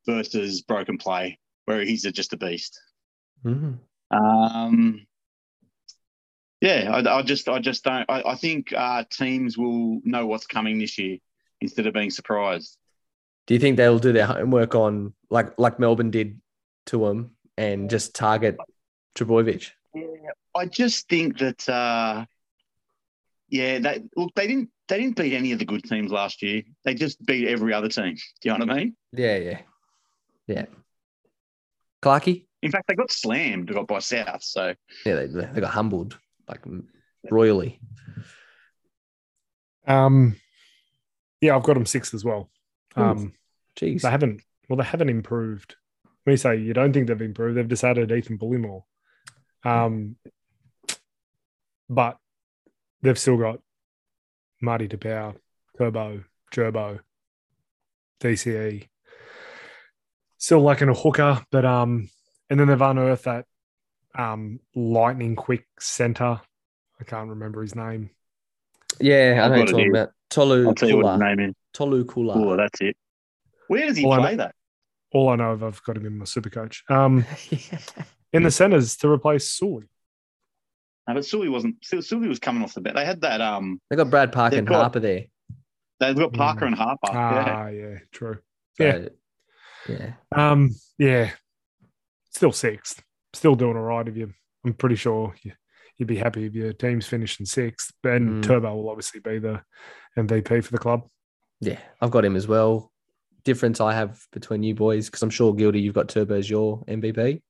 versus 0.06 0.62
broken 0.62 0.98
play 0.98 1.40
where 1.66 1.82
he's 1.82 2.04
just 2.04 2.34
a 2.34 2.38
beast. 2.38 2.80
Mhm. 3.44 3.80
Um, 4.12 5.06
yeah, 6.60 6.92
I, 6.92 7.20
I 7.20 7.22
just, 7.24 7.50
I 7.50 7.60
just 7.60 7.84
don't. 7.84 8.06
I, 8.10 8.22
I 8.26 8.36
think 8.36 8.74
uh, 8.76 9.04
teams 9.10 9.58
will 9.58 10.00
know 10.04 10.28
what's 10.28 10.46
coming 10.46 10.78
this 10.78 10.98
year 10.98 11.18
instead 11.60 11.88
of 11.88 11.94
being 11.94 12.12
surprised. 12.12 12.78
Do 13.48 13.56
you 13.56 13.60
think 13.60 13.78
they'll 13.78 14.00
do 14.00 14.14
their 14.14 14.28
homework 14.28 14.76
on 14.76 15.14
like 15.30 15.58
like 15.58 15.80
Melbourne 15.80 16.12
did 16.12 16.40
to 16.88 17.06
them 17.06 17.32
and 17.58 17.90
just 17.90 18.14
target 18.14 18.58
Trbojevic? 19.16 19.72
I 20.56 20.66
just 20.66 21.10
think 21.10 21.40
that, 21.40 21.68
uh, 21.68 22.26
yeah, 23.50 23.80
they 23.80 24.04
look. 24.16 24.34
They 24.36 24.48
didn't. 24.48 24.70
They 24.88 25.00
didn't 25.00 25.16
beat 25.16 25.34
any 25.34 25.54
of 25.54 25.60
the 25.60 25.66
good 25.66 25.84
teams 25.84 26.12
last 26.12 26.42
year. 26.44 26.64
They 26.84 26.94
just 26.94 27.26
beat 27.26 27.48
every 27.48 27.74
other 27.74 27.88
team. 27.88 28.16
Do 28.16 28.50
you 28.50 28.58
know 28.58 28.66
what 28.66 28.76
I 28.76 28.80
mean? 28.80 28.96
Yeah, 29.14 29.38
yeah, 29.38 29.60
yeah. 30.48 30.66
Clarky? 32.04 32.46
In 32.62 32.72
fact, 32.72 32.88
they 32.88 32.96
got 32.96 33.12
slammed 33.12 33.70
They 33.70 33.74
got 33.74 33.88
by 33.88 34.00
South. 34.00 34.44
So 34.44 34.74
Yeah, 35.06 35.16
they, 35.16 35.28
they 35.28 35.62
got 35.62 35.72
humbled 35.72 36.18
like 36.48 36.62
royally. 37.30 37.80
Um, 39.88 40.36
yeah, 41.42 41.56
I've 41.56 41.64
got 41.64 41.74
them 41.74 41.86
sixth 41.86 42.14
as 42.14 42.24
well. 42.24 42.50
Um, 42.96 43.34
Jeez. 43.76 44.02
they 44.02 44.12
haven't. 44.12 44.42
Well, 44.70 44.78
they 44.78 44.84
haven't 44.84 45.10
improved. 45.10 45.76
When 46.24 46.34
you 46.34 46.38
say 46.38 46.58
you 46.58 46.74
don't 46.74 46.94
think 46.94 47.08
they've 47.08 47.22
improved, 47.22 47.58
they've 47.58 47.68
just 47.68 47.84
added 47.84 48.12
Ethan 48.12 48.38
Bullemor. 48.38 48.84
Um, 49.64 50.18
but 51.90 52.18
they've 53.02 53.18
still 53.18 53.38
got 53.38 53.60
Marty 54.62 54.88
Taupau, 54.88 55.36
Turbo, 55.78 56.24
Gerbo, 56.54 57.00
DCE. 58.22 58.88
Still 60.38 60.62
lacking 60.62 60.90
a 60.90 60.94
hooker, 60.94 61.44
but 61.52 61.66
um, 61.66 62.10
and 62.52 62.60
then 62.60 62.68
they've 62.68 62.82
unearthed 62.82 63.24
that 63.24 63.46
um 64.16 64.60
lightning 64.76 65.36
quick 65.36 65.66
center. 65.80 66.40
I 67.00 67.04
can't 67.06 67.30
remember 67.30 67.62
his 67.64 67.74
name. 67.76 68.12
Yeah, 69.00 69.40
I 69.42 69.46
I've 69.46 69.52
know 69.52 69.58
you're 69.58 69.66
talking 69.68 69.90
about 69.90 70.10
Tolu 70.30 70.68
I'll 70.68 70.76
tell 70.76 70.90
you 70.90 70.98
what 70.98 71.14
his 71.14 71.20
Koula. 71.20 71.36
name 71.36 71.50
is. 71.50 71.56
Tolu 71.74 72.06
Koula. 72.06 72.34
Oh, 72.36 72.58
that's 72.58 72.80
it. 72.82 72.96
Where 73.68 73.88
does 73.88 73.98
he 73.98 74.06
Well, 74.06 74.20
I 74.20 74.24
play 74.24 74.36
that? 74.36 74.54
All 75.14 75.30
I 75.30 75.36
know 75.38 75.52
of, 75.52 75.64
I've 75.64 75.82
got 75.84 75.98
him 75.98 76.06
in 76.06 76.18
my 76.20 76.26
super 76.26 76.50
coach. 76.50 76.84
Um, 76.90 77.26
in 78.34 78.44
the 78.44 78.52
centers 78.52 78.96
to 78.98 79.10
replace 79.10 79.50
Sully. 79.50 79.88
No, 81.08 81.14
but 81.16 81.26
Sully 81.26 81.50
wasn't. 81.50 81.78
Sully 81.84 82.28
was 82.28 82.40
coming 82.40 82.64
off 82.64 82.74
the 82.74 82.82
bet. 82.82 82.96
They 82.96 83.06
had 83.06 83.22
that. 83.22 83.42
Um, 83.42 83.80
they 83.90 83.96
got 83.96 84.10
Brad 84.10 84.32
Parker 84.32 84.58
and 84.58 84.68
got- 84.68 84.76
Harper 84.82 85.00
there. 85.00 85.26
they've 86.00 86.16
got 86.16 86.34
Parker 86.34 86.66
Mm. 86.66 86.68
and 86.68 86.76
Harper. 86.76 87.08
yeah. 87.12 87.56
Ah, 87.58 87.68
yeah, 87.68 87.98
true. 88.12 88.38
So, 88.78 88.84
Yeah. 88.86 89.08
Yeah. 89.90 90.14
Um, 90.32 90.70
yeah, 91.00 91.32
still 92.32 92.52
sixth. 92.52 93.02
Still 93.34 93.56
doing 93.56 93.78
all 93.78 93.84
right. 93.84 94.08
If 94.08 94.18
you, 94.18 94.34
I'm 94.66 94.74
pretty 94.74 94.96
sure 94.96 95.34
you, 95.44 95.54
you'd 95.98 96.08
be 96.08 96.18
happy 96.18 96.46
if 96.46 96.54
your 96.54 96.74
team's 96.74 97.06
finished 97.08 97.40
in 97.40 97.46
sixth. 97.46 97.92
And 98.04 98.44
Mm. 98.44 98.48
Turbo 98.48 98.76
will 98.76 98.90
obviously 98.90 99.20
be 99.22 99.40
the 99.40 99.62
MVP 100.18 100.64
for 100.64 100.72
the 100.72 100.78
club. 100.78 101.08
Yeah. 101.62 101.80
I've 102.02 102.12
got 102.12 102.26
him 102.26 102.36
as 102.36 102.48
well. 102.48 102.92
Difference 103.44 103.80
I 103.82 103.94
have 103.94 104.20
between 104.32 104.64
you 104.64 104.76
boys, 104.76 105.08
because 105.08 105.22
I'm 105.24 105.30
sure 105.30 105.54
Guilty, 105.54 105.80
you've 105.82 105.96
got 105.96 106.10
Turbo 106.10 106.36
as 106.38 106.50
your 106.50 106.84
MVP. 106.86 107.42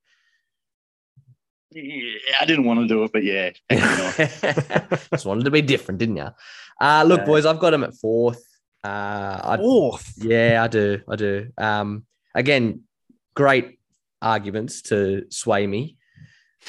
Yeah, 1.73 2.35
I 2.41 2.45
didn't 2.45 2.65
want 2.65 2.81
to 2.81 2.87
do 2.87 3.03
it, 3.05 3.11
but 3.13 3.23
yeah. 3.23 3.51
Just 5.11 5.25
wanted 5.25 5.45
to 5.45 5.51
be 5.51 5.61
different, 5.61 5.99
didn't 5.99 6.17
you? 6.17 6.27
Uh, 6.79 7.03
look, 7.07 7.21
Yeah. 7.21 7.25
boys, 7.25 7.45
I've 7.45 7.59
got 7.59 7.73
him 7.73 7.83
at 7.83 7.93
fourth. 7.95 8.43
Uh, 8.83 9.39
I, 9.43 9.57
Fourth. 9.57 10.13
yeah, 10.17 10.61
I 10.63 10.67
do. 10.67 11.01
I 11.07 11.15
do. 11.15 11.49
Um, 11.57 12.05
again, 12.33 12.81
great 13.35 13.79
arguments 14.21 14.83
to 14.83 15.25
sway 15.29 15.65
me. 15.67 15.97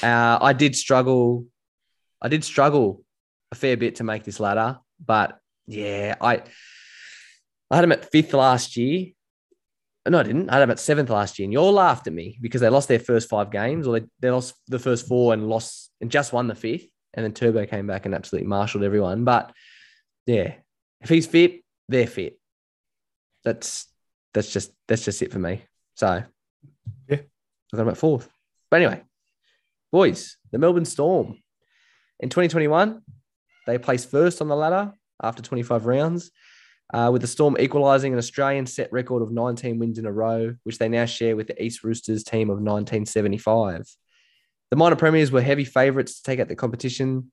Uh, 0.01 0.37
I 0.41 0.53
did 0.53 0.75
struggle. 0.75 1.45
I 2.21 2.27
did 2.27 2.43
struggle 2.43 3.03
a 3.51 3.55
fair 3.55 3.77
bit 3.77 3.95
to 3.95 4.03
make 4.03 4.23
this 4.23 4.39
ladder, 4.39 4.79
but 5.03 5.39
yeah, 5.67 6.15
I 6.19 6.41
I 7.69 7.75
had 7.75 7.83
him 7.83 7.91
at 7.91 8.11
fifth 8.11 8.33
last 8.33 8.77
year. 8.77 9.07
No, 10.07 10.19
I 10.19 10.23
didn't. 10.23 10.49
I 10.49 10.55
had 10.55 10.63
him 10.63 10.71
at 10.71 10.79
seventh 10.79 11.09
last 11.09 11.39
year, 11.39 11.45
and 11.45 11.53
you 11.53 11.59
all 11.59 11.71
laughed 11.71 12.07
at 12.07 12.13
me 12.13 12.37
because 12.41 12.61
they 12.61 12.69
lost 12.69 12.87
their 12.87 12.99
first 12.99 13.29
five 13.29 13.51
games, 13.51 13.87
or 13.87 13.99
they, 13.99 14.05
they 14.19 14.29
lost 14.31 14.55
the 14.67 14.79
first 14.79 15.07
four 15.07 15.33
and 15.33 15.47
lost 15.47 15.91
and 16.01 16.11
just 16.11 16.33
won 16.33 16.47
the 16.47 16.55
fifth, 16.55 16.87
and 17.13 17.23
then 17.23 17.33
Turbo 17.33 17.65
came 17.65 17.87
back 17.87 18.05
and 18.05 18.13
absolutely 18.13 18.47
marshaled 18.47 18.83
everyone. 18.83 19.23
But 19.23 19.53
yeah, 20.25 20.55
if 21.01 21.09
he's 21.09 21.27
fit, 21.27 21.63
they're 21.87 22.07
fit. 22.07 22.37
That's 23.43 23.87
that's 24.33 24.51
just 24.51 24.71
that's 24.87 25.05
just 25.05 25.21
it 25.21 25.31
for 25.31 25.39
me. 25.39 25.63
So 25.95 26.23
Yeah. 27.07 27.17
Got 27.75 27.87
him 27.87 27.95
fourth. 27.95 28.29
But 28.69 28.81
anyway, 28.81 29.01
boys, 29.91 30.37
the 30.51 30.59
Melbourne 30.59 30.85
Storm 30.85 31.39
in 32.19 32.29
2021, 32.29 33.01
they 33.65 33.77
placed 33.77 34.11
first 34.11 34.41
on 34.41 34.47
the 34.47 34.55
ladder 34.55 34.93
after 35.21 35.41
25 35.41 35.85
rounds, 35.85 36.31
uh, 36.93 37.09
with 37.11 37.21
the 37.21 37.27
Storm 37.27 37.57
equalising 37.59 38.13
an 38.13 38.19
Australian 38.19 38.67
set 38.67 38.91
record 38.91 39.23
of 39.23 39.31
19 39.31 39.79
wins 39.79 39.97
in 39.97 40.05
a 40.05 40.11
row, 40.11 40.55
which 40.63 40.77
they 40.77 40.87
now 40.87 41.05
share 41.05 41.35
with 41.35 41.47
the 41.47 41.63
East 41.63 41.83
Roosters 41.83 42.23
team 42.23 42.49
of 42.49 42.57
1975. 42.57 43.87
The 44.69 44.75
minor 44.75 44.95
premiers 44.95 45.31
were 45.31 45.41
heavy 45.41 45.65
favourites 45.65 46.17
to 46.17 46.23
take 46.23 46.39
out 46.39 46.49
the 46.49 46.55
competition, 46.55 47.31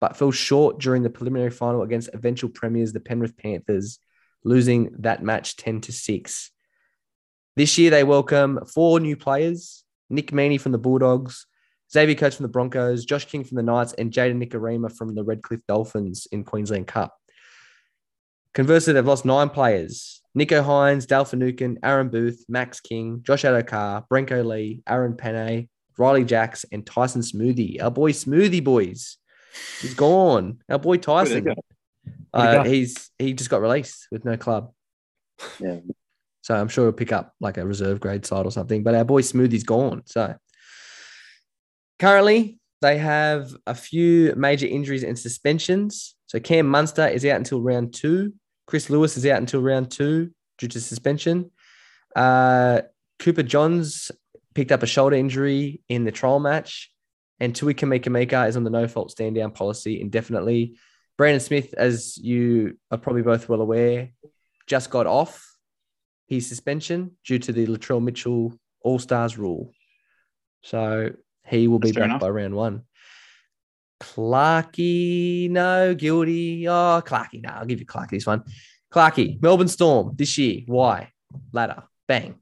but 0.00 0.16
fell 0.16 0.30
short 0.30 0.78
during 0.78 1.02
the 1.02 1.10
preliminary 1.10 1.50
final 1.50 1.82
against 1.82 2.10
eventual 2.14 2.50
premiers, 2.50 2.92
the 2.92 3.00
Penrith 3.00 3.36
Panthers, 3.36 3.98
losing 4.44 4.94
that 5.00 5.22
match 5.22 5.56
10 5.56 5.82
to 5.82 5.92
6. 5.92 6.50
This 7.56 7.76
year, 7.76 7.90
they 7.90 8.04
welcome 8.04 8.64
four 8.66 8.98
new 8.98 9.16
players 9.16 9.81
Nick 10.12 10.30
Meaney 10.30 10.60
from 10.60 10.72
the 10.72 10.78
Bulldogs, 10.78 11.46
Xavier 11.92 12.14
Coates 12.14 12.36
from 12.36 12.44
the 12.44 12.48
Broncos, 12.48 13.04
Josh 13.04 13.24
King 13.24 13.44
from 13.44 13.56
the 13.56 13.62
Knights, 13.62 13.92
and 13.94 14.12
Jayden 14.12 14.42
Nikorima 14.42 14.94
from 14.94 15.14
the 15.14 15.24
Redcliffe 15.24 15.66
Dolphins 15.66 16.26
in 16.30 16.44
Queensland 16.44 16.86
Cup. 16.86 17.16
Conversely, 18.54 18.92
they've 18.92 19.06
lost 19.06 19.24
nine 19.24 19.48
players 19.48 20.20
Nicho 20.38 20.64
Hynes, 20.64 21.06
Dale 21.06 21.24
Finucane, 21.24 21.78
Aaron 21.82 22.08
Booth, 22.08 22.44
Max 22.48 22.80
King, 22.80 23.22
Josh 23.22 23.42
Addo-Carr, 23.42 24.06
Brenko 24.10 24.46
Lee, 24.46 24.82
Aaron 24.88 25.14
Pene, 25.14 25.68
Riley 25.98 26.24
Jacks, 26.24 26.64
and 26.72 26.86
Tyson 26.86 27.20
Smoothy. 27.20 27.82
Our 27.82 27.90
boy 27.90 28.12
Smoothy 28.12 28.64
Boys. 28.64 29.18
He's 29.80 29.94
gone. 29.94 30.62
Our 30.70 30.78
boy 30.78 30.96
Tyson. 30.96 31.44
go? 31.44 31.54
Where'd 32.32 32.52
he 32.52 32.58
Uh, 32.58 32.64
he's 32.64 33.10
he 33.18 33.34
just 33.34 33.50
got 33.50 33.60
released 33.60 34.08
with 34.10 34.24
no 34.24 34.36
club. 34.38 34.72
Yeah. 35.60 35.80
So 36.42 36.54
I'm 36.54 36.68
sure 36.68 36.86
he'll 36.86 36.92
pick 36.92 37.12
up 37.12 37.34
like 37.40 37.56
a 37.56 37.66
reserve 37.66 38.00
grade 38.00 38.26
side 38.26 38.44
or 38.46 38.50
something. 38.50 38.82
But 38.82 38.94
our 38.94 39.04
boy 39.04 39.22
Smoothy's 39.22 39.64
gone. 39.64 40.02
So 40.06 40.34
currently 41.98 42.58
they 42.80 42.98
have 42.98 43.54
a 43.66 43.74
few 43.74 44.34
major 44.36 44.66
injuries 44.66 45.04
and 45.04 45.18
suspensions. 45.18 46.16
So 46.26 46.40
Cam 46.40 46.66
Munster 46.66 47.06
is 47.06 47.24
out 47.24 47.36
until 47.36 47.62
round 47.62 47.94
two. 47.94 48.34
Chris 48.66 48.90
Lewis 48.90 49.16
is 49.16 49.24
out 49.24 49.38
until 49.38 49.62
round 49.62 49.90
two 49.90 50.32
due 50.58 50.68
to 50.68 50.80
suspension. 50.80 51.50
Uh, 52.14 52.82
Cooper 53.18 53.44
Johns 53.44 54.10
picked 54.54 54.72
up 54.72 54.82
a 54.82 54.86
shoulder 54.86 55.16
injury 55.16 55.80
in 55.88 56.04
the 56.04 56.12
trial 56.12 56.40
match. 56.40 56.90
And 57.38 57.54
Tui 57.54 57.74
Kamikamica 57.74 58.48
is 58.48 58.56
on 58.56 58.64
the 58.64 58.70
no 58.70 58.86
fault 58.86 59.10
stand 59.10 59.34
down 59.34 59.52
policy 59.52 60.00
indefinitely. 60.00 60.76
Brandon 61.16 61.40
Smith, 61.40 61.74
as 61.74 62.16
you 62.16 62.78
are 62.90 62.98
probably 62.98 63.22
both 63.22 63.48
well 63.48 63.60
aware, 63.60 64.10
just 64.66 64.90
got 64.90 65.06
off 65.06 65.51
his 66.32 66.48
suspension 66.48 67.10
due 67.26 67.38
to 67.38 67.52
the 67.52 67.66
Latrell 67.66 68.02
Mitchell 68.02 68.54
All 68.80 68.98
Stars 68.98 69.36
rule. 69.36 69.70
So 70.62 71.10
he 71.46 71.68
will 71.68 71.78
be 71.78 71.88
That's 71.88 71.96
fair 71.96 72.02
back 72.04 72.10
enough. 72.10 72.20
by 72.22 72.28
round 72.30 72.54
one. 72.54 72.82
Clarky, 74.00 75.50
no, 75.50 75.94
guilty. 75.94 76.66
Oh, 76.66 77.02
Clarky, 77.04 77.42
no, 77.42 77.50
I'll 77.50 77.66
give 77.66 77.80
you 77.80 77.86
Clarky 77.86 78.10
this 78.10 78.26
one. 78.26 78.44
Clarky, 78.90 79.40
Melbourne 79.42 79.68
Storm 79.68 80.12
this 80.16 80.38
year. 80.38 80.62
Why? 80.66 81.12
Ladder, 81.52 81.82
bang. 82.08 82.36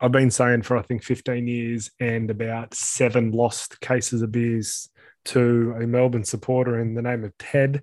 I've 0.00 0.12
been 0.12 0.30
saying 0.30 0.62
for 0.62 0.78
I 0.78 0.82
think 0.82 1.02
15 1.02 1.46
years 1.46 1.90
and 2.00 2.30
about 2.30 2.72
seven 2.74 3.32
lost 3.32 3.80
cases 3.80 4.22
of 4.22 4.32
beers 4.32 4.88
to 5.26 5.74
a 5.78 5.86
Melbourne 5.86 6.24
supporter 6.24 6.80
in 6.80 6.94
the 6.94 7.02
name 7.02 7.22
of 7.24 7.36
Ted 7.38 7.82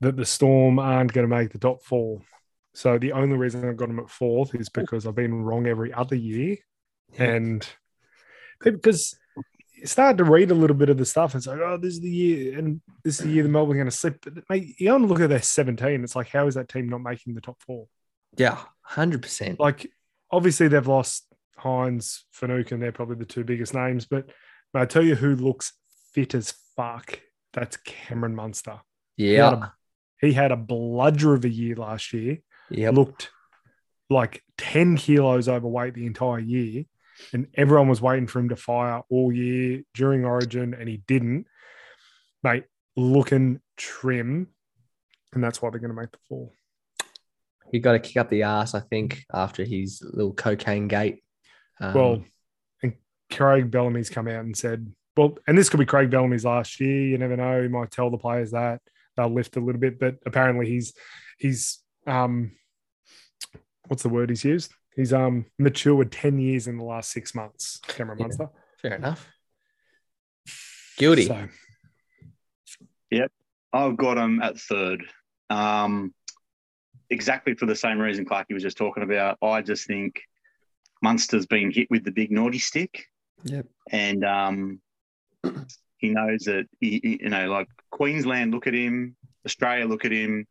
that 0.00 0.16
the 0.16 0.24
Storm 0.26 0.78
aren't 0.80 1.12
going 1.12 1.28
to 1.28 1.36
make 1.36 1.50
the 1.52 1.58
top 1.58 1.84
four. 1.84 2.22
So 2.74 2.98
the 2.98 3.12
only 3.12 3.36
reason 3.36 3.66
I've 3.66 3.76
got 3.76 3.88
them 3.88 4.00
at 4.00 4.10
fourth 4.10 4.54
is 4.54 4.68
oh. 4.68 4.80
because 4.80 5.06
I've 5.06 5.14
been 5.14 5.42
wrong 5.42 5.66
every 5.66 5.92
other 5.92 6.16
year. 6.16 6.56
And 7.16 7.66
because 8.60 9.16
you 9.76 9.86
start 9.86 10.18
to 10.18 10.24
read 10.24 10.50
a 10.50 10.54
little 10.54 10.76
bit 10.76 10.88
of 10.88 10.98
the 10.98 11.04
stuff 11.04 11.34
and 11.34 11.40
it's 11.40 11.46
like, 11.46 11.60
oh, 11.60 11.76
this 11.76 11.94
is 11.94 12.00
the 12.00 12.10
year, 12.10 12.58
and 12.58 12.80
this 13.04 13.20
is 13.20 13.26
the 13.26 13.32
year 13.32 13.42
the 13.42 13.48
Melbourne 13.48 13.76
are 13.76 13.82
going 13.82 13.90
to 13.90 13.96
slip. 13.96 14.24
But 14.24 14.44
mate, 14.48 14.74
you 14.80 14.90
only 14.90 15.08
look 15.08 15.20
at 15.20 15.28
their 15.28 15.42
17, 15.42 16.02
it's 16.02 16.16
like, 16.16 16.28
how 16.28 16.46
is 16.46 16.54
that 16.54 16.68
team 16.68 16.88
not 16.88 17.02
making 17.02 17.34
the 17.34 17.40
top 17.40 17.60
four? 17.62 17.86
Yeah, 18.36 18.58
100%. 18.90 19.60
like 19.60 19.90
obviously 20.30 20.66
they've 20.66 20.86
lost 20.86 21.26
Hynes, 21.58 22.22
Finucane, 22.32 22.80
they're 22.80 22.90
probably 22.92 23.16
the 23.16 23.24
two 23.24 23.44
biggest 23.44 23.74
names. 23.74 24.06
But 24.06 24.26
mate, 24.72 24.80
I 24.80 24.86
tell 24.86 25.04
you 25.04 25.14
who 25.14 25.36
looks 25.36 25.72
fit 26.12 26.34
as 26.34 26.54
fuck. 26.76 27.20
That's 27.52 27.76
Cameron 27.76 28.34
Munster. 28.34 28.80
He 29.16 29.34
had, 29.34 29.52
Yeah. 29.52 29.52
a, 29.52 29.68
he 30.20 30.32
had 30.32 30.50
a 30.50 30.56
bludger 30.56 31.34
of 31.34 31.44
a 31.44 31.48
year 31.48 31.76
last 31.76 32.12
year. 32.12 32.38
Yeah. 32.70 32.90
Looked 32.90 33.30
like 34.10 34.42
10 34.58 34.96
kilos 34.96 35.48
overweight 35.48 35.94
the 35.94 36.06
entire 36.06 36.38
year. 36.38 36.84
And 37.32 37.46
everyone 37.54 37.88
was 37.88 38.02
waiting 38.02 38.26
for 38.26 38.40
him 38.40 38.48
to 38.48 38.56
fire 38.56 39.02
all 39.08 39.32
year 39.32 39.82
during 39.94 40.24
Origin, 40.24 40.74
and 40.74 40.88
he 40.88 40.98
didn't. 41.06 41.46
Mate, 42.42 42.64
looking 42.96 43.60
trim. 43.76 44.48
And 45.32 45.42
that's 45.42 45.62
why 45.62 45.70
they're 45.70 45.80
going 45.80 45.94
to 45.94 46.00
make 46.00 46.10
the 46.10 46.18
fall. 46.28 46.52
He 47.70 47.78
got 47.78 47.92
to 47.92 47.98
kick 47.98 48.16
up 48.16 48.30
the 48.30 48.42
ass, 48.42 48.74
I 48.74 48.80
think, 48.80 49.24
after 49.32 49.64
his 49.64 50.02
little 50.02 50.32
cocaine 50.32 50.88
gate. 50.88 51.22
Um, 51.80 51.94
Well, 51.94 52.24
and 52.82 52.94
Craig 53.32 53.70
Bellamy's 53.70 54.10
come 54.10 54.28
out 54.28 54.44
and 54.44 54.56
said, 54.56 54.92
well, 55.16 55.36
and 55.46 55.56
this 55.56 55.68
could 55.68 55.80
be 55.80 55.86
Craig 55.86 56.10
Bellamy's 56.10 56.44
last 56.44 56.80
year. 56.80 57.06
You 57.08 57.18
never 57.18 57.36
know. 57.36 57.62
He 57.62 57.68
might 57.68 57.90
tell 57.90 58.10
the 58.10 58.18
players 58.18 58.50
that 58.50 58.80
they'll 59.16 59.32
lift 59.32 59.56
a 59.56 59.60
little 59.60 59.80
bit, 59.80 59.98
but 59.98 60.16
apparently 60.26 60.66
he's 60.66 60.92
he's 61.38 61.80
um 62.06 62.52
what's 63.88 64.02
the 64.02 64.08
word 64.08 64.30
he's 64.30 64.44
used? 64.44 64.72
He's 64.96 65.12
um 65.12 65.46
matured 65.58 66.12
10 66.12 66.38
years 66.38 66.66
in 66.66 66.76
the 66.78 66.84
last 66.84 67.10
six 67.10 67.34
months, 67.34 67.80
Cameron 67.86 68.18
Yeah. 68.18 68.24
Munster. 68.26 68.48
fair 68.80 68.94
enough. 68.94 69.28
Guilty. 70.96 71.26
So 71.26 71.48
I've 73.72 73.96
got 73.96 74.16
him 74.18 74.40
at 74.40 74.56
third. 74.56 75.02
Um, 75.50 76.14
exactly 77.10 77.54
for 77.54 77.66
the 77.66 77.74
same 77.74 77.98
reason 77.98 78.24
Clarky 78.24 78.52
was 78.54 78.62
just 78.62 78.76
talking 78.76 79.02
about. 79.02 79.36
I 79.42 79.62
just 79.62 79.88
think 79.88 80.20
Munster's 81.02 81.46
been 81.46 81.72
hit 81.72 81.88
with 81.90 82.04
the 82.04 82.12
big 82.12 82.30
naughty 82.30 82.60
stick. 82.60 83.06
Yep. 83.42 83.66
And 83.90 84.24
um, 84.24 84.80
he 85.96 86.10
knows 86.10 86.44
that, 86.44 86.66
he, 86.78 87.00
he- 87.02 87.18
you 87.24 87.30
know, 87.30 87.48
like 87.50 87.66
Queensland 87.90 88.52
look 88.52 88.68
at 88.68 88.74
him, 88.74 89.16
Australia 89.44 89.86
look 89.86 90.04
at 90.04 90.12
him. 90.12 90.46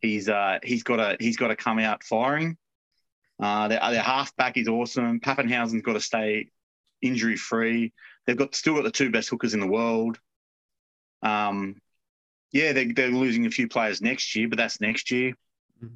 He's 0.00 0.28
uh, 0.28 0.58
he's 0.62 0.82
got 0.82 0.96
to 0.96 1.16
he's 1.20 1.36
got 1.36 1.48
to 1.48 1.56
come 1.56 1.78
out 1.78 2.04
firing. 2.04 2.56
Uh, 3.40 3.68
their, 3.68 3.80
their 3.90 4.02
halfback 4.02 4.56
is 4.56 4.68
awesome. 4.68 5.20
Papenhuyzen's 5.20 5.82
got 5.82 5.92
to 5.94 6.00
stay 6.00 6.50
injury 7.02 7.36
free. 7.36 7.92
They've 8.26 8.36
got 8.36 8.54
still 8.54 8.74
got 8.74 8.84
the 8.84 8.90
two 8.90 9.10
best 9.10 9.28
hookers 9.28 9.54
in 9.54 9.60
the 9.60 9.66
world. 9.66 10.18
Um, 11.22 11.80
yeah, 12.52 12.72
they're, 12.72 12.92
they're 12.92 13.08
losing 13.10 13.46
a 13.46 13.50
few 13.50 13.68
players 13.68 14.00
next 14.00 14.34
year, 14.34 14.48
but 14.48 14.56
that's 14.58 14.80
next 14.80 15.10
year. 15.10 15.34
Mhm. 15.82 15.92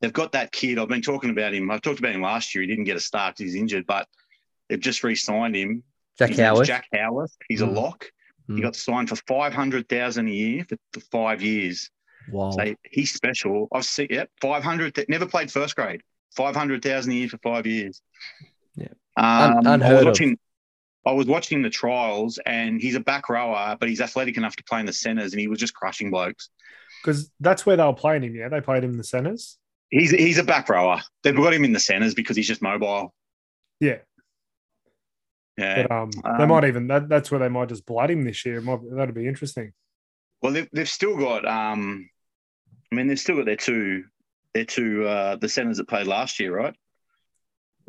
They've 0.00 0.12
got 0.12 0.32
that 0.32 0.52
kid. 0.52 0.78
I've 0.78 0.88
been 0.88 1.02
talking 1.02 1.30
about 1.30 1.54
him. 1.54 1.70
I 1.70 1.78
talked 1.78 1.98
about 1.98 2.14
him 2.14 2.22
last 2.22 2.54
year. 2.54 2.62
He 2.62 2.68
didn't 2.68 2.84
get 2.84 2.96
a 2.96 3.00
start. 3.00 3.38
he's 3.38 3.54
injured, 3.54 3.86
but 3.86 4.06
they've 4.68 4.80
just 4.80 5.02
re-signed 5.04 5.56
him. 5.56 5.82
Jack 6.18 6.30
His 6.30 6.38
Howard. 6.38 6.66
Jack 6.66 6.86
Howarth. 6.92 7.36
He's 7.48 7.60
Mm. 7.62 7.68
a 7.68 7.70
lock. 7.70 8.10
Mm. 8.48 8.56
He 8.56 8.62
got 8.62 8.76
signed 8.76 9.08
for 9.08 9.16
five 9.26 9.52
hundred 9.54 9.88
thousand 9.88 10.28
a 10.28 10.32
year 10.32 10.64
for, 10.68 10.76
for 10.92 11.00
five 11.00 11.42
years. 11.42 11.90
Wow. 12.30 12.50
So 12.52 12.74
he's 12.90 13.12
special. 13.12 13.68
I've 13.72 13.84
seen. 13.84 14.08
Yep, 14.10 14.30
five 14.40 14.62
hundred. 14.62 15.04
Never 15.08 15.26
played 15.26 15.50
first 15.52 15.76
grade. 15.76 16.02
Five 16.36 16.56
hundred 16.56 16.82
thousand 16.82 17.12
a 17.12 17.14
year 17.16 17.28
for 17.28 17.38
five 17.38 17.66
years. 17.66 18.00
Yeah. 18.76 18.88
Um, 19.16 19.58
Un- 19.58 19.66
I 19.66 19.74
unheard 19.74 19.92
was 19.94 20.00
of. 20.02 20.06
watching. 20.06 20.38
I 21.06 21.12
was 21.12 21.26
watching 21.26 21.60
the 21.62 21.68
trials, 21.70 22.38
and 22.46 22.80
he's 22.80 22.94
a 22.94 23.00
back 23.00 23.28
rower, 23.28 23.76
but 23.78 23.88
he's 23.90 24.00
athletic 24.00 24.36
enough 24.38 24.56
to 24.56 24.64
play 24.64 24.80
in 24.80 24.86
the 24.86 24.92
centres, 24.92 25.32
and 25.34 25.40
he 25.40 25.48
was 25.48 25.58
just 25.58 25.74
crushing 25.74 26.10
blokes. 26.10 26.48
because 27.02 27.30
that's 27.40 27.66
where 27.66 27.76
they 27.76 27.84
were 27.84 27.92
playing 27.92 28.22
him. 28.22 28.34
Yeah, 28.34 28.48
they 28.48 28.60
played 28.62 28.82
him 28.84 28.90
in 28.92 28.96
the 28.96 29.04
centers. 29.04 29.58
He's 29.90 30.10
he's 30.10 30.38
a 30.38 30.42
back 30.44 30.68
rower. 30.70 31.02
They've 31.22 31.36
got 31.36 31.52
him 31.52 31.64
in 31.64 31.72
the 31.72 31.78
centres 31.80 32.14
because 32.14 32.36
he's 32.36 32.48
just 32.48 32.62
mobile. 32.62 33.14
Yeah, 33.80 33.98
Yeah. 35.58 35.82
but 35.86 35.90
um, 35.94 36.10
they 36.38 36.42
Um, 36.44 36.48
might 36.48 36.64
even 36.64 36.86
that, 36.88 37.08
that's 37.08 37.30
where 37.30 37.38
they 37.40 37.48
might 37.48 37.68
just 37.68 37.84
blood 37.86 38.10
him 38.10 38.24
this 38.24 38.44
year. 38.46 38.60
Might, 38.62 38.80
that'd 38.96 39.14
be 39.14 39.28
interesting. 39.28 39.72
Well, 40.42 40.52
they've, 40.52 40.68
they've 40.72 40.88
still 40.88 41.16
got. 41.16 41.46
Um, 41.46 42.08
I 42.90 42.94
mean, 42.94 43.06
they've 43.06 43.18
still 43.18 43.36
got 43.36 43.46
their 43.46 43.56
two, 43.56 44.04
their 44.54 44.64
two, 44.64 45.04
uh, 45.06 45.36
the 45.36 45.48
centres 45.48 45.78
that 45.78 45.88
played 45.88 46.06
last 46.06 46.38
year, 46.40 46.54
right? 46.54 46.74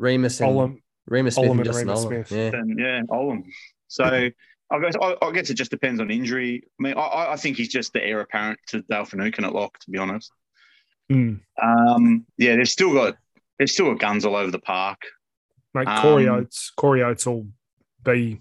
Reimis 0.00 0.40
and 0.40 0.50
Olam, 0.50 0.80
Reimis 1.10 1.34
Smith 1.34 1.46
Olam 1.46 1.50
and 1.52 1.60
and 1.60 1.64
Justin 1.64 1.88
Reimis 1.88 1.96
Olam. 1.96 2.06
Smith. 2.26 2.32
Yeah. 2.32 2.58
And 2.60 2.78
yeah, 2.78 3.02
Olam. 3.10 3.44
So 3.88 4.04
I 4.04 4.80
guess 4.80 4.94
I, 5.00 5.16
I 5.22 5.30
guess 5.32 5.48
it 5.50 5.54
just 5.54 5.70
depends 5.70 6.00
on 6.00 6.10
injury. 6.10 6.62
I 6.78 6.82
mean, 6.82 6.94
I, 6.96 7.32
I 7.32 7.36
think 7.36 7.56
he's 7.56 7.68
just 7.68 7.92
the 7.92 8.02
heir 8.04 8.20
apparent 8.20 8.58
to 8.68 8.82
Dale 8.82 9.04
Finucane 9.04 9.44
at 9.44 9.54
lock, 9.54 9.78
to 9.80 9.90
be 9.90 9.98
honest. 9.98 10.32
mm, 11.10 11.40
Um, 11.62 12.26
yeah, 12.36 12.56
they've 12.56 12.68
still 12.68 12.92
got 12.92 13.16
they've 13.58 13.70
still 13.70 13.86
got 13.92 14.00
guns 14.00 14.24
all 14.24 14.36
over 14.36 14.50
the 14.50 14.58
park. 14.58 15.00
mate, 15.72 15.86
Corey 16.00 16.28
Um, 16.28 16.40
Oates. 16.40 16.72
Corey 16.76 17.02
Oates 17.02 17.24
will 17.26 17.46
be 18.04 18.34
the 18.34 18.38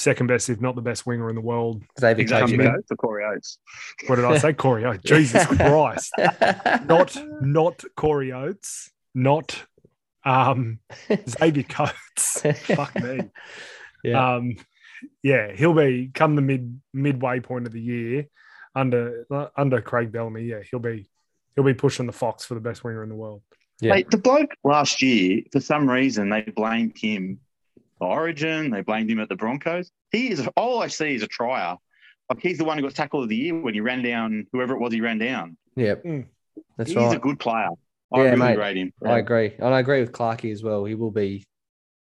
second 0.00 0.26
best, 0.26 0.48
if 0.48 0.60
not 0.60 0.74
the 0.74 0.82
best 0.82 1.06
winger 1.06 1.28
in 1.28 1.34
the 1.34 1.40
world. 1.40 1.82
Xavier 1.98 2.22
Exactly, 2.22 2.58
Coates. 2.58 2.86
for 2.88 2.96
Corey 2.96 3.24
Oates. 3.24 3.58
What 4.06 4.16
did 4.16 4.24
I 4.24 4.38
say? 4.38 4.52
Corey 4.52 4.84
Oates. 4.84 5.02
Jesus 5.04 5.46
Christ. 5.46 6.12
Not 6.86 7.16
not 7.40 7.84
Corey 7.96 8.32
Oates. 8.32 8.90
Not 9.14 9.64
um 10.24 10.78
Xavier 11.28 11.64
Coates. 11.64 12.42
Fuck 12.64 12.94
me. 13.00 13.20
Yeah. 14.02 14.34
Um, 14.34 14.56
yeah, 15.22 15.52
he'll 15.52 15.74
be 15.74 16.10
come 16.12 16.36
the 16.36 16.42
mid 16.42 16.80
midway 16.92 17.40
point 17.40 17.66
of 17.66 17.72
the 17.72 17.80
year 17.80 18.26
under 18.74 19.26
under 19.56 19.80
Craig 19.80 20.12
Bellamy. 20.12 20.44
Yeah, 20.44 20.60
he'll 20.70 20.80
be 20.80 21.08
he'll 21.54 21.64
be 21.64 21.74
pushing 21.74 22.06
the 22.06 22.12
Fox 22.12 22.44
for 22.44 22.54
the 22.54 22.60
best 22.60 22.84
winger 22.84 23.02
in 23.02 23.08
the 23.08 23.14
world. 23.14 23.42
Yeah. 23.80 23.94
Mate, 23.94 24.10
the 24.10 24.18
bloke 24.18 24.50
last 24.62 25.00
year, 25.00 25.42
for 25.52 25.60
some 25.60 25.88
reason, 25.88 26.28
they 26.28 26.42
blamed 26.42 26.98
him 26.98 27.40
for 28.00 28.08
Origin. 28.08 28.70
They 28.70 28.80
blamed 28.80 29.08
him 29.08 29.20
at 29.20 29.28
the 29.28 29.36
Broncos. 29.36 29.92
He 30.10 30.30
is 30.30 30.44
all 30.56 30.82
I 30.82 30.88
see 30.88 31.14
is 31.14 31.22
a 31.22 31.28
trier. 31.28 31.76
Like 32.28 32.40
he's 32.40 32.58
the 32.58 32.64
one 32.64 32.76
who 32.78 32.82
got 32.82 32.94
tackle 32.96 33.22
of 33.22 33.28
the 33.28 33.36
year 33.36 33.54
when 33.60 33.74
he 33.74 33.80
ran 33.80 34.02
down 34.02 34.46
whoever 34.52 34.74
it 34.74 34.80
was. 34.80 34.92
He 34.92 35.00
ran 35.00 35.18
down. 35.18 35.56
Yep. 35.76 36.04
Mm. 36.04 36.26
That's 36.76 36.90
he's 36.90 36.96
right. 36.96 37.04
He's 37.06 37.14
a 37.14 37.18
good 37.20 37.38
player. 37.38 37.68
I 38.12 38.18
Yeah, 38.18 38.22
really 38.24 38.36
mate. 38.38 38.58
rate 38.58 38.76
him. 38.76 38.92
I 39.04 39.18
agree. 39.18 39.52
And 39.58 39.72
I 39.72 39.78
agree 39.78 40.00
with 40.00 40.10
Clarkey 40.10 40.50
as 40.52 40.62
well. 40.64 40.84
He 40.84 40.96
will 40.96 41.10
be 41.12 41.44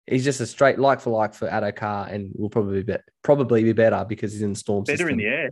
he's 0.08 0.24
just 0.24 0.40
a 0.42 0.46
straight 0.48 0.80
like 0.80 1.02
for 1.02 1.12
like 1.12 1.36
for 1.36 1.48
Addo-Carr 1.48 2.08
and 2.08 2.32
will 2.36 2.50
probably 2.50 2.82
be 2.82 2.96
probably 3.24 3.64
be 3.64 3.74
better 3.74 4.04
because 4.10 4.32
he's 4.34 4.42
in 4.42 4.54
the 4.54 4.60
storm 4.60 4.84
Better 4.86 4.98
system. 4.98 5.10
in 5.12 5.18
the 5.18 5.26
air. 5.26 5.50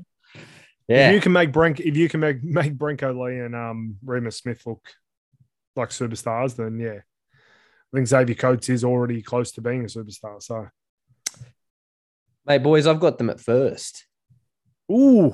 Yeah. 0.87 1.09
If 1.09 1.15
you 1.15 1.21
can 1.21 1.31
make 1.33 1.51
Brink, 1.51 1.79
if 1.79 1.97
you 1.97 2.07
can 2.09 2.21
make 2.21 2.43
make 2.43 2.75
Brenko 2.77 3.13
Lee 3.23 3.39
and 3.39 3.53
um 3.55 3.97
Reimis 4.05 4.35
Smith 4.35 4.61
look 4.65 4.87
like 5.75 5.89
superstars, 5.89 6.55
then 6.55 6.79
yeah, 6.79 6.99
I 7.93 7.97
think 7.97 8.07
Xavier 8.07 8.35
Coates 8.35 8.69
is 8.69 8.83
already 8.83 9.21
close 9.21 9.51
to 9.53 9.61
being 9.61 9.81
a 9.83 9.87
superstar. 9.87 10.41
So, 10.41 10.67
Mate, 12.45 12.63
boys, 12.63 12.87
I've 12.87 12.99
got 12.99 13.17
them 13.17 13.29
at 13.29 13.39
first. 13.39 14.05
ooh, 14.91 15.33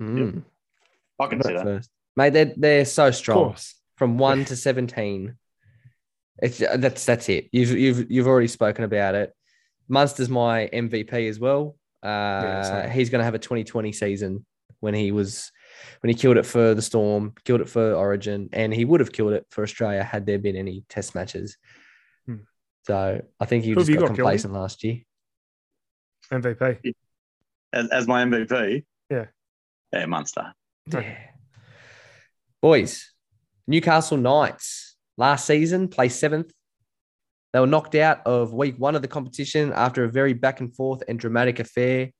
Mm. 0.00 0.42
I 1.18 1.26
can 1.26 1.38
I've 1.38 1.46
see 1.46 1.52
that. 1.54 1.64
first. 1.64 1.90
Mate, 2.16 2.32
they're 2.34 2.52
they're 2.56 2.84
so 2.84 3.10
strong. 3.10 3.56
From 3.96 4.18
one 4.18 4.44
to 4.46 4.56
seventeen. 4.56 5.36
It's 6.42 6.58
that's 6.58 7.06
that's 7.06 7.28
it. 7.30 7.48
You've 7.52 7.70
you've 7.70 8.10
you've 8.10 8.26
already 8.26 8.48
spoken 8.48 8.84
about 8.84 9.14
it. 9.14 9.32
Munster's 9.88 10.28
my 10.28 10.68
MVP 10.72 11.28
as 11.30 11.40
well. 11.40 11.76
Uh, 12.02 12.62
same. 12.62 12.90
he's 12.90 13.08
going 13.08 13.20
to 13.20 13.24
have 13.24 13.34
a 13.34 13.38
2020 13.38 13.90
season 13.92 14.44
when 14.80 14.92
he 14.92 15.12
was 15.12 15.50
when 16.00 16.10
he 16.10 16.14
killed 16.14 16.36
it 16.36 16.44
for 16.44 16.74
the 16.74 16.82
Storm, 16.82 17.32
killed 17.44 17.62
it 17.62 17.68
for 17.70 17.94
Origin, 17.94 18.50
and 18.52 18.74
he 18.74 18.84
would 18.84 19.00
have 19.00 19.12
killed 19.12 19.32
it 19.32 19.46
for 19.48 19.62
Australia 19.64 20.02
had 20.04 20.26
there 20.26 20.38
been 20.38 20.56
any 20.56 20.84
Test 20.90 21.14
matches. 21.14 21.56
So 22.86 23.20
I 23.40 23.44
think 23.46 23.64
he 23.64 23.70
Who 23.70 23.76
just 23.76 23.88
you 23.88 23.96
got 23.96 24.02
got, 24.02 24.08
Gildy? 24.10 24.16
complacent 24.16 24.54
last 24.54 24.84
year. 24.84 25.00
MVP. 26.32 26.94
As, 27.72 27.88
as 27.90 28.06
my 28.06 28.22
MVP. 28.24 28.84
Yeah. 29.10 29.26
Yeah, 29.92 30.06
Munster. 30.06 30.52
Yeah. 30.92 31.16
Boys, 32.62 33.10
Newcastle 33.66 34.18
Knights 34.18 34.96
last 35.16 35.46
season 35.46 35.88
placed 35.88 36.20
seventh. 36.20 36.52
They 37.52 37.58
were 37.60 37.66
knocked 37.66 37.96
out 37.96 38.24
of 38.24 38.52
week 38.52 38.76
one 38.78 38.94
of 38.94 39.02
the 39.02 39.08
competition 39.08 39.72
after 39.72 40.04
a 40.04 40.08
very 40.08 40.32
back 40.32 40.60
and 40.60 40.74
forth 40.74 41.02
and 41.08 41.18
dramatic 41.18 41.58
affair, 41.58 42.10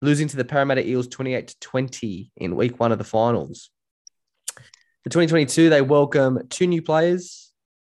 losing 0.00 0.28
to 0.28 0.36
the 0.36 0.44
Parramatta 0.44 0.86
Eels 0.86 1.08
28 1.08 1.48
to 1.48 1.56
20 1.60 2.30
in 2.36 2.54
week 2.54 2.78
one 2.78 2.92
of 2.92 2.98
the 2.98 3.04
finals. 3.04 3.70
For 4.56 5.10
2022, 5.10 5.70
they 5.70 5.82
welcome 5.82 6.46
two 6.50 6.66
new 6.66 6.82
players, 6.82 7.47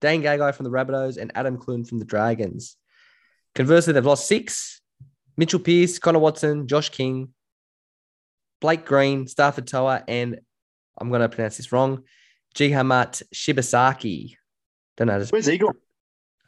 Dane 0.03 0.21
Gagai 0.21 0.53
from 0.53 0.65
the 0.65 0.69
Rabbitohs 0.69 1.15
and 1.15 1.31
Adam 1.33 1.57
Clune 1.57 1.85
from 1.85 1.97
the 1.97 2.03
Dragons. 2.03 2.75
Conversely, 3.55 3.93
they've 3.93 4.05
lost 4.05 4.27
six 4.27 4.81
Mitchell 5.37 5.61
Pearce, 5.61 5.97
Connor 5.97 6.19
Watson, 6.19 6.67
Josh 6.67 6.89
King, 6.89 7.29
Blake 8.59 8.85
Green, 8.85 9.27
Starford 9.27 9.65
To'a, 9.65 10.03
and 10.09 10.41
I'm 10.97 11.07
going 11.07 11.21
to 11.21 11.29
pronounce 11.29 11.55
this 11.55 11.71
wrong, 11.71 12.03
Jihamat 12.53 13.23
Shibasaki. 13.33 14.35
Don't 14.97 15.07
know. 15.07 15.23
Where's 15.29 15.45
he 15.45 15.57
gone? 15.57 15.77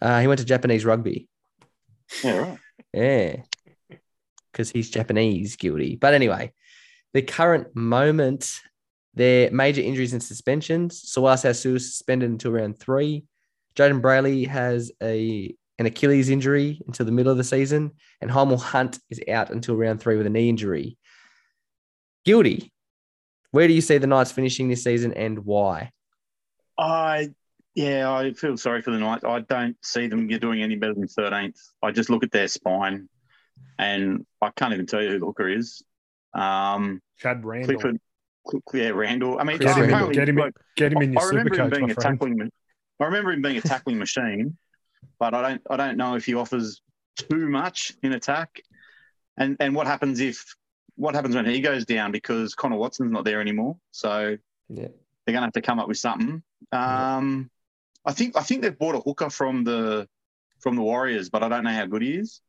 uh, 0.01 0.19
he 0.19 0.27
went 0.27 0.39
to 0.41 0.45
Japanese 0.45 0.83
rugby. 0.83 1.29
Yeah, 2.25 2.37
right. 2.37 2.59
Yeah. 2.91 3.35
Because 4.51 4.69
he's 4.69 4.89
Japanese, 4.89 5.55
guilty. 5.55 5.95
But 5.95 6.13
anyway, 6.13 6.51
the 7.13 7.21
current 7.21 7.73
moment, 7.73 8.59
their 9.13 9.49
major 9.49 9.81
injuries 9.81 10.11
and 10.11 10.21
suspensions. 10.21 11.01
Sauaso 11.09 11.55
Sue 11.55 11.79
suspended 11.79 12.29
until 12.29 12.51
round 12.51 12.77
three. 12.77 13.23
Jayden 13.76 14.01
Brailey 14.01 14.47
has 14.47 14.91
a 15.01 15.53
an 15.78 15.86
Achilles 15.86 16.30
injury 16.30 16.82
until 16.88 17.05
the 17.05 17.11
middle 17.11 17.32
of 17.32 17.38
the 17.38 17.43
season, 17.43 17.91
and 18.21 18.32
Hymel 18.32 18.59
Hunt 18.61 18.99
is 19.09 19.19
out 19.30 19.49
until 19.51 19.76
round 19.76 19.99
three 20.01 20.15
with 20.15 20.26
a 20.26 20.30
knee 20.30 20.47
injury. 20.47 20.97
Guilty. 22.23 22.71
Where 23.51 23.67
do 23.67 23.73
you 23.73 23.82
see 23.82 23.97
the 23.97 24.07
Knights 24.07 24.32
finishing 24.32 24.67
this 24.69 24.84
season 24.84 25.13
and 25.13 25.39
why? 25.39 25.91
I 26.78 27.30
yeah, 27.73 28.09
I 28.09 28.32
feel 28.32 28.55
sorry 28.57 28.82
for 28.82 28.91
the 28.91 28.99
Knights. 28.99 29.26
I 29.26 29.41
don't 29.41 29.76
see 29.84 30.07
them 30.07 30.28
doing 30.28 30.61
any 30.61 30.76
better 30.76 30.93
than 30.93 31.07
13th. 31.07 31.59
I 31.84 31.91
just 31.91 32.09
look 32.09 32.23
at 32.23 32.32
their 32.32 32.47
spine, 32.47 33.09
and 33.78 34.26
I 34.41 34.51
can't 34.55 34.73
even 34.73 34.86
tell 34.86 35.01
you 35.01 35.09
who 35.11 35.19
the 35.19 35.26
hooker 35.26 35.49
is. 35.49 35.84
Um, 36.34 37.01
Chad 37.17 37.43
Randall. 37.45 37.76
Clifford, 37.76 37.99
Cl- 38.49 38.61
yeah, 38.86 38.89
Randall. 38.91 39.39
I 39.39 39.43
mean, 39.43 39.57
Get 39.57 39.78
him, 39.78 39.89
in, 39.89 40.11
get 40.11 40.30
him, 40.30 40.38
in, 40.38 40.43
like, 40.45 40.53
get 40.78 40.93
him 40.93 41.01
in 41.01 41.11
your 41.13 41.21
I 41.21 41.26
super 41.26 41.38
remember 41.38 41.55
him 41.63 41.69
being 41.69 41.91
a 41.91 41.93
friend. 41.95 42.19
tackling. 42.19 42.51
I 42.99 43.05
remember 43.05 43.31
him 43.31 43.41
being 43.41 43.57
a 43.57 43.61
tackling 43.61 43.97
machine, 43.97 44.57
but 45.19 45.33
I 45.33 45.41
don't. 45.41 45.61
I 45.69 45.77
don't 45.77 45.97
know 45.97 46.15
if 46.15 46.25
he 46.25 46.33
offers 46.33 46.81
too 47.17 47.49
much 47.49 47.93
in 48.03 48.13
attack. 48.13 48.61
And 49.37 49.57
and 49.59 49.75
what 49.75 49.87
happens 49.87 50.19
if 50.19 50.55
what 50.95 51.13
happens 51.13 51.35
when 51.35 51.45
he 51.45 51.59
goes 51.59 51.85
down 51.85 52.11
because 52.11 52.55
Connor 52.55 52.77
Watson's 52.77 53.11
not 53.11 53.25
there 53.25 53.41
anymore? 53.41 53.77
So 53.91 54.37
Yeah. 54.69 54.87
they're 55.25 55.33
going 55.33 55.41
to 55.41 55.47
have 55.47 55.53
to 55.53 55.61
come 55.61 55.79
up 55.79 55.87
with 55.89 55.97
something. 55.97 56.41
Um, 56.71 57.49
I 58.05 58.13
think 58.13 58.37
I 58.37 58.43
think 58.43 58.61
they've 58.61 58.77
bought 58.77 58.95
a 58.95 58.99
hooker 58.99 59.29
from 59.29 59.63
the 59.65 60.07
from 60.59 60.75
the 60.75 60.81
Warriors, 60.81 61.29
but 61.29 61.43
I 61.43 61.49
don't 61.49 61.63
know 61.65 61.71
how 61.71 61.85
good 61.85 62.01
he 62.01 62.13
is. 62.15 62.41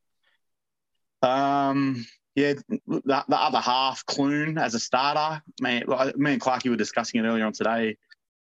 Um, 1.22 2.06
yeah, 2.36 2.54
the, 2.68 2.80
the 3.04 3.36
other 3.36 3.60
half, 3.60 4.04
Clune 4.06 4.58
as 4.58 4.74
a 4.74 4.80
starter, 4.80 5.42
man. 5.60 5.84
Me 6.16 6.34
and 6.34 6.40
Clarky 6.40 6.68
were 6.68 6.76
discussing 6.76 7.24
it 7.24 7.26
earlier 7.26 7.46
on 7.46 7.52
today. 7.52 7.96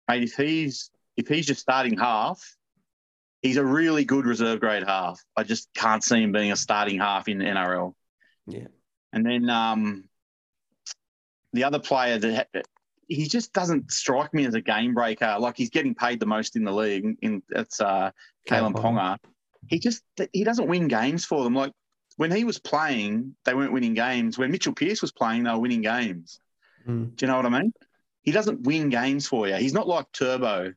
Mate, 0.08 0.22
if 0.22 0.34
he's 0.34 0.90
if 1.16 1.28
he's 1.28 1.46
just 1.46 1.60
starting 1.60 1.98
half, 1.98 2.56
he's 3.42 3.56
a 3.56 3.64
really 3.64 4.04
good 4.04 4.26
reserve 4.26 4.60
grade 4.60 4.84
half. 4.86 5.22
I 5.36 5.42
just 5.42 5.68
can't 5.74 6.04
see 6.04 6.22
him 6.22 6.32
being 6.32 6.52
a 6.52 6.56
starting 6.56 6.98
half 6.98 7.28
in 7.28 7.38
NRL. 7.38 7.94
Yeah. 8.46 8.68
And 9.12 9.26
then 9.26 9.50
um, 9.50 10.04
the 11.52 11.64
other 11.64 11.78
player 11.78 12.18
that 12.18 12.48
ha- 12.54 12.62
he 13.08 13.26
just 13.26 13.52
doesn't 13.52 13.90
strike 13.90 14.32
me 14.32 14.46
as 14.46 14.54
a 14.54 14.60
game 14.60 14.94
breaker. 14.94 15.36
Like 15.40 15.56
he's 15.56 15.70
getting 15.70 15.94
paid 15.94 16.20
the 16.20 16.26
most 16.26 16.56
in 16.56 16.64
the 16.64 16.72
league. 16.72 17.16
In 17.22 17.42
it's 17.50 17.80
uh, 17.80 18.12
Kalyn. 18.48 18.72
Ponga. 18.72 19.18
He 19.66 19.78
just 19.78 20.02
he 20.32 20.44
doesn't 20.44 20.68
win 20.68 20.88
games 20.88 21.24
for 21.24 21.42
them. 21.42 21.54
Like 21.54 21.72
when 22.16 22.30
he 22.30 22.44
was 22.44 22.58
playing, 22.58 23.34
they 23.44 23.54
weren't 23.54 23.72
winning 23.72 23.94
games. 23.94 24.38
When 24.38 24.50
Mitchell 24.50 24.74
Pearce 24.74 25.02
was 25.02 25.12
playing, 25.12 25.44
they 25.44 25.50
were 25.50 25.58
winning 25.58 25.82
games. 25.82 26.40
Mm. 26.86 27.16
Do 27.16 27.26
you 27.26 27.30
know 27.30 27.36
what 27.36 27.46
I 27.46 27.60
mean? 27.60 27.72
He 28.22 28.32
doesn't 28.32 28.62
win 28.62 28.90
games 28.90 29.26
for 29.26 29.48
you. 29.48 29.54
He's 29.56 29.74
not 29.74 29.88
like 29.88 30.06
Turbo. 30.12 30.72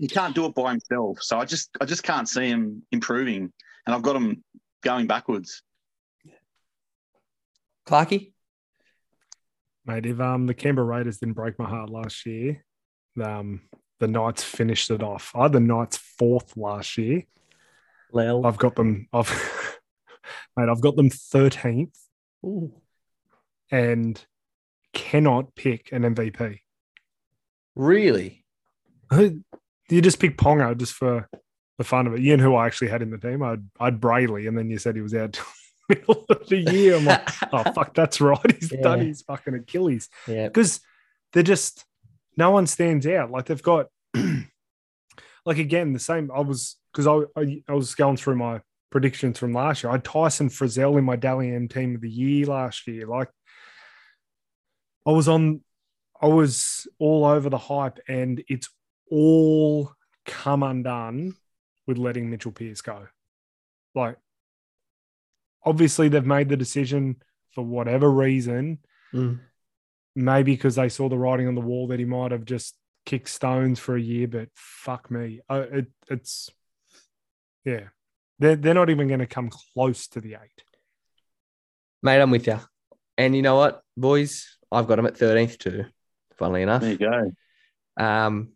He 0.00 0.08
can't 0.08 0.34
do 0.34 0.46
it 0.46 0.54
by 0.54 0.70
himself. 0.70 1.22
So 1.22 1.38
I 1.38 1.44
just 1.44 1.68
I 1.78 1.84
just 1.84 2.02
can't 2.02 2.26
see 2.26 2.48
him 2.48 2.82
improving. 2.90 3.52
And 3.86 3.94
I've 3.94 4.00
got 4.00 4.16
him 4.16 4.42
going 4.82 5.06
backwards. 5.06 5.62
Clarky? 7.86 8.32
Mate, 9.84 10.06
if 10.06 10.18
um 10.18 10.46
the 10.46 10.54
Canberra 10.54 10.86
Raiders 10.86 11.18
didn't 11.18 11.34
break 11.34 11.58
my 11.58 11.68
heart 11.68 11.90
last 11.90 12.24
year, 12.24 12.64
um 13.22 13.60
the 13.98 14.08
Knights 14.08 14.42
finished 14.42 14.90
it 14.90 15.02
off. 15.02 15.32
I 15.34 15.42
had 15.42 15.52
the 15.52 15.60
Knights 15.60 15.98
fourth 15.98 16.56
last 16.56 16.96
year. 16.96 17.24
Lel. 18.10 18.46
I've 18.46 18.56
got 18.56 18.76
them. 18.76 19.06
I've 19.12 19.28
mate, 20.56 20.70
I've 20.70 20.80
got 20.80 20.96
them 20.96 21.10
thirteenth 21.10 21.98
Ooh. 22.42 22.72
and 23.70 24.24
cannot 24.94 25.54
pick 25.54 25.92
an 25.92 26.02
MVP. 26.02 26.60
Really? 27.76 28.46
You 29.90 30.00
just 30.00 30.18
pick 30.20 30.36
Ponga 30.38 30.76
just 30.76 30.94
for 30.94 31.28
the 31.78 31.84
fun 31.84 32.06
of 32.06 32.14
it. 32.14 32.20
You 32.20 32.36
know 32.36 32.44
who 32.44 32.54
I 32.54 32.66
actually 32.66 32.88
had 32.88 33.02
in 33.02 33.10
the 33.10 33.18
team? 33.18 33.42
I'd 33.42 33.62
I'd 33.78 34.00
Brailey, 34.00 34.46
and 34.48 34.56
then 34.56 34.70
you 34.70 34.78
said 34.78 34.94
he 34.96 35.02
was 35.02 35.14
out 35.14 35.32
the 35.32 35.42
middle 35.96 36.24
of 36.28 36.46
the 36.48 36.58
year. 36.58 36.96
I'm 36.96 37.04
like, 37.04 37.28
oh 37.52 37.64
fuck, 37.72 37.94
that's 37.94 38.20
right. 38.20 38.52
He's 38.58 38.70
done 38.70 38.98
Yeah. 39.00 39.04
his 39.06 39.22
fucking 39.22 39.54
Achilles. 39.54 40.08
yeah. 40.26 40.48
because 40.48 40.80
they're 41.32 41.42
just 41.42 41.84
no 42.36 42.50
one 42.50 42.66
stands 42.66 43.06
out. 43.06 43.30
Like 43.30 43.46
they've 43.46 43.62
got 43.62 43.86
like 45.44 45.58
again 45.58 45.92
the 45.92 45.98
same. 45.98 46.30
I 46.34 46.40
was 46.40 46.76
because 46.92 47.06
I, 47.06 47.40
I 47.40 47.62
I 47.68 47.72
was 47.74 47.94
going 47.94 48.16
through 48.16 48.36
my 48.36 48.60
predictions 48.90 49.38
from 49.38 49.52
last 49.52 49.82
year. 49.82 49.90
I 49.90 49.94
had 49.94 50.04
Tyson 50.04 50.48
Frizell 50.48 50.98
in 50.98 51.04
my 51.04 51.16
Dally 51.16 51.52
M 51.54 51.68
team 51.68 51.94
of 51.94 52.00
the 52.00 52.10
year 52.10 52.46
last 52.46 52.86
year. 52.86 53.06
Like 53.06 53.28
I 55.06 55.12
was 55.12 55.28
on, 55.28 55.62
I 56.20 56.26
was 56.26 56.86
all 56.98 57.24
over 57.24 57.48
the 57.48 57.58
hype, 57.58 57.98
and 58.08 58.42
it's 58.48 58.68
all 59.10 59.92
come 60.26 60.62
undone 60.62 61.34
with 61.86 61.98
letting 61.98 62.30
Mitchell 62.30 62.52
Pearce 62.52 62.80
go. 62.82 63.06
Like 63.94 64.16
obviously 65.64 66.08
they've 66.08 66.24
made 66.24 66.48
the 66.48 66.56
decision 66.56 67.16
for 67.54 67.64
whatever 67.64 68.10
reason 68.10 68.78
Mm. 69.12 69.40
maybe 70.14 70.54
because 70.54 70.76
they 70.76 70.88
saw 70.88 71.08
the 71.08 71.18
writing 71.18 71.48
on 71.48 71.56
the 71.56 71.60
wall 71.60 71.88
that 71.88 71.98
he 71.98 72.04
might 72.04 72.30
have 72.30 72.44
just 72.44 72.76
kicked 73.04 73.28
stones 73.28 73.80
for 73.80 73.96
a 73.96 74.00
year, 74.00 74.28
but 74.28 74.48
fuck 74.54 75.10
me. 75.10 75.40
Uh, 75.50 75.64
it, 75.72 75.86
it's, 76.08 76.48
yeah. 77.64 77.88
They're, 78.38 78.54
they're 78.54 78.72
not 78.74 78.88
even 78.90 79.08
going 79.08 79.18
to 79.18 79.26
come 79.26 79.50
close 79.74 80.06
to 80.08 80.20
the 80.20 80.34
eight. 80.34 80.62
Mate, 82.04 82.20
I'm 82.20 82.30
with 82.30 82.46
you. 82.46 82.60
And 83.18 83.34
you 83.34 83.42
know 83.42 83.56
what, 83.56 83.82
boys? 83.96 84.56
I've 84.70 84.86
got 84.86 85.00
him 85.00 85.06
at 85.06 85.16
13th 85.18 85.58
too, 85.58 85.84
funnily 86.38 86.62
enough. 86.62 86.82
There 86.82 86.92
you 86.92 86.98
go. 86.98 87.32
Um, 87.96 88.52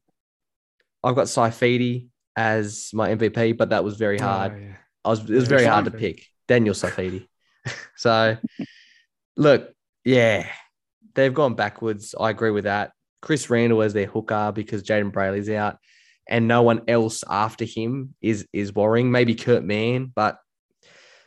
I've 1.05 1.15
got 1.15 1.27
Saifiti 1.27 2.09
as 2.37 2.91
my 2.93 3.11
MVP, 3.11 3.57
but 3.57 3.71
that 3.71 3.85
was 3.85 3.97
very 3.97 4.19
oh, 4.21 4.25
hard. 4.25 4.53
Oh, 4.55 4.59
yeah. 4.59 4.77
I 5.05 5.09
was 5.11 5.21
it 5.21 5.35
was 5.35 5.45
Yeah, 5.45 5.49
very 5.49 5.65
hard 5.65 5.85
to 5.85 5.91
pick. 5.91 6.27
Daniel 6.49 6.75
Saifiti. 6.75 7.29
so 7.97 8.37
look, 9.37 9.73
yeah, 10.05 10.47
they've 11.15 11.35
gone 11.35 11.55
backwards. 11.55 12.15
I 12.19 12.31
agree 12.31 12.51
with 12.51 12.65
that. 12.65 12.93
Chris 13.23 13.49
Randall 13.49 13.83
as 13.83 13.93
their 13.93 14.07
hooker 14.07 14.53
because 14.55 14.83
Jayden 14.83 15.13
Brailey's 15.13 15.51
out, 15.51 15.79
and 16.29 16.49
no 16.49 16.63
one 16.63 16.83
else 16.89 17.23
after 17.29 17.65
him 17.65 18.15
is 18.21 18.47
is 18.53 18.75
worrying. 18.75 19.11
Maybe 19.11 19.35
Kurt 19.35 19.65
Mann, 19.65 20.13
but 20.15 20.39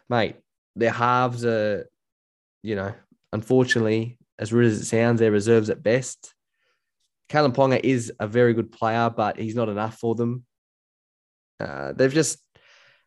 mate, 0.09 0.35
their 0.75 0.91
halves 0.91 1.45
are, 1.45 1.89
you 2.63 2.75
know, 2.75 2.93
unfortunately, 3.33 4.17
as 4.39 4.53
rude 4.53 4.71
as 4.71 4.81
it 4.81 4.85
sounds, 4.85 5.19
they're 5.19 5.31
reserves 5.31 5.69
at 5.69 5.83
best. 5.83 6.33
Callum 7.29 7.51
Ponga 7.51 7.79
is 7.83 8.11
a 8.19 8.27
very 8.27 8.53
good 8.53 8.71
player, 8.71 9.09
but 9.09 9.37
he's 9.37 9.55
not 9.55 9.69
enough 9.69 9.97
for 9.97 10.15
them. 10.15 10.45
Uh, 11.59 11.93
they've 11.93 12.13
just, 12.13 12.37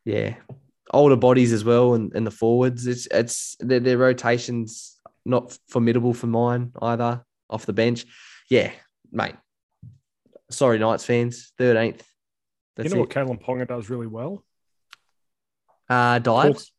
yeah, 0.05 0.35
older 0.93 1.17
bodies 1.17 1.53
as 1.53 1.65
well, 1.65 1.95
and, 1.95 2.13
and 2.15 2.27
the 2.27 2.31
forwards. 2.31 2.87
It's 2.87 3.07
it's 3.11 3.57
their, 3.61 3.81
their 3.81 3.99
rotations 3.99 4.99
not 5.25 5.57
formidable 5.69 6.15
for 6.15 6.27
mine 6.27 6.73
either 6.83 7.25
off 7.49 7.67
the 7.67 7.73
bench. 7.73 8.05
Yeah, 8.51 8.73
mate. 9.13 9.37
Sorry, 10.51 10.79
Knights 10.79 11.05
fans. 11.05 11.53
Thirteenth. 11.57 12.03
You 12.77 12.85
That's 12.85 12.95
know 12.95 12.97
it. 12.97 13.01
what 13.01 13.11
Kalyn 13.11 13.43
Ponga 13.43 13.69
does 13.69 13.89
really 13.89 14.07
well? 14.07 14.45
uh, 15.91 16.19
dives. 16.21 16.73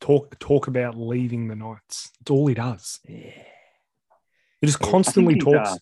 Talk 0.00 0.38
talk 0.38 0.66
about 0.66 0.96
leaving 0.96 1.48
the 1.48 1.56
Knights. 1.56 2.10
It's 2.20 2.30
all 2.30 2.46
he 2.46 2.54
does. 2.54 3.00
Yeah. 3.08 3.30
He 4.60 4.66
just 4.66 4.80
constantly 4.80 5.34
he's, 5.34 5.44
talks. 5.44 5.70
uh, 5.70 5.76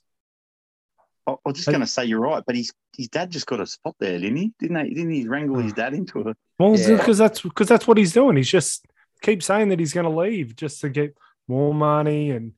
I 1.26 1.32
I 1.32 1.36
was 1.44 1.56
just 1.56 1.68
going 1.68 1.80
to 1.80 1.86
say 1.86 2.04
you're 2.04 2.20
right, 2.20 2.42
but 2.46 2.56
his 2.56 2.72
his 2.96 3.08
dad 3.08 3.30
just 3.30 3.46
got 3.46 3.60
a 3.60 3.66
spot 3.66 3.96
there, 3.98 4.18
didn't 4.18 4.36
he? 4.36 4.52
Didn't 4.58 4.76
they? 4.76 4.88
Didn't 4.88 5.10
he 5.10 5.28
wrangle 5.28 5.58
his 5.58 5.72
dad 5.80 5.94
into 5.94 6.28
it? 6.28 6.36
Well, 6.58 6.76
Yeah. 6.78 6.96
because 6.96 7.18
that's 7.18 7.40
because 7.40 7.68
that's 7.68 7.86
what 7.86 7.98
he's 7.98 8.12
doing. 8.12 8.36
He's 8.36 8.50
just 8.50 8.86
keep 9.22 9.42
saying 9.42 9.68
that 9.70 9.78
he's 9.78 9.92
going 9.92 10.04
to 10.04 10.10
leave 10.10 10.56
just 10.56 10.80
to 10.82 10.88
get 10.88 11.16
more 11.48 11.74
money 11.74 12.30
and 12.30 12.52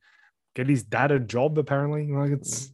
get 0.55 0.67
his 0.67 0.83
dad 0.83 1.11
a 1.11 1.19
job. 1.19 1.57
Apparently, 1.57 2.07
like 2.07 2.31
it's 2.31 2.71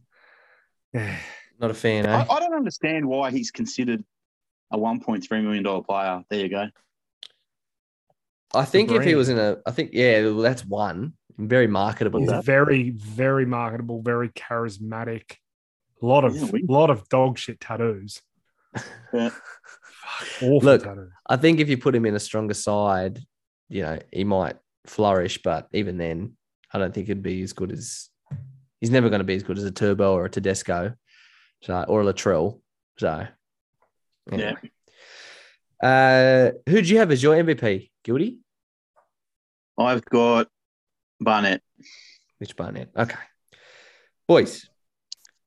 yeah. 0.92 1.16
Not 1.60 1.70
a 1.70 1.74
fan, 1.74 2.04
I, 2.04 2.22
eh? 2.22 2.26
I 2.28 2.40
don't 2.40 2.54
understand 2.54 3.06
why 3.06 3.30
he's 3.30 3.52
considered 3.52 4.04
a 4.72 4.76
1.3 4.76 5.42
million 5.42 5.62
dollar 5.62 5.82
player. 5.82 6.24
There 6.28 6.40
you 6.40 6.48
go. 6.48 6.68
I 8.52 8.64
think 8.64 8.90
if 8.90 9.02
he 9.04 9.14
was 9.14 9.28
in 9.28 9.38
a, 9.38 9.58
I 9.66 9.70
think 9.70 9.90
yeah, 9.92 10.22
well, 10.22 10.38
that's 10.38 10.64
one 10.64 11.14
very 11.38 11.66
marketable. 11.66 12.20
He's 12.20 12.44
very, 12.44 12.90
very 12.90 13.46
marketable, 13.46 14.02
very 14.02 14.28
charismatic. 14.30 15.36
A 16.04 16.06
lot 16.06 16.24
of 16.26 16.36
Yeah, 16.36 16.50
we- 16.52 16.62
lot 16.68 16.90
of 16.90 17.08
dog 17.08 17.38
shit 17.38 17.58
tattoos. 17.60 18.20
Yeah. 19.14 19.30
Awful 20.42 20.58
Look, 20.60 20.82
tattoos. 20.82 21.10
I 21.26 21.36
think 21.38 21.60
if 21.60 21.70
you 21.70 21.78
put 21.78 21.94
him 21.94 22.04
in 22.04 22.14
a 22.14 22.20
stronger 22.20 22.52
side, 22.52 23.20
you 23.70 23.80
know, 23.82 23.98
he 24.12 24.22
might 24.24 24.56
flourish. 24.84 25.40
But 25.42 25.66
even 25.72 25.96
then, 25.96 26.36
I 26.70 26.78
don't 26.78 26.92
think 26.92 27.08
it'd 27.08 27.22
be 27.22 27.40
as 27.42 27.54
good 27.54 27.72
as. 27.72 28.10
He's 28.82 28.90
never 28.90 29.08
going 29.08 29.20
to 29.20 29.24
be 29.24 29.34
as 29.34 29.42
good 29.42 29.56
as 29.56 29.64
a 29.64 29.70
Turbo 29.70 30.12
or 30.12 30.26
a 30.26 30.30
Tedesco, 30.30 30.92
so 31.62 31.84
or 31.88 32.02
a 32.02 32.04
Latrell. 32.04 32.60
So, 32.98 33.26
anyway. 34.30 34.56
Uh, 35.82 36.50
who 36.68 36.82
do 36.82 36.88
you 36.90 36.98
have 36.98 37.10
as 37.12 37.22
your 37.22 37.34
MVP? 37.34 37.90
Guilty? 38.02 38.40
I've 39.78 40.04
got 40.04 40.48
Barnett. 41.18 41.62
Which 42.36 42.56
Barnett? 42.56 42.90
Okay, 42.94 43.16
boys. 44.28 44.68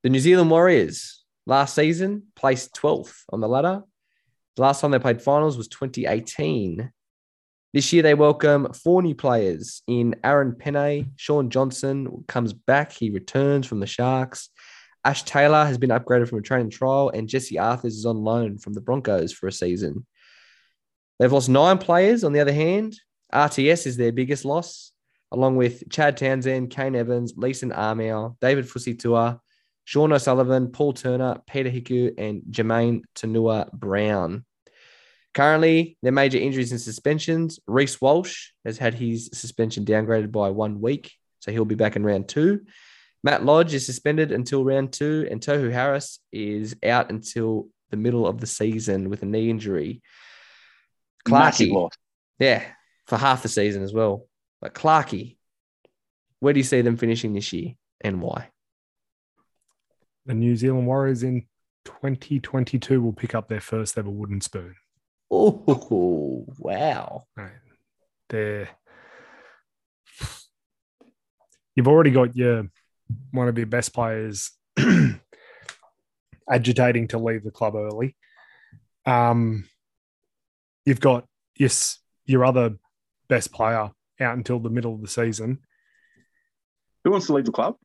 The 0.03 0.09
New 0.09 0.19
Zealand 0.19 0.51
Warriors 0.51 1.23
last 1.47 1.73
season, 1.73 2.23
placed 2.35 2.75
12th 2.75 3.23
on 3.31 3.41
the 3.41 3.47
ladder. 3.47 3.81
The 4.55 4.61
last 4.61 4.81
time 4.81 4.91
they 4.91 4.99
played 4.99 5.21
finals 5.21 5.57
was 5.57 5.67
2018. 5.69 6.91
This 7.73 7.91
year, 7.91 8.03
they 8.03 8.13
welcome 8.13 8.71
four 8.73 9.01
new 9.01 9.15
players 9.15 9.81
in 9.87 10.15
Aaron 10.23 10.55
Penne. 10.55 11.13
Shaun 11.15 11.49
Johnson 11.49 12.23
comes 12.27 12.53
back. 12.53 12.91
He 12.91 13.09
returns 13.09 13.65
from 13.65 13.79
the 13.79 13.87
Sharks. 13.87 14.49
Ash 15.03 15.23
Taylor 15.23 15.65
has 15.65 15.77
been 15.79 15.89
upgraded 15.89 16.27
from 16.27 16.39
a 16.39 16.43
training 16.43 16.69
trial, 16.69 17.09
and 17.09 17.27
Jesse 17.27 17.57
Arthurs 17.57 17.95
is 17.95 18.05
on 18.05 18.17
loan 18.17 18.59
from 18.59 18.73
the 18.73 18.81
Broncos 18.81 19.33
for 19.33 19.47
a 19.47 19.51
season. 19.51 20.05
They've 21.17 21.31
lost 21.31 21.49
nine 21.49 21.79
players, 21.79 22.23
on 22.23 22.33
the 22.33 22.39
other 22.39 22.53
hand. 22.53 22.95
RTS 23.33 23.87
is 23.87 23.97
their 23.97 24.11
biggest 24.11 24.45
loss, 24.45 24.91
along 25.31 25.55
with 25.55 25.89
Chad 25.89 26.17
Townsend, 26.17 26.69
Kane 26.69 26.95
Evans, 26.95 27.33
Leeson 27.35 27.71
Armour, 27.71 28.35
David 28.41 28.65
Fusitua, 28.65 29.39
Sean 29.87 30.11
O'Sullivan, 30.11 30.67
Paul 30.67 30.91
Turner, 30.91 31.37
Peter 31.47 31.69
Hiku, 31.69 32.13
and 32.17 32.41
Jermaine 32.51 33.03
Tanua 33.15 33.71
Brown. 33.71 34.43
Currently, 35.33 35.97
their 36.03 36.11
major 36.11 36.37
injuries 36.37 36.73
and 36.73 36.81
suspensions. 36.81 37.61
Reece 37.67 38.01
Walsh 38.01 38.49
has 38.65 38.77
had 38.77 38.95
his 38.95 39.29
suspension 39.31 39.85
downgraded 39.85 40.29
by 40.29 40.49
one 40.49 40.81
week, 40.81 41.13
so 41.39 41.53
he'll 41.53 41.63
be 41.63 41.75
back 41.75 41.95
in 41.95 42.03
round 42.03 42.27
two. 42.27 42.65
Matt 43.23 43.45
Lodge 43.45 43.73
is 43.73 43.85
suspended 43.85 44.33
until 44.33 44.65
round 44.65 44.91
two, 44.91 45.25
and 45.31 45.39
Tohu 45.39 45.71
Harris 45.71 46.19
is 46.33 46.75
out 46.85 47.09
until 47.09 47.69
the 47.89 47.95
middle 47.95 48.27
of 48.27 48.41
the 48.41 48.47
season 48.47 49.09
with 49.09 49.21
a 49.21 49.25
knee 49.25 49.49
injury. 49.49 50.01
Clarkey, 51.25 51.89
yeah, 52.39 52.61
for 53.05 53.17
half 53.17 53.41
the 53.41 53.47
season 53.47 53.83
as 53.83 53.93
well. 53.93 54.27
But 54.59 54.73
Clarkey, 54.73 55.37
where 56.41 56.51
do 56.51 56.59
you 56.59 56.65
see 56.65 56.81
them 56.81 56.97
finishing 56.97 57.31
this 57.31 57.53
year 57.53 57.75
and 58.01 58.21
why? 58.21 58.49
The 60.27 60.33
New 60.33 60.57
Zealand 60.57 60.85
Warriors 60.85 61.23
in 61.23 61.47
2022 61.85 63.01
will 63.01 63.13
pick 63.13 63.33
up 63.33 63.47
their 63.47 63.61
first 63.61 63.97
ever 63.97 64.09
wooden 64.09 64.41
spoon. 64.41 64.75
Oh, 65.31 66.45
wow. 66.59 67.23
Right. 67.35 67.51
They're 68.29 68.69
you've 71.75 71.87
already 71.87 72.11
got 72.11 72.35
your 72.35 72.69
one 73.31 73.47
of 73.47 73.57
your 73.57 73.67
best 73.67 73.93
players 73.93 74.51
agitating 76.49 77.07
to 77.09 77.17
leave 77.17 77.45
the 77.45 77.51
club 77.51 77.75
early. 77.75 78.17
Um, 79.05 79.69
you've 80.85 80.99
got 80.99 81.25
yes, 81.57 81.99
your 82.25 82.43
other 82.43 82.75
best 83.29 83.53
player 83.53 83.91
out 84.19 84.37
until 84.37 84.59
the 84.59 84.69
middle 84.69 84.93
of 84.93 85.01
the 85.01 85.07
season. 85.07 85.59
Who 87.05 87.11
wants 87.11 87.27
to 87.27 87.33
leave 87.33 87.45
the 87.45 87.51
club? 87.53 87.75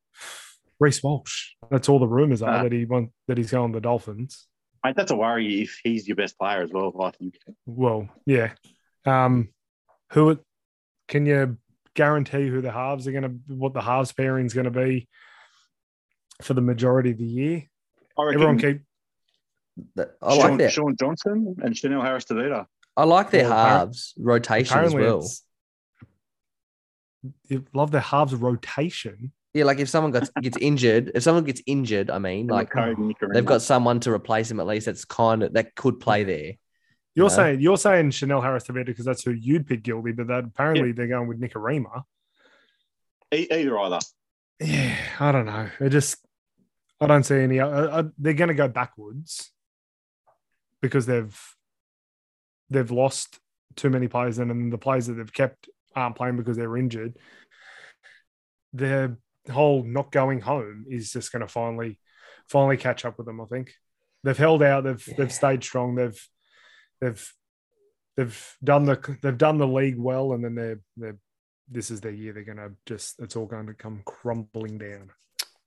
Reece 0.83 1.03
Walsh. 1.03 1.51
That's 1.71 1.89
all 1.89 1.99
the 2.01 2.09
rumors 2.09 2.43
are 2.43 2.51
Ah. 2.59 2.63
that 2.65 2.73
he 2.73 2.85
want 2.85 3.11
that 3.29 3.39
he's 3.39 3.53
going 3.53 3.73
to 3.73 3.77
the 3.77 3.81
Dolphins. 3.81 4.49
Mate, 4.85 4.97
that's 4.97 5.13
a 5.13 5.17
worry 5.17 5.63
if 5.63 5.79
he's 5.85 6.09
your 6.09 6.17
best 6.17 6.37
player 6.37 6.61
as 6.63 6.71
well. 6.73 6.93
I 7.01 7.13
think. 7.13 7.37
Well, 7.67 8.09
yeah. 8.27 8.53
Um, 9.07 9.51
who 10.11 10.39
can 11.09 11.25
you 11.27 11.57
guarantee 11.95 12.49
who 12.49 12.61
the 12.61 12.73
halves 12.73 13.07
are 13.07 13.13
going 13.13 13.23
to, 13.23 13.55
what 13.55 13.75
the 13.75 13.81
halves 13.83 14.13
pairing 14.13 14.47
is 14.47 14.55
going 14.55 14.65
to 14.65 14.71
be 14.73 15.09
for 16.43 16.55
the 16.55 16.61
majority 16.61 17.13
of 17.13 17.19
the 17.19 17.25
year? 17.25 17.63
I 18.19 18.25
reckon 18.25 18.43
Everyone 18.43 18.59
keep 18.59 18.83
That- 19.95 20.17
I 20.21 20.37
Shaun, 20.37 20.51
like 20.51 20.59
that. 20.59 20.73
Shaun 20.73 20.97
Johnson 20.99 21.57
and 21.63 21.77
Chanel 21.77 22.03
Harris 22.03 22.25
Tavita. 22.25 22.67
I 22.97 23.05
like 23.05 23.31
their 23.31 23.49
Well, 23.49 23.67
halves 23.67 24.15
rotation 24.19 24.79
as 24.81 24.95
well. 24.95 25.27
you 27.49 27.65
love 27.73 27.91
their 27.93 28.01
halves 28.01 28.35
rotation. 28.35 29.33
Yeah, 29.55 29.65
like 29.65 29.81
if 29.81 29.89
someone 29.89 30.13
gets 30.13 30.31
gets 30.41 30.57
injured, 30.59 31.13
if 31.15 31.23
someone 31.23 31.45
gets 31.45 31.61
injured, 31.67 32.11
I 32.11 32.19
mean, 32.19 32.47
like 32.47 32.71
they've 33.33 33.45
got 33.45 33.61
someone 33.63 34.01
to 34.01 34.11
replace 34.13 34.51
him 34.51 34.61
at 34.61 34.67
least. 34.67 34.87
That's 34.87 35.05
kind 35.05 35.43
of 35.43 35.53
that 35.53 35.75
could 35.75 36.01
play 36.01 36.25
there. 36.25 36.53
You're 37.15 37.29
No. 37.29 37.35
saying 37.35 37.61
you're 37.61 37.77
saying 37.77 38.13
Chanel 38.13 38.41
Harris 38.41 38.65
Tavita 38.65 38.87
because 38.87 39.05
that's 39.05 39.23
who 39.23 39.33
you'd 39.33 39.67
pick 39.67 39.83
Gilby, 39.83 40.13
but 40.13 40.29
that 40.29 40.45
apparently 40.45 40.93
they're 40.93 41.07
going 41.09 41.29
with 41.29 41.39
Nikorima. 41.41 42.03
E- 43.35 43.47
either 43.51 43.79
either. 43.79 43.99
Yeah, 44.61 44.97
I 45.21 45.33
don't 45.33 45.45
know. 45.47 45.69
It 45.81 45.91
just 45.91 46.25
I 47.01 47.07
don't 47.07 47.25
see 47.25 47.37
any. 47.41 47.61
Uh, 47.61 47.69
uh, 47.69 48.03
they're 48.17 48.33
going 48.33 48.49
to 48.49 48.55
go 48.55 48.69
backwards 48.69 49.51
because 50.81 51.05
they've 51.05 51.39
they've 52.71 52.91
lost 52.91 53.39
too 53.77 53.91
many 53.91 54.09
players, 54.09 54.39
and 54.39 54.49
then 54.51 54.71
the 54.71 54.79
players 54.79 55.09
that 55.09 55.15
they've 55.15 55.33
kept 55.33 55.69
aren't 55.95 56.17
playing 56.17 56.37
because 56.39 56.57
they're 56.57 56.77
injured. 56.79 57.19
Their 58.73 59.19
whole 59.51 59.83
not 59.83 60.13
going 60.13 60.41
home 60.41 60.85
is 60.89 61.13
just 61.13 61.33
going 61.33 61.41
to 61.41 61.49
finally 61.49 61.99
finally 62.49 62.77
catch 62.77 63.05
up 63.05 63.19
with 63.19 63.27
them. 63.27 63.41
I 63.41 63.47
think 63.47 63.73
they've 64.25 64.37
held 64.37 64.63
out. 64.63 64.85
They've 64.85 65.05
Yeah. 65.09 65.15
they've 65.19 65.33
stayed 65.33 65.65
strong. 65.65 65.95
They've 65.95 66.29
they've 67.01 67.33
they've 68.17 68.57
done 68.63 68.85
the 68.85 69.19
they've 69.23 69.39
done 69.39 69.59
the 69.59 69.67
league 69.67 69.99
well, 69.99 70.33
and 70.33 70.45
then 70.45 70.55
they're 70.55 70.81
they're 70.97 71.19
this 71.69 71.91
is 71.91 72.01
their 72.01 72.13
year. 72.13 72.33
They're 72.33 72.45
going 72.45 72.59
to 72.59 72.73
just 72.87 73.19
it's 73.21 73.37
all 73.37 73.47
going 73.47 73.67
to 73.67 73.75
come 73.75 74.03
crumbling 74.05 74.79
down. 74.79 75.11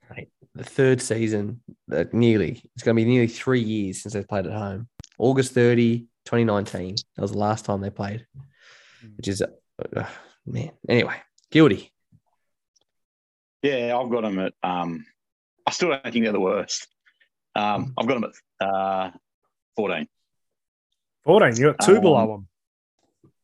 Right. 0.09 0.29
The 0.53 0.63
third 0.63 1.01
season, 1.01 1.61
uh, 1.91 2.05
nearly 2.13 2.61
it's 2.75 2.83
going 2.83 2.95
to 2.95 3.03
be 3.03 3.09
nearly 3.09 3.27
three 3.27 3.61
years 3.61 4.03
since 4.03 4.13
they've 4.13 4.27
played 4.27 4.45
at 4.45 4.53
home. 4.53 4.87
August 5.17 5.53
30, 5.53 6.01
2019. 6.25 6.95
That 7.15 7.21
was 7.21 7.31
the 7.31 7.37
last 7.39 7.65
time 7.65 7.81
they 7.81 7.89
played, 7.89 8.25
which 9.17 9.27
is 9.27 9.41
uh, 9.41 9.47
uh, 9.95 10.05
man. 10.45 10.71
Anyway, 10.87 11.15
guilty. 11.49 11.91
Yeah, 13.65 13.97
I've 13.97 14.11
got 14.11 14.21
them 14.21 14.37
at. 14.39 14.53
Um, 14.61 15.05
I 15.65 15.71
still 15.71 15.89
don't 15.89 16.03
think 16.03 16.23
they're 16.23 16.31
the 16.31 16.39
worst. 16.39 16.87
Um, 17.55 17.93
I've 17.97 18.07
got 18.07 18.21
them 18.21 18.31
at 18.59 18.67
uh, 18.67 19.11
fourteen. 19.75 20.07
14, 21.23 21.55
you 21.57 21.71
got 21.73 21.83
two 21.83 21.95
Um, 21.95 22.01
below 22.01 22.27
them. 22.27 22.47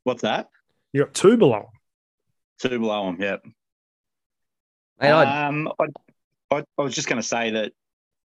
What's 0.03 0.21
that? 0.21 0.49
You 0.93 1.05
got 1.05 1.15
two 1.15 1.35
below 1.37 1.61
them. 1.61 2.69
Two 2.69 2.77
below 2.79 3.05
them. 3.07 3.19
Yep. 3.19 3.43
Mate, 4.99 5.09
I, 5.09 5.47
Um, 5.47 5.67
I, 5.79 5.85
I, 6.55 6.63
I 6.77 6.81
was 6.83 6.93
just 6.93 7.07
going 7.07 7.19
to 7.19 7.27
say 7.27 7.49
that. 7.51 7.71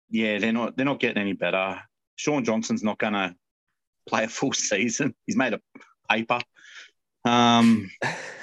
Yeah, 0.08 0.38
they're 0.38 0.54
not. 0.54 0.74
They're 0.76 0.86
not 0.86 1.00
getting 1.00 1.20
any 1.20 1.34
better. 1.34 1.82
Shaun 2.16 2.44
Johnson's 2.44 2.82
not 2.82 2.98
going 2.98 3.12
to 3.12 3.34
play 4.06 4.24
a 4.24 4.28
full 4.28 4.52
season. 4.70 5.14
He's 5.26 5.36
made 5.36 5.52
a 5.52 5.60
paper. 6.10 6.40
Um, 7.26 7.90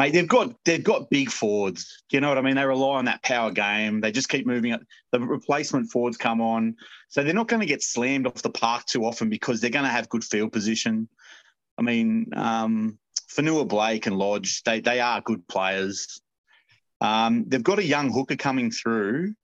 mate, 0.00 0.14
they've 0.14 0.26
got 0.26 0.54
they've 0.64 0.82
got 0.82 1.10
big 1.10 1.30
forwards. 1.30 2.02
You 2.10 2.20
know 2.20 2.30
what 2.30 2.38
I 2.38 2.40
mean? 2.40 2.56
They 2.56 2.64
rely 2.64 2.96
on 2.96 3.04
that 3.04 3.22
power 3.22 3.50
game. 3.50 4.00
They 4.00 4.10
just 4.10 4.30
keep 4.30 4.46
moving 4.46 4.72
it. 4.72 4.80
The 5.12 5.20
replacement 5.20 5.90
forwards 5.90 6.16
come 6.16 6.40
on, 6.40 6.76
so 7.08 7.22
they're 7.22 7.34
not 7.34 7.48
going 7.48 7.60
to 7.60 7.66
get 7.66 7.82
slammed 7.82 8.26
off 8.26 8.40
the 8.40 8.50
park 8.50 8.86
too 8.86 9.04
often 9.04 9.28
because 9.28 9.60
they're 9.60 9.70
going 9.70 9.84
to 9.84 9.90
have 9.90 10.08
good 10.08 10.24
field 10.24 10.52
position. 10.52 11.06
I 11.76 11.82
mean, 11.82 12.30
um, 12.34 12.98
Fonua-Blake 13.30 14.06
and 14.06 14.16
Lodge, 14.16 14.62
they 14.62 14.80
they 14.80 15.00
are 15.00 15.20
good 15.20 15.46
players. 15.48 16.22
Um, 17.02 17.44
they've 17.46 17.62
got 17.62 17.78
a 17.78 17.84
young 17.84 18.10
hooker 18.10 18.36
coming 18.36 18.70
through. 18.70 19.34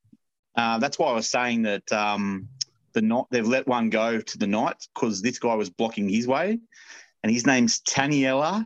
Uh, 0.57 0.79
that's 0.79 0.99
why 0.99 1.11
I 1.11 1.15
was 1.15 1.29
saying 1.29 1.63
that 1.63 1.93
um, 1.93 2.49
the 2.95 3.03
not 3.03 3.27
they've 3.31 3.47
let 3.47 3.67
one 3.67 3.91
go 3.91 4.21
to 4.23 4.39
the 4.39 4.47
Knights 4.47 4.89
because 4.95 5.21
this 5.21 5.39
guy 5.39 5.55
was 5.55 5.69
blocking 5.69 6.09
his 6.09 6.27
way, 6.27 6.59
and 7.23 7.31
his 7.31 7.45
name's 7.45 7.81
Taniela 7.81 8.65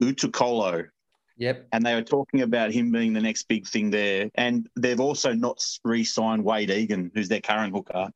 Utukolo 0.00 0.90
yep. 1.36 1.66
and 1.72 1.84
they 1.84 1.94
were 1.94 2.02
talking 2.02 2.42
about 2.42 2.72
him 2.72 2.90
being 2.90 3.12
the 3.12 3.20
next 3.20 3.44
big 3.44 3.66
thing 3.66 3.90
there. 3.90 4.30
And 4.34 4.68
they've 4.76 5.00
also 5.00 5.32
not 5.32 5.62
re-signed 5.84 6.44
Wade 6.44 6.70
Egan, 6.70 7.10
who's 7.14 7.28
their 7.28 7.40
current 7.40 7.74
hooker. 7.74 8.10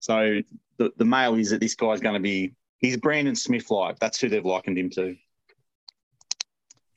So 0.00 0.40
the, 0.78 0.92
the 0.96 1.04
mail 1.04 1.34
is 1.34 1.50
that 1.50 1.60
this 1.60 1.74
guy's 1.74 2.00
going 2.00 2.14
to 2.14 2.20
be 2.20 2.54
he's 2.78 2.96
Brandon 2.96 3.34
Smith 3.34 3.70
like. 3.70 3.98
That's 3.98 4.20
who 4.20 4.28
they've 4.28 4.44
likened 4.44 4.76
him 4.76 4.90
to. 4.90 5.16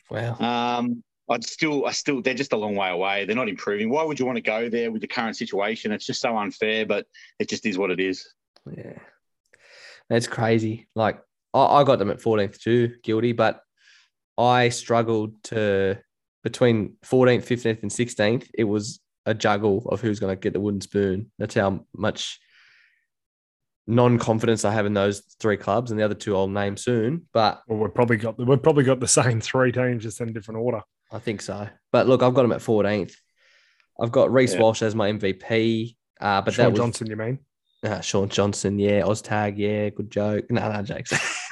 Wow. 0.10 0.38
Um, 0.40 1.04
I'd 1.30 1.44
still, 1.44 1.86
I 1.86 1.92
still, 1.92 2.22
they're 2.22 2.34
just 2.34 2.54
a 2.54 2.58
long 2.58 2.76
way 2.76 2.90
away. 2.90 3.26
They're 3.26 3.36
not 3.36 3.50
improving. 3.50 3.90
Why 3.90 4.04
would 4.04 4.20
you 4.20 4.26
want 4.26 4.36
to 4.36 4.42
go 4.42 4.70
there 4.70 4.92
with 4.92 5.02
the 5.02 5.08
current 5.08 5.38
situation? 5.38 5.92
It's 5.92 6.06
just 6.06 6.22
so 6.22 6.38
unfair, 6.38 6.86
but 6.86 7.08
it 7.40 7.50
just 7.50 7.66
is 7.66 7.78
what 7.78 7.92
it 7.92 8.00
is. 8.00 8.28
Yeah. 8.76 9.00
That's 10.10 10.28
crazy. 10.28 10.88
Like 10.96 11.20
I, 11.54 11.60
I 11.60 11.84
got 11.84 12.00
them 12.00 12.12
at 12.12 12.20
14th 12.20 12.60
too, 12.60 12.96
guilty, 13.02 13.32
but 13.32 13.62
I 14.38 14.70
struggled 14.70 15.42
to 15.46 16.00
between 16.44 16.98
14th, 17.06 17.46
15th, 17.46 17.82
and 17.82 17.92
16th. 17.92 18.50
It 18.54 18.66
was 18.66 19.00
a 19.26 19.34
juggle 19.34 19.88
of 19.90 20.02
who's 20.02 20.20
going 20.20 20.36
to 20.36 20.40
get 20.40 20.54
the 20.54 20.60
wooden 20.60 20.82
spoon. 20.82 21.32
That's 21.40 21.56
how 21.56 21.86
much 21.96 22.40
non-confidence 23.88 24.66
I 24.66 24.74
have 24.74 24.86
in 24.86 24.94
those 24.94 25.22
three 25.40 25.58
clubs, 25.58 25.92
and 25.92 26.00
the 26.00 26.04
other 26.04 26.16
two 26.16 26.36
I'll 26.36 26.48
name 26.48 26.78
soon. 26.78 27.28
But 27.34 27.62
Well, 27.68 27.80
we've 27.80 27.94
probably 27.94 28.18
got 28.18 28.38
we've 28.38 28.62
probably 28.62 28.84
got 28.84 29.00
the 29.00 29.08
same 29.08 29.42
three 29.42 29.72
teams 29.72 30.04
just 30.04 30.22
in 30.22 30.34
different 30.34 30.60
order. 30.60 30.82
I 31.12 31.20
think 31.20 31.42
so. 31.42 31.68
But 31.92 32.08
look, 32.08 32.24
I've 32.24 32.34
got 32.34 32.42
them 32.42 32.52
at 32.52 32.62
14th. 32.62 33.14
I've 34.00 34.12
got 34.12 34.34
Reece 34.34 34.54
Yeah. 34.54 34.62
Walsh 34.62 34.82
as 34.82 34.96
my 34.96 35.12
MVP. 35.12 35.96
Uh, 36.20 36.42
but 36.42 36.54
Shaun 36.54 36.66
that 36.66 36.72
was 36.72 36.80
Johnson, 36.80 37.08
you 37.08 37.16
mean? 37.16 37.40
Uh, 37.84 38.02
Shaun 38.02 38.30
Johnson, 38.30 38.80
yeah. 38.80 39.02
Oztag, 39.02 39.54
yeah. 39.58 39.90
Good 39.90 40.10
joke. 40.12 40.46
No, 40.50 40.72
no 40.72 40.82
jokes. 40.82 41.14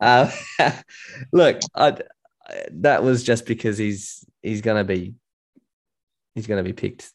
uh, 0.00 0.30
look, 1.32 1.60
I, 1.74 1.98
that 2.72 3.02
was 3.02 3.22
just 3.24 3.46
because 3.46 3.78
he's 3.78 4.24
he's 4.42 4.60
gonna 4.62 4.84
be 4.84 5.14
he's 6.34 6.46
gonna 6.46 6.62
be 6.62 6.72
picked 6.72 7.10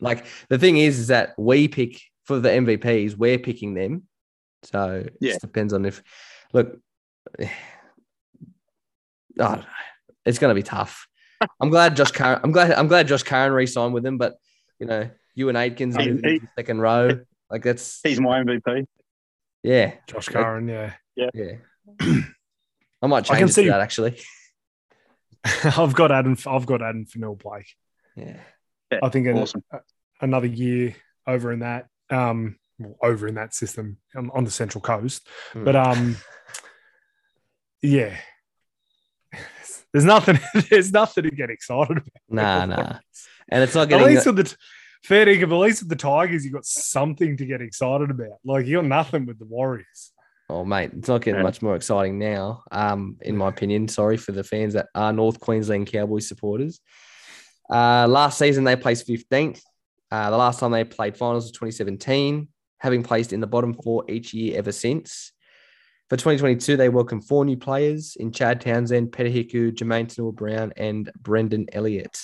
Like 0.00 0.26
the 0.48 0.58
thing 0.58 0.76
is, 0.76 0.98
is 0.98 1.06
that 1.08 1.34
we 1.38 1.68
pick 1.68 2.00
for 2.24 2.38
the 2.40 2.48
MVPs, 2.50 3.16
we're 3.16 3.38
picking 3.38 3.74
them. 3.74 4.02
So 4.64 5.04
it 5.06 5.16
Yeah. 5.20 5.30
just 5.32 5.42
depends 5.42 5.72
on 5.72 5.84
if 5.84 6.02
look. 6.52 6.78
I 7.38 7.48
don't 9.36 9.58
know. 9.60 9.64
It's 10.24 10.38
going 10.38 10.50
to 10.50 10.54
be 10.54 10.62
tough. 10.62 11.06
I'm 11.60 11.68
glad 11.68 11.94
Josh. 11.96 12.10
Curran, 12.10 12.40
I'm 12.42 12.50
glad. 12.52 12.72
I'm 12.72 12.88
glad 12.88 13.06
Josh 13.08 13.22
Curran 13.22 13.52
re-signed 13.52 13.92
with 13.94 14.04
him. 14.04 14.16
but 14.18 14.36
you 14.80 14.86
know, 14.86 15.08
you 15.34 15.48
and 15.50 15.56
Aitkins 15.58 16.00
He- 16.00 16.08
in 16.08 16.20
the 16.22 16.28
he- 16.28 16.40
second 16.56 16.80
row. 16.80 17.20
Like 17.50 17.62
that's 17.62 18.00
He's 18.02 18.18
my 18.20 18.42
MVP. 18.42 18.86
Yeah, 19.66 19.94
Josh 20.06 20.28
Curran, 20.28 20.68
yeah. 20.68 20.92
yeah. 21.16 21.30
I 23.02 23.06
might 23.08 23.18
I 23.30 23.34
change 23.34 23.38
can 23.38 23.48
it 23.48 23.52
see- 23.52 23.64
to 23.64 23.70
that 23.70 23.80
actually. 23.80 24.16
I've 25.64 25.94
got 25.94 26.10
Adam. 26.12 26.36
I've 26.46 26.66
got 26.66 26.82
Addin 26.82 27.06
Fonua-Blake. 27.06 27.68
Yeah. 28.16 28.40
I 29.02 29.08
think 29.08 29.26
an- 29.26 29.38
Awesome. 29.38 29.62
another 30.20 30.46
year 30.46 30.94
over 31.26 31.52
in 31.52 31.60
that, 31.60 31.86
um, 32.10 32.56
well, 32.78 32.96
over 33.02 33.26
in 33.28 33.34
that 33.34 33.54
system 33.54 33.98
on, 34.14 34.30
on 34.34 34.44
the 34.44 34.50
Central 34.50 34.80
Coast. 34.82 35.26
Hmm. 35.52 35.64
But 35.64 35.76
um, 35.76 36.16
yeah, 37.82 38.16
there's 39.92 40.04
nothing. 40.04 40.38
There's 40.70 40.92
nothing 40.92 41.24
to 41.24 41.30
get 41.30 41.50
excited 41.50 41.96
about. 41.98 42.10
Nah, 42.28 42.66
nah. 42.66 42.98
And 43.48 43.62
it's 43.62 43.74
not 43.74 43.82
At 43.82 43.88
getting. 43.90 44.06
least 44.08 44.26
with 44.26 44.36
the 44.36 44.56
fair 45.06 45.24
dinkum, 45.24 45.44
at 45.44 45.58
least 45.58 45.82
with 45.82 45.88
the 45.88 45.96
Tigers, 45.96 46.44
you 46.44 46.50
got 46.50 46.66
something 46.66 47.36
to 47.36 47.46
get 47.46 47.60
excited 47.60 48.10
about. 48.10 48.38
Like 48.44 48.66
you 48.66 48.76
got 48.78 48.86
nothing 48.86 49.24
with 49.24 49.38
the 49.38 49.44
Warriors. 49.44 50.12
Oh, 50.48 50.64
mate, 50.64 50.90
it's 50.96 51.08
not 51.08 51.22
getting 51.22 51.42
much 51.42 51.62
more 51.62 51.74
exciting 51.74 52.18
now. 52.18 52.62
Um, 52.70 53.16
in 53.22 53.36
my 53.36 53.48
opinion, 53.48 53.88
sorry 53.88 54.16
for 54.16 54.32
the 54.32 54.44
fans 54.44 54.74
that 54.74 54.86
are 54.94 55.12
North 55.12 55.40
Queensland 55.40 55.88
Cowboys 55.88 56.28
supporters. 56.28 56.80
Uh, 57.68 58.06
last 58.08 58.38
season 58.38 58.64
they 58.64 58.76
placed 58.76 59.06
fifteenth. 59.06 59.62
Uh, 60.10 60.30
the 60.30 60.36
last 60.36 60.60
time 60.60 60.70
they 60.70 60.84
played 60.84 61.16
finals 61.16 61.44
was 61.44 61.52
2017, 61.52 62.48
having 62.78 63.02
placed 63.02 63.32
in 63.32 63.40
the 63.40 63.46
bottom 63.46 63.74
four 63.74 64.04
each 64.08 64.32
year 64.34 64.56
ever 64.56 64.70
since. 64.70 65.32
For 66.08 66.16
2022, 66.16 66.76
they 66.76 66.88
welcomed 66.88 67.26
four 67.26 67.44
new 67.44 67.56
players 67.56 68.16
in 68.16 68.30
Chad 68.30 68.60
Townsend, 68.60 69.10
Peter 69.10 69.28
Hiku, 69.28 69.72
Jamayne 69.72 70.06
Taunoa-Brown, 70.06 70.74
and 70.76 71.10
Brendan 71.20 71.66
Elliott. 71.72 72.16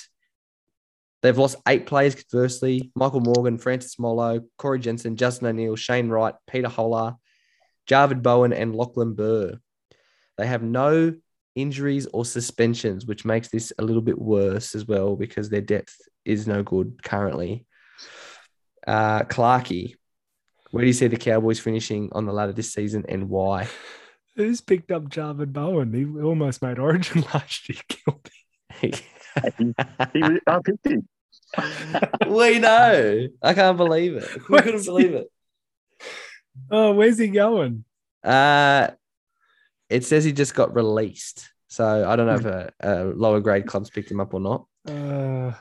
They've 1.23 1.39
lost 1.39 1.57
eight 1.69 1.87
players 1.87 2.15
conversely 2.17 2.91
Michael 2.97 3.21
Morgan, 3.21 3.59
Francis 3.59 3.99
Molo, 3.99 4.41
Corey 4.59 4.81
Jensen, 4.81 5.17
Justin 5.17 5.47
O'Neill, 5.49 5.77
Shane 5.77 6.09
Wright, 6.09 6.35
Peter 6.51 6.69
Hola, 6.69 7.17
Javid 7.89 8.23
Bowen, 8.23 8.53
and 8.53 8.75
Lachlan 8.75 9.15
Burr. 9.15 9.59
They 10.37 10.47
have 10.47 10.63
no 10.63 11.15
injuries 11.55 12.07
or 12.13 12.25
suspensions, 12.25 13.07
which 13.07 13.25
makes 13.25 13.49
this 13.49 13.73
a 13.79 13.83
little 13.83 14.03
bit 14.03 14.19
worse 14.19 14.75
as 14.75 14.87
well 14.87 15.15
because 15.17 15.49
their 15.49 15.61
depth 15.61 15.95
is 16.25 16.47
no 16.47 16.63
good 16.63 17.03
currently. 17.05 17.67
Uh, 18.87 19.21
Clarkey, 19.25 19.95
where 20.73 20.81
do 20.81 20.87
you 20.87 20.93
see 20.93 21.07
the 21.07 21.17
Cowboys 21.17 21.61
finishing 21.61 22.09
on 22.13 22.25
the 22.27 22.33
ladder 22.33 22.53
this 22.53 22.73
season 22.73 23.05
and 23.09 23.29
why? 23.29 23.69
Who's 24.37 24.63
picked 24.63 24.91
up 24.91 25.05
Javid 25.05 25.53
Bowen? 25.53 25.93
He 25.93 26.05
almost 26.21 26.63
made 26.63 26.79
Origin 26.79 27.23
last 27.35 27.69
year. 27.69 27.79
Killed 27.89 28.31
He, 28.81 28.93
was- 30.21 30.41
I 30.47 30.59
picked 30.65 30.87
him. 30.87 31.07
We 32.27 32.59
know. 32.59 33.29
I 33.43 33.55
can't 33.55 33.77
believe 33.77 34.17
it. 34.17 34.49
We 34.49 34.61
couldn't 34.61 34.85
believe 34.87 35.15
it. 35.15 35.31
Oh, 36.71 36.93
where's 36.93 37.19
he 37.19 37.29
going? 37.29 37.85
Uh, 38.25 38.89
it 39.91 40.05
says 40.05 40.25
he 40.25 40.33
just 40.33 40.55
got 40.55 40.75
released. 40.75 41.51
So 41.69 42.09
I 42.09 42.17
don't 42.17 42.27
know 42.27 42.35
if 42.35 42.45
a, 42.45 42.73
a 42.81 43.05
lower 43.05 43.41
grade 43.41 43.67
club's 43.67 43.91
picked 43.91 44.11
him 44.11 44.21
up 44.21 44.35
or 44.35 44.41
not. 44.41 44.67
Uh, 44.87 45.53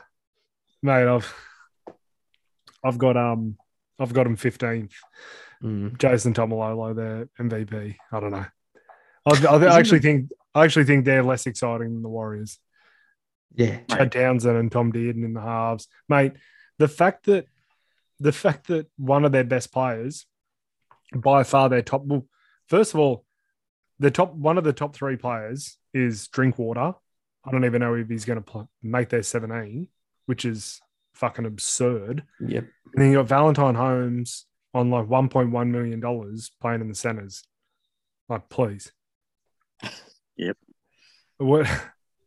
mate, 0.82 1.06
I've 1.06 1.34
I've 2.84 2.98
got 2.98 3.16
um 3.16 3.56
I've 3.98 4.12
got 4.12 4.26
him 4.26 4.36
fifteenth. 4.36 4.94
Mm. 5.62 5.96
Jason 5.98 6.34
Taumalolo, 6.34 6.94
their 6.94 7.28
MVP. 7.40 7.96
I 8.10 8.20
don't 8.20 8.32
know. 8.32 8.46
I, 9.26 9.46
I 9.46 9.78
actually 9.78 10.00
think 10.00 10.30
I 10.54 10.64
actually 10.64 10.84
think 10.84 11.04
they're 11.04 11.22
less 11.22 11.46
exciting 11.46 11.94
than 11.94 12.02
the 12.02 12.08
Warriors. 12.08 12.58
Yeah. 13.54 13.80
Chad 13.88 14.12
Townsend 14.12 14.56
and 14.56 14.72
Tom 14.72 14.92
Dearden 14.92 15.24
in 15.24 15.34
the 15.34 15.40
halves, 15.40 15.88
mate. 16.08 16.32
The 16.78 16.88
fact 16.88 17.26
that 17.26 17.46
the 18.18 18.32
fact 18.32 18.68
that 18.68 18.86
one 18.96 19.24
of 19.24 19.32
their 19.32 19.44
best 19.44 19.72
players, 19.72 20.26
by 21.14 21.42
far 21.42 21.68
their 21.68 21.82
top. 21.82 22.04
Well, 22.04 22.26
first 22.68 22.94
of 22.94 23.00
all, 23.00 23.24
the 23.98 24.10
top 24.10 24.34
one 24.34 24.58
of 24.58 24.64
the 24.64 24.72
top 24.72 24.94
three 24.94 25.16
players 25.16 25.76
is 25.92 26.28
Drinkwater. 26.28 26.94
I 27.44 27.50
don't 27.50 27.64
even 27.64 27.80
know 27.80 27.94
if 27.94 28.08
he's 28.08 28.24
going 28.24 28.38
to 28.38 28.44
play, 28.44 28.64
make 28.82 29.08
their 29.08 29.22
seventeen, 29.22 29.88
which 30.26 30.44
is 30.44 30.80
fucking 31.14 31.44
absurd. 31.44 32.22
Yep. 32.40 32.64
And 32.94 33.02
then 33.02 33.10
you 33.10 33.18
got 33.18 33.28
Valentine 33.28 33.74
Holmes 33.74 34.46
on 34.72 34.90
like 34.90 35.08
one 35.08 35.28
point 35.28 35.50
one 35.50 35.72
million 35.72 36.00
dollars 36.00 36.50
playing 36.60 36.80
in 36.80 36.88
the 36.88 36.94
centers. 36.94 37.42
Like, 38.28 38.48
please. 38.48 38.92
Yep. 40.36 40.56
What? 41.38 41.68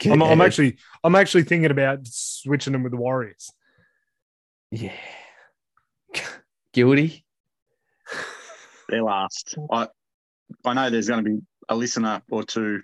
I'm, 0.04 0.22
I'm 0.22 0.42
actually 0.42 0.78
I'm 1.04 1.16
actually 1.16 1.44
thinking 1.44 1.72
about 1.72 2.00
switching 2.08 2.74
them 2.74 2.84
with 2.84 2.92
the 2.92 2.98
Warriors. 2.98 3.52
Yeah. 4.72 4.94
Guilty. 6.74 7.24
They're 8.90 9.04
last. 9.04 9.56
I 9.72 9.88
I 10.64 10.74
know 10.74 10.90
there's 10.90 11.08
going 11.08 11.24
to 11.24 11.30
be 11.30 11.40
a 11.70 11.76
listener 11.76 12.22
or 12.30 12.44
two 12.44 12.82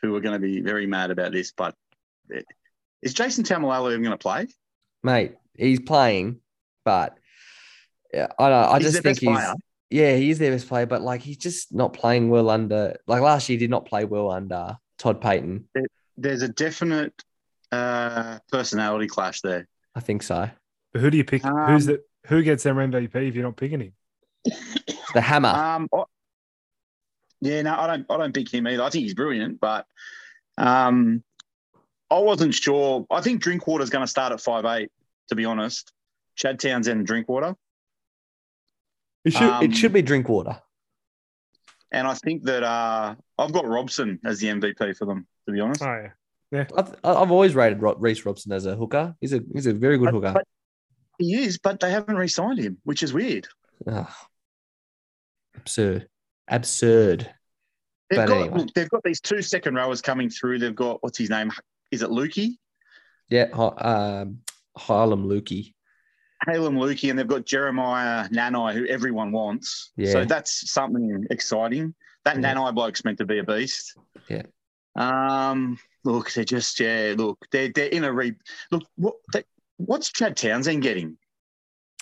who 0.00 0.14
are 0.16 0.20
going 0.20 0.40
to 0.40 0.46
be 0.46 0.60
very 0.60 0.86
mad 0.86 1.10
about 1.10 1.32
this, 1.32 1.52
but 1.52 1.74
eh, 2.34 2.42
is 3.02 3.14
Jason 3.14 3.44
Taumalolo 3.44 3.90
even 3.90 4.02
going 4.02 4.16
to 4.16 4.22
play? 4.22 4.46
Mate, 5.02 5.34
he's 5.54 5.80
playing, 5.80 6.40
but 6.84 7.18
yeah, 8.12 8.28
I 8.38 8.48
don't 8.48 8.62
know. 8.62 8.68
I 8.70 8.78
He's 8.78 8.92
just 8.92 9.02
think 9.02 9.18
he's 9.18 9.28
player. 9.28 9.54
yeah, 9.90 10.16
he 10.16 10.30
is 10.30 10.38
their 10.38 10.52
best 10.52 10.68
player, 10.68 10.86
but 10.86 11.02
like 11.02 11.20
he's 11.20 11.36
just 11.36 11.74
not 11.74 11.92
playing 11.92 12.30
well 12.30 12.48
under 12.48 12.96
like 13.06 13.20
last 13.20 13.48
year 13.48 13.54
he 13.54 13.58
did 13.58 13.70
not 13.70 13.86
play 13.86 14.04
well 14.04 14.30
under 14.30 14.78
Todd 14.98 15.20
Payten. 15.20 15.64
There's 16.20 16.42
a 16.42 16.48
definite 16.48 17.14
uh, 17.72 18.38
personality 18.50 19.06
clash 19.06 19.40
there. 19.40 19.66
I 19.94 20.00
think 20.00 20.22
so. 20.22 20.50
But 20.92 21.00
who 21.00 21.10
do 21.10 21.16
you 21.16 21.24
pick? 21.24 21.44
Um, 21.44 21.72
Who's 21.72 21.86
the 21.86 22.02
who 22.26 22.42
gets 22.42 22.62
their 22.64 22.74
MVP 22.74 23.14
if 23.28 23.34
you're 23.34 23.44
not 23.44 23.56
picking 23.56 23.80
him? 23.80 23.92
The 25.14 25.20
hammer. 25.22 25.48
Um, 25.48 25.88
I- 25.94 26.04
yeah, 27.40 27.62
no, 27.62 27.74
I 27.74 27.86
don't. 27.86 28.06
I 28.10 28.16
don't 28.18 28.34
pick 28.34 28.52
him 28.52 28.66
either. 28.66 28.82
I 28.82 28.90
think 28.90 29.04
he's 29.04 29.14
brilliant, 29.14 29.60
but 29.60 29.86
um, 30.58 31.22
I 32.10 32.18
wasn't 32.18 32.52
sure. 32.52 33.06
I 33.10 33.20
think 33.20 33.40
Drinkwater's 33.40 33.90
going 33.90 34.02
to 34.04 34.10
start 34.10 34.32
at 34.32 34.40
five 34.40 34.64
eight. 34.64 34.90
To 35.28 35.34
be 35.36 35.44
honest, 35.44 35.92
Chad 36.34 36.58
Townsend 36.58 36.98
and 36.98 37.06
Drinkwater, 37.06 37.54
it 39.24 39.32
should 39.32 39.42
um, 39.50 39.62
it 39.64 39.74
should 39.76 39.92
be 39.92 40.02
drink 40.02 40.28
water. 40.28 40.60
and 41.92 42.06
I 42.08 42.14
think 42.14 42.42
that 42.44 42.62
uh, 42.64 43.14
I've 43.38 43.52
got 43.52 43.66
Robson 43.66 44.18
as 44.24 44.40
the 44.40 44.48
MVP 44.48 44.96
for 44.96 45.04
them. 45.04 45.26
To 45.48 45.52
be 45.52 45.60
honest, 45.60 45.82
Oh 45.82 46.08
yeah, 46.50 46.66
I've, 46.76 46.94
I've 47.02 47.30
always 47.30 47.54
rated 47.54 47.80
Ro- 47.80 47.96
Reece 47.98 48.26
Robson 48.26 48.52
as 48.52 48.66
a 48.66 48.76
hooker. 48.76 49.14
He's 49.20 49.32
a 49.32 49.40
he's 49.54 49.66
a 49.66 49.72
very 49.72 49.96
good 49.96 50.06
But- 50.06 50.14
hooker. 50.14 50.32
but 50.34 50.44
he 51.18 51.34
is, 51.42 51.58
but 51.58 51.80
they 51.80 51.90
haven't 51.90 52.16
re-signed 52.16 52.58
him, 52.58 52.76
which 52.84 53.02
is 53.02 53.12
weird. 53.14 53.48
Ah. 53.90 54.14
absurd, 55.56 56.06
absurd. 56.48 57.30
They've 58.10 58.18
But 58.18 58.28
got 58.28 58.36
anyway. 58.42 58.58
look, 58.58 58.74
they've 58.74 58.88
got 58.90 59.02
these 59.04 59.20
two 59.20 59.40
second 59.42 59.74
rowers 59.74 60.00
coming 60.02 60.28
through. 60.30 60.58
They've 60.58 60.74
got 60.74 61.02
what's 61.02 61.16
his 61.18 61.30
name? 61.30 61.50
Is 61.90 62.02
it 62.02 62.10
Lukey? 62.10 62.58
Yeah, 63.30 63.44
um, 63.54 64.38
Heilum 64.78 65.24
Luki. 65.26 65.74
Heilum 66.46 66.76
Luki, 66.76 67.08
and 67.10 67.18
they've 67.18 67.26
got 67.26 67.46
Jeremiah 67.46 68.28
Nanai, 68.28 68.74
who 68.74 68.86
everyone 68.86 69.32
wants. 69.32 69.92
Yeah. 69.96 70.12
So 70.12 70.24
that's 70.26 70.70
something 70.70 71.26
exciting. 71.30 71.94
That 72.24 72.36
Yeah. 72.40 72.54
Nanai 72.54 72.74
bloke's 72.74 73.04
meant 73.04 73.18
to 73.18 73.24
be 73.26 73.38
a 73.38 73.44
beast. 73.44 73.96
Yeah. 74.28 74.42
Um. 74.98 75.78
Look, 76.04 76.32
they're 76.32 76.44
just 76.44 76.78
yeah. 76.80 77.14
Look, 77.16 77.38
they're 77.52 77.70
they're 77.74 77.88
in 77.88 78.04
a 78.04 78.12
re. 78.12 78.34
Look, 78.70 78.84
what 78.96 79.16
they, 79.32 79.44
what's 79.76 80.10
Chad 80.10 80.36
Townsend 80.36 80.82
getting? 80.82 81.16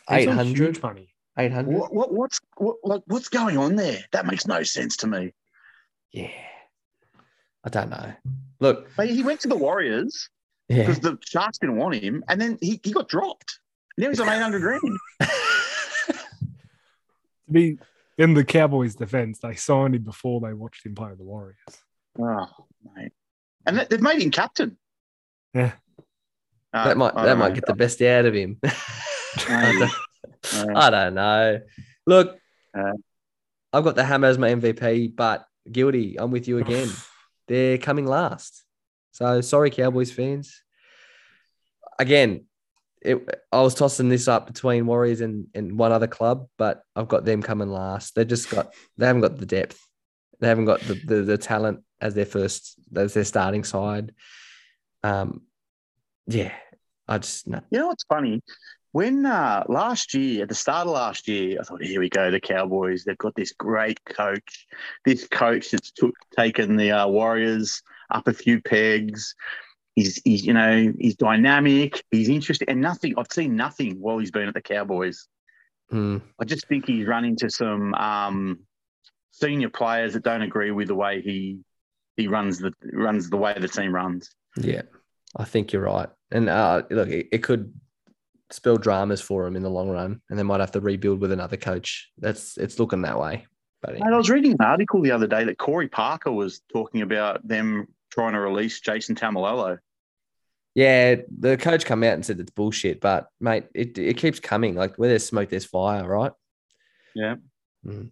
He's 0.08 0.18
Eight 0.18 0.28
on 0.28 0.36
hundred. 0.36 0.56
huge 0.56 0.82
money. 0.82 1.08
Eight 1.38 1.52
hundred. 1.52 1.76
What, 1.76 1.92
what 1.92 2.12
what's 2.12 2.40
what 2.56 2.76
like 2.84 3.02
what's 3.06 3.28
going 3.28 3.58
on 3.58 3.76
there? 3.76 3.98
That 4.12 4.26
makes 4.26 4.46
no 4.46 4.62
sense 4.62 4.96
to 4.98 5.06
me. 5.06 5.32
Yeah. 6.12 6.30
I 7.64 7.68
don't 7.68 7.90
know. 7.90 8.12
Look, 8.60 8.88
But 8.96 9.08
he 9.08 9.22
went 9.24 9.40
to 9.40 9.48
the 9.48 9.56
Warriors 9.56 10.30
yeah. 10.68 10.78
because 10.78 11.00
the 11.00 11.18
Sharks 11.26 11.58
didn't 11.58 11.76
want 11.76 11.96
him, 11.96 12.22
and 12.28 12.40
then 12.40 12.56
he, 12.60 12.80
he 12.82 12.92
got 12.92 13.08
dropped. 13.08 13.58
Now 13.98 14.08
he's 14.08 14.20
on 14.20 14.28
eight 14.28 14.40
hundred 14.40 14.60
grand. 14.62 14.80
To 17.46 17.52
be 17.52 17.78
in 18.18 18.34
the 18.34 18.44
Cowboys' 18.44 18.96
defense, 18.96 19.38
they 19.38 19.54
signed 19.54 19.94
him 19.94 20.02
before 20.02 20.40
they 20.40 20.52
watched 20.52 20.84
him 20.84 20.96
play 20.96 21.10
with 21.10 21.18
the 21.18 21.24
Warriors. 21.24 21.56
Oh, 22.18 22.48
mate. 22.94 23.12
And 23.66 23.78
they- 23.78 23.86
they've 23.90 24.00
made 24.02 24.20
him 24.22 24.30
captain. 24.30 24.76
Yeah. 25.54 25.72
Uh, 26.72 26.84
that 26.88 26.96
might 26.96 27.14
that 27.14 27.38
might 27.38 27.48
know. 27.48 27.54
get 27.54 27.66
the 27.66 27.74
best 27.74 28.02
out 28.02 28.26
of 28.26 28.34
him. 28.34 28.58
I 29.48 29.88
don't- 30.52 30.76
I 30.76 30.90
don't 30.90 31.14
know. 31.14 31.60
Look, 32.06 32.38
Uh, 32.76 32.92
I've 33.72 33.84
got 33.84 33.96
the 33.96 34.04
Hammer 34.04 34.28
as 34.28 34.38
my 34.38 34.50
MVP, 34.50 35.14
but 35.16 35.46
guilty. 35.70 36.18
I'm 36.18 36.30
with 36.30 36.46
you 36.48 36.58
again. 36.58 36.88
They're 37.48 37.78
coming 37.78 38.06
last. 38.06 38.64
So 39.12 39.40
sorry, 39.40 39.70
Cowboys 39.70 40.12
fans. 40.12 40.62
Again, 41.98 42.44
it, 43.00 43.18
I 43.52 43.62
was 43.62 43.74
tossing 43.74 44.08
this 44.08 44.28
up 44.28 44.46
between 44.46 44.86
Warriors 44.86 45.20
and, 45.20 45.46
and 45.54 45.78
one 45.78 45.92
other 45.92 46.06
club, 46.06 46.48
but 46.58 46.82
I've 46.94 47.08
got 47.08 47.24
them 47.24 47.42
coming 47.42 47.68
last. 47.70 48.14
They 48.14 48.24
just 48.24 48.50
got 48.50 48.72
they 48.98 49.06
haven't 49.06 49.22
got 49.22 49.38
the 49.38 49.46
depth. 49.46 49.80
They 50.40 50.48
haven't 50.48 50.66
got 50.66 50.80
the, 50.80 50.94
the, 50.94 51.22
the 51.22 51.38
talent 51.38 51.82
as 52.00 52.14
their 52.14 52.26
first 52.26 52.78
as 52.94 53.14
their 53.14 53.24
starting 53.24 53.64
side. 53.64 54.12
Um, 55.02 55.42
yeah, 56.26 56.52
I 57.08 57.18
just 57.18 57.46
no. 57.46 57.60
You 57.70 57.78
know 57.78 57.86
what's 57.88 58.04
funny? 58.04 58.42
When 58.92 59.26
uh, 59.26 59.64
last 59.68 60.14
year, 60.14 60.44
at 60.44 60.48
the 60.48 60.54
start 60.54 60.86
of 60.86 60.94
last 60.94 61.28
year, 61.28 61.58
I 61.60 61.64
thought, 61.64 61.82
here 61.82 62.00
we 62.00 62.08
go, 62.08 62.30
the 62.30 62.40
Cowboys. 62.40 63.04
They've 63.04 63.18
got 63.18 63.34
this 63.34 63.52
great 63.52 64.02
coach. 64.06 64.66
This 65.04 65.28
coach 65.28 65.70
that's 65.70 65.90
took, 65.90 66.14
taken 66.34 66.76
the 66.76 66.92
uh, 66.92 67.06
Warriors 67.06 67.82
up 68.10 68.26
a 68.26 68.32
few 68.32 68.62
pegs. 68.62 69.34
He's, 69.96 70.20
he's, 70.24 70.46
you 70.46 70.54
know, 70.54 70.94
he's 70.98 71.14
dynamic. 71.16 72.02
He's 72.10 72.30
interesting, 72.30 72.70
and 72.70 72.80
nothing. 72.80 73.14
I've 73.18 73.30
seen 73.30 73.54
nothing 73.54 74.00
while 74.00 74.16
he's 74.16 74.30
been 74.30 74.48
at 74.48 74.54
the 74.54 74.62
Cowboys. 74.62 75.28
Mm, 75.92 76.22
I 76.40 76.44
just 76.44 76.66
think 76.66 76.86
he's 76.86 77.06
run 77.06 77.26
into 77.26 77.50
some 77.50 77.92
um, 77.94 78.60
senior 79.38 79.68
players 79.68 80.14
that 80.14 80.24
don't 80.24 80.42
agree 80.42 80.70
with 80.70 80.88
the 80.88 80.94
way 80.94 81.20
he 81.20 81.58
he 82.16 82.28
runs 82.28 82.58
the 82.58 82.72
runs 82.92 83.28
the 83.28 83.36
way 83.36 83.54
the 83.58 83.68
team 83.68 83.94
runs. 83.94 84.30
yeah, 84.56 84.82
I 85.36 85.44
think 85.44 85.72
you're 85.72 85.82
right. 85.82 86.08
And 86.30 86.48
uh, 86.48 86.82
look, 86.90 87.08
it, 87.08 87.28
it 87.30 87.42
could 87.42 87.72
spell 88.50 88.76
dramas 88.76 89.20
for 89.20 89.44
them 89.44 89.56
in 89.56 89.62
the 89.62 89.70
long 89.70 89.90
run, 89.90 90.20
and 90.30 90.38
they 90.38 90.42
might 90.42 90.60
have 90.60 90.72
to 90.72 90.80
rebuild 90.80 91.20
with 91.20 91.32
another 91.32 91.56
coach. 91.56 92.10
That's 92.18 92.56
it's 92.56 92.78
looking 92.78 93.02
that 93.02 93.20
way. 93.20 93.46
But 93.82 93.94
Mate, 93.94 94.02
I 94.04 94.16
was 94.16 94.30
reading 94.30 94.52
an 94.52 94.60
article 94.60 95.02
the 95.02 95.10
other 95.10 95.26
day 95.26 95.44
that 95.44 95.58
Corey 95.58 95.88
Parker 95.88 96.32
was 96.32 96.62
talking 96.72 97.02
about 97.02 97.46
them 97.46 97.88
trying 98.10 98.32
to 98.32 98.40
release 98.40 98.80
Jason 98.80 99.14
Taumalolo. 99.14 99.78
Yeah, 100.74 101.16
the 101.38 101.56
coach 101.56 101.84
come 101.84 102.02
out 102.02 102.14
and 102.14 102.24
said 102.24 102.40
it's 102.40 102.50
bullshit, 102.50 103.00
but 103.00 103.28
mate, 103.40 103.64
it, 103.74 103.96
it 103.98 104.16
keeps 104.16 104.40
coming. 104.40 104.74
Like 104.74 104.96
where 104.96 105.08
there's 105.08 105.26
smoke, 105.26 105.50
there's 105.50 105.64
fire, 105.64 106.06
right? 106.06 106.32
Yeah. 107.14 107.36
Mm. 107.84 108.10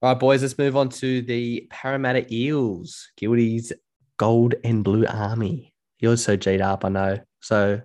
All 0.00 0.12
right, 0.12 0.20
boys, 0.20 0.42
let's 0.42 0.56
move 0.56 0.76
on 0.76 0.90
to 0.90 1.22
the 1.22 1.66
Parramatta 1.70 2.24
Eels, 2.32 3.10
Guilty's 3.16 3.72
Gold 4.16 4.54
and 4.62 4.84
Blue 4.84 5.04
Army. 5.04 5.74
You're 5.98 6.16
so 6.16 6.36
G'd 6.36 6.60
up, 6.60 6.84
I 6.84 6.88
know. 6.88 7.18
So 7.40 7.80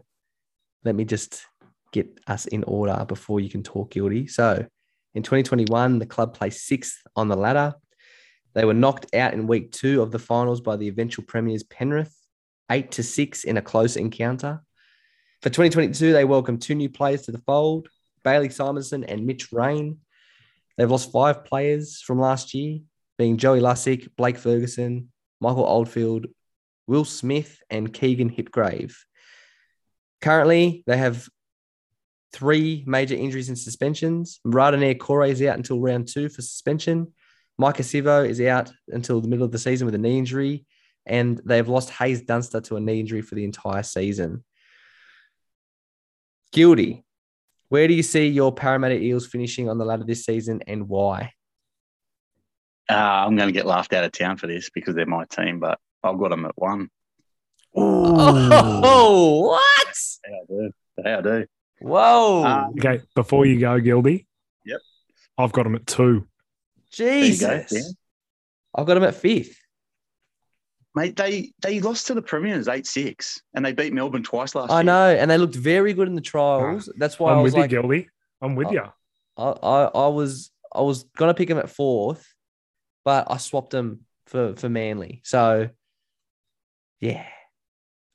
let 0.84 0.94
me 0.94 1.06
just 1.06 1.44
get 1.92 2.20
us 2.28 2.46
in 2.46 2.64
order 2.66 3.04
before 3.08 3.40
you 3.40 3.50
can 3.50 3.64
talk 3.64 3.90
Guilty. 3.90 4.28
So 4.28 4.64
in 5.16 5.24
2021, 5.24 5.98
the 5.98 6.06
club 6.06 6.36
placed 6.36 6.68
sixth 6.68 7.02
on 7.16 7.30
the 7.30 7.36
ladder. 7.36 7.74
They 8.54 8.66
were 8.66 8.76
knocked 8.76 9.16
out 9.16 9.34
in 9.34 9.48
week 9.48 9.72
two 9.72 10.04
of 10.04 10.12
the 10.12 10.20
finals 10.20 10.62
by 10.62 10.76
the 10.76 10.90
eventual 10.90 11.26
premiers 11.26 11.64
Penrith, 11.64 12.16
eight 12.70 12.92
to 12.92 13.02
six 13.02 13.44
in 13.44 13.58
a 13.58 13.62
close 13.64 13.96
encounter. 13.96 14.62
For 15.42 15.50
2022, 15.50 16.14
they 16.14 16.26
welcomed 16.26 16.62
two 16.62 16.76
new 16.76 16.90
players 16.90 17.24
to 17.24 17.32
the 17.32 17.42
fold 17.48 17.88
Bailey 18.24 18.50
Simonsson 18.50 19.04
and 19.08 19.26
Mitch 19.26 19.52
Rein. 19.52 19.98
They've 20.78 20.90
lost 20.90 21.12
five 21.12 21.46
players 21.46 22.02
from 22.02 22.20
last 22.20 22.54
year, 22.54 22.80
being 23.18 23.38
Joey 23.38 23.60
Lussick, 23.60 24.10
Blake 24.16 24.38
Ferguson, 24.38 25.12
Michael 25.40 25.66
Oldfield, 25.66 26.28
Will 26.88 27.06
Smith, 27.06 27.62
and 27.70 27.94
Keegan 27.94 28.30
Hipgrave. 28.30 28.96
Currently, 30.22 30.84
they 30.88 30.98
have 30.98 31.28
three 32.34 32.84
major 32.88 33.16
injuries 33.16 33.50
and 33.50 33.58
suspensions. 33.58 34.40
Marata 34.46 34.78
Niukore 34.78 35.30
is 35.30 35.42
out 35.44 35.58
until 35.58 35.80
round 35.80 36.08
two 36.08 36.30
for 36.30 36.42
suspension. 36.42 37.14
Maika 37.62 37.82
Sivo 37.82 38.28
is 38.28 38.42
out 38.42 38.72
until 38.88 39.22
the 39.22 39.28
middle 39.28 39.46
of 39.46 39.52
the 39.52 39.60
season 39.60 39.86
with 39.86 39.96
a 39.96 40.00
knee 40.00 40.18
injury. 40.18 40.66
And 41.06 41.40
they've 41.46 41.68
lost 41.68 41.92
Haze 41.92 42.22
Dunster 42.22 42.62
to 42.62 42.78
a 42.78 42.80
knee 42.80 43.00
injury 43.00 43.22
for 43.22 43.36
the 43.36 43.44
entire 43.44 43.84
season. 43.84 44.44
Guilty. 46.52 47.04
Where 47.74 47.88
do 47.88 47.96
you 47.96 48.04
see 48.04 48.28
your 48.28 48.54
Parramatta 48.54 49.02
Eels 49.02 49.26
finishing 49.26 49.68
on 49.68 49.80
the 49.80 49.84
ladder 49.84 50.04
this 50.04 50.24
season 50.26 50.62
and 50.68 50.88
why? 50.88 51.34
Uh, 52.88 52.94
I'm 52.94 53.36
going 53.36 53.48
to 53.48 53.52
get 53.52 53.66
laughed 53.66 53.94
out 53.94 54.04
of 54.04 54.12
town 54.12 54.38
for 54.38 54.46
this 54.46 54.70
because 54.70 54.94
they're 54.94 55.08
my 55.08 55.26
team, 55.26 55.60
but 55.60 55.80
I've 56.04 56.20
got 56.20 56.30
them 56.30 56.46
at 56.46 56.52
one. 56.54 56.90
Oh, 57.76 59.42
what? 59.50 59.98
Yeah, 60.30 60.36
I 60.36 60.46
do. 60.48 60.72
Yeah, 61.04 61.18
I 61.18 61.22
do. 61.22 61.46
Whoa. 61.82 62.44
Um, 62.46 62.74
Okay, 62.78 63.02
before 63.16 63.48
you 63.48 63.60
go, 63.60 63.80
Gildy. 63.80 64.28
Yep. 64.68 64.80
I've 65.40 65.52
got 65.52 65.64
them 65.64 65.74
at 65.74 65.88
two. 65.88 66.28
There 66.96 67.26
you 67.26 67.40
go. 67.40 67.58
Jesus. 67.58 67.96
I've 68.76 68.86
got 68.86 68.94
them 68.94 69.04
at 69.04 69.16
fifth. 69.16 69.58
Mate, 70.96 71.16
they 71.16 71.52
they 71.62 71.80
lost 71.80 72.08
to 72.08 72.14
the 72.14 72.22
Premiers 72.22 72.68
eight 72.68 72.86
six, 72.86 73.42
and 73.56 73.66
they 73.66 73.74
beat 73.74 73.94
Melbourne 73.94 74.22
twice 74.24 74.54
last 74.54 74.70
year. 74.70 74.78
I 74.78 74.82
year. 74.82 74.84
know. 74.86 75.10
And 75.20 75.32
they 75.32 75.38
looked 75.40 75.56
very 75.56 75.94
good 75.94 76.08
in 76.08 76.16
the 76.16 76.22
trials. 76.22 76.88
That's 76.98 77.18
why 77.20 77.32
I 77.32 77.36
I'm 77.38 77.44
was 77.44 77.54
with 77.54 77.62
like, 77.62 77.72
you, 77.72 77.82
Gildy. 77.82 78.08
I'm 78.42 78.56
with 78.56 78.68
Oh. 78.68 78.72
you. 78.72 78.84
I, 79.38 79.44
I, 79.44 79.84
I 79.86 80.08
was 80.10 80.52
I 80.74 80.82
was 80.82 81.04
gonna 81.18 81.34
pick 81.34 81.50
him 81.50 81.58
at 81.58 81.70
fourth, 81.70 82.28
but 83.04 83.26
I 83.32 83.38
swapped 83.38 83.74
him 83.74 84.02
for 84.28 84.56
for 84.56 84.70
Manly. 84.70 85.22
So 85.24 85.70
yeah. 87.00 87.26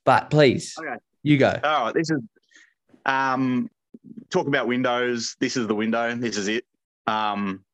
But 0.05 0.29
please, 0.29 0.75
Okay. 0.79 0.95
you 1.21 1.37
go. 1.37 1.59
All 1.63 1.85
right, 1.85 1.93
this 1.93 2.09
is 2.09 2.19
um 3.05 3.69
talk 4.29 4.47
about 4.47 4.67
windows. 4.67 5.35
This 5.39 5.57
is 5.57 5.67
the 5.67 5.75
window. 5.75 6.15
This 6.15 6.37
is 6.37 6.47
it. 6.47 6.63
Um, 7.07 7.65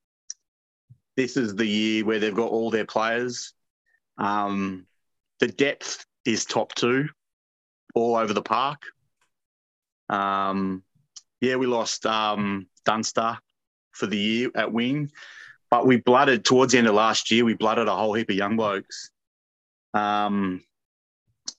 this 1.15 1.37
is 1.37 1.55
the 1.55 1.65
year 1.65 2.03
where 2.05 2.19
they've 2.19 2.35
got 2.35 2.49
all 2.51 2.71
their 2.71 2.85
players. 2.85 3.53
Um, 4.17 4.85
the 5.39 5.47
depth 5.47 6.05
is 6.25 6.45
top 6.45 6.73
two, 6.75 7.09
all 7.93 8.15
over 8.15 8.33
the 8.33 8.41
park. 8.41 8.81
Um, 10.09 10.83
yeah, 11.41 11.55
we 11.55 11.67
lost 11.67 12.05
um, 12.05 12.67
Dunster 12.85 13.37
for 13.91 14.07
the 14.07 14.17
year 14.17 14.51
at 14.55 14.71
wing, 14.71 15.11
but 15.69 15.85
we 15.85 15.97
blooded 15.97 16.45
towards 16.45 16.71
the 16.71 16.79
end 16.79 16.87
of 16.87 16.95
last 16.95 17.31
year. 17.31 17.45
We 17.45 17.53
blooded 17.53 17.87
a 17.87 17.95
whole 17.95 18.13
heap 18.13 18.29
of 18.29 18.35
young 18.35 18.55
blokes. 18.55 19.09
Um, 19.93 20.63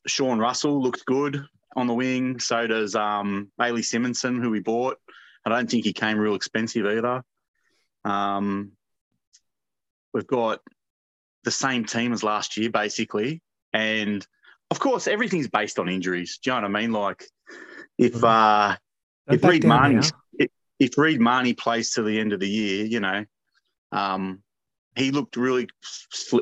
Sean 0.06 0.38
Russell 0.38 0.82
looks 0.82 1.02
good 1.02 1.44
on 1.74 1.86
the 1.86 1.94
wing. 1.94 2.38
So 2.40 2.66
does 2.66 2.94
um, 2.94 3.50
Bailey 3.58 3.82
Simonsson, 3.82 4.40
who 4.42 4.50
we 4.50 4.60
bought. 4.60 4.98
I 5.44 5.50
don't 5.50 5.70
think 5.70 5.84
he 5.84 5.92
came 5.92 6.18
real 6.18 6.34
expensive 6.34 6.86
either. 6.86 7.22
Um, 8.04 8.72
we've 10.12 10.26
got 10.26 10.60
the 11.44 11.50
same 11.50 11.84
team 11.84 12.12
as 12.12 12.24
last 12.24 12.56
year, 12.56 12.70
basically. 12.70 13.42
And 13.76 14.26
of 14.70 14.80
course, 14.80 15.06
everything's 15.06 15.48
based 15.48 15.78
on 15.78 15.90
injuries. 15.90 16.38
Do 16.42 16.50
you 16.50 16.56
know 16.56 16.62
what 16.62 16.76
I 16.76 16.80
mean? 16.80 16.92
Like, 16.92 17.24
if 17.98 18.24
uh, 18.24 18.74
if 19.28 19.44
Reed 19.44 19.64
Mahoney 19.64 20.08
if, 20.38 20.50
if 20.78 20.96
Reed 20.96 21.20
Mahoney 21.20 21.52
plays 21.52 21.90
to 21.90 22.02
the 22.02 22.18
end 22.18 22.32
of 22.32 22.40
the 22.40 22.48
year, 22.48 22.86
you 22.86 23.00
know, 23.00 23.26
um, 23.92 24.42
he 24.96 25.10
looked 25.10 25.36
really. 25.36 25.68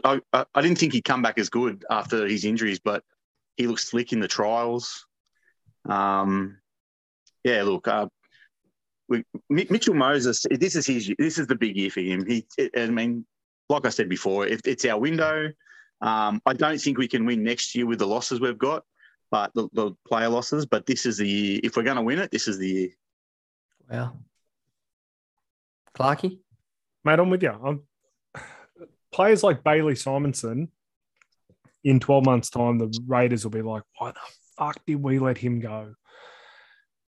I, 0.05 0.21
I 0.33 0.45
I 0.55 0.63
didn't 0.63 0.79
think 0.79 0.93
he'd 0.93 1.05
come 1.05 1.23
back 1.23 1.39
as 1.39 1.51
good 1.51 1.85
after 1.91 2.25
his 2.25 2.45
injuries, 2.45 2.79
but 2.79 3.03
he 3.57 3.67
looked 3.67 3.81
slick 3.81 4.13
in 4.13 4.21
the 4.21 4.29
trials. 4.29 5.05
Um, 5.89 6.59
yeah, 7.43 7.65
look, 7.65 7.89
uh, 7.89 8.07
we, 9.09 9.25
Mi- 9.51 9.67
Mitchell 9.71 9.95
Moses. 9.95 10.47
This 10.49 10.77
is 10.77 10.87
his. 10.87 11.13
This 11.19 11.39
is 11.39 11.49
the 11.49 11.57
big 11.57 11.77
year 11.77 11.91
for 11.91 12.01
him. 12.01 12.27
He. 12.27 12.47
I 12.77 12.87
mean, 12.87 13.27
like 13.69 13.87
I 13.87 13.91
said 13.91 14.09
before, 14.09 14.47
if 14.47 14.61
it's 14.67 14.85
our 14.85 15.01
window, 15.01 15.51
um, 16.05 16.43
I 16.45 16.53
don't 16.53 16.79
think 16.79 16.99
we 16.99 17.09
can 17.09 17.25
win 17.25 17.43
next 17.43 17.75
year 17.75 17.87
with 17.87 17.99
the 17.99 18.07
losses 18.07 18.39
we've 18.39 18.59
got, 18.59 18.85
but 19.31 19.53
the, 19.55 19.69
the 19.73 19.93
player 20.07 20.29
losses. 20.29 20.67
But 20.67 20.85
this 20.85 21.07
is 21.07 21.17
the 21.17 21.27
year. 21.27 21.61
If 21.65 21.77
we're 21.77 21.83
going 21.83 21.97
to 21.97 22.03
win 22.03 22.19
it, 22.19 22.31
this 22.31 22.47
is 22.47 22.59
the 22.59 22.69
year. 22.69 22.89
Wow. 23.91 24.19
Clarky? 25.97 26.41
Mate, 27.07 27.19
I'm 27.19 27.31
with 27.31 27.43
you. 27.43 27.53
I'm, 27.53 27.83
players 29.13 29.43
like 29.43 29.65
Bailey 29.65 29.95
Simonsson, 29.95 30.69
in 31.85 32.01
12 32.01 32.25
months' 32.25 32.51
time, 32.51 32.79
the 32.79 32.93
Raiders 33.07 33.45
will 33.45 33.51
be 33.51 33.63
like, 33.63 33.83
why 33.99 34.11
the 34.11 34.21
fuck 34.59 34.85
did 34.87 35.03
we 35.03 35.19
let 35.19 35.39
him 35.39 35.61
go? 35.61 35.95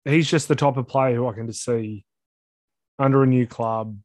He's 0.05 0.29
just 0.29 0.49
the 0.49 0.57
type 0.57 0.77
of 0.77 0.89
player 0.89 1.15
who 1.15 1.29
I 1.29 1.33
can 1.33 1.47
just 1.47 1.65
see 1.65 2.05
under 2.99 3.23
a 3.23 3.27
new 3.27 3.47
club, 3.47 3.97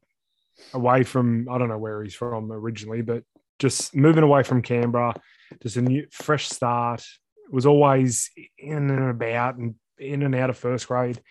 away 0.74 1.04
from, 1.04 1.48
I 1.50 1.58
don't 1.58 1.70
know 1.70 1.78
where 1.78 2.04
he's 2.04 2.16
from 2.16 2.52
originally, 2.52 3.02
but 3.02 3.24
just 3.60 3.96
moving 3.96 4.24
away 4.24 4.44
from 4.44 4.62
Canberra, 4.62 5.16
just 5.62 5.78
a 5.78 5.82
new, 5.82 6.08
fresh 6.12 6.50
start. 6.50 7.04
Was 7.52 7.68
always 7.68 8.32
in 8.58 8.90
and 8.90 9.10
about 9.10 9.56
and 9.56 9.76
in 10.00 10.24
and 10.24 10.34
out 10.34 10.50
of 10.50 10.58
first 10.58 10.88
grade. 10.88 11.22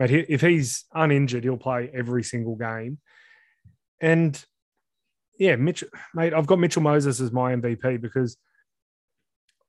But 0.00 0.10
he, 0.10 0.18
if 0.28 0.40
he's 0.40 0.84
uninjured, 0.92 1.44
he'll 1.44 1.56
play 1.56 1.90
every 1.94 2.24
single 2.24 2.56
game. 2.56 2.98
And 4.00 4.42
yeah, 5.38 5.56
Mitch, 5.56 5.84
mate, 6.12 6.34
I've 6.34 6.46
got 6.46 6.58
Mitchell 6.58 6.82
Moses 6.82 7.20
as 7.20 7.30
my 7.30 7.54
MVP 7.54 8.00
because 8.00 8.36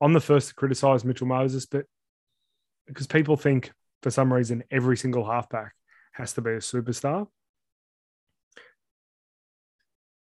I'm 0.01 0.13
the 0.13 0.19
first 0.19 0.49
to 0.49 0.55
criticize 0.55 1.05
Mitchell 1.05 1.27
Moses, 1.27 1.65
but 1.65 1.85
because 2.87 3.07
people 3.07 3.37
think 3.37 3.71
for 4.01 4.09
some 4.09 4.33
reason 4.33 4.63
every 4.71 4.97
single 4.97 5.25
halfback 5.25 5.73
has 6.13 6.33
to 6.33 6.41
be 6.41 6.51
a 6.51 6.57
superstar. 6.57 7.27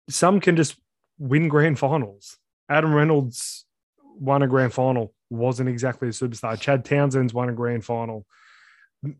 Some 0.10 0.40
can 0.40 0.56
just 0.56 0.76
win 1.20 1.48
grand 1.48 1.78
finals. 1.78 2.38
Adam 2.68 2.94
Reynolds 2.94 3.66
won 4.20 4.42
a 4.42 4.48
grand 4.48 4.74
final, 4.74 5.14
wasn't 5.30 5.70
exactly 5.70 6.08
a 6.08 6.12
superstar. 6.12 6.60
Chad 6.60 6.86
Townsend's 6.86 7.34
won 7.34 7.50
a 7.50 7.54
grand 7.54 7.86
final, 7.86 8.26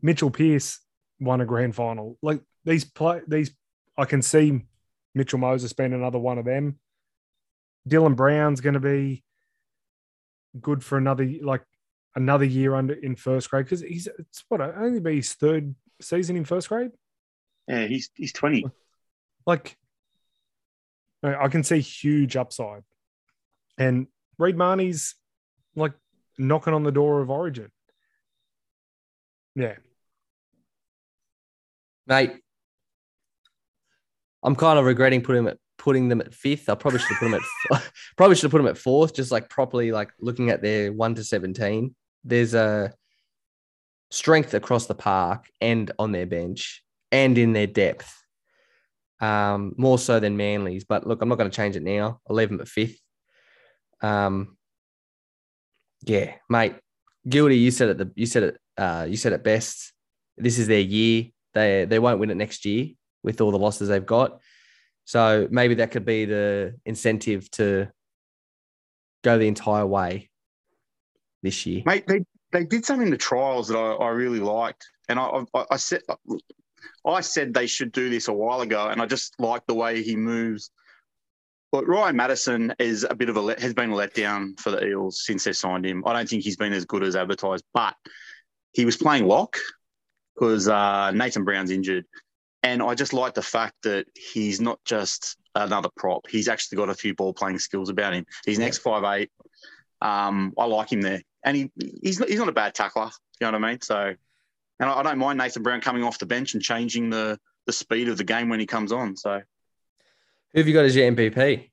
Mitchell 0.02 0.32
Pearce 0.32 0.80
won 1.20 1.42
a 1.42 1.46
grand 1.46 1.76
final. 1.76 2.18
Like 2.22 2.42
these 2.66 2.86
play 2.86 3.22
these 3.28 3.52
I 3.98 4.06
can 4.06 4.22
see 4.22 4.62
Mitchell 5.14 5.40
Moses 5.40 5.74
being 5.74 5.94
another 5.94 6.20
one 6.20 6.38
of 6.38 6.46
them. 6.46 6.80
Dylan 7.88 8.16
Brown's 8.16 8.62
going 8.62 8.74
to 8.74 8.80
be 8.80 9.24
good 10.60 10.84
for 10.84 10.98
another 10.98 11.30
like 11.42 11.64
another 12.16 12.46
year 12.46 12.76
under 12.76 12.94
in 12.94 13.16
first 13.16 13.50
grade 13.50 13.66
because 13.66 13.82
he's 13.82 14.08
it's 14.18 14.44
what 14.48 14.62
only 14.62 15.00
be 15.00 15.18
his 15.18 15.34
third 15.34 15.76
season 16.02 16.36
in 16.36 16.46
first 16.46 16.70
grade. 16.70 16.92
Yeah, 17.68 17.86
he's 17.86 18.10
he's 18.16 18.34
twenty. 18.34 18.66
Like 19.46 19.78
I 21.24 21.48
can 21.50 21.64
see 21.64 21.80
huge 21.80 22.36
upside, 22.36 22.84
and 23.78 24.08
Reed 24.38 24.58
Mahoney's 24.58 25.16
like 25.76 25.94
knocking 26.38 26.74
on 26.74 26.84
the 26.84 26.92
door 26.92 27.22
of 27.22 27.30
Origin. 27.30 27.72
Yeah, 29.56 29.76
mate. 32.08 32.34
I'm 34.42 34.56
kind 34.56 34.80
of 34.80 34.86
regretting 34.86 35.22
putting 35.22 35.44
them 35.44 35.52
at 35.52 35.58
putting 35.78 36.10
them 36.10 36.22
at 36.22 36.34
fifth. 36.34 36.70
I 36.70 36.76
probably 36.76 37.00
should 37.00 37.10
have 37.10 37.20
put 37.20 37.32
them 37.32 37.42
at 37.74 37.84
probably 38.18 38.36
should 38.36 38.44
have 38.44 38.52
put 38.52 38.60
them 38.60 38.68
at 38.68 38.78
fourth, 38.78 39.14
just 39.14 39.32
like 39.32 39.50
properly 39.50 39.92
like 39.92 40.12
looking 40.20 40.50
at 40.50 40.62
their 40.62 40.94
one 40.94 41.16
to 41.16 41.24
seventeen. 41.24 41.96
There's 42.24 42.54
a 42.54 42.94
strength 44.12 44.54
across 44.54 44.88
the 44.88 44.96
park 44.96 45.50
and 45.62 45.92
on 46.00 46.12
their 46.12 46.26
bench 46.26 46.84
and 47.12 47.38
in 47.38 47.54
their 47.54 47.68
depth. 47.68 48.19
Um, 49.22 49.74
more 49.78 50.00
so 50.00 50.20
than 50.20 50.38
Manly's. 50.38 50.86
But 50.86 51.06
look, 51.06 51.22
I'm 51.22 51.30
not 51.30 51.38
going 51.38 51.50
to 51.50 51.56
change 51.56 51.76
it 51.76 51.84
now. 51.84 52.22
I'll 52.30 52.36
leave 52.36 52.50
them 52.50 52.62
at 52.62 52.68
fifth. 52.68 53.00
Um, 54.02 54.58
yeah, 56.04 56.36
mate. 56.50 56.76
Gildy, 57.28 57.60
you 57.60 57.72
said 57.72 57.90
it. 57.90 57.98
The, 57.98 58.12
you 58.16 58.26
said 58.26 58.44
it. 58.44 58.58
Uh, 58.78 59.06
you 59.10 59.18
said 59.18 59.34
it 59.34 59.44
best. 59.44 59.94
This 60.38 60.58
is 60.58 60.68
their 60.68 60.80
year. 60.80 61.26
They 61.54 61.86
they 61.86 62.00
won't 62.00 62.20
win 62.20 62.30
it 62.30 62.38
next 62.38 62.66
year 62.66 62.90
with 63.24 63.42
all 63.42 63.52
the 63.52 63.60
losses 63.60 63.90
they've 63.90 64.06
got. 64.06 64.40
So 65.06 65.48
maybe 65.50 65.76
that 65.76 65.92
could 65.92 66.06
be 66.06 66.26
the 66.26 66.76
incentive 66.86 67.50
to 67.52 67.90
go 69.24 69.38
the 69.38 69.48
entire 69.48 69.86
way 69.86 70.30
this 71.42 71.66
year. 71.66 71.84
Mate, 71.86 72.08
they, 72.08 72.24
they 72.52 72.64
did 72.64 72.86
something 72.86 73.08
in 73.08 73.12
the 73.12 73.18
trials 73.18 73.68
that 73.70 73.78
I, 73.78 73.94
I 73.94 74.10
really 74.10 74.40
liked. 74.40 74.88
And 75.08 75.20
I, 75.20 75.44
I, 75.54 75.66
I, 75.72 75.78
said 75.78 76.02
I 77.06 77.22
said 77.22 77.54
they 77.54 77.68
should 77.68 77.92
do 77.92 78.10
this 78.10 78.28
a 78.28 78.34
while 78.34 78.62
ago, 78.62 78.88
and 78.88 79.02
I 79.02 79.06
just 79.06 79.40
like 79.40 79.66
the 79.68 79.76
way 79.76 80.04
he 80.04 80.16
moves. 80.16 80.72
But 81.72 81.88
Ryan 81.88 82.16
Matterson 82.16 82.74
is 82.80 83.06
a 83.08 83.16
bit 83.16 83.30
of 83.30 83.38
a 83.38 83.60
has 83.62 83.74
been 83.74 83.92
a 83.92 83.96
letdown 83.96 84.60
for 84.60 84.72
the 84.72 84.86
Eels 84.86 85.24
since 85.26 85.44
they 85.44 85.54
signed 85.54 85.86
him. 85.86 86.04
I 86.06 86.14
don't 86.14 86.28
think 86.28 86.44
he's 86.44 86.58
been 86.58 86.74
as 86.74 86.86
good 86.86 87.04
as 87.04 87.16
advertised, 87.16 87.64
but 87.74 87.96
he 88.74 88.86
was 88.86 88.98
playing 88.98 89.28
lock 89.28 89.58
because 90.36 90.68
uh, 90.68 91.12
Nathan 91.12 91.44
Brown's 91.44 91.72
injured. 91.72 92.06
And 92.64 92.82
I 92.82 92.94
just 92.94 93.14
like 93.14 93.36
the 93.36 93.42
fact 93.42 93.76
that 93.84 94.06
he's 94.16 94.60
not 94.60 94.80
just 94.84 95.38
another 95.56 95.90
prop. 95.96 96.28
He's 96.28 96.48
actually 96.48 96.78
got 96.78 96.90
a 96.90 96.94
few 96.94 97.16
ball 97.16 97.34
playing 97.34 97.60
skills 97.60 97.90
about 97.90 98.14
him. 98.14 98.26
He's 98.46 98.58
an 98.58 98.64
X 98.66 98.78
five 98.78 99.04
eight. 99.04 99.32
Um, 100.02 100.54
I 100.58 100.66
like 100.66 100.92
him 100.92 101.02
there, 101.02 101.22
and 101.44 101.56
he 101.56 101.72
he's 102.02 102.20
not, 102.20 102.30
he's 102.30 102.40
not 102.40 102.50
a 102.50 102.54
bad 102.54 102.74
tackler. 102.74 103.12
You 103.40 103.48
know 103.48 103.52
what 103.52 103.64
I 103.64 103.70
mean? 103.70 103.82
So, 103.82 104.16
and 104.80 104.90
I, 104.90 105.00
I, 105.00 105.04
don't 105.04 105.18
mind 105.18 105.38
Nathan 105.38 105.64
Brown 105.64 105.82
coming 105.82 106.04
off 106.04 106.20
the 106.20 106.26
bench 106.26 106.54
and 106.54 106.64
changing 106.64 107.10
the 107.10 107.40
the 107.66 107.74
speed 107.74 108.10
of 108.10 108.18
the 108.18 108.24
game 108.24 108.50
when 108.50 108.60
he 108.60 108.66
comes 108.66 108.92
on. 108.92 109.16
So, 109.16 109.42
who 110.54 110.60
have 110.60 110.68
you 110.68 110.74
got 110.74 110.86
as 110.86 110.96
your 110.96 111.12
MVP? 111.12 111.70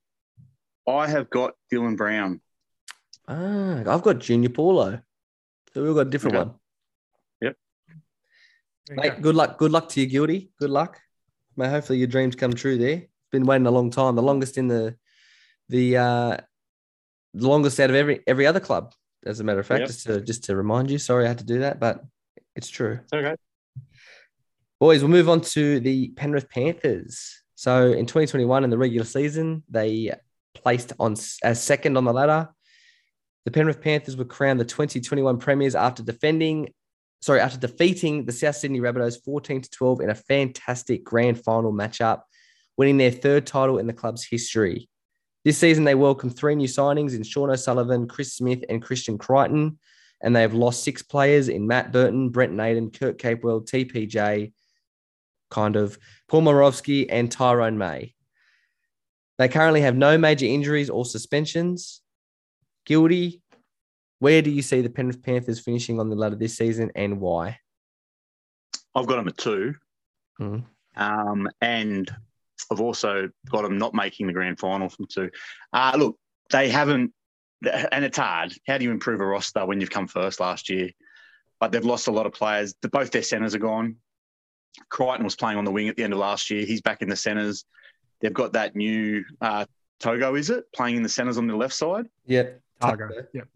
I 0.88 1.08
have 1.08 1.30
got 1.30 1.54
Dylan 1.72 1.96
Brown. 1.96 2.40
Ah, 3.28 3.82
I've 3.86 4.02
got 4.02 4.18
Junior 4.18 4.50
Paulo. 4.50 5.00
So 5.72 5.82
we've 5.82 5.94
got 5.94 6.06
a 6.06 6.10
different 6.10 6.36
okay. 6.36 6.44
one. 6.46 6.54
Yep. 7.40 7.56
Mate, 8.90 9.22
good 9.22 9.34
luck. 9.34 9.58
Good 9.58 9.72
luck 9.72 9.88
to 9.90 10.00
you, 10.00 10.06
Gildy. 10.06 10.50
Good 10.58 10.70
luck. 10.70 11.00
May 11.56 11.68
hopefully 11.68 11.98
your 11.98 12.06
dreams 12.06 12.36
come 12.36 12.54
true 12.54 12.78
there. 12.78 13.04
Been 13.32 13.46
waiting 13.46 13.66
a 13.66 13.70
long 13.70 13.90
time. 13.90 14.14
The 14.14 14.22
longest 14.22 14.58
in 14.58 14.68
the 14.68 14.96
the 15.68 15.96
uh 15.96 16.36
the 17.34 17.48
longest 17.48 17.80
out 17.80 17.90
of 17.90 17.96
every 17.96 18.22
every 18.26 18.46
other 18.46 18.60
club, 18.60 18.94
as 19.24 19.40
a 19.40 19.44
matter 19.44 19.60
of 19.60 19.66
fact, 19.66 19.80
yep. 19.80 19.88
just 19.88 20.06
to 20.06 20.20
just 20.20 20.44
to 20.44 20.56
remind 20.56 20.90
you. 20.90 20.98
Sorry 20.98 21.24
I 21.24 21.28
had 21.28 21.38
to 21.38 21.44
do 21.44 21.60
that, 21.60 21.80
but 21.80 22.04
it's 22.56 22.68
true. 22.68 23.00
Okay. 23.12 23.36
Boys, 24.80 25.02
we'll 25.02 25.10
move 25.10 25.28
on 25.28 25.40
to 25.40 25.80
the 25.80 26.08
Penrith 26.08 26.50
Panthers. 26.50 27.42
So 27.54 27.92
in 27.92 28.06
2021 28.06 28.64
in 28.64 28.70
the 28.70 28.78
regular 28.78 29.06
season, 29.06 29.62
they 29.70 30.12
placed 30.54 30.92
on 30.98 31.16
as 31.42 31.62
second 31.62 31.96
on 31.96 32.04
the 32.04 32.12
ladder. 32.12 32.48
The 33.44 33.52
Penrith 33.52 33.80
Panthers 33.80 34.16
were 34.16 34.24
crowned 34.24 34.58
the 34.58 34.64
2021 34.64 35.38
premiers 35.38 35.74
after 35.74 36.02
defending 36.02 36.74
sorry, 37.20 37.40
after 37.40 37.58
defeating 37.58 38.24
the 38.24 38.32
South 38.32 38.56
Sydney 38.56 38.80
Rabbitohs 38.80 39.22
14 39.24 39.62
to 39.62 39.70
12 39.70 40.00
in 40.00 40.10
a 40.10 40.14
fantastic 40.14 41.04
grand 41.04 41.42
final 41.42 41.72
matchup, 41.72 42.22
winning 42.76 42.98
their 42.98 43.10
third 43.10 43.46
title 43.46 43.78
in 43.78 43.86
the 43.86 43.92
club's 43.92 44.24
history. 44.24 44.88
This 45.44 45.58
season, 45.58 45.84
they 45.84 45.94
welcomed 45.94 46.36
three 46.36 46.54
new 46.54 46.68
signings 46.68 47.14
in 47.14 47.22
Sean 47.22 47.50
O'Sullivan, 47.50 48.08
Chris 48.08 48.34
Smith, 48.34 48.64
and 48.68 48.82
Christian 48.82 49.16
Crichton, 49.16 49.78
and 50.22 50.34
they 50.34 50.42
have 50.42 50.54
lost 50.54 50.84
six 50.84 51.02
players 51.02 51.48
in 51.48 51.66
Matt 51.66 51.92
Burton, 51.92 52.30
Brent 52.30 52.52
Naden, 52.52 52.90
Kurt 52.90 53.18
Capewell, 53.18 53.66
TPJ, 53.66 54.52
kind 55.50 55.76
of, 55.76 55.98
Paul 56.28 56.42
Momirovski, 56.42 57.06
and 57.08 57.30
Tyrone 57.30 57.78
May. 57.78 58.14
They 59.38 59.48
currently 59.48 59.82
have 59.82 59.96
no 59.96 60.16
major 60.16 60.46
injuries 60.46 60.90
or 60.90 61.04
suspensions. 61.04 62.00
Guilty. 62.86 63.42
where 64.20 64.40
do 64.40 64.50
you 64.50 64.62
see 64.62 64.80
the 64.80 64.88
Penrith 64.88 65.22
Panthers 65.22 65.60
finishing 65.60 65.98
on 65.98 66.08
the 66.08 66.16
ladder 66.16 66.36
this 66.36 66.56
season 66.56 66.92
and 66.94 67.20
why? 67.20 67.58
I've 68.94 69.06
got 69.06 69.16
them 69.16 69.28
at 69.28 69.36
2 69.36 69.74
mm-hmm. 70.40 71.02
um, 71.02 71.50
and 71.60 72.10
I've 72.70 72.80
also 72.80 73.28
got 73.50 73.62
them 73.62 73.76
not 73.76 73.92
making 73.92 74.28
the 74.28 74.32
grand 74.32 74.58
final 74.58 74.88
from 74.88 75.06
two. 75.06 75.30
Uh, 75.72 75.94
look, 75.98 76.18
they 76.50 76.68
haven't, 76.68 77.12
and 77.92 78.04
it's 78.04 78.18
hard. 78.18 78.54
How 78.66 78.78
do 78.78 78.84
you 78.84 78.90
improve 78.90 79.20
a 79.20 79.26
roster 79.26 79.64
when 79.64 79.80
you've 79.80 79.90
come 79.90 80.06
first 80.06 80.40
last 80.40 80.68
year? 80.68 80.90
But 81.60 81.72
they've 81.72 81.84
lost 81.84 82.06
a 82.06 82.12
lot 82.12 82.26
of 82.26 82.32
players. 82.32 82.74
Both 82.74 83.10
their 83.12 83.22
centres 83.22 83.54
are 83.54 83.60
gone. 83.60 83.96
Crichton 84.90 85.24
was 85.24 85.36
playing 85.36 85.56
on 85.56 85.64
the 85.64 85.72
wing 85.72 85.88
at 85.88 85.96
the 85.96 86.04
end 86.04 86.12
of 86.12 86.18
last 86.18 86.50
year. 86.50 86.66
He's 86.66 86.82
back 86.82 87.00
in 87.00 87.08
the 87.08 87.16
centres. 87.16 87.64
They've 88.20 88.32
got 88.32 88.52
that 88.52 88.76
new 88.76 89.24
uh, 89.40 89.64
Tago, 90.00 90.38
is 90.38 90.50
it, 90.50 90.70
playing 90.74 90.96
in 90.96 91.02
the 91.02 91.08
centres 91.08 91.38
on 91.38 91.46
the 91.46 91.56
left 91.56 91.74
side? 91.74 92.06
Yep. 92.26 92.60
Tago. 92.80 93.26
Yep. 93.32 93.48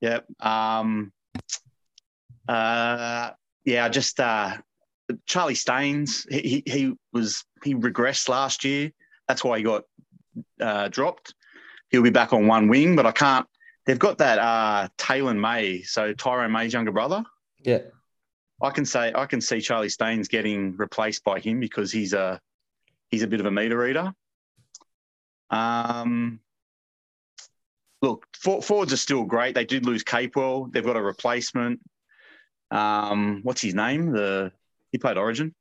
Yep. 0.00 0.26
Um, 0.40 1.12
uh, 2.48 3.30
yeah, 3.64 3.88
just 3.88 4.18
uh, 4.18 4.56
Charlie 5.26 5.54
Staines. 5.54 6.26
He, 6.28 6.62
he 6.66 6.94
was 7.12 7.44
he 7.62 7.74
regressed 7.74 8.28
last 8.28 8.64
year. 8.64 8.90
That's 9.28 9.44
why 9.44 9.58
he 9.58 9.64
got 9.64 9.84
uh, 10.60 10.88
dropped. 10.88 11.34
He'll 11.92 12.02
be 12.02 12.10
back 12.10 12.32
on 12.32 12.46
one 12.46 12.68
wing, 12.68 12.96
but 12.96 13.06
I 13.06 13.12
can't. 13.12 13.46
They've 13.84 13.98
got 13.98 14.18
that 14.18 14.38
uh, 14.38 14.88
Taylan 14.98 15.38
May, 15.38 15.82
so 15.82 16.12
Tyrone 16.12 16.50
May's 16.50 16.72
younger 16.72 16.92
brother. 16.92 17.22
Yeah, 17.62 17.80
I 18.62 18.70
can 18.70 18.84
say 18.84 19.12
I 19.14 19.26
can 19.26 19.40
see 19.40 19.60
Charlie 19.60 19.88
Staines 19.88 20.28
getting 20.28 20.76
replaced 20.76 21.22
by 21.22 21.38
him 21.38 21.60
because 21.60 21.92
he's 21.92 22.12
a 22.12 22.40
he's 23.10 23.22
a 23.22 23.26
bit 23.26 23.40
of 23.40 23.46
a 23.46 23.50
meter 23.50 23.76
reader. 23.76 24.14
Um, 25.50 26.40
look, 28.00 28.26
for, 28.34 28.62
forwards 28.62 28.92
are 28.92 28.96
still 28.96 29.24
great. 29.24 29.54
They 29.54 29.66
did 29.66 29.84
lose 29.84 30.02
Capewell. 30.02 30.72
They've 30.72 30.84
got 30.84 30.96
a 30.96 31.02
replacement. 31.02 31.80
Um, 32.70 33.40
what's 33.42 33.60
his 33.60 33.74
name? 33.74 34.12
The 34.12 34.52
he 34.92 34.98
played 34.98 35.18
Origin. 35.18 35.54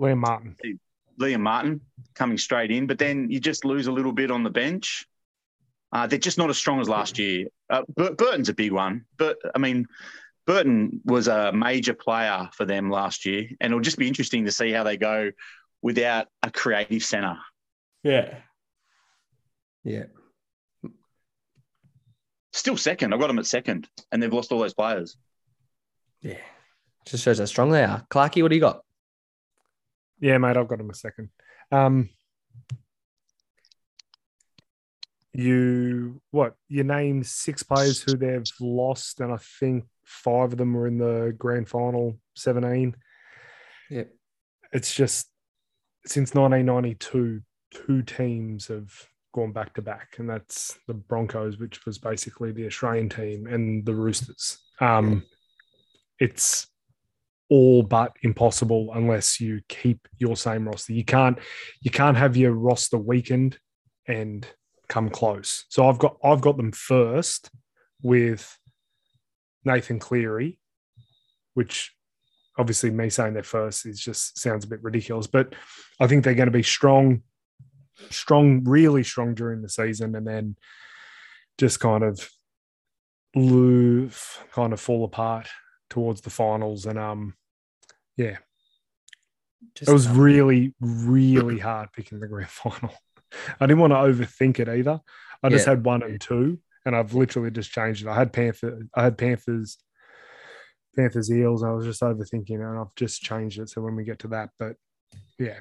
Liam 0.00 0.18
Martin. 0.18 0.56
Liam 1.20 1.40
Martin 1.40 1.80
coming 2.14 2.38
straight 2.38 2.70
in, 2.70 2.86
but 2.86 2.98
then 2.98 3.30
you 3.30 3.40
just 3.40 3.64
lose 3.64 3.86
a 3.86 3.92
little 3.92 4.12
bit 4.12 4.30
on 4.30 4.42
the 4.42 4.50
bench. 4.50 5.06
Uh, 5.92 6.06
they're 6.06 6.18
just 6.18 6.38
not 6.38 6.50
as 6.50 6.58
strong 6.58 6.80
as 6.80 6.88
last 6.88 7.18
year. 7.18 7.46
Uh, 7.68 7.82
Burton's 7.96 8.48
a 8.48 8.54
big 8.54 8.72
one, 8.72 9.04
but 9.16 9.38
I 9.54 9.58
mean, 9.58 9.86
Burton 10.46 11.00
was 11.04 11.28
a 11.28 11.52
major 11.52 11.94
player 11.94 12.48
for 12.54 12.64
them 12.64 12.90
last 12.90 13.26
year, 13.26 13.48
and 13.60 13.72
it'll 13.72 13.82
just 13.82 13.98
be 13.98 14.08
interesting 14.08 14.44
to 14.44 14.52
see 14.52 14.70
how 14.70 14.84
they 14.84 14.96
go 14.96 15.30
without 15.82 16.28
a 16.42 16.50
creative 16.50 17.02
centre. 17.02 17.38
Yeah. 18.02 18.38
Yeah 19.82 20.04
still 22.52 22.76
second. 22.76 23.12
I've 23.12 23.20
got 23.20 23.28
them 23.28 23.38
at 23.38 23.46
second, 23.46 23.88
and 24.12 24.22
they've 24.22 24.32
lost 24.32 24.52
all 24.52 24.60
those 24.60 24.74
players. 24.74 25.16
Yeah, 26.20 26.38
just 27.06 27.24
shows 27.24 27.38
how 27.38 27.44
strong 27.46 27.70
they 27.70 27.84
are. 27.84 28.06
Clarky, 28.10 28.42
what 28.42 28.48
do 28.48 28.54
you 28.54 28.60
got? 28.60 28.82
Yeah, 30.20 30.38
mate, 30.38 30.56
I've 30.56 30.68
got 30.68 30.78
them 30.78 30.90
a 30.90 30.94
second. 30.94 31.30
Um, 31.72 32.10
you 35.32 36.20
what? 36.30 36.54
You 36.68 36.84
named 36.84 37.26
six 37.26 37.62
players 37.62 38.02
who 38.02 38.16
they've 38.16 38.44
lost, 38.60 39.20
and 39.20 39.32
I 39.32 39.38
think 39.58 39.84
five 40.04 40.52
of 40.52 40.58
them 40.58 40.74
were 40.74 40.86
in 40.86 40.98
the 40.98 41.34
grand 41.38 41.68
final. 41.68 42.18
Seventeen. 42.34 42.96
Yeah, 43.88 44.04
it's 44.72 44.94
just 44.94 45.28
since 46.06 46.34
1992, 46.34 47.42
two 47.72 48.02
teams 48.02 48.66
have 48.68 48.90
gone 49.34 49.52
back 49.52 49.74
to 49.74 49.82
back, 49.82 50.16
and 50.18 50.28
that's 50.28 50.78
the 50.86 50.94
Broncos, 50.94 51.58
which 51.58 51.84
was 51.86 51.98
basically 51.98 52.52
the 52.52 52.66
Australian 52.66 53.08
team, 53.08 53.46
and 53.46 53.84
the 53.84 53.94
Roosters. 53.94 54.58
Um, 54.80 55.24
it's 56.18 56.66
all 57.50 57.82
but 57.82 58.12
impossible 58.22 58.90
unless 58.94 59.40
you 59.40 59.60
keep 59.68 60.06
your 60.18 60.36
same 60.36 60.66
roster. 60.66 60.92
You 60.92 61.04
can't 61.04 61.38
you 61.82 61.90
can't 61.90 62.16
have 62.16 62.36
your 62.36 62.52
roster 62.52 62.96
weakened 62.96 63.58
and 64.06 64.46
come 64.88 65.10
close. 65.10 65.66
So 65.68 65.88
I've 65.88 65.98
got 65.98 66.16
I've 66.24 66.40
got 66.40 66.56
them 66.56 66.72
first 66.72 67.50
with 68.02 68.56
Nathan 69.64 69.98
Cleary, 69.98 70.58
which 71.54 71.92
obviously 72.56 72.90
me 72.90 73.10
saying 73.10 73.34
they're 73.34 73.42
first 73.42 73.86
is 73.86 74.00
just 74.00 74.38
sounds 74.38 74.64
a 74.64 74.68
bit 74.68 74.82
ridiculous, 74.82 75.26
but 75.26 75.54
I 75.98 76.06
think 76.06 76.24
they're 76.24 76.34
going 76.34 76.46
to 76.46 76.52
be 76.52 76.62
strong, 76.62 77.22
strong, 78.10 78.64
really 78.64 79.02
strong 79.02 79.34
during 79.34 79.62
the 79.62 79.68
season, 79.68 80.14
and 80.14 80.26
then 80.26 80.56
just 81.58 81.80
kind 81.80 82.04
of 82.04 82.28
move, 83.34 84.44
kind 84.52 84.72
of 84.72 84.80
fall 84.80 85.04
apart 85.04 85.48
towards 85.88 86.20
the 86.20 86.30
finals. 86.30 86.86
And 86.86 86.98
um, 86.98 87.34
yeah, 88.24 88.36
Just 89.74 89.88
it 89.90 89.92
was 89.92 90.06
um, 90.06 90.18
really, 90.18 90.74
really 90.80 91.58
hard 91.58 91.92
picking 91.92 92.20
the 92.20 92.28
grand 92.28 92.48
final. 92.62 92.92
I 93.60 93.66
didn't 93.66 93.78
want 93.80 93.92
to 93.92 93.96
overthink 93.96 94.58
it 94.58 94.68
either. 94.68 95.00
I 95.42 95.48
just 95.48 95.66
Yeah. 95.66 95.70
had 95.74 95.84
one 95.84 96.02
and 96.02 96.20
two, 96.20 96.58
and 96.84 96.94
I've 96.96 97.14
literally 97.14 97.50
just 97.50 97.70
changed 97.70 98.02
it. 98.02 98.08
I 98.08 98.14
had 98.14 98.32
Panther, 98.32 98.86
I 98.94 99.04
had 99.04 99.16
Panthers, 99.16 99.78
Panthers 100.96 101.30
Eels. 101.32 101.62
I 101.62 101.70
was 101.70 101.86
just 101.86 102.02
overthinking 102.02 102.50
it, 102.50 102.60
and 102.60 102.78
I've 102.78 102.94
just 102.96 103.22
changed 103.22 103.58
it. 103.60 103.68
So 103.70 103.80
when 103.80 103.96
we 103.96 104.04
get 104.04 104.18
to 104.20 104.28
that, 104.28 104.50
but 104.58 104.76
yeah, 105.38 105.58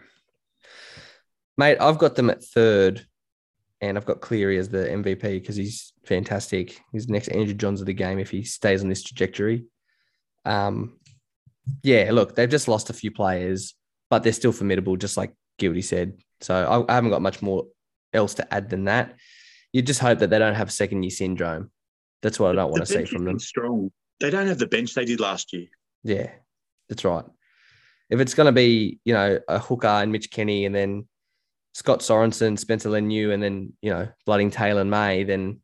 Mate, 1.58 1.78
I've 1.80 1.98
got 1.98 2.16
them 2.16 2.30
at 2.30 2.44
third, 2.44 3.06
and 3.82 3.98
I've 3.98 4.06
got 4.06 4.22
Cleary 4.22 4.58
as 4.58 4.70
the 4.70 4.86
MVP 4.90 5.22
because 5.22 5.56
he's 5.56 5.94
fantastic. 6.06 6.80
He's 6.92 7.06
the 7.08 7.14
next 7.14 7.28
Andrew 7.30 7.54
Johns 7.54 7.82
of 7.82 7.88
the 7.88 7.94
game 7.94 8.20
if 8.20 8.30
he 8.32 8.44
stays 8.44 8.82
on 8.82 8.90
this 8.90 9.04
trajectory. 9.04 9.66
Um, 10.46 10.99
yeah, 11.84 12.10
look, 12.12 12.36
they've 12.36 12.50
just 12.50 12.68
lost 12.68 12.90
a 12.90 12.94
few 12.94 13.12
players, 13.12 13.76
but 14.10 14.24
they're 14.24 14.34
still 14.34 14.52
formidable, 14.52 14.96
just 14.98 15.18
like 15.18 15.34
Gildy 15.60 15.84
said. 15.84 16.14
So 16.42 16.56
I, 16.56 16.92
I 16.92 16.96
haven't 16.96 17.12
got 17.12 17.22
much 17.22 17.42
more 17.42 17.66
else 18.14 18.36
to 18.36 18.54
add 18.54 18.70
than 18.70 18.86
that. 18.86 19.16
You 19.74 19.82
just 19.82 20.00
hope 20.00 20.20
that 20.20 20.30
they 20.30 20.40
don't 20.40 20.56
have 20.56 20.72
second 20.72 21.04
year 21.04 21.12
syndrome. 21.12 21.72
That's 22.22 22.40
what 22.40 22.52
I 22.52 22.56
don't 22.56 22.72
want 22.72 22.86
to 22.86 22.92
see 22.92 23.06
from 23.06 23.24
them. 23.26 23.40
Strong. 23.40 23.92
They 24.20 24.30
don't 24.30 24.48
have 24.48 24.60
the 24.60 24.68
bench 24.68 24.94
they 24.94 25.06
did 25.06 25.20
last 25.20 25.54
year. 25.54 25.68
Yeah, 26.04 26.32
that's 26.90 27.06
right. 27.06 27.26
If 28.10 28.20
it's 28.20 28.34
going 28.34 28.48
to 28.48 28.52
be, 28.52 29.00
you 29.06 29.14
know, 29.14 29.40
a 29.48 29.60
hooker 29.60 29.88
and 29.88 30.12
Mitch 30.12 30.32
Kenny 30.32 30.66
and 30.66 30.74
then 30.74 31.08
Scott 31.76 32.00
Sorensen, 32.00 32.58
Spencer 32.58 32.90
Leniu, 32.90 33.32
and 33.32 33.42
then, 33.42 33.74
you 33.82 33.92
know, 33.92 34.08
blooding 34.26 34.50
Taylor 34.50 34.82
and 34.82 34.90
May, 34.90 35.24
then, 35.24 35.62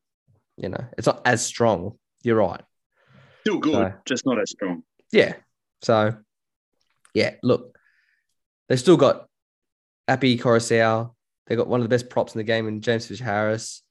you 0.56 0.70
know, 0.70 0.86
it's 0.98 1.08
not 1.08 1.22
as 1.26 1.44
strong. 1.44 1.98
You're 2.22 2.38
right. 2.38 2.62
Still 3.42 3.58
good, 3.58 3.74
No. 3.74 3.94
just 4.06 4.26
not 4.26 4.40
as 4.40 4.52
strong. 4.52 4.84
Yeah. 5.12 5.34
So, 5.82 6.16
yeah, 7.14 7.36
look, 7.44 7.78
they've 8.68 8.80
still 8.80 8.98
got 8.98 9.28
Api 10.08 10.38
Koroisau. 10.38 11.12
They've 11.48 11.58
got 11.58 11.68
one 11.68 11.80
of 11.80 11.84
the 11.84 11.94
best 11.94 12.10
props 12.10 12.34
in 12.34 12.40
the 12.40 12.44
game 12.44 12.68
in 12.68 12.82
James 12.82 13.06
Fisher-Harris. 13.08 13.84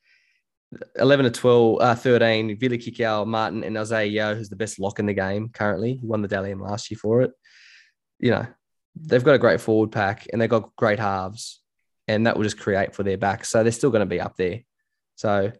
11 0.97 1.24
to 1.24 1.31
12, 1.31 1.81
uh, 1.81 1.94
13, 1.94 2.59
Vili 2.59 2.78
Kikau, 2.78 3.27
Martin, 3.27 3.62
and 3.62 3.78
Isaah 3.78 4.05
Yeo, 4.05 4.35
who's 4.35 4.48
the 4.48 4.56
best 4.56 4.78
lock 4.78 4.98
in 4.98 5.06
the 5.06 5.15
game 5.15 5.48
currently. 5.48 5.94
He 5.94 6.06
won 6.06 6.23
the 6.23 6.28
Dally 6.28 6.51
M 6.51 6.61
last 6.61 6.90
year 6.90 6.98
for 6.98 7.23
it. 7.23 7.32
You 8.19 8.31
know, 8.32 8.47
they've 8.97 9.23
got 9.24 9.35
a 9.35 9.39
great 9.39 9.61
forward 9.61 9.93
pack 9.93 10.27
and 10.32 10.40
they've 10.40 10.51
got 10.51 10.74
great 10.77 10.98
halves, 10.98 11.61
and 12.09 12.27
that 12.27 12.36
will 12.36 12.44
just 12.44 12.59
create 12.59 12.94
for 12.94 13.02
their 13.02 13.19
back. 13.19 13.44
So 13.44 13.62
they're 13.62 13.73
still 13.73 13.90
going 13.90 14.01
to 14.01 14.06
be 14.06 14.20
up 14.20 14.36
there. 14.36 14.61
So 15.16 15.52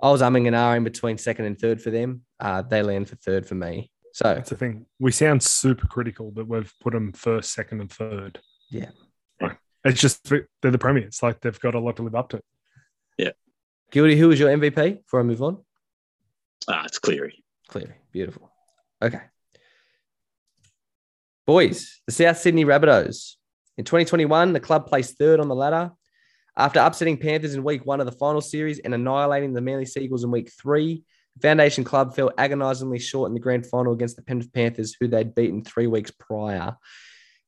I 0.00 0.10
was 0.10 0.22
umming 0.22 0.46
and 0.46 0.56
ahhing 0.56 0.84
between 0.84 1.18
second 1.18 1.46
and 1.46 1.58
third 1.58 1.80
for 1.80 1.90
them. 1.90 2.22
Uh, 2.38 2.62
they 2.62 2.82
land 2.82 3.08
for 3.08 3.16
third 3.16 3.46
for 3.46 3.54
me. 3.54 3.90
So 4.12 4.34
that's 4.34 4.50
the 4.50 4.56
thing. 4.56 4.86
We 4.98 5.12
sound 5.12 5.42
super 5.42 5.86
critical 5.86 6.32
that 6.32 6.48
we've 6.48 6.72
put 6.80 6.92
them 6.92 7.12
first, 7.12 7.52
second, 7.52 7.80
and 7.80 7.90
third. 7.90 8.40
Yeah. 8.70 8.90
It's 9.84 10.00
just 10.00 10.28
they're 10.28 10.46
the 10.62 10.78
premier. 10.78 11.04
It's 11.04 11.22
Like 11.22 11.40
they've 11.40 11.58
got 11.58 11.74
a 11.74 11.80
lot 11.80 11.96
to 11.96 12.02
live 12.02 12.14
up 12.14 12.28
to. 12.30 12.40
Yeah. 13.16 13.30
Gildy, 13.92 14.16
who 14.16 14.28
was 14.28 14.38
your 14.38 14.50
MVP 14.50 15.02
before 15.02 15.20
I 15.20 15.22
move 15.22 15.42
on? 15.42 15.64
Ah, 16.68 16.84
it's 16.84 16.98
Cleary. 16.98 17.42
Cleary. 17.68 17.94
Beautiful. 18.12 18.52
Okay. 19.00 19.20
Boys, 21.46 22.00
the 22.06 22.12
South 22.12 22.36
Sydney 22.36 22.64
Rabbitohs. 22.64 23.36
In 23.78 23.84
2021, 23.84 24.52
the 24.52 24.60
club 24.60 24.86
placed 24.86 25.16
third 25.16 25.40
on 25.40 25.48
the 25.48 25.54
ladder. 25.54 25.92
After 26.56 26.80
upsetting 26.80 27.16
Panthers 27.16 27.54
in 27.54 27.64
week 27.64 27.86
one 27.86 28.00
of 28.00 28.06
the 28.06 28.12
final 28.12 28.42
series 28.42 28.80
and 28.80 28.92
annihilating 28.92 29.54
the 29.54 29.62
Manly 29.62 29.86
Seagulls 29.86 30.24
in 30.24 30.30
week 30.30 30.52
three, 30.60 30.96
the 30.96 31.04
Foundation 31.40 31.84
Club 31.84 32.14
fell 32.14 32.30
agonisingly 32.38 32.98
short 32.98 33.28
in 33.28 33.34
the 33.34 33.40
grand 33.40 33.66
final 33.66 33.92
against 33.92 34.16
the 34.16 34.22
Penrith 34.22 34.52
Panthers, 34.52 34.96
who 34.98 35.08
they'd 35.08 35.34
beaten 35.34 35.64
three 35.64 35.86
weeks 35.86 36.10
prior. 36.10 36.76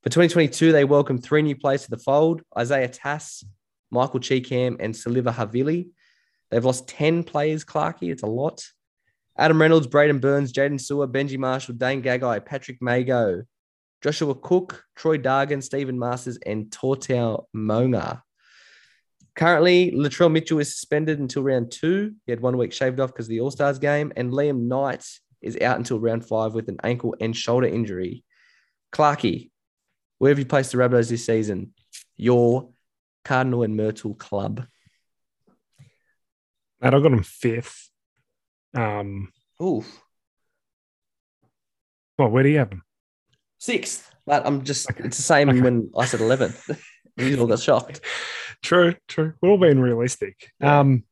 For 0.03 0.09
2022, 0.09 0.73
they 0.73 0.85
welcomed 0.85 1.23
three 1.23 1.43
new 1.43 1.57
players 1.57 1.85
to 1.85 1.91
the 1.91 1.99
fold 1.99 2.43
Isaiah 2.59 2.89
Tass, 2.89 3.45
Michael 3.91 4.21
Chee-Kam, 4.21 4.79
and 4.81 4.95
Siliva 4.95 5.33
Havili. 5.33 5.91
They've 6.51 6.65
lost 6.65 6.89
10 6.89 7.25
players, 7.25 7.65
Clarkey. 7.65 8.11
It's 8.11 8.23
a 8.23 8.27
lot. 8.27 8.65
Adam 9.39 9.61
Reynolds, 9.61 9.87
Braidon 9.87 10.21
Burns, 10.21 10.53
Jaydn 10.53 10.81
Su'A, 10.81 11.11
Benji 11.11 11.39
Marshall, 11.39 11.77
Dane 11.77 12.03
Gagai, 12.03 12.45
Patrick 12.45 12.79
Mago, 12.83 13.45
Joshua 14.03 14.35
Cook, 14.35 14.85
Troy 14.97 15.19
Dargan, 15.19 15.63
Stephen 15.63 15.99
Masters, 15.99 16.39
and 16.45 16.67
Tautau 16.67 17.45
Moga. 17.55 18.23
Currently, 19.35 19.93
Latrell 19.93 20.31
Mitchell 20.31 20.59
is 20.59 20.73
suspended 20.75 21.19
until 21.19 21.43
round 21.43 21.71
two. 21.73 22.15
He 22.27 22.33
had 22.33 22.41
one 22.41 22.57
week 22.59 22.73
shaved 22.73 23.01
off 23.01 23.11
because 23.13 23.27
of 23.27 23.31
the 23.31 23.41
All 23.41 23.51
Stars 23.51 23.79
game. 23.79 24.13
And 24.17 24.31
Liam 24.31 24.63
Knight 24.69 25.05
is 25.41 25.57
out 25.61 25.79
until 25.79 25.99
round 25.99 26.25
five 26.27 26.53
with 26.55 26.69
an 26.69 26.77
ankle 26.85 27.15
and 27.21 27.35
shoulder 27.37 27.67
injury. 27.67 28.25
Clarkey, 28.93 29.51
where 30.19 30.29
have 30.31 30.39
you 30.39 30.45
placed 30.45 30.73
the 30.73 30.79
Rabbitohs 30.79 31.09
this 31.09 31.25
season? 31.25 31.73
Your 32.17 32.69
Cardinal 33.25 33.63
and 33.63 33.75
Myrtle 33.77 34.15
club. 34.15 34.67
And 36.83 36.95
I 36.95 37.01
got 37.01 37.11
them 37.11 37.23
fifth. 37.23 37.89
Um, 38.75 39.33
Ooh, 39.63 39.85
well, 42.19 42.29
where 42.29 42.43
do 42.43 42.49
you 42.51 42.59
have 42.59 42.71
them? 42.71 42.83
sixth. 43.59 44.11
But 44.27 44.47
I'm 44.47 44.63
just, 44.63 44.91
Okay. 44.91 45.05
it's 45.05 45.17
the 45.17 45.23
same 45.23 45.49
Okay. 45.49 45.61
when 45.61 45.91
I 45.97 46.05
said 46.05 46.21
11th. 46.21 46.79
you 47.17 47.39
all 47.41 47.47
got 47.47 47.61
shocked. 47.61 48.01
True, 48.63 48.95
true. 49.09 49.35
We're 49.41 49.51
all 49.51 49.59
being 49.59 49.81
realistic. 49.81 50.51
Yeah. 50.61 50.81
Um, 50.81 51.05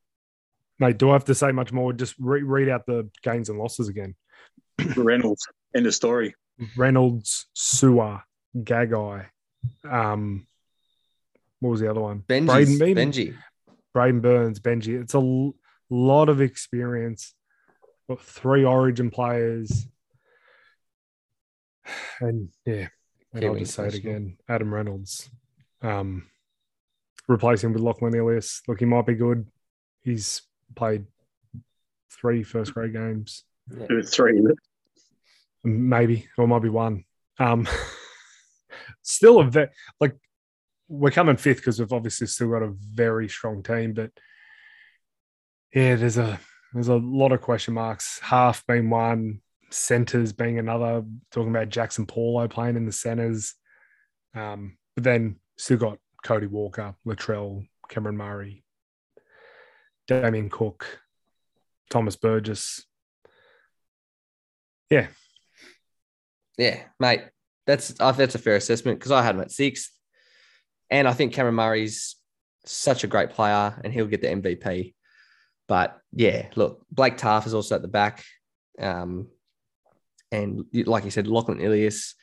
mate, 0.79 0.99
do 0.99 1.11
I 1.11 1.15
have 1.15 1.25
to 1.27 1.35
say 1.35 1.53
much 1.53 1.73
more? 1.73 1.93
Just 1.93 2.15
re- 2.19 2.43
read 2.43 2.69
out 2.69 2.87
the 2.87 3.09
gains 3.23 3.49
and 3.49 3.59
losses 3.59 3.89
again. 3.89 4.15
Reynolds. 4.97 5.47
End 5.75 5.87
of 5.87 5.95
story. 5.95 6.35
Reynolds, 6.77 7.47
Su'A, 7.57 8.23
Gagai. 8.57 9.27
Um, 9.89 10.47
what 11.61 11.71
was 11.71 11.81
the 11.81 11.91
other 11.91 12.01
one? 12.01 12.25
Benji's, 12.29 12.79
Braidon 12.79 12.97
Benji. 12.97 13.35
Braidon 13.95 14.21
Burns, 14.23 14.61
Benji. 14.61 15.01
It's 15.01 15.15
a 15.15 15.19
l- 15.19 15.55
lot 15.91 16.29
of 16.29 16.41
experience. 16.41 17.35
Got 18.09 18.23
three 18.23 18.65
Origin 18.65 19.11
players, 19.11 19.87
and 22.21 22.49
yeah, 22.65 22.89
and 23.33 23.45
I'll 23.45 23.55
just 23.55 23.75
say 23.75 23.87
it 23.87 23.95
again. 23.95 24.37
Adam 24.49 24.73
Reynolds, 24.73 25.31
um, 25.83 26.27
replacing 27.29 27.73
with 27.73 27.83
Lachlan 27.83 28.15
Ilias. 28.15 28.63
Look, 28.69 28.81
he 28.81 28.87
might 28.87 29.07
be 29.07 29.15
good. 29.15 29.47
He's 30.03 30.43
played 30.75 31.07
three 32.13 32.43
first 32.43 32.75
grade 32.75 32.93
games, 32.93 33.45
It 33.71 33.93
was 33.93 34.13
three. 34.15 34.43
maybe 35.65 36.29
or 36.37 36.45
it 36.45 36.49
might 36.49 36.63
be 36.63 36.69
one. 36.69 37.05
Um, 37.39 37.67
still 39.03 39.41
a 39.41 39.45
ve- 39.45 39.67
like 40.01 40.17
we're 40.89 41.11
coming 41.11 41.37
fifth 41.37 41.59
because 41.59 41.79
we've 41.79 41.93
obviously 41.93 42.27
still 42.27 42.51
got 42.51 42.63
a 42.63 42.73
very 42.95 43.29
strong 43.29 43.63
team, 43.63 43.93
but 43.95 44.11
yeah, 45.75 45.95
there's 45.97 46.19
a 46.19 46.41
there's 46.73 46.89
a 46.89 46.97
lot 46.97 47.33
of 47.33 47.41
question 47.41 47.75
marks. 47.75 48.19
Half 48.21 48.67
being 48.67 48.91
one, 48.91 49.41
centers 49.71 50.33
being 50.33 50.59
another. 50.59 51.05
Talking 51.31 51.51
about 51.51 51.69
Jaxson 51.69 52.07
Paulo 52.09 52.49
playing 52.49 52.77
in 52.77 52.87
the 52.87 52.93
centers, 52.93 53.55
um, 54.35 54.77
but 54.95 55.05
then 55.05 55.37
still 55.61 55.77
got 55.77 55.99
Cody 56.25 56.47
Walker, 56.47 56.95
Latrell, 57.07 57.67
Cameron 57.89 58.17
Murray, 58.17 58.65
Damien 60.09 60.49
Cook, 60.49 61.01
Thomas 61.91 62.17
Burgess. 62.17 62.85
Yeah, 64.91 65.09
Yeah, 66.59 66.81
mate. 66.99 67.23
That's 67.67 67.89
that's 67.89 68.35
a 68.35 68.39
fair 68.39 68.57
assessment 68.57 68.99
because 68.99 69.13
I 69.13 69.23
had 69.23 69.37
him 69.37 69.43
at 69.43 69.53
sixth. 69.53 69.93
And 70.91 71.07
I 71.07 71.13
think 71.13 71.33
Cameron 71.33 71.55
Murray's 71.55 72.17
such 72.65 73.05
a 73.05 73.07
great 73.07 73.31
player 73.31 73.79
and 73.85 73.93
he'll 73.93 74.07
get 74.07 74.23
the 74.23 74.29
MVP. 74.29 74.95
But 75.69 75.97
yeah, 76.13 76.49
look, 76.57 76.85
Blake 76.91 77.17
Taaffe 77.17 77.47
is 77.47 77.55
also 77.55 77.77
at 77.77 77.83
the 77.83 77.89
back. 77.89 78.25
Um, 78.81 79.29
and 80.33 80.65
like 80.73 81.05
you 81.05 81.13
said, 81.13 81.29
Lachlan 81.29 81.61
Ilias 81.61 82.17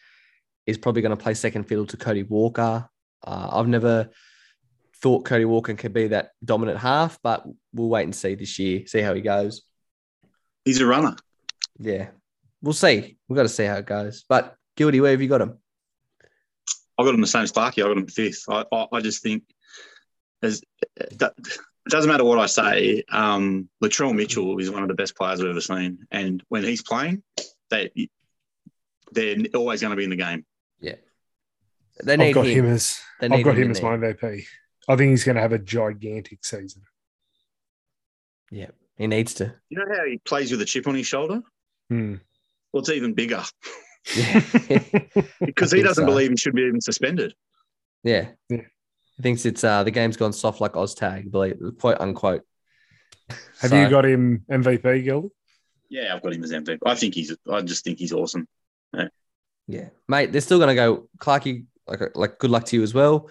is 0.65 0.77
probably 0.77 1.01
going 1.01 1.15
to 1.15 1.23
play 1.23 1.34
second 1.34 1.64
fiddle 1.64 1.85
to 1.85 1.97
Cody 1.97 2.23
Walker. 2.23 2.89
Uh, 3.23 3.49
I've 3.52 3.68
never 3.68 4.10
thought 5.02 5.26
Cody 5.26 5.45
Walker 5.45 5.73
could 5.76 5.94
be 5.94 6.07
that 6.07 6.31
dominant 6.44 6.80
half, 6.80 7.19
but 7.22 7.45
we'll 7.73 7.89
wait 7.89 8.03
and 8.03 8.15
see 8.15 8.35
this 8.35 8.57
year, 8.60 8.85
see 8.88 9.02
how 9.02 9.14
he 9.14 9.22
goes. 9.22 9.64
He's 10.65 10.81
a 10.81 10.85
runner. 10.85 11.15
Yeah. 11.80 12.07
we'll 12.61 12.73
see. 12.73 13.18
We've 13.27 13.38
got 13.38 13.44
to 13.44 13.49
see 13.49 13.65
how 13.65 13.76
it 13.76 13.85
goes. 13.85 14.26
But 14.27 14.56
guilty, 14.76 14.99
where 15.02 15.11
have 15.11 15.22
you 15.22 15.27
got 15.27 15.41
him? 15.41 15.60
I 16.98 17.03
got 17.03 17.14
him 17.14 17.22
the 17.22 17.27
same 17.27 17.44
as 17.44 17.52
Clarky. 17.52 17.84
I 17.84 17.88
got 17.88 17.98
him 17.98 18.07
fifth. 18.07 18.45
I, 18.49 18.65
I, 18.72 18.88
I 18.94 19.02
just 19.02 19.22
think 19.22 19.44
as 20.41 20.61
that, 21.18 21.34
it 21.38 21.89
doesn't 21.89 22.10
matter 22.10 22.23
what 22.23 22.39
I 22.39 22.48
say. 22.48 23.03
Um, 23.10 23.69
Latrell 23.84 24.15
Mitchell 24.15 24.57
is 24.60 24.72
one 24.72 24.81
of 24.81 24.88
the 24.88 24.95
best 24.95 25.15
players 25.15 25.39
I've 25.39 25.48
ever 25.48 25.61
seen, 25.61 25.99
and 26.11 26.44
when 26.49 26.64
he's 26.64 26.84
playing, 26.84 27.23
they 27.69 28.10
they're 29.11 29.38
always 29.56 29.81
going 29.81 29.91
to 29.91 29.95
be 29.95 30.03
in 30.03 30.10
the 30.10 30.15
game. 30.15 30.45
They 32.03 32.18
need 32.18 32.30
I've 32.30 32.34
got 32.36 32.45
him. 32.48 32.65
him, 32.65 32.74
as 32.74 32.99
They 33.19 33.28
I've 33.28 33.44
got 33.44 33.56
him 33.57 33.64
him 33.64 33.72
as 33.72 33.82
my 33.82 33.98
MVP. 33.98 34.44
I 34.90 34.95
think 34.95 35.10
he's 35.11 35.24
going 35.24 35.36
to 35.36 35.41
have 35.41 35.53
a 35.53 35.60
gigantic 35.60 36.45
season. 36.45 36.84
Yeah, 38.52 38.68
he 38.98 39.07
needs 39.07 39.34
to. 39.36 39.53
You 39.69 39.80
know 39.80 39.86
how 39.95 40.06
he 40.06 40.18
plays 40.19 40.52
with 40.52 40.61
a 40.61 40.65
chip 40.65 40.88
on 40.88 40.95
his 40.95 41.07
shoulder? 41.07 41.41
Hmm. 41.90 42.15
Well, 42.72 42.82
it's 42.82 42.90
even 42.90 43.14
bigger 43.14 43.44
Yeah, 44.15 44.41
because 45.41 45.72
he 45.72 45.82
doesn't 45.82 46.03
so. 46.03 46.06
believe 46.06 46.30
he 46.32 46.38
should 46.38 46.53
be 46.56 46.61
even 46.64 46.82
suspended. 46.82 47.34
yeah. 48.03 48.30
Yeah. 48.49 48.61
He 49.18 49.24
thinks 49.24 49.45
it's 49.48 49.64
uh 49.64 49.84
the 49.84 49.90
game's 49.91 50.15
gone 50.15 50.32
soft 50.32 50.61
like 50.61 50.74
Oztag, 50.74 51.32
believe 51.32 51.57
quote 51.80 51.99
unquote. 51.99 52.44
Have 53.61 53.72
So- 53.72 53.82
you 53.82 53.90
got 53.90 54.06
him 54.06 54.45
MVP, 54.49 55.03
Gildy? 55.03 55.30
Yeah, 55.90 56.14
I've 56.14 56.22
got 56.22 56.34
him 56.34 56.44
as 56.44 56.52
MVP. 56.52 56.78
I 56.86 56.95
think 56.95 57.15
he's. 57.15 57.36
I 57.52 57.61
just 57.61 57.84
think 57.84 57.98
he's 57.98 58.11
awesome. 58.14 58.48
Yeah, 59.69 59.90
mate, 60.07 60.32
they're 60.32 60.40
still 60.41 60.60
going 60.60 60.69
to 60.69 60.76
go. 60.76 61.10
Clarky, 61.18 61.65
like, 61.88 62.15
like, 62.15 62.39
good 62.39 62.51
luck 62.51 62.65
to 62.65 62.76
you 62.76 62.84
as 62.84 62.93
well. 62.93 63.30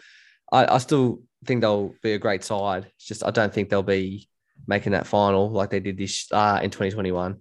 I, 0.53 0.75
I 0.75 0.79
still 0.79 1.23
think 1.45 1.61
they'll 1.61 1.95
be 2.03 2.13
a 2.13 2.19
great 2.19 2.45
side. 2.45 2.91
It's 2.97 3.07
just 3.07 3.25
I 3.25 3.31
don't 3.31 3.53
think 3.53 3.69
they'll 3.69 3.83
be 3.83 4.29
making 4.67 4.93
that 4.93 5.07
final 5.07 5.51
like 5.51 5.71
they 5.71 5.81
did 5.81 5.97
this 5.99 6.31
uh, 6.33 6.61
in 6.63 6.71
2021. 6.71 7.39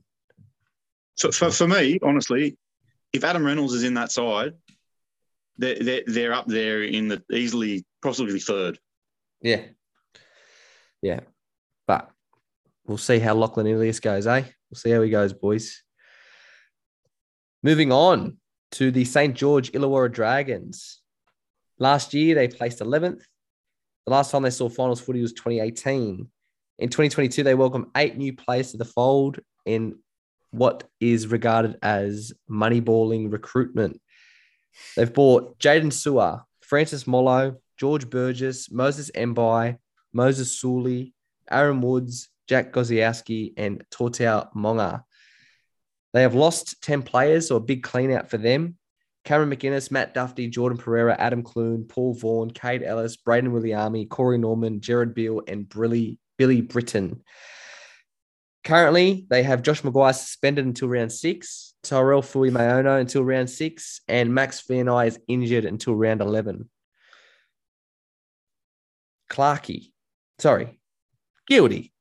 So 1.15 1.31
for, 1.31 1.49
for 1.49 1.67
me, 1.67 1.99
honestly, 2.03 2.57
if 3.13 3.23
Adam 3.23 3.45
Reynolds 3.45 3.73
is 3.73 3.83
in 3.83 3.93
that 3.93 4.11
side, 4.11 4.53
they're, 5.57 5.79
they're, 5.79 6.03
they're 6.05 6.33
up 6.33 6.47
there 6.47 6.83
in 6.83 7.07
the 7.07 7.23
easily, 7.31 7.85
possibly 8.01 8.39
third. 8.39 8.77
Yeah, 9.41 9.61
yeah, 11.01 11.21
but 11.87 12.09
we'll 12.85 12.97
see 12.97 13.19
how 13.19 13.35
Lachlan 13.35 13.67
Ilias 13.67 13.99
goes, 13.99 14.27
eh? 14.27 14.43
We'll 14.69 14.77
see 14.77 14.91
how 14.91 15.01
he 15.01 15.09
goes, 15.09 15.33
boys. 15.33 15.83
Moving 17.63 17.91
on 17.91 18.37
to 18.73 18.91
the 18.91 19.05
St. 19.05 19.35
George 19.35 19.71
Illawarra 19.71 20.11
Dragons. 20.11 21.01
Last 21.77 22.13
year, 22.13 22.35
they 22.35 22.47
placed 22.47 22.79
11th. 22.79 23.21
The 24.05 24.11
last 24.11 24.31
time 24.31 24.43
they 24.43 24.49
saw 24.49 24.69
finals 24.69 25.01
footy 25.01 25.21
was 25.21 25.33
2018. 25.33 26.27
In 26.79 26.89
2022, 26.89 27.43
they 27.43 27.55
welcomed 27.55 27.87
eight 27.95 28.17
new 28.17 28.33
players 28.33 28.71
to 28.71 28.77
the 28.77 28.85
fold 28.85 29.39
in 29.65 29.97
what 30.51 30.83
is 30.99 31.27
regarded 31.27 31.77
as 31.81 32.33
moneyballing 32.49 33.31
recruitment. 33.31 33.99
They've 34.95 35.13
bought 35.13 35.57
Jaydn 35.59 35.91
Su'A, 35.91 36.43
Francis 36.61 37.07
Molo, 37.07 37.57
George 37.77 38.09
Burgess, 38.09 38.71
Moses 38.71 39.11
Mbye, 39.11 39.77
Moses 40.13 40.59
Suli, 40.59 41.13
Aaron 41.49 41.81
Woods, 41.81 42.29
Jack 42.47 42.71
Gosiewski, 42.71 43.53
and 43.57 43.83
Tautau 43.91 44.49
Moga. 44.53 45.03
They 46.13 46.21
have 46.21 46.35
lost 46.35 46.81
10 46.81 47.01
players, 47.01 47.49
so 47.49 47.57
a 47.57 47.59
big 47.59 47.83
clean 47.83 48.11
out 48.11 48.29
for 48.29 48.37
them. 48.37 48.77
Cameron 49.25 49.49
McInnes, 49.49 49.89
Matt 49.89 50.13
Dufty, 50.13 50.47
Jordan 50.47 50.77
Pereira, 50.77 51.15
Adam 51.17 51.41
Clune, 51.41 51.83
Paul 51.83 52.13
Vaughan, 52.13 52.51
Kaide 52.51 52.83
Ellis, 52.83 53.17
Braden 53.17 53.51
Williami, 53.51 54.07
Corey 54.07 54.37
Norman, 54.37 54.79
Jared 54.79 55.15
Beale, 55.15 55.41
and 55.47 55.67
Billy, 55.67 56.19
Billy 56.37 56.61
Brittain. 56.61 57.19
Currently, 58.63 59.25
they 59.29 59.41
have 59.41 59.63
Josh 59.63 59.81
McGuire 59.81 60.13
suspended 60.13 60.65
until 60.65 60.89
round 60.89 61.11
six, 61.11 61.73
Tyrell 61.81 62.21
Fuimaono 62.21 62.99
until 62.99 63.23
round 63.23 63.49
six, 63.49 64.01
and 64.07 64.33
Max 64.33 64.63
Vianai 64.69 65.07
is 65.07 65.19
injured 65.27 65.65
until 65.65 65.95
round 65.95 66.21
11. 66.21 66.69
Clarkey, 69.31 69.91
sorry, 70.37 70.79
Guilty. 71.47 71.93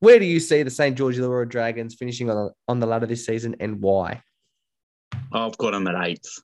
Where 0.00 0.18
do 0.18 0.24
you 0.24 0.40
see 0.40 0.62
the 0.64 0.70
St. 0.70 0.96
George 0.96 1.18
Illawarra 1.18 1.48
Dragons 1.48 1.94
finishing 1.94 2.30
on, 2.30 2.50
on 2.66 2.80
the 2.80 2.86
ladder 2.86 3.06
this 3.06 3.26
season 3.26 3.56
and 3.60 3.80
why? 3.80 4.22
I've 5.32 5.58
got 5.58 5.72
them 5.72 5.86
at 5.86 6.08
eighth. 6.08 6.40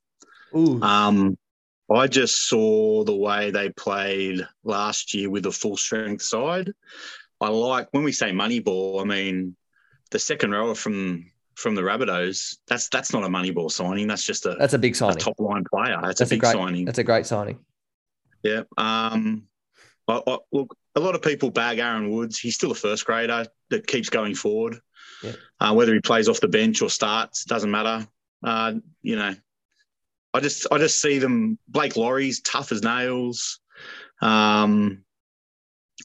Ooh, 0.55 0.81
Um, 0.81 1.37
I 1.93 2.07
just 2.07 2.49
saw 2.49 3.03
the 3.03 3.15
way 3.15 3.51
they 3.51 3.69
played 3.69 4.47
last 4.63 5.13
year 5.13 5.29
with 5.29 5.45
a 5.45 5.51
full 5.51 5.77
strength 5.77 6.23
side. 6.23 6.71
I 7.39 7.49
like 7.49 7.87
when 7.91 8.03
we 8.03 8.11
say 8.11 8.31
money 8.31 8.59
ball. 8.59 8.99
I 9.01 9.03
mean 9.03 9.55
the 10.11 10.19
second 10.19 10.51
rower 10.51 10.75
from 10.75 11.31
from 11.55 11.75
the 11.75 11.81
Rabbitohs. 11.83 12.57
That's 12.67 12.89
that's 12.89 13.13
not 13.13 13.23
a 13.23 13.29
money 13.29 13.51
ball 13.51 13.69
signing. 13.69 14.07
That's 14.07 14.25
just 14.25 14.45
a, 14.45 14.55
that's 14.59 14.73
a 14.73 14.79
big 14.79 14.93
a 14.93 14.97
signing. 14.97 15.17
top 15.17 15.39
line 15.39 15.63
player. 15.71 15.99
That's, 16.01 16.19
That's 16.19 16.21
a 16.21 16.33
a 16.33 16.35
big 16.35 16.39
great- 16.41 16.53
signing. 16.53 16.85
That's 16.85 16.99
a 16.99 17.03
great 17.03 17.25
signing. 17.25 17.59
Yeah. 18.43 18.63
Um, 18.77 19.43
I, 20.07 20.21
I, 20.27 20.37
look, 20.51 20.75
a 20.95 20.99
lot 20.99 21.15
of 21.15 21.21
people 21.21 21.49
bag 21.49 21.79
Aaron 21.79 22.09
Woods. 22.11 22.37
He's 22.39 22.55
still 22.55 22.71
a 22.71 22.75
first 22.75 23.05
grader 23.05 23.45
that 23.69 23.87
keeps 23.87 24.09
going 24.09 24.35
forward. 24.35 24.79
Yeah. 25.23 25.31
Uh, 25.59 25.73
whether 25.73 25.93
he 25.93 25.99
plays 25.99 26.29
off 26.29 26.39
the 26.39 26.47
bench 26.47 26.81
or 26.81 26.89
starts 26.89 27.43
doesn't 27.45 27.71
matter. 27.71 28.07
Uh, 28.43 28.73
you 29.01 29.15
know, 29.15 29.33
I 30.35 30.39
just 30.41 30.67
I 30.71 30.77
just 30.77 31.01
see 31.01 31.17
them. 31.19 31.57
Blake 31.67 31.95
Lawrie's 31.95 32.41
tough 32.41 32.71
as 32.71 32.83
nails. 32.83 33.59
Um, 34.21 35.03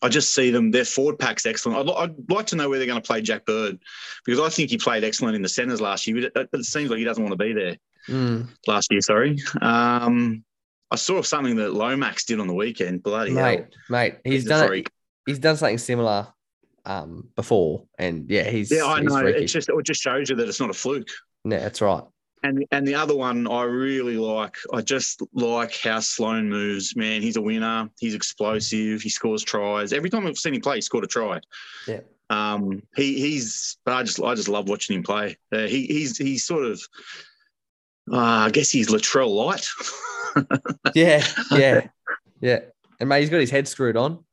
I 0.03 0.09
just 0.09 0.35
see 0.35 0.51
them. 0.51 0.71
Their 0.71 0.85
forward 0.85 1.19
pack's 1.19 1.47
excellent. 1.47 1.89
I'd, 1.89 1.95
I'd 1.95 2.31
like 2.31 2.47
to 2.47 2.57
know 2.57 2.69
where 2.69 2.79
they're 2.79 2.87
going 2.87 3.01
to 3.01 3.07
play 3.07 3.21
Jack 3.21 3.45
Bird 3.45 3.79
because 4.25 4.41
I 4.41 4.49
think 4.49 4.71
he 4.71 4.79
played 4.79 5.05
excellent 5.05 5.37
in 5.37 5.43
the 5.43 5.49
centres 5.49 5.81
last 5.81 6.07
year. 6.07 6.31
But 6.35 6.43
it, 6.43 6.49
it 6.53 6.65
seems 6.65 6.91
like 6.91 6.99
he 6.99 7.05
doesn't 7.05 7.23
want 7.23 7.39
to 7.39 7.45
be 7.45 7.53
there 7.53 7.77
Mm, 8.09 8.49
last 8.67 8.91
year. 8.91 9.01
Sorry. 9.03 9.37
Um, 9.61 10.43
I 10.91 10.97
saw 10.97 11.21
something 11.23 11.57
that 11.57 11.75
Lomax 11.75 12.25
did 12.25 12.41
on 12.41 12.47
the 12.47 12.55
weekend. 12.55 13.03
Bloody 13.03 13.35
hell. 13.35 13.45
mate, 13.45 13.65
mate, 13.89 14.15
he's 14.25 14.43
He's 14.43 14.45
done 14.47 14.73
it. 14.73 14.89
He's 15.27 15.39
done 15.39 15.57
something 15.57 15.79
similar 15.79 16.27
um, 16.87 17.29
before, 17.37 17.85
and 17.99 18.29
yeah, 18.31 18.45
he's 18.45 18.71
Yeah, 18.71 18.87
I 18.87 19.01
he's 19.01 19.13
know. 19.13 19.21
freaky. 19.21 19.45
It's 19.45 19.53
just 19.53 19.69
it 19.69 19.85
just 19.85 20.01
shows 20.01 20.31
you 20.31 20.37
that 20.37 20.49
it's 20.49 20.61
not 20.61 20.71
a 20.71 20.75
fluke. 20.75 21.09
yeah, 21.45 21.59
that's 21.59 21.81
right. 21.81 22.03
And 22.43 22.65
and 22.71 22.87
the 22.87 22.95
other 22.95 23.15
one 23.15 23.47
I 23.47 23.65
really 23.65 24.17
like. 24.17 24.57
I 24.73 24.81
just 24.81 25.23
like 25.35 25.77
how 25.77 26.01
Sloan 26.01 26.49
moves. 26.49 26.97
Man, 26.97 27.21
he's 27.23 27.37
a 27.37 27.43
winner. 27.43 27.91
He's 27.99 28.15
explosive. 28.15 29.03
He 29.03 29.11
scores 29.11 29.45
tries. 29.45 29.93
Every 29.93 30.09
time 30.09 30.27
I've 30.27 30.39
seen 30.39 30.55
him 30.55 30.61
play, 30.61 30.77
he 30.77 30.81
scored 30.81 31.05
a 31.05 31.07
try. 31.07 31.41
Yeah. 31.87 32.01
Um. 32.31 32.83
He 32.97 33.21
he's. 33.21 33.77
But 33.85 33.95
I 33.95 34.03
just 34.03 34.23
I 34.23 34.35
just 34.35 34.49
love 34.49 34.69
watching 34.69 34.97
him 34.97 35.03
play. 35.03 35.37
Uh, 35.53 35.67
he 35.67 35.87
he's 35.87 36.17
he's 36.17 36.45
sort 36.45 36.65
of. 36.65 36.81
Uh, 38.11 38.47
I 38.47 38.51
guess 38.51 38.71
he's 38.71 38.89
Latrell 38.89 39.35
light. 39.35 39.67
Yeah, 40.95 41.25
yeah, 41.51 41.89
yeah. 42.41 42.61
And 43.01 43.09
mate, 43.09 43.21
he's 43.21 43.31
got 43.31 43.41
his 43.41 43.51
head 43.51 43.67
screwed 43.67 43.97
on. 43.97 44.25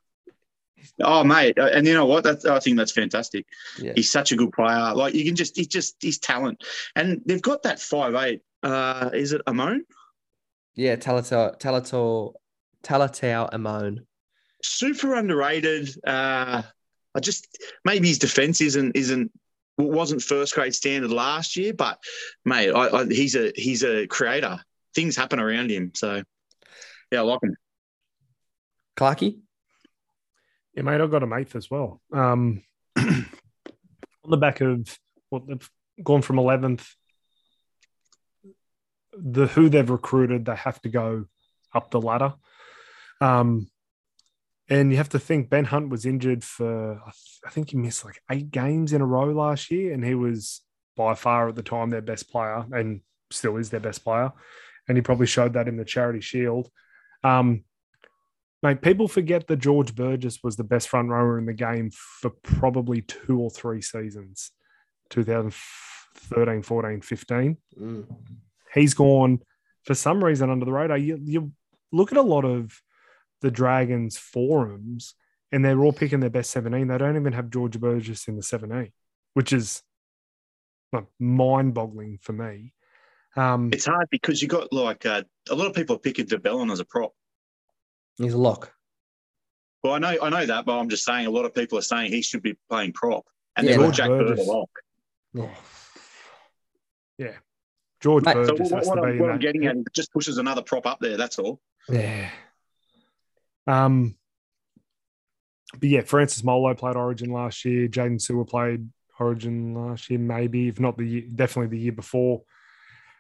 Oh 1.01 1.23
mate, 1.23 1.57
uh, 1.57 1.69
and 1.73 1.85
you 1.85 1.93
know 1.93 2.05
what? 2.05 2.23
That's 2.23 2.45
I 2.45 2.59
think 2.59 2.77
that's 2.77 2.91
fantastic. 2.91 3.45
Yeah, 3.79 3.93
He's 3.95 4.11
such 4.11 4.31
a 4.31 4.35
good 4.35 4.51
player. 4.51 4.93
Like 4.93 5.13
you 5.13 5.23
can 5.25 5.35
just, 5.35 5.55
he's 5.55 5.67
just 5.67 5.95
his 6.01 6.17
talent, 6.19 6.63
and 6.95 7.21
they've 7.25 7.41
got 7.41 7.63
that 7.63 7.79
five 7.79 8.15
eight. 8.15 8.41
Uh, 8.63 9.09
is 9.13 9.33
it 9.33 9.41
Amone? 9.47 9.81
yeah. 10.75 10.95
Talatau, 10.95 11.59
Talatau, 11.59 12.33
Talatau 12.83 13.49
Amone. 13.51 13.99
Super 14.63 15.15
underrated. 15.15 15.89
Uh, 16.05 16.63
I 17.15 17.19
just 17.19 17.47
maybe 17.85 18.07
his 18.07 18.19
defense 18.19 18.61
isn't 18.61 18.95
isn't 18.95 19.31
wasn't 19.77 20.21
first 20.21 20.53
grade 20.55 20.73
standard 20.75 21.11
last 21.11 21.55
year, 21.55 21.73
but 21.73 21.99
mate, 22.45 22.71
I, 22.71 22.87
I, 22.89 23.05
he's 23.05 23.35
a 23.35 23.51
he's 23.55 23.83
a 23.83 24.07
creator. 24.07 24.59
Things 24.95 25.15
happen 25.15 25.39
around 25.39 25.69
him, 25.69 25.91
so 25.95 26.23
yeah, 27.11 27.19
I 27.19 27.21
like 27.21 27.43
him. 27.43 27.55
Clarky. 28.97 29.37
Yeah, 30.77 30.83
mate, 30.83 31.01
I've 31.01 31.09
got 31.09 31.23
him 31.23 31.33
eighth 31.33 31.55
as 31.55 31.71
well. 31.71 31.99
Um, 32.13 32.61
on 32.97 33.25
the 34.27 34.37
back 34.37 34.61
of 34.61 34.95
what 35.29 35.47
they've 35.47 35.69
gone 36.03 36.21
from 36.21 36.35
11th, 36.35 36.85
the 39.11 39.47
who 39.47 39.69
they've 39.69 39.89
recruited, 39.89 40.45
they 40.45 40.55
have 40.55 40.79
to 40.83 40.89
go 40.89 41.25
up 41.73 41.89
the 41.89 41.99
ladder. 41.99 42.35
Um, 43.19 43.71
and 44.69 44.91
you 44.91 44.97
have 44.97 45.09
to 45.09 45.19
think 45.19 45.49
Ben 45.49 45.65
Hunt 45.65 45.89
was 45.89 46.05
injured 46.05 46.43
for, 46.43 47.01
I 47.03 47.11
I 47.43 47.49
think 47.49 47.71
he 47.71 47.77
missed 47.77 48.05
like 48.05 48.21
eight 48.29 48.51
games 48.51 48.93
in 48.93 49.01
a 49.01 49.05
row 49.05 49.31
last 49.31 49.71
year, 49.71 49.95
and 49.95 50.05
he 50.05 50.13
was 50.13 50.61
by 50.95 51.15
far 51.15 51.49
at 51.49 51.55
the 51.55 51.63
time 51.63 51.89
their 51.89 52.01
best 52.01 52.29
player 52.29 52.63
and 52.71 53.01
still 53.31 53.57
is 53.57 53.71
their 53.71 53.79
best 53.79 54.03
player. 54.03 54.31
And 54.87 54.95
he 54.95 55.01
probably 55.01 55.25
showed 55.25 55.53
that 55.53 55.67
in 55.67 55.77
the 55.77 55.85
Charity 55.85 56.21
Shield. 56.21 56.69
Um, 57.23 57.63
Mate, 58.63 58.81
people 58.81 59.07
forget 59.07 59.47
that 59.47 59.57
George 59.57 59.93
Burgess 59.93 60.39
was 60.43 60.55
the 60.55 60.63
best 60.63 60.89
front 60.89 61.09
rower 61.09 61.37
in 61.37 61.45
the 61.45 61.53
game 61.53 61.91
for 61.91 62.31
probably 62.41 63.01
two 63.01 63.39
or 63.39 63.51
three 63.51 63.81
seasons 63.81 64.51
2013, 65.11 66.63
14, 66.63 67.01
15. 67.01 67.57
Mm. 67.79 68.15
He's 68.73 68.93
gone 68.93 69.39
for 69.83 69.93
some 69.93 70.23
reason 70.23 70.49
under 70.49 70.65
the 70.65 70.71
radar. 70.71 70.97
You, 70.97 71.19
you 71.23 71.51
look 71.91 72.11
at 72.11 72.17
a 72.17 72.21
lot 72.23 72.45
of 72.45 72.81
the 73.41 73.51
Dragons 73.51 74.17
forums 74.17 75.13
and 75.51 75.63
they're 75.63 75.79
all 75.79 75.93
picking 75.93 76.19
their 76.19 76.29
best 76.29 76.49
17. 76.51 76.87
They 76.87 76.97
don't 76.97 77.15
even 77.15 77.33
have 77.33 77.49
George 77.51 77.79
Burgess 77.79 78.27
in 78.27 78.35
the 78.35 78.43
17, 78.43 78.91
which 79.33 79.53
is 79.53 79.83
like, 80.91 81.05
mind-boggling 81.19 82.19
for 82.21 82.33
me. 82.33 82.73
Um, 83.35 83.69
It's 83.71 83.85
hard 83.85 84.07
because 84.09 84.41
you 84.41 84.47
got 84.47 84.73
like 84.73 85.05
uh, 85.05 85.21
a 85.49 85.55
lot 85.55 85.67
of 85.67 85.75
people 85.75 85.95
are 85.95 85.99
picking 85.99 86.25
de 86.25 86.39
Belin 86.39 86.71
as 86.71 86.79
a 86.79 86.85
prop. 86.85 87.13
He's 88.17 88.33
a 88.33 88.37
lock. 88.37 88.73
Well, 89.83 89.93
I 89.93 89.99
know 89.99 90.17
I 90.21 90.29
know 90.29 90.45
that, 90.45 90.65
but 90.65 90.77
I'm 90.77 90.89
just 90.89 91.03
saying 91.05 91.27
a 91.27 91.29
lot 91.29 91.45
of 91.45 91.53
people 91.53 91.77
are 91.77 91.83
saying 91.83 92.11
he 92.11 92.21
should 92.21 92.41
be 92.41 92.57
playing 92.69 92.93
prop, 92.93 93.25
and 93.55 93.65
Yeah, 93.67 93.73
they're 93.77 93.85
all 93.85 93.91
George 93.91 93.97
Jack 93.97 94.07
Bird 94.09 94.21
a 94.21 94.25
Burgess. 94.29 94.47
lock. 94.47 94.69
Yeah. 95.33 95.55
yeah, 97.17 97.33
George 98.01 98.25
Mate, 98.25 98.33
So 98.33 98.55
Burgess 98.55 98.71
what, 98.71 98.77
has 98.79 98.87
what 98.87 98.95
to 98.95 99.01
be 99.01 99.07
I'm, 99.07 99.13
in 99.13 99.19
what 99.19 99.31
I'm 99.31 99.39
getting 99.39 99.65
at 99.67 99.75
is 99.77 99.83
just 99.93 100.11
pushes 100.11 100.37
another 100.39 100.63
prop 100.63 100.87
up 100.87 100.99
there. 100.99 101.15
That's 101.17 101.37
all. 101.39 101.61
Yeah. 101.89 102.29
Um. 103.67 104.15
But 105.79 105.89
yeah, 105.89 106.01
Francis 106.01 106.43
Molo 106.43 106.73
played 106.73 106.95
Origin 106.95 107.29
last 107.31 107.63
year. 107.65 107.87
Jaydn 107.87 108.19
Su'A 108.21 108.47
played 108.49 108.89
Origin 109.19 109.73
last 109.75 110.09
year, 110.09 110.19
maybe 110.19 110.69
if 110.69 110.79
not 110.79 110.97
the 110.97 111.03
year, 111.05 111.23
definitely 111.33 111.77
the 111.77 111.83
year 111.83 111.91
before. 111.91 112.41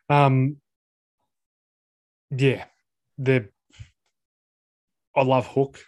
Um. 0.09 0.57
Yeah, 2.31 2.65
the 3.17 3.49
I 5.17 5.23
love 5.23 5.47
Hook, 5.47 5.79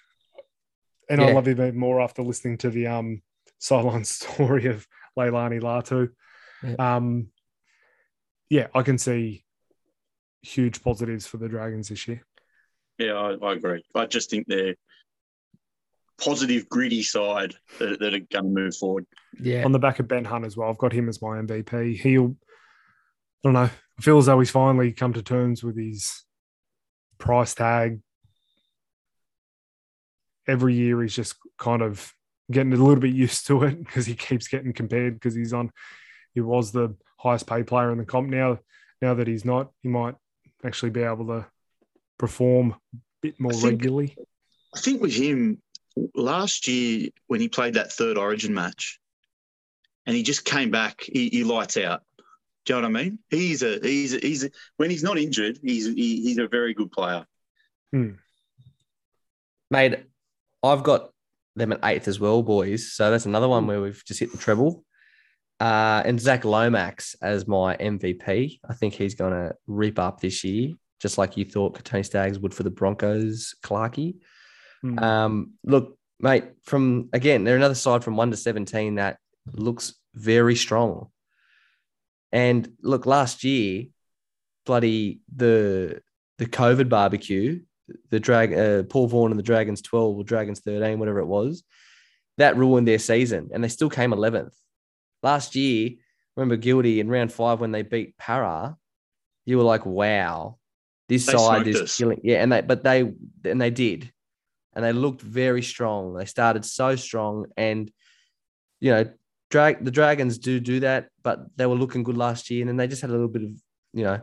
and 1.10 1.22
I 1.22 1.32
love 1.32 1.48
him 1.48 1.62
even 1.62 1.78
more 1.78 2.02
after 2.02 2.24
listening 2.24 2.58
to 2.60 2.70
the 2.70 2.88
um 2.88 3.22
sideline 3.60 4.04
story 4.06 4.66
of 4.66 4.88
Leilani 5.18 5.62
Latu. 5.62 6.10
Yeah. 6.64 6.96
Um. 6.96 7.28
Yeah, 8.50 8.68
I 8.74 8.82
can 8.82 8.98
see 8.98 9.46
huge 10.42 10.82
positives 10.84 11.28
for 11.28 11.38
the 11.38 11.48
Dragons 11.48 11.90
this 11.90 12.08
year. 12.08 12.24
Yeah, 12.98 13.14
I, 13.14 13.36
I 13.46 13.54
agree. 13.54 13.84
I 13.96 14.06
just 14.08 14.30
think 14.30 14.48
they're 14.48 14.76
positive, 16.20 16.68
gritty 16.70 17.04
side 17.04 17.56
that, 17.80 18.00
that 18.00 18.14
are 18.14 18.20
going 18.20 18.44
to 18.46 18.62
move 18.62 18.76
forward. 18.76 19.06
Yeah. 19.40 19.64
on 19.64 19.72
the 19.72 19.80
back 19.80 20.00
of 20.00 20.08
Ben 20.08 20.26
Hunt 20.26 20.46
as 20.46 20.58
well. 20.58 20.70
I've 20.70 20.78
got 20.78 20.92
him 20.92 21.08
as 21.10 21.22
my 21.22 21.38
MVP. 21.40 22.00
He'll, 22.00 22.36
I 22.36 23.44
don't 23.44 23.54
know, 23.54 23.70
I 23.70 24.02
feel 24.02 24.18
as 24.18 24.26
though 24.26 24.40
he's 24.40 24.50
finally 24.50 24.92
come 24.92 25.14
to 25.14 25.22
terms 25.22 25.64
with 25.64 25.78
his 25.78 26.24
price 27.18 27.54
tag. 27.54 28.00
Every 30.50 30.74
year 30.74 31.02
he's 31.02 31.16
just 31.16 31.36
kind 31.58 31.82
of 31.82 32.14
getting 32.52 32.74
a 32.74 32.78
little 32.78 33.00
bit 33.00 33.14
used 33.14 33.46
to 33.48 33.64
it 33.64 33.78
because 33.86 34.06
he 34.06 34.16
keeps 34.16 34.48
getting 34.48 34.74
compared 34.74 35.14
because 35.14 35.36
he's 35.36 35.54
on, 35.54 35.72
he 36.34 36.42
was 36.42 36.72
the 36.72 36.96
highest 37.18 37.46
paid 37.48 37.68
player 37.68 37.92
in 37.92 38.00
the 38.00 38.06
comp. 38.06 38.30
Now, 38.30 38.60
now 39.02 39.14
that 39.14 39.28
he's 39.28 39.46
not, 39.46 39.72
he 39.84 39.90
might 39.90 40.16
actually 40.66 40.90
be 40.90 41.04
able 41.04 41.28
to 41.28 41.46
perform 42.18 42.76
a 42.94 42.98
bit 43.22 43.40
more 43.40 43.52
I 43.54 43.56
think- 43.56 43.72
regularly. 43.72 44.18
I 44.76 44.80
think 44.80 45.02
with 45.02 45.16
him 45.16 45.62
last 46.16 46.68
year 46.68 47.10
when 47.28 47.42
he 47.42 47.50
played 47.50 47.74
that 47.74 47.92
third 47.92 48.18
Origin 48.18 48.54
match, 48.54 49.00
and 50.06 50.16
he 50.16 50.24
just 50.24 50.46
came 50.46 50.72
back, 50.72 51.02
he, 51.02 51.30
he 51.30 51.44
lights 51.44 51.78
out. 51.78 52.02
Do 52.66 52.74
you 52.76 52.82
know 52.82 52.88
what 52.90 53.00
I 53.00 53.04
mean? 53.04 53.20
He's 53.30 53.64
a 53.64 53.80
he's 53.82 54.14
a, 54.14 54.20
he's 54.20 54.44
a, 54.44 54.50
when 54.78 54.90
he's 54.90 55.04
not 55.04 55.18
injured, 55.18 55.60
he's 55.64 55.86
he, 55.88 56.22
he's 56.22 56.38
a 56.38 56.48
very 56.48 56.74
good 56.74 56.92
player. 56.92 57.26
Hmm. 57.92 58.12
Mate, 59.72 60.00
I've 60.64 60.84
got 60.84 61.10
them 61.56 61.72
at 61.72 61.80
eighth 61.84 62.08
as 62.08 62.20
well, 62.20 62.44
boys. 62.44 62.94
So 62.94 63.12
that's 63.12 63.26
another 63.26 63.48
one 63.48 63.68
where 63.68 63.82
we've 63.82 64.04
just 64.06 64.20
hit 64.20 64.32
the 64.32 64.38
treble. 64.38 64.84
Uh, 65.60 66.02
and 66.06 66.20
Zach 66.20 66.46
Lomax 66.46 67.16
as 67.22 67.48
my 67.48 67.76
MVP. 67.78 68.60
I 68.68 68.74
think 68.74 68.94
he's 68.94 69.16
going 69.16 69.34
to 69.34 69.56
rip 69.68 70.00
up 70.00 70.22
this 70.22 70.44
year, 70.44 70.74
just 71.00 71.18
like 71.18 71.36
you 71.36 71.46
thought 71.46 71.84
Tony 71.84 72.04
Staggs 72.04 72.40
would 72.40 72.54
for 72.54 72.64
the 72.64 72.70
Broncos, 72.70 73.56
Clarkey. 73.62 74.16
Hmm. 74.82 75.00
Um, 75.00 75.54
look, 75.66 75.98
mate, 76.20 76.46
from 76.64 77.10
again, 77.12 77.44
they're 77.44 77.58
another 77.58 77.76
side 77.76 78.04
from 78.04 78.16
one 78.16 78.32
to 78.32 78.38
17 78.38 78.96
that 78.96 79.18
looks 79.52 79.96
very 80.16 80.56
strong. 80.56 81.10
And 82.32 82.72
look, 82.82 83.06
last 83.06 83.44
year, 83.44 83.86
bloody 84.66 85.20
the 85.36 86.02
the 86.38 86.46
COVID 86.46 86.88
barbecue, 86.88 87.62
the 88.10 88.20
drag 88.20 88.54
uh, 88.54 88.84
Paul 88.84 89.08
Vaughan 89.08 89.32
and 89.32 89.40
the 89.40 89.44
Dragons 89.44 89.82
12 89.82 90.18
or 90.18 90.24
Dragons 90.24 90.60
13, 90.60 91.00
whatever 91.00 91.20
it 91.20 91.26
was, 91.26 91.64
that 92.38 92.58
ruined 92.58 92.88
their 92.88 93.00
season. 93.00 93.50
And 93.54 93.64
they 93.64 93.68
still 93.68 93.90
came 93.90 94.12
11th. 94.12 94.54
Last 95.24 95.56
year, 95.56 95.92
remember 96.36 96.56
Guilty 96.56 97.00
in 97.00 97.10
round 97.10 97.32
five 97.32 97.60
when 97.60 97.72
they 97.72 97.82
beat 97.82 98.18
Para, 98.18 98.78
you 99.46 99.58
were 99.58 99.64
like, 99.64 99.86
wow, 99.86 100.58
this 101.10 101.26
They 101.26 101.34
side 101.34 101.68
is 101.68 101.82
us. 101.82 101.98
killing. 101.98 102.22
Yeah, 102.24 102.42
and 102.42 102.52
they 102.52 102.62
but 102.62 102.84
they 102.84 103.12
and 103.44 103.60
they 103.62 103.72
did. 103.72 104.12
And 104.74 104.86
they 104.86 104.94
looked 104.94 105.22
very 105.22 105.64
strong. 105.64 106.14
They 106.14 106.26
started 106.26 106.64
so 106.64 106.96
strong. 106.96 107.48
And 107.58 107.92
you 108.80 108.92
know, 108.92 109.12
drag 109.50 109.84
the 109.84 109.92
Dragons 109.92 110.38
do 110.38 110.60
do 110.60 110.82
that, 110.82 111.10
but 111.24 111.40
they 111.58 111.66
were 111.66 111.76
looking 111.76 112.04
good 112.04 112.18
last 112.18 112.50
year, 112.50 112.62
and 112.62 112.70
then 112.70 112.78
they 112.78 112.88
just 112.88 113.02
had 113.02 113.10
a 113.10 113.14
little 113.14 113.28
bit 113.28 113.44
of, 113.44 113.50
you 113.94 114.04
know, 114.04 114.22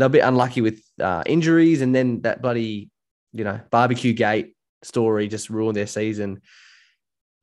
they're 0.00 0.06
a 0.06 0.10
bit 0.10 0.20
unlucky 0.20 0.60
with 0.60 0.82
uh, 1.00 1.22
injuries, 1.26 1.82
and 1.82 1.94
then 1.94 2.22
that 2.22 2.42
bloody, 2.42 2.90
you 3.32 3.44
know, 3.44 3.60
barbecue 3.70 4.12
gate 4.12 4.56
story 4.82 5.28
just 5.28 5.50
ruined 5.50 5.76
their 5.76 5.86
season. 5.86 6.40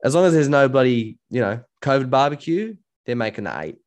As 0.04 0.16
long 0.16 0.26
as 0.26 0.34
there's 0.34 0.50
no 0.50 0.70
bloody, 0.70 1.18
you 1.30 1.42
know, 1.42 1.62
COVID 1.82 2.10
barbecue, 2.10 2.76
they're 3.06 3.16
making 3.16 3.46
the 3.46 3.60
eight 3.60 3.78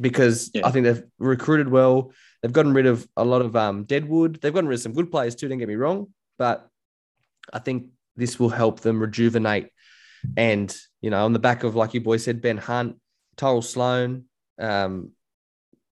because 0.00 0.50
Yeah. 0.54 0.66
I 0.66 0.70
think 0.70 0.84
they've 0.84 1.02
recruited 1.18 1.68
well. 1.68 2.12
They've 2.42 2.52
gotten 2.52 2.72
rid 2.72 2.86
of 2.86 3.06
a 3.16 3.24
lot 3.24 3.42
of 3.42 3.56
um, 3.56 3.84
deadwood. 3.84 4.40
They've 4.40 4.52
gotten 4.52 4.68
rid 4.68 4.76
of 4.76 4.82
some 4.82 4.92
good 4.92 5.10
players 5.10 5.34
too. 5.34 5.48
Don't 5.48 5.58
get 5.58 5.68
me 5.68 5.74
wrong, 5.74 6.08
but 6.38 6.68
I 7.52 7.58
think 7.58 7.88
this 8.16 8.38
will 8.38 8.48
help 8.48 8.80
them 8.80 9.00
rejuvenate. 9.00 9.68
And 10.36 10.74
you 11.00 11.10
know, 11.10 11.24
on 11.24 11.32
the 11.32 11.38
back 11.38 11.64
of 11.64 11.74
like 11.74 11.94
you 11.94 12.00
boys 12.00 12.24
said, 12.24 12.40
Ben 12.40 12.58
Hunt, 12.58 12.96
Tyrell 13.36 13.62
Sloan, 13.62 14.24
um, 14.58 15.12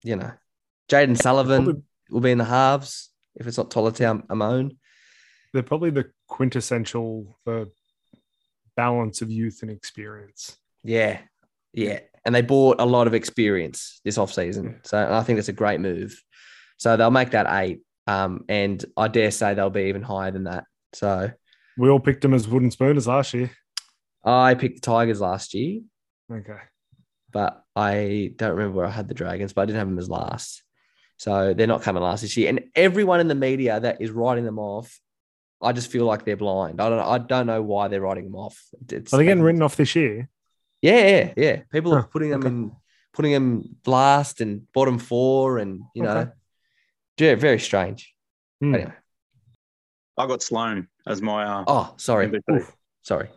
you 0.03 0.17
know, 0.17 0.33
Jaden 0.91 1.17
Sullivan 1.21 1.65
Probably- 1.65 1.83
will 2.11 2.21
be 2.21 2.31
in 2.33 2.39
the 2.39 2.45
halves 2.45 3.11
if 3.37 3.47
it's 3.47 3.57
not 3.57 3.71
Talatau 3.71 4.27
Amone. 4.27 4.77
they're 5.53 5.63
probably 5.63 5.91
the 5.91 6.11
quintessential 6.27 7.39
the 7.47 7.71
balance 8.77 9.23
of 9.23 9.31
youth 9.31 9.59
and 9.63 9.71
experience. 9.71 10.57
Yeah, 10.83 11.21
yeah, 11.73 12.01
and 12.25 12.35
they 12.35 12.43
bought 12.43 12.81
a 12.81 12.85
lot 12.87 13.07
of 13.07 13.15
experience 13.15 14.01
this 14.05 14.19
offseason. 14.19 14.85
So 14.87 15.13
I 15.13 15.23
think 15.23 15.39
it's 15.39 15.49
a 15.49 15.53
great 15.53 15.81
move. 15.81 16.21
So 16.79 16.97
they'll 16.97 17.11
make 17.11 17.31
that 17.33 17.47
eight, 17.63 17.81
um, 18.07 18.45
and 18.49 18.83
I 18.97 19.09
dare 19.09 19.31
say 19.31 19.55
they'll 19.55 19.71
be 19.71 19.83
even 19.89 20.03
higher 20.03 20.31
than 20.31 20.45
that. 20.45 20.65
So 20.95 21.31
We 21.77 21.89
all 21.89 22.01
picked 22.01 22.23
them 22.23 22.35
as 22.35 22.49
wooden 22.49 22.71
spooners 22.71 23.07
last 23.07 23.33
year. 23.35 23.51
I 24.25 24.55
picked 24.55 24.77
the 24.83 24.87
Tigers 24.91 25.21
last 25.21 25.55
year, 25.55 25.81
Okay. 26.31 26.59
but 27.31 27.63
I 27.77 28.33
don't 28.37 28.51
remember 28.57 28.79
where 28.79 28.87
I 28.87 28.91
had 28.91 29.09
the 29.09 29.15
Dragons, 29.15 29.53
but 29.53 29.63
I 29.63 29.67
didn't 29.67 29.79
have 29.79 29.89
them 29.89 29.99
as 29.99 30.09
last. 30.11 30.63
So 31.21 31.53
they're 31.53 31.67
not 31.67 31.83
coming 31.83 32.03
last 32.03 32.23
this 32.23 32.35
year. 32.39 32.49
And 32.49 32.65
everyone 32.75 33.21
in 33.21 33.29
the 33.29 33.35
media 33.35 33.79
that 33.79 34.01
is 34.01 34.11
writing 34.11 34.43
them 34.47 34.59
off, 34.59 34.99
I 35.61 35.73
just 35.73 35.91
feel 35.91 36.07
like 36.07 36.25
they're 36.25 36.35
blind. 36.35 36.81
I 36.81 36.89
don't 36.89 36.99
I 36.99 37.19
don't 37.19 37.47
know 37.47 37.61
why 37.61 37.89
they're 37.89 38.01
writing 38.01 38.25
them 38.25 38.37
off. 38.37 38.59
It's, 38.91 39.13
Are 39.13 39.19
they 39.19 39.27
getting 39.27 39.43
written 39.43 39.61
off 39.61 39.77
this 39.77 39.95
year? 39.95 40.31
Yeah, 40.81 41.07
yeah, 41.07 41.33
yeah. 41.37 41.57
People 41.71 41.93
are 41.93 42.01
Huh, 42.01 42.07
putting 42.11 42.31
them 42.31 42.41
okay. 42.41 42.49
in 42.49 42.73
putting 43.13 43.33
them 43.33 43.77
last 43.85 44.41
and 44.41 44.63
bottom 44.73 44.99
four 44.99 45.59
and 45.59 45.83
you 45.95 46.03
know 46.05 46.17
Okay. 46.21 46.31
yeah, 47.19 47.35
very 47.35 47.59
strange. 47.59 48.15
Hmm. 48.63 48.75
Anyway. 48.77 48.95
I 50.17 50.27
got 50.27 50.43
Sloan 50.43 50.89
as 51.07 51.21
my 51.21 51.45
uh, 51.45 51.65
Oh, 51.67 51.95
sorry. 51.99 52.33
Sorry. 53.03 53.29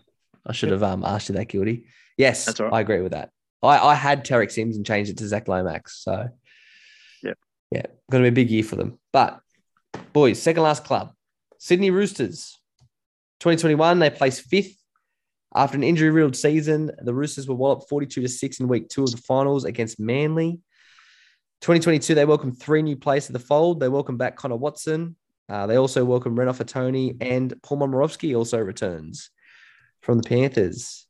I 0.46 0.54
should 0.54 0.72
have 0.72 0.84
um 0.84 1.04
asked 1.04 1.28
you 1.28 1.36
that 1.36 1.50
guilty. 1.50 1.88
Yes, 2.18 2.46
That's 2.46 2.62
all 2.62 2.68
right. 2.68 2.76
I 2.78 2.80
agree 2.80 3.02
with 3.02 3.12
that. 3.12 3.32
I, 3.62 3.78
I 3.78 3.96
had 3.96 4.26
Tariq 4.26 4.52
Sims 4.54 4.78
and 4.78 4.86
changed 4.86 5.12
it 5.12 5.18
to 5.18 5.28
Zach 5.28 5.50
Lomax. 5.50 6.02
So 6.02 6.30
Yeah, 7.74 7.88
gonna 8.12 8.26
be 8.26 8.28
a 8.28 8.32
big 8.32 8.52
year 8.52 8.62
for 8.62 8.76
them. 8.76 9.00
But 9.12 9.40
boys, 10.14 10.40
second 10.40 10.62
last 10.62 10.84
club, 10.86 11.12
Sydney 11.58 11.90
Roosters. 11.90 12.60
2021, 13.40 13.98
they 13.98 14.12
placed 14.12 14.44
fifth 14.44 14.78
after 15.56 15.76
an 15.76 15.84
injury 15.84 16.12
riddled 16.12 16.36
season. 16.36 16.92
The 17.00 17.16
Roosters 17.16 17.48
were 17.48 17.56
walloped 17.56 17.90
42 17.90 18.22
to 18.22 18.30
6 18.30 18.60
in 18.60 18.68
week 18.68 18.90
two 18.90 19.04
of 19.04 19.12
the 19.12 19.18
finals 19.18 19.66
against 19.66 20.00
Manly. 20.00 20.62
2022, 21.62 22.14
they 22.14 22.26
welcomed 22.26 22.60
three 22.60 22.84
new 22.84 22.96
players 22.96 23.26
to 23.26 23.34
the 23.34 23.40
fold. 23.40 23.80
They 23.80 23.90
welcomed 23.90 24.20
back 24.20 24.36
Connor 24.36 24.56
Watson. 24.56 25.16
Uh, 25.50 25.66
they 25.66 25.78
also 25.78 26.06
welcomed 26.06 26.38
Renoff 26.38 26.64
Tony 26.68 27.16
and 27.22 27.56
Paul 27.64 27.80
Momirovski 27.80 28.38
also 28.38 28.60
returns 28.60 29.32
from 30.04 30.20
the 30.20 30.30
Panthers. 30.30 31.08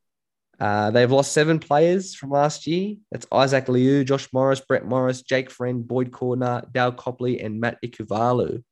Uh, 0.59 0.91
they've 0.91 1.11
lost 1.11 1.33
seven 1.33 1.59
players 1.59 2.15
from 2.15 2.29
last 2.29 2.67
year. 2.67 2.95
That's 3.11 3.25
Isaac 3.31 3.67
Liu, 3.67 4.03
Josh 4.03 4.31
Morris, 4.31 4.61
Brett 4.61 4.85
Morris, 4.85 5.21
Jake 5.21 5.49
Friend, 5.49 5.85
Boyd 5.85 6.11
Cordner, 6.11 6.71
Dal 6.71 6.91
Copley, 6.91 7.41
and 7.41 7.59
Matt 7.59 7.79
Ikuvalu. 7.83 8.63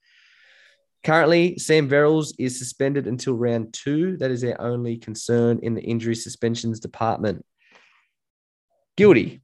Currently, 1.03 1.57
Sam 1.57 1.89
Verrills 1.89 2.33
is 2.37 2.59
suspended 2.59 3.07
until 3.07 3.33
round 3.33 3.73
two. 3.73 4.17
That 4.17 4.29
is 4.29 4.41
their 4.41 4.61
only 4.61 4.97
concern 4.97 5.59
in 5.63 5.73
the 5.73 5.81
injury 5.81 6.15
suspensions 6.15 6.79
department. 6.79 7.43
Guilty. 8.95 9.41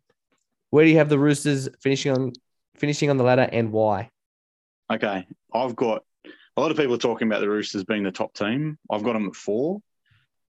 Where 0.70 0.86
do 0.86 0.92
you 0.92 0.98
have 0.98 1.10
the 1.10 1.18
Roosters 1.18 1.68
finishing 1.82 2.12
on 2.12 2.34
finishing 2.76 3.10
on 3.10 3.18
the 3.18 3.24
ladder 3.24 3.50
and 3.52 3.72
why? 3.72 4.12
Okay, 4.92 5.26
I've 5.52 5.76
got 5.76 6.04
a 6.26 6.62
lot 6.62 6.70
of 6.70 6.78
people 6.78 6.98
talking 6.98 7.28
about 7.28 7.42
the 7.42 7.50
Roosters 7.50 7.84
being 7.84 8.04
the 8.04 8.12
top 8.12 8.34
team. 8.34 8.78
I've 8.92 9.04
got 9.04 9.14
them 9.14 9.28
at 9.28 9.36
four, 9.36 9.82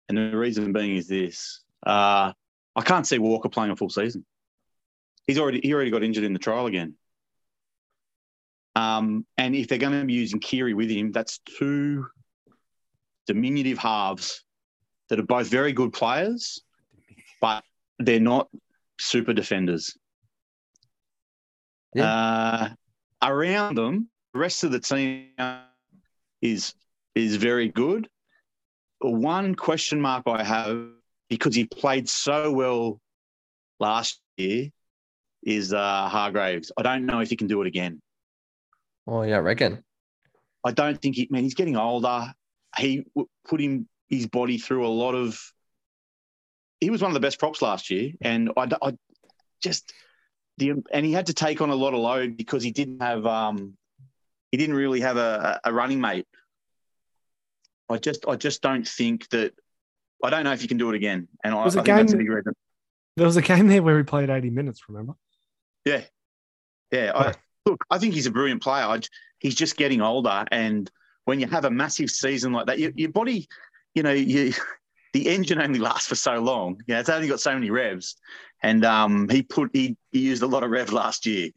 and 0.09 0.17
the 0.17 0.35
reason 0.35 0.73
being 0.73 0.97
is 0.97 1.07
this: 1.07 1.61
uh, 1.87 2.33
I 2.75 2.81
can't 2.81 3.07
see 3.07 3.17
Walker 3.17 3.49
playing 3.49 3.71
a 3.71 3.75
full 3.75 3.89
season. 3.89 4.25
He's 5.25 5.39
already 5.39 5.61
he 5.63 5.73
already 5.73 5.89
got 5.89 6.03
injured 6.03 6.25
in 6.25 6.33
the 6.33 6.39
trial 6.39 6.67
again. 6.67 6.95
Um, 8.75 9.25
and 9.37 9.55
if 9.55 9.67
they're 9.67 9.79
going 9.79 9.99
to 9.99 10.05
be 10.05 10.13
using 10.13 10.39
Keary 10.39 10.73
with 10.73 10.91
him, 10.91 11.11
that's 11.11 11.39
two 11.57 12.05
diminutive 13.25 13.77
halves 13.77 14.43
that 15.09 15.19
are 15.19 15.23
both 15.23 15.47
very 15.47 15.73
good 15.73 15.93
players, 15.93 16.61
but 17.41 17.63
they're 17.97 18.19
not 18.19 18.49
super 18.99 19.33
defenders. 19.33 19.97
Uh, 21.97 22.69
around 23.23 23.75
them, 23.75 24.09
the 24.33 24.39
rest 24.39 24.63
of 24.63 24.71
the 24.71 24.79
team 24.79 25.29
is 26.41 26.75
is 27.15 27.37
very 27.37 27.69
good. 27.69 28.07
One 28.99 29.55
question 29.55 29.99
mark 29.99 30.23
I 30.27 30.43
have 30.43 30.89
because 31.29 31.55
he 31.55 31.65
played 31.65 32.09
so 32.09 32.51
well 32.51 32.99
last 33.79 34.19
year 34.37 34.69
is 35.43 35.73
uh, 35.73 36.09
Hargreaves. 36.09 36.71
I 36.77 36.83
don't 36.83 37.05
know 37.05 37.19
if 37.19 37.29
he 37.29 37.35
can 37.35 37.47
do 37.47 37.61
it 37.61 37.67
again. 37.67 38.01
Oh, 39.07 39.21
yeah, 39.21 39.37
I 39.37 39.39
reckon. 39.39 39.83
I 40.63 40.71
don't 40.71 41.01
think 41.01 41.15
he. 41.15 41.27
Man, 41.31 41.43
he's 41.43 41.53
getting 41.53 41.77
older. 41.77 42.33
He 42.77 43.05
put 43.47 43.61
him 43.61 43.87
his 44.09 44.27
body 44.27 44.57
through 44.57 44.85
a 44.85 44.89
lot 44.89 45.15
of. 45.15 45.39
He 46.81 46.89
was 46.89 47.01
one 47.01 47.09
of 47.09 47.13
the 47.13 47.21
best 47.21 47.39
props 47.39 47.61
last 47.61 47.89
year, 47.89 48.11
and 48.21 48.51
I, 48.57 48.69
I 48.81 48.97
just 49.61 49.91
the 50.57 50.73
and 50.91 51.05
he 51.05 51.13
had 51.13 51.27
to 51.27 51.33
take 51.33 51.61
on 51.61 51.69
a 51.69 51.75
lot 51.75 51.93
of 51.93 51.99
load 51.99 52.37
because 52.37 52.63
he 52.63 52.71
didn't 52.71 53.01
have 53.01 53.25
um 53.25 53.77
he 54.51 54.57
didn't 54.57 54.75
really 54.75 55.01
have 55.01 55.17
a, 55.17 55.59
a 55.63 55.73
running 55.73 56.01
mate. 56.01 56.27
I 57.89 57.97
just 57.97 58.25
I 58.27 58.35
just 58.35 58.61
don't 58.61 58.87
think 58.87 59.29
that 59.29 59.53
I 60.23 60.29
don't 60.29 60.43
know 60.43 60.51
if 60.53 60.61
you 60.61 60.67
can 60.67 60.77
do 60.77 60.89
it 60.89 60.95
again, 60.95 61.27
and 61.43 61.53
I, 61.53 61.57
I 61.59 61.65
Was 61.65 61.75
a 61.75 61.77
think 61.83 61.87
that's 61.87 62.13
a 62.13 62.15
game- 62.17 62.25
big 62.25 62.29
reason. 62.35 62.53
There 63.15 63.25
was 63.25 63.37
a 63.37 63.41
game 63.41 63.67
there 63.67 63.81
where 63.81 63.97
he 63.97 64.03
played 64.03 64.29
80 64.29 64.49
minutes, 64.51 64.81
remember? 64.87 65.13
Yeah, 65.85 66.01
yeah. 66.91 67.11
I, 67.15 67.33
look, 67.65 67.83
I 67.89 67.97
think 67.97 68.13
he's 68.13 68.27
a 68.27 68.31
brilliant 68.31 68.61
player. 68.61 68.83
I, 68.85 68.97
j- 68.99 69.07
he's 69.39 69.55
just 69.55 69.75
getting 69.77 70.01
older, 70.01 70.45
and 70.51 70.89
when 71.25 71.39
you 71.39 71.47
have 71.47 71.65
a 71.65 71.71
massive 71.71 72.09
season 72.11 72.53
like 72.53 72.67
that, 72.67 72.79
your, 72.79 72.91
your 72.95 73.09
body, 73.11 73.47
you 73.95 74.03
know, 74.03 74.11
you 74.11 74.53
the 75.13 75.27
engine 75.29 75.59
only 75.61 75.79
lasts 75.79 76.07
for 76.07 76.15
so 76.15 76.35
long. 76.39 76.79
You 76.87 76.93
know, 76.93 76.99
it's 76.99 77.09
only 77.09 77.27
got 77.27 77.39
so 77.39 77.53
many 77.53 77.69
revs, 77.71 78.15
and 78.61 78.85
um, 78.85 79.27
he 79.29 79.41
put 79.43 79.71
he, 79.73 79.97
he 80.11 80.19
used 80.19 80.43
a 80.43 80.47
lot 80.47 80.63
of 80.63 80.69
rev 80.69 80.91
last 80.93 81.25
year. 81.25 81.49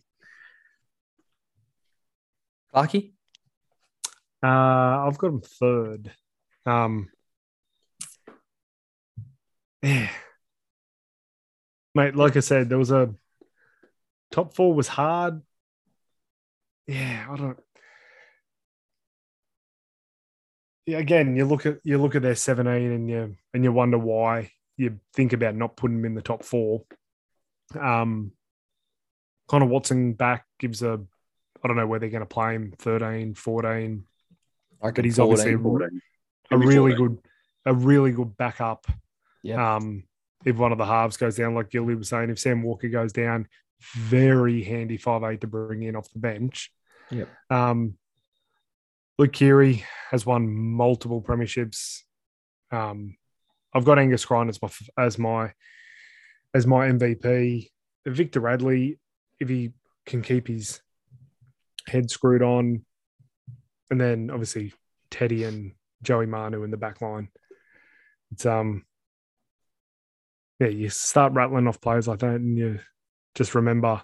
Clarky? 2.74 3.12
Uh, 4.43 4.47
I've 5.07 5.19
got 5.19 5.27
him 5.28 5.43
third. 5.43 6.12
Um, 6.65 7.09
yeah, 9.82 10.11
mate. 11.94 12.15
Like 12.15 12.36
I 12.36 12.40
said, 12.40 12.69
there 12.69 12.78
was 12.78 12.90
a 12.90 13.15
top 14.31 14.55
four 14.55 14.74
was 14.74 14.89
hard. 14.89 15.43
Yeah, 16.86 17.27
I 17.31 17.36
don't. 17.36 17.59
Yeah, 20.86 20.98
again, 20.98 21.36
you 21.36 21.44
look 21.44 21.66
at 21.66 21.78
you 21.85 21.98
look 21.98 22.15
at 22.15 22.23
their 22.23 22.35
seventeen 22.35 22.93
and 22.93 23.09
you 23.09 23.36
and 23.55 23.65
you 23.65 23.73
wonder 23.73 23.98
why 23.98 24.51
you 24.77 24.98
think 25.15 25.32
about 25.32 25.55
not 25.55 25.77
putting 25.77 25.98
them 25.98 26.07
in 26.07 26.15
the 26.15 26.23
top 26.23 26.43
four. 26.43 26.82
Um, 27.78 28.32
Connor 29.47 29.66
Watson 29.66 30.15
back 30.15 30.47
gives 30.59 30.82
a. 30.82 31.01
I 31.62 31.69
don't 31.69 31.77
know 31.77 31.86
where 31.86 31.98
they're 31.98 32.09
going 32.09 32.20
to 32.20 32.27
play 32.27 32.55
him 32.55 32.73
13, 32.78 33.35
14, 33.35 34.05
I 34.82 34.90
but 34.93 35.05
he's 35.05 35.16
14. 35.16 35.31
obviously 35.31 35.52
a, 35.52 35.59
14. 35.59 36.01
a 36.52 36.57
really 36.57 36.93
14. 36.93 36.97
good, 36.97 37.19
a 37.66 37.74
really 37.74 38.12
good 38.12 38.35
backup. 38.39 38.86
Yeah. 39.43 39.77
Um, 39.77 40.05
if 40.45 40.57
one 40.57 40.73
of 40.73 40.79
the 40.79 40.87
halves 40.87 41.17
goes 41.17 41.37
down, 41.37 41.55
like 41.55 41.71
Gilly 41.71 41.95
was 41.95 42.09
saying, 42.09 42.31
if 42.31 42.39
Sam 42.39 42.62
Walker 42.62 42.89
goes 42.89 43.12
down, 43.12 43.47
very 43.95 44.62
handy 44.62 44.97
five 44.97 45.23
eight 45.25 45.41
to 45.43 45.47
bring 45.47 45.83
in 45.83 45.97
off 45.97 46.12
the 46.12 46.19
bench. 46.19 46.71
Yep. 47.11 47.29
Um, 47.51 47.95
Luke 49.19 49.33
Keary 49.33 49.85
has 50.11 50.25
won 50.25 50.51
multiple 50.51 51.23
premierships. 51.23 52.01
Um, 52.71 53.17
I've 53.75 53.85
got 53.85 53.99
Angus 53.99 54.25
Crichton 54.25 54.49
as 54.49 54.61
my 54.62 54.71
as 54.99 55.19
my 55.19 55.53
as 56.55 56.67
my 56.67 56.89
MVP. 56.89 57.69
Victor 58.07 58.41
Radley, 58.41 58.99
if 59.39 59.49
he 59.49 59.73
can 60.07 60.23
keep 60.23 60.49
his 60.49 60.81
head 61.87 62.11
screwed 62.11 62.43
on, 62.43 62.85
and 63.91 64.01
then 64.01 64.31
obviously 64.31 64.73
Teddy 65.11 65.45
and 65.45 65.73
Joey 66.03 66.27
Manu 66.27 66.62
in 66.62 66.71
the 66.71 66.77
back 66.77 67.01
line. 67.03 67.29
It's 68.33 68.47
um 68.47 68.85
yeah, 70.61 70.69
you 70.69 70.89
start 70.91 71.32
rattling 71.32 71.66
off 71.66 71.81
players 71.81 72.07
like 72.07 72.19
that 72.20 72.35
and 72.37 72.57
you 72.57 72.78
just 73.35 73.55
remember 73.55 74.03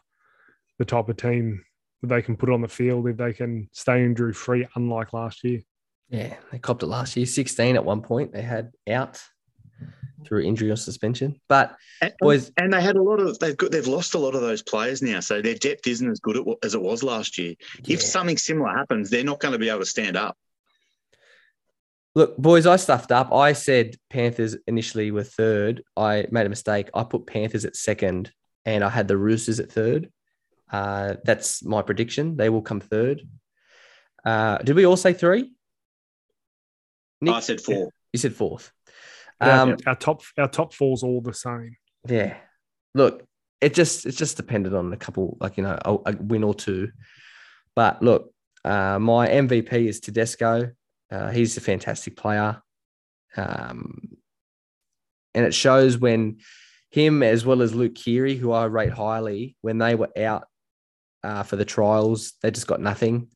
the 0.78 0.84
type 0.84 1.08
of 1.08 1.16
team 1.16 1.64
that 2.02 2.08
they 2.08 2.22
can 2.22 2.36
put 2.36 2.50
on 2.50 2.60
the 2.62 2.68
field 2.68 3.06
if 3.08 3.16
they 3.16 3.32
can 3.32 3.68
stay 3.72 4.02
injury 4.04 4.32
free, 4.32 4.66
unlike 4.74 5.12
last 5.12 5.44
year. 5.44 5.60
Yeah, 6.08 6.34
they 6.52 6.58
copped 6.58 6.82
it 6.82 6.86
last 6.86 7.16
year. 7.16 7.26
16 7.26 7.76
at 7.76 7.84
one 7.84 8.00
point 8.00 8.32
they 8.32 8.42
had 8.42 8.72
out 8.88 9.20
through 10.24 10.42
injury 10.42 10.70
or 10.70 10.76
suspension. 10.76 11.40
But 11.48 11.76
And, 12.00 12.12
Boys- 12.20 12.50
and 12.56 12.72
they 12.72 12.80
had 12.80 12.96
a 12.96 13.02
lot 13.02 13.20
of 13.20 13.38
they've 13.38 13.56
got 13.56 13.70
they've 13.70 13.86
lost 13.86 14.14
a 14.14 14.18
lot 14.18 14.34
of 14.34 14.40
those 14.40 14.62
players 14.62 15.02
now, 15.02 15.20
so 15.20 15.42
their 15.42 15.54
depth 15.54 15.86
isn't 15.86 16.10
as 16.10 16.20
good 16.20 16.38
as 16.62 16.74
it 16.74 16.80
was 16.80 17.02
last 17.02 17.38
year. 17.38 17.54
yeah. 17.84 17.94
If 17.94 18.02
something 18.02 18.36
similar 18.38 18.70
happens, 18.70 19.10
they're 19.10 19.24
not 19.24 19.40
going 19.40 19.52
to 19.52 19.58
be 19.58 19.68
able 19.68 19.80
to 19.80 19.86
stand 19.86 20.16
up. 20.16 20.36
Look, 22.16 22.36
boys, 22.36 22.66
I 22.66 22.76
stuffed 22.76 23.12
up. 23.12 23.32
I 23.32 23.52
said 23.52 23.94
Panthers 24.10 24.56
initially 24.66 25.10
were 25.12 25.22
third. 25.22 25.82
I 25.96 26.26
made 26.32 26.46
a 26.46 26.48
mistake. 26.48 26.88
I 26.94 27.04
put 27.04 27.26
Panthers 27.26 27.64
at 27.64 27.76
second 27.76 28.32
and 28.64 28.82
I 28.82 28.88
had 28.88 29.06
the 29.06 29.16
Roosters 29.16 29.60
at 29.60 29.70
third. 29.70 30.10
Uh, 30.72 31.14
that's 31.24 31.62
my 31.62 31.82
prediction. 31.82 32.36
They 32.36 32.48
will 32.48 32.62
come 32.62 32.80
third. 32.80 33.22
Uh, 34.24 34.58
did 34.58 34.74
we 34.74 34.84
all 34.86 34.96
say 34.96 35.12
three? 35.12 35.52
Nick, 37.20 37.34
I 37.34 37.40
said 37.40 37.60
four. 37.60 37.90
you 38.12 38.18
said 38.18 38.34
fourth. 38.34 38.72
Our- 39.40 39.50
Um, 39.72 39.76
our 39.86 39.94
top 39.94 40.22
our 40.38 40.48
top 40.48 40.72
four's 40.72 41.02
all 41.02 41.20
the 41.20 41.34
same. 41.34 41.76
Yeah. 42.08 42.36
Look, 42.94 43.24
it 43.60 43.74
just 43.74 44.06
it's 44.06 44.16
just 44.16 44.36
depended 44.36 44.74
on 44.74 44.92
a 44.92 44.96
couple, 44.96 45.36
like 45.40 45.56
you 45.58 45.62
know, 45.62 45.78
a, 45.84 45.94
a 46.06 46.16
win 46.18 46.42
or 46.44 46.54
two. 46.54 46.90
But 47.74 48.02
look, 48.02 48.32
uh, 48.64 48.98
my 48.98 49.28
MVP 49.28 49.86
is 49.86 50.00
Tedesco. 50.00 50.72
Uh, 51.10 51.30
he's 51.30 51.56
a 51.56 51.60
fantastic 51.60 52.16
player, 52.16 52.60
um, 53.36 54.00
and 55.34 55.44
it 55.46 55.54
shows 55.54 55.96
when 55.98 56.38
him 56.90 57.22
as 57.22 57.44
well 57.46 57.62
as 57.62 57.74
Luke 57.74 57.94
Keary, 57.94 58.36
who 58.36 58.52
I 58.52 58.64
rate 58.64 58.92
highly, 58.92 59.56
when 59.60 59.78
they 59.78 59.94
were 59.94 60.10
out 60.18 60.46
uh, 61.22 61.42
for 61.42 61.56
the 61.56 61.64
trials, 61.64 62.32
they 62.42 62.50
just 62.50 62.66
got 62.66 62.80
nothing, 62.80 63.28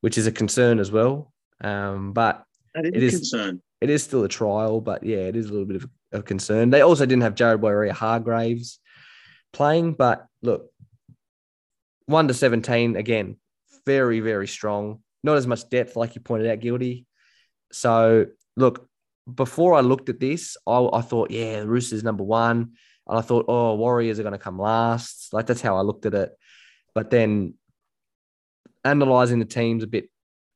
which 0.00 0.16
is 0.16 0.26
a 0.26 0.32
concern 0.32 0.78
as 0.78 0.90
well. 0.90 1.32
Um, 1.60 2.12
but 2.12 2.44
That 2.74 2.86
is 2.86 2.92
It 2.94 3.02
is- 3.02 3.14
concern. 3.16 3.62
it 3.80 3.90
is 3.90 4.02
still 4.02 4.24
a 4.24 4.28
trial, 4.28 4.80
but 4.80 5.02
yeah, 5.04 5.18
it 5.18 5.36
is 5.36 5.46
a 5.46 5.50
little 5.50 5.66
bit 5.66 5.76
of 5.82 5.88
a 6.12 6.22
concern. 6.22 6.70
They 6.70 6.80
also 6.82 7.04
didn't 7.06 7.22
have 7.22 7.34
Jared 7.34 7.60
Waerea-Hargreaves 7.60 8.78
playing, 9.52 9.94
but 9.94 10.26
look, 10.42 10.70
one 12.06 12.28
to 12.28 12.34
17, 12.34 12.96
again, 12.96 13.36
very, 13.84 14.20
very 14.20 14.46
strong. 14.48 15.01
Not 15.22 15.36
as 15.36 15.46
much 15.46 15.68
depth, 15.68 15.96
like 15.96 16.14
you 16.14 16.20
pointed 16.20 16.48
out, 16.48 16.60
Guilty. 16.60 17.06
So, 17.70 18.26
look, 18.56 18.88
before 19.32 19.74
I 19.74 19.80
looked 19.80 20.08
at 20.08 20.20
this, 20.20 20.56
I, 20.66 20.88
I 20.92 21.00
thought, 21.00 21.30
yeah, 21.30 21.60
the 21.60 21.68
Roosters 21.68 22.02
number 22.02 22.24
one. 22.24 22.72
And 23.06 23.18
I 23.18 23.20
thought, 23.20 23.46
oh, 23.48 23.74
Warriors 23.74 24.18
are 24.18 24.22
going 24.24 24.32
to 24.32 24.38
come 24.38 24.58
last. 24.58 25.32
Like, 25.32 25.46
that's 25.46 25.60
how 25.60 25.76
I 25.76 25.82
looked 25.82 26.06
at 26.06 26.14
it. 26.14 26.32
But 26.94 27.10
then 27.10 27.54
analyzing 28.84 29.38
the 29.38 29.44
teams 29.44 29.82
a 29.82 29.86
bit, 29.86 30.08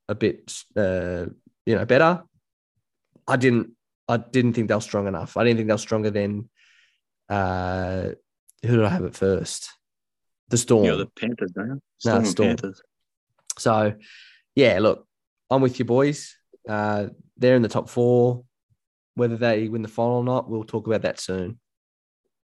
a 0.09 0.15
bit, 0.15 0.53
uh, 0.77 1.27
you 1.65 1.75
know, 1.75 1.85
better, 1.85 2.23
I 3.27 3.37
didn't 3.37 3.73
I 4.09 4.19
didn't 4.19 4.53
think 4.53 4.69
they 4.69 4.75
were 4.75 4.81
strong 4.81 5.07
enough. 5.09 5.37
I 5.37 5.45
didn't 5.45 5.59
think 5.59 5.69
they 5.69 5.75
were 5.75 5.79
stronger 5.79 6.11
than 6.11 6.49
uh 7.29 8.11
who 8.65 8.77
did 8.77 8.85
I 8.85 8.89
have 8.89 9.05
at 9.05 9.17
first? 9.17 9.71
The 10.49 10.57
Storm. 10.57 10.85
You're 10.85 10.97
the 10.97 11.07
Panthers, 11.07 11.53
don't 11.53 11.67
you? 11.67 11.73
No, 11.73 11.81
Storm 11.99 12.19
and 12.19 12.29
Storm. 12.29 12.49
Panthers. 12.49 12.83
so 13.59 13.95
yeah, 14.57 14.81
look, 14.81 15.07
I'm 15.49 15.63
with 15.63 15.79
you 15.79 15.85
boys. 15.85 16.37
Uh 16.69 17.09
they're 17.37 17.57
in 17.57 17.63
the 17.63 17.69
top 17.69 17.89
four. 17.89 18.45
Whether 19.15 19.37
they 19.37 19.69
win 19.69 19.83
the 19.83 19.89
final 19.89 20.17
or 20.17 20.25
not, 20.25 20.51
we'll 20.51 20.65
talk 20.65 20.87
about 20.87 21.03
that 21.03 21.21
soon. 21.21 21.61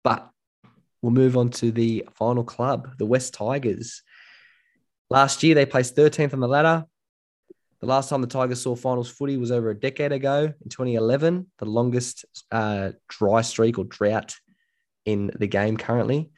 But 0.04 0.28
we'll 1.00 1.12
move 1.12 1.36
on 1.36 1.50
to 1.50 1.72
the 1.72 2.06
final 2.12 2.44
club, 2.44 2.98
the 2.98 3.06
West 3.06 3.34
Tigers. 3.34 4.02
Last 5.10 5.42
year 5.42 5.54
they 5.54 5.66
placed 5.66 5.96
13th 5.96 6.32
on 6.34 6.40
the 6.40 6.48
ladder. 6.48 6.84
The 7.80 7.86
last 7.86 8.08
time 8.08 8.20
the 8.20 8.28
Tigers 8.28 8.62
saw 8.62 8.76
finals 8.76 9.10
footy 9.10 9.36
was 9.36 9.50
over 9.50 9.70
a 9.70 9.78
decade 9.78 10.12
ago 10.12 10.44
in 10.44 10.68
2011, 10.68 11.50
the 11.58 11.64
longest 11.64 12.24
uh, 12.52 12.92
dry 13.08 13.42
streak 13.42 13.76
or 13.76 13.84
drought 13.84 14.36
in 15.04 15.32
the 15.36 15.48
game 15.48 15.76
currently. 15.76 16.30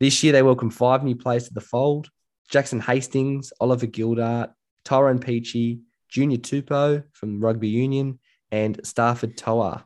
This 0.00 0.22
year, 0.22 0.32
they 0.32 0.42
welcomed 0.42 0.74
five 0.74 1.04
new 1.04 1.16
players 1.16 1.48
to 1.48 1.54
the 1.54 1.60
fold 1.60 2.08
Jackson 2.50 2.80
Hastings, 2.80 3.52
Oliver 3.60 3.86
Gildart, 3.86 4.52
Tyrone 4.84 5.18
Peachey, 5.18 5.80
Junior 6.08 6.38
Tupou 6.38 7.04
from 7.12 7.40
Rugby 7.40 7.68
Union, 7.68 8.18
and 8.50 8.80
Stafford 8.84 9.36
Toa. 9.36 9.84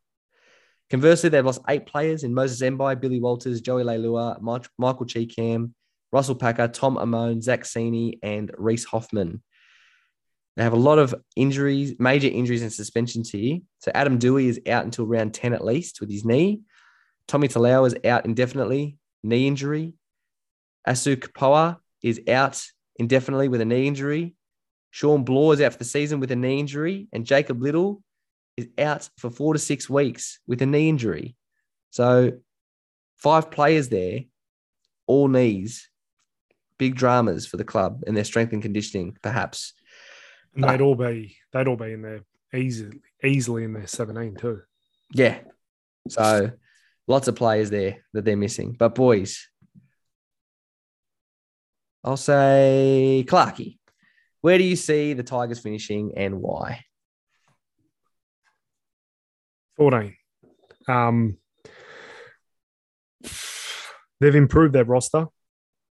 Conversely, 0.90 1.28
they've 1.28 1.44
lost 1.44 1.60
eight 1.68 1.86
players 1.86 2.24
in 2.24 2.34
Moses 2.34 2.60
Mbye, 2.60 3.00
Billy 3.00 3.20
Walters, 3.20 3.60
Joey 3.60 3.84
Leilua, 3.84 4.40
Michael 4.78 5.06
Chee-Kam, 5.06 5.74
Russell 6.12 6.34
Packer, 6.34 6.68
Tom 6.68 6.96
Amone, 6.96 7.42
Zach 7.42 7.62
Sini, 7.62 8.18
and 8.22 8.50
Reese 8.56 8.84
Hoffman. 8.84 9.42
They 10.56 10.64
have 10.64 10.72
a 10.72 10.76
lot 10.76 10.98
of 10.98 11.14
injuries, 11.36 11.94
major 11.98 12.28
injuries 12.28 12.62
and 12.62 12.72
suspensions 12.72 13.30
here. 13.30 13.58
So 13.78 13.92
Adam 13.94 14.18
Doueihi 14.18 14.48
is 14.48 14.60
out 14.66 14.84
until 14.84 15.06
round 15.06 15.34
10 15.34 15.52
at 15.52 15.64
least 15.64 16.00
with 16.00 16.10
his 16.10 16.24
knee. 16.24 16.62
Tommy 17.28 17.48
Talau 17.48 17.86
is 17.86 17.94
out 18.04 18.24
indefinitely, 18.24 18.98
knee 19.22 19.46
injury. 19.46 19.92
Asu 20.88 21.16
Kepaoa 21.16 21.76
is 22.02 22.22
out 22.28 22.60
indefinitely 22.96 23.48
with 23.48 23.60
a 23.60 23.66
knee 23.66 23.86
injury. 23.86 24.34
Shawn 24.90 25.24
Blore 25.24 25.54
is 25.54 25.60
out 25.60 25.72
for 25.72 25.78
the 25.78 25.84
season 25.84 26.20
with 26.20 26.30
a 26.30 26.36
knee 26.36 26.60
injury. 26.60 27.08
And 27.12 27.24
Jacob 27.24 27.62
Liddle 27.62 28.02
is 28.56 28.68
out 28.78 29.08
for 29.18 29.30
four 29.30 29.52
to 29.52 29.58
six 29.58 29.88
weeks 29.88 30.40
with 30.46 30.62
a 30.62 30.66
knee 30.66 30.88
injury. 30.88 31.36
So 31.90 32.32
five 33.16 33.50
players 33.50 33.88
there, 33.88 34.20
all 35.06 35.28
knees, 35.28 35.88
big 36.78 36.94
dramas 36.94 37.46
for 37.46 37.56
the 37.56 37.64
club 37.64 38.02
and 38.06 38.16
their 38.16 38.24
strength 38.24 38.52
and 38.52 38.62
conditioning, 38.62 39.16
perhaps. 39.22 39.74
And 40.54 40.64
they'd 40.64 40.80
all 40.80 40.94
be 40.94 41.36
they'd 41.52 41.68
all 41.68 41.76
be 41.76 41.92
in 41.92 42.02
there 42.02 42.20
easily 42.54 43.00
easily 43.22 43.64
in 43.64 43.72
their 43.72 43.86
17 43.86 44.36
too. 44.36 44.62
Yeah. 45.12 45.38
So 46.08 46.52
lots 47.06 47.28
of 47.28 47.36
players 47.36 47.70
there 47.70 48.04
that 48.12 48.24
they're 48.24 48.36
missing. 48.36 48.76
But 48.78 48.94
boys, 48.94 49.48
I'll 52.02 52.16
say 52.16 53.24
Clarky. 53.28 53.77
Where 54.40 54.58
do 54.58 54.64
you 54.64 54.76
see 54.76 55.14
the 55.14 55.22
Tigers 55.22 55.58
finishing 55.58 56.12
and 56.16 56.40
why? 56.40 56.84
14. 59.76 60.14
Um, 60.88 61.36
they've 64.20 64.34
improved 64.34 64.74
their 64.74 64.84
roster, 64.84 65.26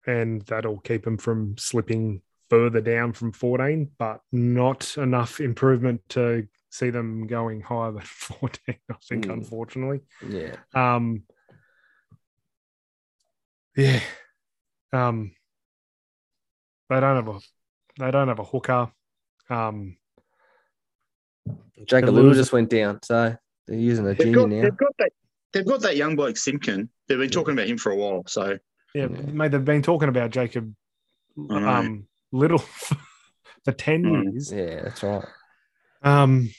and 0.06 0.42
that'll 0.42 0.78
keep 0.80 1.04
them 1.04 1.18
from 1.18 1.56
slipping 1.58 2.22
further 2.48 2.80
down 2.80 3.12
from 3.12 3.32
14, 3.32 3.90
but 3.98 4.20
not 4.32 4.96
enough 4.96 5.40
improvement 5.40 6.00
to 6.10 6.46
see 6.70 6.90
them 6.90 7.26
going 7.26 7.60
higher 7.60 7.92
than 7.92 8.00
14, 8.04 8.76
I 8.90 8.94
think, 9.08 9.26
Mm. 9.26 9.32
unfortunately. 9.32 10.00
Yeah. 10.26 10.56
Um, 10.74 11.24
yeah. 13.76 14.00
Um, 14.92 15.32
they 16.88 17.00
don't 17.00 17.16
have 17.16 17.28
a 17.28 17.40
they 17.98 18.10
don't 18.10 18.28
have 18.28 18.38
a 18.38 18.44
hooker. 18.44 18.90
Um, 19.50 19.96
Jacob 21.84 22.06
They're 22.06 22.22
Liddle 22.22 22.34
just 22.34 22.52
went 22.52 22.70
down. 22.70 23.00
So 23.02 23.36
they're 23.66 23.76
using 23.78 24.06
a 24.06 24.08
They've 24.14 24.18
junior 24.18 24.34
got, 24.40 24.48
now. 24.50 24.62
they've 24.62 24.76
got 24.76 24.92
that. 24.98 25.12
They've 25.52 25.66
got 25.66 25.80
that 25.82 25.96
young 25.96 26.16
bloke 26.16 26.36
Simpkin. 26.36 26.90
They've 27.08 27.18
been 27.18 27.30
talking 27.30 27.54
about 27.54 27.68
him 27.68 27.78
for 27.78 27.92
a 27.92 27.96
while. 27.96 28.24
So 28.26 28.58
yeah, 28.94 29.06
Yeah. 29.08 29.08
mate, 29.08 29.52
they've 29.52 29.64
been 29.64 29.82
talking 29.82 30.08
about 30.08 30.30
Jacob 30.30 30.74
um, 31.50 32.06
Liddle 32.32 32.58
for 32.58 33.72
10 33.72 34.02
Mm. 34.02 34.32
years. 34.32 34.52
Yeah, 34.52 34.82
that's 34.82 35.02
right. 35.02 35.24
Um, 36.02 36.50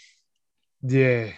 yeah, 0.81 1.31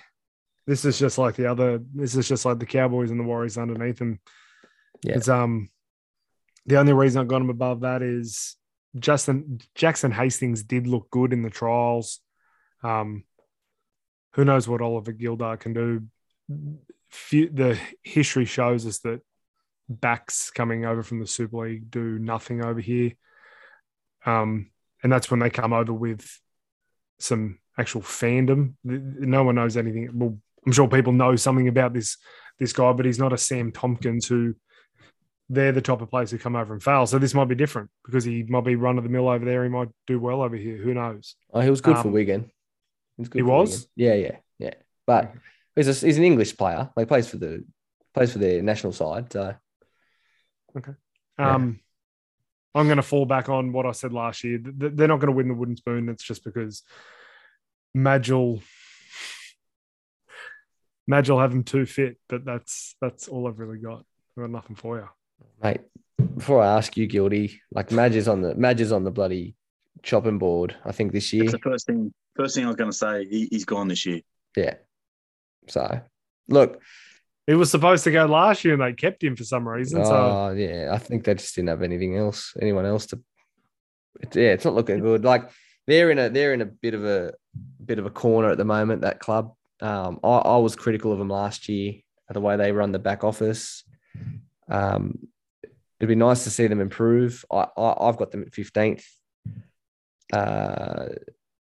this 0.68 0.86
is 0.86 1.00
just 1.00 1.18
like 1.18 1.36
the 1.36 1.48
other. 1.48 1.82
This 1.94 2.16
is 2.16 2.28
just 2.28 2.46
like 2.46 2.60
the 2.60 2.66
Cowboys 2.66 3.12
and 3.12 3.20
the 3.20 3.24
Warriors 3.24 3.58
underneath 3.58 3.98
them. 3.98 4.20
Yeah. 5.04 5.16
It's 5.16 5.30
um, 5.30 5.70
the 6.66 6.78
only 6.78 6.94
reason 6.94 7.22
I 7.22 7.26
got 7.26 7.40
them 7.40 7.50
above 7.50 7.82
that 7.82 8.02
is 8.02 8.56
Justin 8.98 9.60
Jackson 9.76 10.12
Hastings 10.12 10.64
did 10.64 10.88
look 10.88 11.10
good 11.10 11.34
in 11.34 11.42
the 11.42 11.50
trials. 11.50 12.20
Um, 12.84 13.24
who 14.34 14.46
knows 14.46 14.68
what 14.68 14.82
Oliver 14.82 15.14
Gildart 15.14 15.60
can 15.60 15.74
do? 15.74 16.04
The 17.32 17.80
history 18.04 18.46
shows 18.46 18.86
us 18.86 19.00
that 19.00 19.22
backs 19.88 20.52
coming 20.52 20.86
over 20.86 21.04
from 21.04 21.20
the 21.20 21.28
Super 21.28 21.66
League 21.66 21.90
do 21.90 22.20
nothing 22.20 22.64
over 22.64 22.80
here. 22.80 23.14
Um, 24.26 24.72
and 25.02 25.12
that's 25.12 25.32
when 25.32 25.40
they 25.40 25.50
come 25.50 25.74
over 25.74 25.94
with 25.94 26.28
some 27.20 27.60
actual 27.78 28.02
fandom. 28.02 28.74
No 28.84 29.44
one 29.44 29.56
knows 29.56 29.78
anything. 29.78 30.10
Well, 30.14 30.38
I'm 30.66 30.72
sure 30.72 30.88
people 30.88 31.14
know 31.14 31.36
something 31.36 31.68
about 31.68 31.94
this 31.94 32.18
this 32.60 32.74
guy, 32.74 32.92
but 32.92 33.06
he's 33.06 33.20
not 33.20 33.34
a 33.34 33.38
Sam 33.38 33.72
Tomkins 33.72 34.28
who 34.28 34.56
they're 35.50 35.72
the 35.72 35.82
type 35.82 36.02
of 36.02 36.10
players 36.10 36.30
who 36.32 36.38
come 36.38 36.56
over 36.56 36.74
and 36.74 36.82
fail. 36.82 37.08
So 37.08 37.18
this 37.18 37.34
might 37.34 37.48
be 37.48 37.56
different 37.56 37.90
because 38.06 38.24
he 38.24 38.44
might 38.44 38.64
be 38.64 38.76
run 38.76 38.98
of 38.98 39.04
the 39.04 39.10
mill 39.10 39.28
over 39.28 39.44
there. 39.44 39.64
He 39.64 39.70
might 39.70 39.90
do 40.06 40.20
well 40.20 40.42
over 40.42 40.56
here. 40.56 40.78
Who 40.78 40.94
knows? 40.94 41.36
Oh, 41.54 41.60
he 41.60 41.70
was 41.70 41.82
good 41.82 41.98
for 41.98 42.08
Um, 42.08 42.14
Wigan. 42.14 42.52
He 43.18 43.22
was. 43.22 43.30
He 43.34 43.40
for 43.40 43.46
was? 43.46 43.88
Yeah, 43.96 44.14
yeah, 44.14 44.38
yeah. 44.60 44.74
But 45.08 45.34
he's 45.76 45.88
a, 45.88 46.06
he's 46.06 46.18
an 46.18 46.24
English 46.24 46.56
player. 46.56 46.90
Like 46.96 47.08
plays 47.08 47.28
for 47.28 47.38
the 47.38 47.66
plays 48.14 48.32
for 48.32 48.40
their 48.40 48.62
national 48.62 48.94
side. 48.94 49.34
So 49.34 49.56
Yeah. 50.76 51.56
Um, 51.56 51.80
I'm 52.76 52.86
going 52.86 52.98
to 52.98 53.04
fall 53.04 53.26
back 53.26 53.50
on 53.50 53.72
what 53.72 53.88
I 53.88 53.92
said 53.92 54.14
last 54.14 54.44
year. 54.44 54.60
They're 54.62 55.08
not 55.08 55.20
going 55.20 55.32
to 55.32 55.36
win 55.36 55.48
the 55.48 55.56
wooden 55.56 55.76
spoon. 55.76 56.10
It's 56.10 56.24
just 56.24 56.44
because 56.44 56.84
Magil 57.98 58.62
Magil 61.10 61.42
have 61.42 61.52
them 61.52 61.64
too 61.64 61.88
fit, 61.88 62.18
but 62.28 62.46
that's 62.46 62.96
that's 63.02 63.28
all 63.28 63.48
I've 63.48 63.58
really 63.58 63.80
got. 63.80 64.06
I've 64.38 64.44
got 64.44 64.52
nothing 64.52 64.76
for 64.76 64.98
you. 64.98 65.10
Mate, 65.62 65.82
before 66.36 66.62
I 66.62 66.78
ask 66.78 66.96
you, 66.98 67.08
guilty, 67.08 67.62
like 67.72 67.92
Madge 67.92 68.16
is 68.16 68.28
on 68.28 68.42
the 68.42 68.56
Madge 68.56 68.82
is 68.82 68.92
on 68.92 69.04
the 69.04 69.12
bloody 69.12 69.56
chopping 70.04 70.38
board. 70.38 70.76
I 70.86 70.92
think 70.92 71.12
this 71.12 71.34
year. 71.34 71.44
that's 71.44 71.54
the 71.54 71.60
first 71.60 71.88
thing. 71.88 72.14
First 72.36 72.56
thing 72.56 72.66
I 72.66 72.68
was 72.68 72.76
going 72.76 72.92
to 72.92 72.98
say. 72.98 73.26
He, 73.26 73.48
he's 73.52 73.66
gone 73.66 73.88
this 73.88 74.06
year. 74.06 74.22
Yeah. 74.56 74.76
So 75.68 76.02
look, 76.48 76.82
He 77.50 77.56
was 77.56 77.72
supposed 77.72 78.04
to 78.04 78.12
go 78.12 78.26
last 78.26 78.64
year, 78.64 78.76
and 78.76 78.84
they 78.84 78.94
kept 78.94 79.24
him 79.24 79.36
for 79.36 79.44
some 79.44 79.68
reason. 79.68 80.06
So 80.06 80.14
oh 80.14 80.54
yeah, 80.56 80.90
I 80.92 81.00
think 81.00 81.24
they 81.24 81.34
just 81.34 81.56
didn't 81.56 81.70
have 81.70 81.82
anything 81.82 82.16
else, 82.16 82.54
anyone 82.62 82.86
else 82.86 83.08
to. 83.08 83.20
It, 84.22 84.36
yeah, 84.36 84.52
it's 84.52 84.66
not 84.66 84.76
looking 84.76 85.00
good. 85.00 85.26
Like 85.26 85.50
they're 85.88 86.12
in 86.12 86.20
a 86.20 86.30
they're 86.30 86.54
in 86.54 86.62
a 86.62 86.66
bit 86.66 86.94
of 86.94 87.04
a 87.06 87.34
bit 87.84 87.98
of 87.98 88.06
a 88.06 88.12
corner 88.12 88.50
at 88.50 88.58
the 88.60 88.66
moment. 88.66 89.02
That 89.02 89.20
club. 89.20 89.54
Um, 89.82 90.20
I, 90.24 90.28
I 90.28 90.58
was 90.58 90.76
critical 90.76 91.12
of 91.12 91.18
them 91.18 91.30
last 91.30 91.70
year, 91.70 91.96
the 92.30 92.40
way 92.40 92.56
they 92.56 92.72
run 92.72 92.92
the 92.92 93.00
back 93.00 93.24
office. 93.24 93.84
Um, 94.70 95.28
it'd 96.00 96.10
be 96.10 96.16
nice 96.16 96.44
to 96.46 96.50
see 96.50 96.68
them 96.68 96.82
improve. 96.82 97.44
I, 97.52 97.68
I 97.78 98.08
I've 98.08 98.18
got 98.18 98.32
them 98.32 98.44
at 98.44 98.54
fifteenth. 98.54 99.06
Uh, 100.32 101.08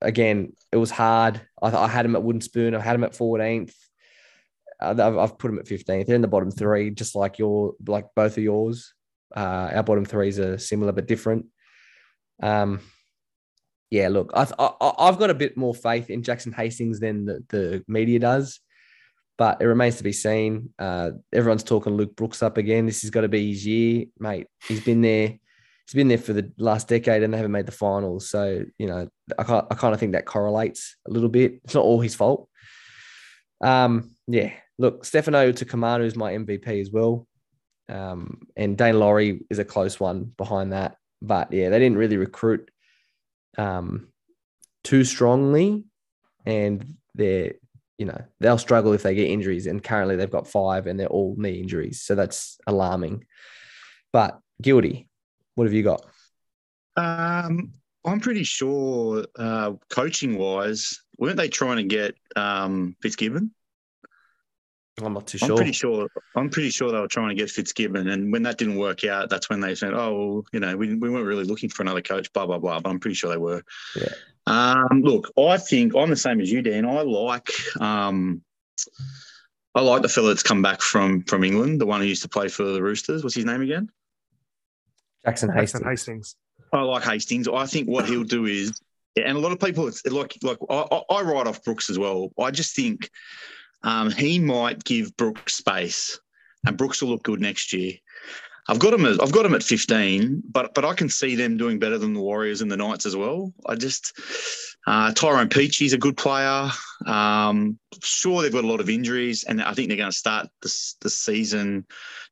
again, 0.01 0.53
it 0.71 0.77
was 0.77 0.91
hard. 0.91 1.41
I, 1.61 1.75
I 1.75 1.87
had 1.87 2.05
them 2.05 2.15
at 2.15 2.23
Wooden 2.23 2.41
Spoon. 2.41 2.75
I 2.75 2.79
had 2.79 2.93
them 2.93 3.03
at 3.03 3.15
fourteenth. 3.15 3.75
Uh, 4.81 4.95
I've, 4.99 5.17
I've 5.17 5.37
put 5.37 5.49
them 5.49 5.59
at 5.59 5.65
15th. 5.65 6.07
They're 6.07 6.15
in 6.15 6.21
the 6.21 6.27
bottom 6.27 6.49
three, 6.49 6.89
just 6.89 7.15
like 7.15 7.37
your, 7.37 7.75
like 7.85 8.07
both 8.15 8.37
of 8.37 8.43
yours. 8.43 8.93
Uh, 9.35 9.69
our 9.73 9.83
bottom 9.83 10.03
threes 10.03 10.39
are 10.39 10.57
similar 10.57 10.91
but 10.91 11.07
different. 11.07 11.45
Um, 12.41 12.79
yeah, 13.91 14.07
look, 14.07 14.31
I, 14.33 14.47
I, 14.57 14.93
I've 14.97 15.19
got 15.19 15.29
a 15.29 15.35
bit 15.35 15.55
more 15.55 15.75
faith 15.75 16.09
in 16.09 16.23
Jackson 16.23 16.51
Hastings 16.51 16.99
than 16.99 17.25
the, 17.25 17.43
the 17.49 17.83
media 17.87 18.19
does, 18.19 18.59
but 19.41 19.59
it 19.59 19.65
remains 19.65 19.95
to 19.95 20.03
be 20.03 20.13
seen. 20.13 20.69
Uh, 20.77 21.09
everyone's 21.33 21.63
talking 21.63 21.95
Luke 21.95 22.15
Brooks 22.15 22.43
up 22.43 22.59
again. 22.59 22.85
This 22.85 23.01
has 23.01 23.09
got 23.09 23.21
to 23.21 23.27
be 23.27 23.49
his 23.49 23.65
year, 23.65 24.05
mate. 24.19 24.45
He's 24.67 24.83
been 24.83 25.01
there. 25.01 25.29
He's 25.29 25.95
been 25.95 26.09
there 26.09 26.19
for 26.19 26.33
the 26.33 26.51
last 26.59 26.87
decade, 26.87 27.23
and 27.23 27.33
they 27.33 27.37
haven't 27.39 27.51
made 27.51 27.65
the 27.65 27.71
finals. 27.71 28.29
So 28.29 28.63
you 28.77 28.85
know, 28.85 29.09
I, 29.39 29.41
I 29.41 29.73
kind 29.73 29.95
of 29.95 29.99
think 29.99 30.11
that 30.11 30.27
correlates 30.27 30.95
a 31.07 31.11
little 31.11 31.27
bit. 31.27 31.59
It's 31.63 31.73
not 31.73 31.83
all 31.83 31.99
his 31.99 32.13
fault. 32.13 32.49
Um, 33.63 34.11
yeah, 34.27 34.51
look, 34.77 35.05
Stefano 35.05 35.51
Utoikamanu 35.51 36.05
is 36.05 36.15
my 36.15 36.33
MVP 36.33 36.79
as 36.79 36.91
well. 36.91 37.27
Um, 37.89 38.43
and 38.55 38.77
Daine 38.77 38.99
Laurie 38.99 39.41
is 39.49 39.57
a 39.57 39.65
close 39.65 39.99
one 39.99 40.25
behind 40.37 40.73
that. 40.73 40.97
But 41.19 41.51
yeah, 41.51 41.69
they 41.69 41.79
didn't 41.79 41.97
really 41.97 42.17
recruit 42.17 42.69
um, 43.57 44.09
too 44.83 45.03
strongly. 45.03 45.85
And 46.45 46.93
they're, 47.15 47.53
you 48.01 48.07
know, 48.07 48.19
they'll 48.39 48.57
struggle 48.57 48.93
if 48.93 49.03
they 49.03 49.13
get 49.13 49.29
injuries. 49.29 49.67
And 49.67 49.83
currently 49.83 50.15
they've 50.15 50.27
got 50.27 50.47
five 50.47 50.87
and 50.87 50.99
they're 50.99 51.05
all 51.05 51.35
knee 51.37 51.59
injuries. 51.59 52.01
So 52.01 52.15
that's 52.15 52.57
alarming. 52.65 53.25
But 54.11 54.39
guilty, 54.59 55.07
what 55.53 55.65
have 55.65 55.73
you 55.73 55.83
got? 55.83 56.03
Um, 56.97 57.73
I'm 58.03 58.19
pretty 58.19 58.43
sure, 58.43 59.27
uh, 59.35 59.73
coaching 59.91 60.39
wise, 60.39 60.99
weren't 61.19 61.37
they 61.37 61.47
trying 61.47 61.77
to 61.77 61.83
get 61.83 62.15
um, 62.35 62.95
Fitzgibbon? 63.03 63.51
I'm 64.99 65.13
not 65.13 65.27
too 65.27 65.39
I'm 65.41 65.47
sure. 65.47 65.57
pretty 65.57 65.71
sure. 65.71 66.07
I'm 66.35 66.49
pretty 66.49 66.69
sure 66.69 66.91
they 66.91 66.99
were 66.99 67.07
trying 67.07 67.29
to 67.29 67.35
get 67.35 67.49
Fitzgibbon, 67.49 68.09
and 68.09 68.31
when 68.31 68.43
that 68.43 68.57
didn't 68.57 68.75
work 68.75 69.03
out, 69.05 69.29
that's 69.29 69.49
when 69.49 69.61
they 69.61 69.73
said, 69.73 69.93
"Oh, 69.93 70.15
well, 70.15 70.45
you 70.51 70.59
know, 70.59 70.75
we, 70.75 70.93
we 70.95 71.09
weren't 71.09 71.25
really 71.25 71.45
looking 71.45 71.69
for 71.69 71.81
another 71.83 72.01
coach." 72.01 72.31
Blah 72.33 72.45
blah 72.45 72.59
blah. 72.59 72.79
But 72.79 72.89
I'm 72.89 72.99
pretty 72.99 73.15
sure 73.15 73.29
they 73.29 73.37
were. 73.37 73.63
Yeah. 73.95 74.13
Um, 74.47 75.01
look, 75.01 75.31
I 75.37 75.57
think 75.57 75.95
I'm 75.95 76.09
the 76.09 76.15
same 76.15 76.41
as 76.41 76.51
you, 76.51 76.61
Dan. 76.61 76.85
I 76.85 77.01
like. 77.01 77.49
Um, 77.79 78.41
I 79.73 79.81
like 79.81 80.01
the 80.01 80.09
fella 80.09 80.29
that's 80.29 80.43
come 80.43 80.61
back 80.61 80.81
from 80.81 81.23
from 81.23 81.43
England, 81.43 81.79
the 81.79 81.85
one 81.85 82.01
who 82.01 82.07
used 82.07 82.23
to 82.23 82.29
play 82.29 82.49
for 82.49 82.63
the 82.63 82.83
Roosters. 82.83 83.23
What's 83.23 83.35
his 83.35 83.45
name 83.45 83.61
again? 83.61 83.89
Jackson 85.25 85.49
Hastings. 85.49 85.71
Jackson 85.71 85.89
Hastings. 85.89 86.35
I 86.73 86.81
like 86.81 87.03
Hastings. 87.03 87.47
I 87.47 87.65
think 87.65 87.87
what 87.87 88.05
he'll 88.05 88.23
do 88.23 88.45
is, 88.45 88.73
and 89.15 89.37
a 89.37 89.39
lot 89.39 89.51
of 89.51 89.59
people, 89.59 89.87
it's 89.87 90.05
like 90.05 90.35
like 90.43 90.57
I, 90.69 90.85
I 90.91 91.15
I 91.15 91.21
write 91.21 91.47
off 91.47 91.63
Brooks 91.63 91.89
as 91.89 91.97
well. 91.97 92.31
I 92.39 92.51
just 92.51 92.75
think 92.75 93.09
um, 93.83 94.11
he 94.11 94.39
might 94.39 94.83
give 94.83 95.15
Brooks 95.17 95.55
space, 95.55 96.19
and 96.65 96.77
Brooks 96.77 97.01
will 97.01 97.09
look 97.09 97.23
good 97.23 97.41
next 97.41 97.73
year. 97.73 97.93
I've 98.67 98.79
got 98.79 98.93
him. 98.93 99.05
At, 99.05 99.21
I've 99.21 99.31
got 99.31 99.45
him 99.45 99.55
at 99.55 99.63
15, 99.63 100.43
but 100.49 100.73
but 100.73 100.85
I 100.85 100.93
can 100.93 101.09
see 101.09 101.35
them 101.35 101.57
doing 101.57 101.79
better 101.79 101.97
than 101.97 102.13
the 102.13 102.21
Warriors 102.21 102.61
and 102.61 102.71
the 102.71 102.77
Knights 102.77 103.05
as 103.05 103.15
well. 103.15 103.53
I 103.65 103.75
just 103.75 104.13
uh, 104.87 105.11
Tyrone 105.13 105.49
Peachey's 105.49 105.93
a 105.93 105.97
good 105.97 106.17
player. 106.17 106.69
Um, 107.05 107.79
sure, 108.01 108.41
they've 108.41 108.51
got 108.51 108.63
a 108.63 108.67
lot 108.67 108.79
of 108.79 108.89
injuries, 108.89 109.43
and 109.43 109.61
I 109.61 109.73
think 109.73 109.87
they're 109.87 109.97
going 109.97 110.11
to 110.11 110.17
start 110.17 110.47
the 110.61 110.93
the 111.01 111.09
season 111.09 111.85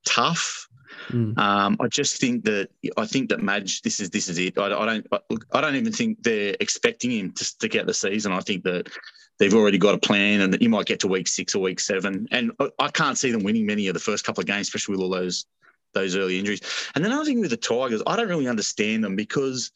tough. 0.05 0.67
Mm. 1.09 1.37
Um, 1.37 1.77
I 1.79 1.87
just 1.87 2.17
think 2.17 2.45
that 2.45 2.69
I 2.97 3.05
think 3.05 3.29
that 3.29 3.41
Madge, 3.41 3.81
this 3.81 3.99
is 3.99 4.09
this 4.09 4.29
is 4.29 4.37
it. 4.37 4.57
I, 4.57 4.65
I 4.65 4.85
don't 4.85 5.07
I, 5.11 5.19
look, 5.29 5.45
I 5.51 5.61
don't 5.61 5.75
even 5.75 5.93
think 5.93 6.21
they're 6.21 6.55
expecting 6.59 7.11
him 7.11 7.31
to 7.33 7.43
stick 7.43 7.75
out 7.75 7.87
the 7.87 7.93
season. 7.93 8.31
I 8.31 8.41
think 8.41 8.63
that 8.63 8.87
they've 9.39 9.53
already 9.53 9.77
got 9.77 9.95
a 9.95 9.97
plan, 9.97 10.41
and 10.41 10.61
you 10.61 10.69
might 10.69 10.85
get 10.85 10.99
to 10.99 11.07
week 11.07 11.27
six 11.27 11.55
or 11.55 11.61
week 11.61 11.79
seven. 11.79 12.27
And 12.31 12.51
I, 12.77 12.89
can't 12.89 13.17
see 13.17 13.31
them 13.31 13.43
winning 13.43 13.65
many 13.65 13.87
of 13.87 13.93
the 13.93 13.99
first 13.99 14.25
couple 14.25 14.41
of 14.41 14.47
games, 14.47 14.67
especially 14.67 14.93
with 14.93 15.01
all 15.01 15.09
those 15.09 15.45
those 15.93 16.15
early 16.15 16.37
injuries. 16.37 16.61
And 16.93 17.03
then 17.03 17.11
another 17.11 17.25
thing 17.25 17.39
with 17.39 17.49
the 17.49 17.57
Tigers, 17.57 18.03
I 18.05 18.15
don't 18.15 18.29
really 18.29 18.47
understand 18.47 19.03
them 19.03 19.15
because 19.15 19.71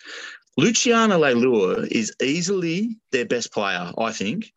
Luciano 0.57 1.19
Leilua 1.19 1.87
is 1.87 2.13
easily 2.21 2.97
their 3.11 3.25
best 3.25 3.51
player, 3.51 3.91
I 3.97 4.11
think, 4.11 4.53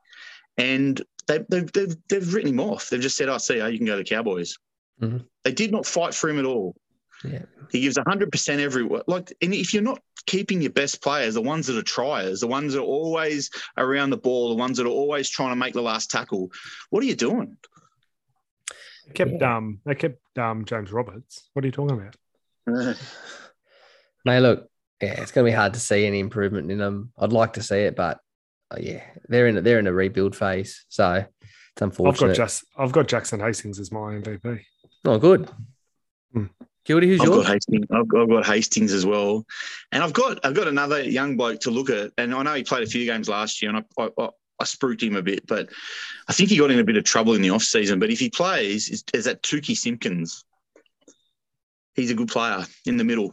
and 0.58 1.00
they, 1.26 1.38
they've, 1.48 1.72
they've 1.72 1.96
they've 2.08 2.34
written 2.34 2.50
him 2.50 2.60
off. 2.60 2.90
They've 2.90 3.00
just 3.00 3.16
said, 3.16 3.28
"I 3.28 3.36
oh, 3.36 3.38
see, 3.38 3.56
you 3.56 3.78
can 3.78 3.86
go 3.86 3.96
to 3.96 4.02
the 4.02 4.08
Cowboys." 4.08 4.58
Mhm. 5.00 5.24
They 5.44 5.52
did 5.52 5.72
not 5.72 5.86
fight 5.86 6.14
for 6.14 6.28
him 6.28 6.38
at 6.38 6.44
all. 6.44 6.74
Yeah. 7.24 7.42
He 7.70 7.80
gives 7.80 7.96
100% 7.96 8.58
everywhere. 8.60 9.02
Like, 9.06 9.32
and 9.42 9.54
if 9.54 9.72
you're 9.72 9.82
not 9.82 10.00
keeping 10.26 10.60
your 10.60 10.72
best 10.72 11.02
players, 11.02 11.34
the 11.34 11.42
ones 11.42 11.66
that 11.66 11.76
are 11.76 11.82
triers, 11.82 12.40
the 12.40 12.46
ones 12.46 12.74
that 12.74 12.80
are 12.80 12.84
always 12.84 13.50
around 13.76 14.10
the 14.10 14.16
ball, 14.16 14.50
the 14.50 14.56
ones 14.56 14.76
that 14.76 14.86
are 14.86 14.90
always 14.90 15.28
trying 15.28 15.50
to 15.50 15.56
make 15.56 15.74
the 15.74 15.82
last 15.82 16.10
tackle, 16.10 16.50
what 16.90 17.02
are 17.02 17.06
you 17.06 17.16
doing? 17.16 17.56
They 19.06 19.12
kept 19.12 19.40
um 19.42 19.80
they 19.84 19.94
kept 19.94 20.20
um 20.38 20.64
James 20.64 20.92
Roberts. 20.92 21.48
What 21.52 21.64
are 21.64 21.68
you 21.68 21.72
talking 21.72 22.00
about? 22.66 22.96
Mate, 24.24 24.40
look, 24.40 24.68
yeah, 25.00 25.20
it's 25.20 25.30
going 25.30 25.44
to 25.44 25.50
be 25.50 25.56
hard 25.56 25.74
to 25.74 25.80
see 25.80 26.06
any 26.06 26.18
improvement 26.18 26.70
in 26.70 26.78
them. 26.78 27.12
I'd 27.16 27.32
like 27.32 27.54
to 27.54 27.62
see 27.62 27.76
it, 27.76 27.94
but 27.94 28.18
uh, 28.70 28.78
yeah, 28.80 29.04
they're 29.28 29.46
in 29.46 29.58
a, 29.58 29.60
they're 29.60 29.78
in 29.78 29.86
a 29.86 29.92
rebuild 29.92 30.34
phase, 30.34 30.84
so 30.88 31.12
it's 31.14 31.82
unfortunate. 31.82 32.08
I've 32.08 32.14
unfortunate. 32.14 32.36
got 32.36 32.44
just 32.44 32.64
I've 32.76 32.92
got 32.92 33.08
Jackson 33.08 33.40
Hastings 33.40 33.78
as 33.78 33.92
my 33.92 34.14
MVP. 34.14 34.62
oh, 35.04 35.18
good. 35.18 35.48
Hmm. 36.32 36.46
Guilty, 36.86 37.08
who's 37.08 37.20
I've 37.20 37.26
yours? 37.26 37.44
got 37.44 37.52
Hastings. 37.52 37.86
I've, 37.90 38.06
I've 38.16 38.28
got 38.28 38.46
Hastings 38.46 38.92
as 38.92 39.04
well, 39.04 39.44
and 39.90 40.02
I've 40.02 40.12
got 40.12 40.38
I've 40.44 40.54
got 40.54 40.68
another 40.68 41.02
young 41.02 41.36
bloke 41.36 41.60
to 41.60 41.70
look 41.70 41.90
at. 41.90 42.12
And 42.16 42.32
I 42.32 42.42
know 42.42 42.54
he 42.54 42.62
played 42.62 42.84
a 42.84 42.90
few 42.90 43.04
games 43.04 43.28
last 43.28 43.60
year, 43.60 43.74
and 43.74 43.84
I 43.98 44.02
I, 44.02 44.10
I, 44.18 44.28
I 44.60 44.64
spruiked 44.64 45.02
him 45.02 45.16
a 45.16 45.22
bit, 45.22 45.46
but 45.46 45.68
I 46.28 46.32
think 46.32 46.48
he 46.48 46.56
got 46.56 46.70
in 46.70 46.78
a 46.78 46.84
bit 46.84 46.96
of 46.96 47.04
trouble 47.04 47.34
in 47.34 47.42
the 47.42 47.50
off 47.50 47.64
season. 47.64 47.98
But 47.98 48.10
if 48.10 48.20
he 48.20 48.30
plays, 48.30 48.88
is, 48.88 49.04
is 49.12 49.24
that 49.24 49.42
Tukey 49.42 49.76
Simpkins? 49.76 50.44
He's 51.94 52.10
a 52.10 52.14
good 52.14 52.28
player 52.28 52.64
in 52.84 52.96
the 52.98 53.04
middle. 53.04 53.32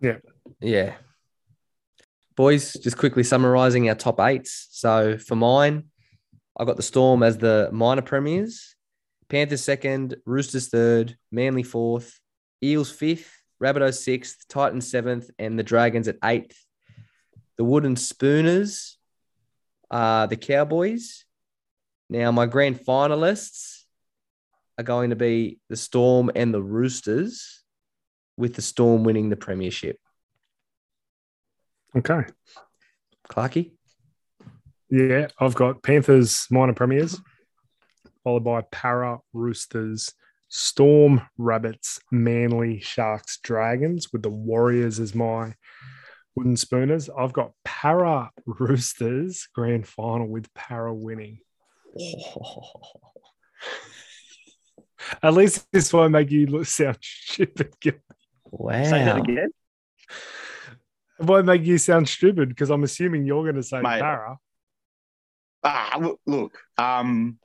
Yeah, 0.00 0.16
yeah. 0.60 0.94
Boys, 2.34 2.74
just 2.74 2.98
quickly 2.98 3.22
summarizing 3.22 3.88
our 3.88 3.94
top 3.94 4.20
eights. 4.20 4.68
So 4.72 5.16
for 5.18 5.36
mine, 5.36 5.84
I 6.58 6.64
got 6.64 6.76
the 6.76 6.82
Storm 6.82 7.22
as 7.22 7.38
the 7.38 7.70
minor 7.72 8.02
premiers, 8.02 8.76
Panthers 9.28 9.62
second, 9.62 10.16
Roosters 10.26 10.68
third, 10.68 11.16
Manly 11.30 11.62
fourth, 11.62 12.20
Eels 12.62 12.90
fifth, 12.90 13.42
Rabbitohs 13.62 14.02
sixth, 14.02 14.46
Titans 14.48 14.90
seventh, 14.90 15.30
and 15.38 15.58
the 15.58 15.62
Dragons 15.62 16.08
at 16.08 16.16
eighth. 16.24 16.58
The 17.56 17.64
Wooden 17.64 17.96
Spooners 17.96 18.98
are 19.90 20.26
the 20.26 20.36
Cowboys. 20.36 21.24
Now, 22.10 22.30
my 22.30 22.46
grand 22.46 22.78
finalists 22.78 23.82
are 24.78 24.84
going 24.84 25.10
to 25.10 25.16
be 25.16 25.58
the 25.68 25.76
Storm 25.76 26.30
and 26.34 26.52
the 26.52 26.62
Roosters, 26.62 27.62
with 28.36 28.54
the 28.54 28.62
Storm 28.62 29.04
winning 29.04 29.30
the 29.30 29.36
premiership. 29.36 29.98
Okay. 31.96 32.24
Clarky? 33.28 33.72
Yeah, 34.90 35.28
I've 35.40 35.54
got 35.54 35.82
Panthers 35.82 36.46
minor 36.50 36.74
premiers, 36.74 37.18
followed 38.22 38.44
by 38.44 38.60
Para 38.70 39.18
Roosters, 39.32 40.12
Storm 40.48 41.22
Rabbits, 41.38 41.98
Manly 42.10 42.80
Sharks, 42.80 43.38
Dragons, 43.42 44.12
with 44.12 44.22
the 44.22 44.30
Warriors 44.30 45.00
as 45.00 45.14
my 45.14 45.54
wooden 46.34 46.56
spooners. 46.56 47.08
I've 47.16 47.32
got 47.32 47.52
Para 47.64 48.30
Roosters 48.46 49.48
grand 49.54 49.86
final 49.86 50.28
with 50.28 50.52
Para 50.54 50.94
winning. 50.94 51.38
At 55.22 55.34
least 55.34 55.66
this 55.72 55.92
won't 55.92 56.12
make 56.12 56.30
you 56.30 56.46
look 56.46 56.66
sound 56.66 56.98
stupid. 57.00 57.74
It 57.84 58.00
Say 58.84 59.04
that 59.04 59.16
Wow. 59.16 59.22
again. 59.22 59.50
won't 61.18 61.46
make 61.46 61.64
you 61.64 61.78
sound 61.78 62.08
stupid 62.08 62.48
because 62.48 62.70
I'm 62.70 62.84
assuming 62.84 63.24
you're 63.26 63.42
going 63.44 63.56
to 63.56 63.62
say 63.62 63.80
Mate. 63.80 64.00
Para. 64.00 64.36
Ah, 65.64 65.98
look, 66.00 66.20
look 66.26 66.58
um, 66.78 67.38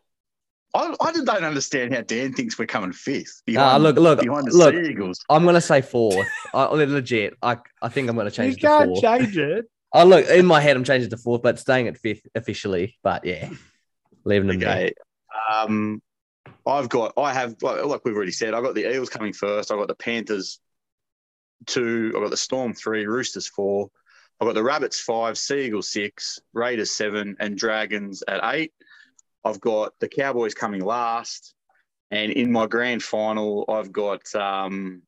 I, 0.73 0.95
I 1.02 1.11
just 1.11 1.26
don't 1.26 1.43
understand 1.43 1.93
how 1.93 2.02
Dan 2.02 2.34
thinks 2.34 2.57
we're 2.57 2.65
coming 2.65 2.93
fifth. 2.93 3.41
Behind, 3.45 3.84
look, 3.84 3.98
look, 3.98 4.22
behind 4.22 4.48
the 4.48 4.56
look. 4.57 4.73
Sea 4.73 4.91
Eagles. 4.91 5.19
I'm 5.30 5.43
going 5.43 5.56
to 5.56 5.61
say 5.61 5.81
fourth. 5.81 6.27
I, 6.53 6.65
legit. 6.65 7.35
I, 7.41 7.57
I 7.81 7.89
think 7.89 8.10
I'm 8.10 8.15
going 8.15 8.26
to 8.27 8.31
change 8.31 8.53
You 8.53 8.57
it 8.57 8.61
to 8.61 8.68
can't 8.68 8.89
fourth. 8.89 9.02
change 9.02 9.38
it. 9.38 9.65
Oh, 9.93 10.06
look, 10.06 10.26
in 10.30 10.45
my 10.45 10.61
head, 10.61 10.77
I'm 10.77 10.85
changing 10.85 11.10
to 11.10 11.18
fourth, 11.18 11.41
but 11.41 11.60
staying 11.60 11.89
at 11.89 11.98
fifth 11.98 12.26
officially. 12.34 12.98
But 13.03 13.26
yeah, 13.26 13.49
leaving 14.23 14.48
them 14.48 14.60
there. 14.60 14.69
Okay. 14.69 14.93
Um, 15.53 16.02
I've 16.65 16.88
got, 16.88 17.11
I 17.18 17.34
have, 17.34 17.56
like, 17.61 17.84
like 17.84 18.06
we've 18.06 18.15
already 18.15 18.31
said, 18.31 18.53
I've 18.53 18.64
got 18.64 18.73
the 18.73 18.89
Eels 18.89 19.10
coming 19.10 19.34
first. 19.34 19.69
I've 19.69 19.77
got 19.77 19.89
the 19.89 19.95
Panthers 19.95 20.61
two. 21.65 22.14
I've 22.15 22.22
got 22.22 22.30
the 22.31 22.38
Storm 22.38 22.73
three, 22.73 23.06
Roosters 23.06 23.48
four. 23.49 23.89
I've 24.39 24.48
got 24.48 24.53
the 24.53 24.64
Rabbits 24.64 25.02
five, 25.02 25.38
Sea 25.38 25.65
Eagles 25.65 25.91
six, 25.91 26.39
Raiders 26.53 26.91
seven, 26.91 27.35
and 27.41 27.57
Dragons 27.57 28.23
at 28.30 28.39
eight. 28.56 28.72
I've 29.43 29.59
got 29.61 29.93
the 29.99 30.07
Cowboys 30.07 30.53
coming 30.53 30.84
last. 30.84 31.53
And 32.11 32.31
in 32.31 32.51
my 32.51 32.68
grand 32.68 33.01
final, 33.01 33.65
I've 33.69 33.91
got, 33.91 34.34
um, 34.35 35.01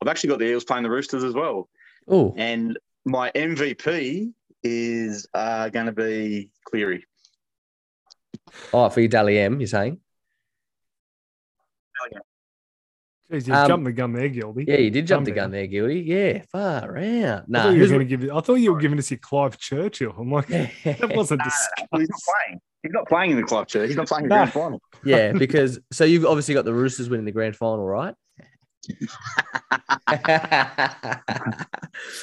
I've 0.00 0.08
actually 0.08 0.30
got 0.30 0.38
the 0.38 0.46
Eels 0.46 0.64
playing 0.64 0.84
the 0.84 0.90
Roosters 0.90 1.24
as 1.24 1.34
well. 1.34 1.68
Oh, 2.08 2.32
And 2.36 2.78
my 3.04 3.30
MVP 3.32 4.32
is 4.62 5.26
uh, 5.34 5.68
going 5.70 5.86
to 5.86 5.92
be 5.92 6.50
Cleary. 6.64 7.04
oh, 8.72 8.88
for 8.88 9.00
your 9.00 9.08
Dally 9.08 9.38
M, 9.38 9.60
you're 9.60 9.66
saying? 9.66 9.98
Jeez, 13.30 13.46
you 13.48 13.54
Um, 13.54 13.66
jumped 13.68 13.84
the 13.86 13.92
gun 13.92 14.12
there, 14.12 14.28
Gilby. 14.28 14.64
Yeah, 14.68 14.76
you 14.76 14.90
did 14.90 15.06
jump 15.06 15.24
the 15.24 15.30
Calm 15.30 15.36
gun 15.36 15.44
down. 15.44 15.50
there, 15.52 15.66
Guilty. 15.66 16.00
Yeah, 16.00 16.42
far 16.52 16.98
out. 16.98 17.02
I 17.02 17.44
Nah, 17.48 17.62
thought, 17.62 17.70
you 17.74 17.80
were 17.82 17.88
gonna 17.88 18.04
give, 18.04 18.24
I 18.30 18.40
thought 18.40 18.54
you 18.56 18.72
were 18.74 18.80
giving 18.80 18.98
us 18.98 19.10
your 19.10 19.18
Clive 19.18 19.58
Churchill. 19.58 20.14
I'm 20.18 20.30
like, 20.30 20.46
that 20.48 21.12
wasn't 21.14 21.38
Nah, 21.40 21.44
discussed. 21.44 21.88
He's 21.92 22.08
not 22.10 22.20
playing. 22.46 22.60
He's 22.82 22.92
not 22.92 23.08
playing 23.08 23.30
in 23.32 23.36
the 23.36 23.42
club 23.44 23.68
chair. 23.68 23.86
He's 23.86 23.96
not 23.96 24.08
playing 24.08 24.24
in 24.24 24.28
the 24.30 24.34
Nah. 24.34 24.40
grand 24.42 24.52
final. 24.52 24.82
yeah, 25.04 25.32
because 25.32 25.78
so 25.92 26.04
you've 26.04 26.26
obviously 26.26 26.54
got 26.54 26.64
the 26.64 26.74
Roosters 26.74 27.08
winning 27.08 27.24
the 27.26 27.32
grand 27.32 27.56
final, 27.56 27.84
right? 27.86 28.14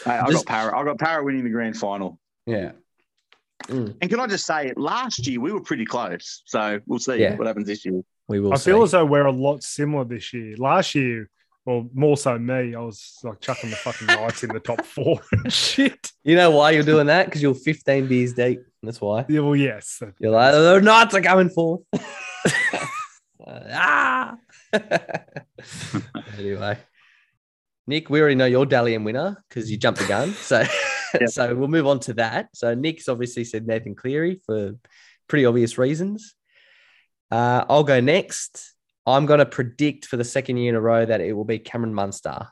Hey, 0.05 0.11
I 0.11 0.31
got 0.31 0.45
Para. 0.45 0.77
I 0.77 0.83
got 0.83 0.97
Para 0.99 1.23
winning 1.23 1.43
the 1.43 1.49
grand 1.49 1.77
final. 1.77 2.19
yeah. 2.45 2.71
Mm, 3.67 3.95
And 4.01 4.09
can 4.09 4.19
I 4.19 4.25
just 4.27 4.45
say, 4.45 4.73
last 4.77 5.27
year 5.27 5.39
we 5.39 5.51
were 5.51 5.61
pretty 5.61 5.85
close. 5.85 6.41
So 6.45 6.79
we'll 6.87 6.97
see 6.99 7.17
Yeah. 7.17 7.35
what 7.35 7.45
happens 7.45 7.67
this 7.67 7.85
year. 7.85 8.01
we 8.27 8.39
will 8.39 8.53
I 8.53 8.55
see. 8.57 8.71
feel 8.71 8.81
as 8.83 8.91
though 8.91 9.05
we're 9.05 9.25
a 9.25 9.31
lot 9.31 9.63
similar 9.63 10.05
this 10.05 10.33
year. 10.33 10.55
Last 10.57 10.95
year, 10.95 11.29
well, 11.65 11.87
more 11.93 12.15
so 12.17 12.39
me, 12.39 12.73
I 12.73 12.79
was 12.79 13.17
like 13.23 13.41
chucking 13.41 13.69
the 13.69 13.75
fucking 13.75 14.07
lights 14.07 14.43
in 14.43 14.49
the 14.51 14.59
top 14.59 14.83
four 14.85 15.19
and 15.31 15.51
shit. 15.53 16.11
you 16.23 16.35
know 16.35 16.51
why 16.51 16.71
you're 16.71 16.83
doing 16.83 17.07
that? 17.07 17.25
Because 17.25 17.41
you're 17.43 17.53
15 17.53 18.07
beers 18.07 18.33
deep. 18.33 18.61
That's 18.81 19.01
why. 19.01 19.25
Yeah, 19.27 19.41
well, 19.41 19.55
yes. 19.55 20.01
You're 20.19 20.31
like, 20.31 20.53
the 20.53 20.79
Knights 20.81 21.13
are 21.15 21.21
coming 21.21 21.49
forth. 21.49 21.81
ah. 23.47 24.37
anyway, 26.37 26.77
Nick, 27.87 28.09
we 28.09 28.21
already 28.21 28.35
know 28.35 28.45
you're 28.45 28.65
Dally 28.65 28.95
M 28.95 29.03
winner 29.03 29.43
because 29.49 29.69
you 29.69 29.77
jumped 29.77 29.99
the 29.99 30.07
gun. 30.07 30.31
So, 30.33 30.63
Yep. 31.19 31.29
so 31.29 31.55
we'll 31.55 31.67
move 31.67 31.87
on 31.87 31.99
to 32.01 32.13
that. 32.15 32.49
So 32.53 32.75
Nick's 32.75 33.09
obviously 33.09 33.43
said 33.43 33.65
Nathan 33.65 33.95
Cleary 33.95 34.39
for 34.45 34.75
pretty 35.27 35.45
obvious 35.45 35.77
reasons. 35.77 36.35
Uh, 37.31 37.65
I'll 37.67 37.83
go 37.83 37.99
next. 37.99 38.75
I'm 39.07 39.25
going 39.25 39.39
to 39.39 39.45
predict 39.45 40.05
for 40.05 40.17
the 40.17 40.23
second 40.23 40.57
year 40.57 40.69
in 40.69 40.75
a 40.75 40.81
row 40.81 41.03
that 41.05 41.19
it 41.19 41.33
will 41.33 41.45
be 41.45 41.57
Cameron 41.57 41.95
Munster. 41.95 42.47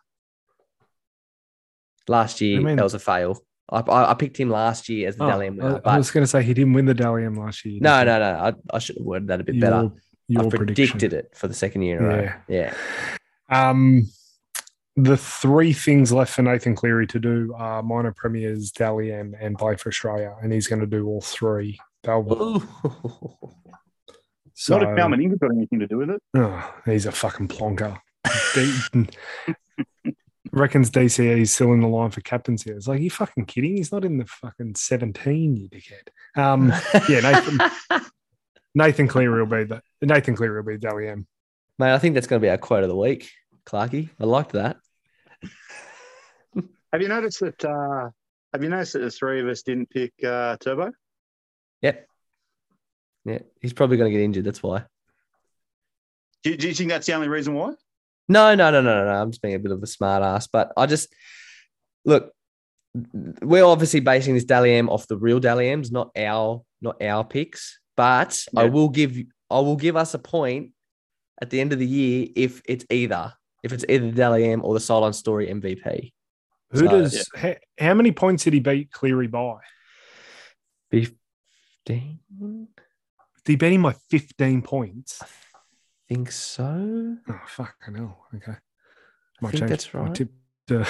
Last 2.07 2.41
year, 2.41 2.59
I 2.59 2.63
mean- 2.63 2.75
that 2.77 2.83
was 2.83 2.95
a 2.95 2.99
fail. 2.99 3.39
I, 3.69 3.79
I, 3.79 4.11
I 4.11 4.13
picked 4.13 4.37
him 4.37 4.49
last 4.49 4.87
year 4.89 5.07
as 5.09 5.17
the 5.17 5.25
Oh, 5.25 5.29
Dally 5.29 5.47
M 5.47 5.57
winner, 5.57 5.75
I, 5.75 5.79
but 5.79 5.87
I 5.87 5.97
was 5.97 6.11
going 6.11 6.23
to 6.23 6.27
say 6.27 6.41
he 6.43 6.53
didn't 6.53 6.73
win 6.73 6.85
the 6.85 6.93
Dally 6.93 7.23
M 7.25 7.35
last 7.35 7.65
year. 7.65 7.79
no, 7.81 8.03
no, 8.03 8.19
no. 8.19 8.25
I, 8.71 8.75
I 8.75 8.79
should 8.79 8.97
have 8.97 9.05
worded 9.05 9.27
that 9.29 9.41
a 9.41 9.43
bit 9.43 9.55
Your, 9.55 9.61
better. 9.69 9.91
your 10.27 10.45
I 10.45 10.49
prediction. 10.49 10.91
predicted 10.99 11.13
it 11.13 11.35
for 11.35 11.47
the 11.47 11.53
second 11.53 11.81
year 11.81 11.97
in 11.99 12.03
a 12.05 12.07
row. 12.07 12.29
Yeah. 12.47 12.73
Yeah. 13.49 13.69
Um, 13.69 14.07
the 14.95 15.15
three 15.17 15.73
things 15.73 16.11
left 16.11 16.33
for 16.33 16.41
Nathan 16.41 16.75
Cleary 16.75 17.05
to 17.07 17.19
do 17.19 17.53
are 17.55 17.83
minor 17.83 18.13
premiers, 18.13 18.71
Dally 18.71 19.11
M, 19.11 19.35
and 19.39 19.57
play 19.57 19.75
for 19.75 19.89
Australia, 19.89 20.35
and 20.41 20.51
he's 20.51 20.67
going 20.67 20.81
to 20.81 20.87
do 20.87 21.05
all 21.07 21.21
three. 21.21 21.79
They'll, 22.03 22.25
Ooh. 22.33 22.63
So 24.55 24.77
Not 24.79 24.89
if 24.91 24.97
Calvin 24.97 25.21
Ingles 25.21 25.39
got 25.39 25.51
anything 25.51 25.79
to 25.79 25.87
do 25.87 25.97
with 25.97 26.09
it. 26.09 26.21
oh, 26.35 26.73
he's 26.85 27.05
a 27.05 27.11
fucking 27.11 27.47
plonker. 27.49 27.97
D- 30.47 30.57
reckons 30.59 30.89
DCE 30.89 31.41
is 31.41 31.53
still 31.53 31.73
in 31.73 31.81
the 31.81 31.87
line 31.87 32.11
for 32.11 32.21
captaincy. 32.21 32.71
It's 32.71 32.87
like, 32.87 33.01
you 33.01 33.09
fucking 33.09 33.45
kidding? 33.45 33.77
He's 33.77 33.91
not 33.91 34.05
in 34.05 34.17
the 34.17 34.25
fucking 34.25 34.75
17, 34.75 35.55
you 35.55 35.69
dickhead. 35.69 36.09
Um, 36.35 36.73
yeah, 37.09 37.19
Nathan, 37.21 38.01
Nathan 38.75 39.07
Cleary 39.07 39.39
will 39.43 39.45
be 39.47 39.63
the 39.63 39.81
Nathan 40.01 40.35
Cleary 40.35 40.61
will 40.61 40.71
be 40.71 40.77
Dally 40.77 41.07
M. 41.07 41.27
Mate, 41.79 41.93
I 41.93 41.99
think 41.99 42.15
that's 42.15 42.27
going 42.27 42.41
to 42.41 42.45
be 42.45 42.49
our 42.49 42.57
quote 42.57 42.83
of 42.83 42.89
the 42.89 42.95
week, 42.95 43.29
Clarky. 43.65 44.09
I 44.19 44.25
liked 44.25 44.53
that. 44.53 44.77
Have 46.91 47.01
you 47.01 47.07
noticed 47.07 47.41
that? 47.41 47.65
Uh, 47.65 48.09
have 48.53 48.63
you 48.63 48.69
noticed 48.69 48.93
that 48.93 48.99
the 48.99 49.11
three 49.11 49.41
of 49.41 49.47
us 49.47 49.61
didn't 49.61 49.89
pick 49.89 50.13
uh, 50.23 50.55
Turbo? 50.57 50.91
Yep. 51.81 52.07
Yeah, 53.25 53.39
he's 53.61 53.73
probably 53.73 53.97
going 53.97 54.11
to 54.11 54.17
get 54.17 54.23
injured. 54.23 54.45
That's 54.45 54.63
why. 54.63 54.85
Do, 56.43 56.55
do 56.55 56.67
you 56.67 56.73
think 56.73 56.89
that's 56.89 57.05
the 57.05 57.13
only 57.13 57.27
reason 57.27 57.53
why? 57.53 57.73
No, 58.29 58.55
no, 58.55 58.71
no, 58.71 58.81
no, 58.81 58.99
no, 58.99 59.05
no. 59.05 59.11
I'm 59.21 59.31
just 59.31 59.41
being 59.41 59.55
a 59.55 59.59
bit 59.59 59.71
of 59.71 59.81
a 59.81 59.87
smart 59.87 60.23
ass, 60.23 60.47
but 60.47 60.71
I 60.77 60.85
just 60.85 61.13
look. 62.05 62.31
We're 63.41 63.63
obviously 63.65 63.99
basing 63.99 64.33
this 64.33 64.43
Dally 64.45 64.73
M 64.73 64.89
off 64.89 65.07
the 65.07 65.17
real 65.17 65.39
Dally 65.39 65.69
M's, 65.69 65.91
not 65.91 66.09
our 66.17 66.63
not 66.81 67.01
our 67.01 67.23
picks. 67.23 67.79
But 67.95 68.39
I 68.55 68.65
will 68.65 68.89
give 68.89 69.17
I 69.49 69.59
will 69.59 69.75
give 69.75 69.95
us 69.95 70.13
a 70.13 70.19
point 70.19 70.71
at 71.41 71.49
the 71.51 71.61
end 71.61 71.73
of 71.73 71.79
the 71.79 71.85
year 71.85 72.27
if 72.35 72.61
it's 72.65 72.85
either 72.89 73.33
if 73.63 73.71
it's 73.71 73.85
either 73.87 74.07
the 74.07 74.11
Dally 74.13 74.49
M 74.49 74.61
or 74.63 74.73
the 74.73 74.79
Sideline 74.79 75.13
Story 75.13 75.47
MVP. 75.47 76.11
Who 76.71 76.79
So- 76.79 76.87
does 76.87 77.29
how, 77.35 77.55
how 77.79 77.93
many 77.93 78.11
points 78.11 78.43
did 78.43 78.53
he 78.53 78.59
beat 78.59 78.91
Cleary 78.91 79.27
by? 79.27 79.57
Fifteen, 80.91 82.19
Did 82.39 82.67
he 83.45 83.55
beat 83.55 83.73
him 83.73 83.83
by 83.83 83.93
15 84.09 84.61
points? 84.61 85.21
Think 86.07 86.31
so. 86.31 87.17
Oh 87.29 87.41
fucking 87.47 87.95
hell. 87.95 88.25
Okay. 88.35 88.53
I 89.43 89.51
think 89.51 89.67
that's 89.67 89.93
right. 89.93 90.13
tip 90.15 90.29
to- 90.67 90.85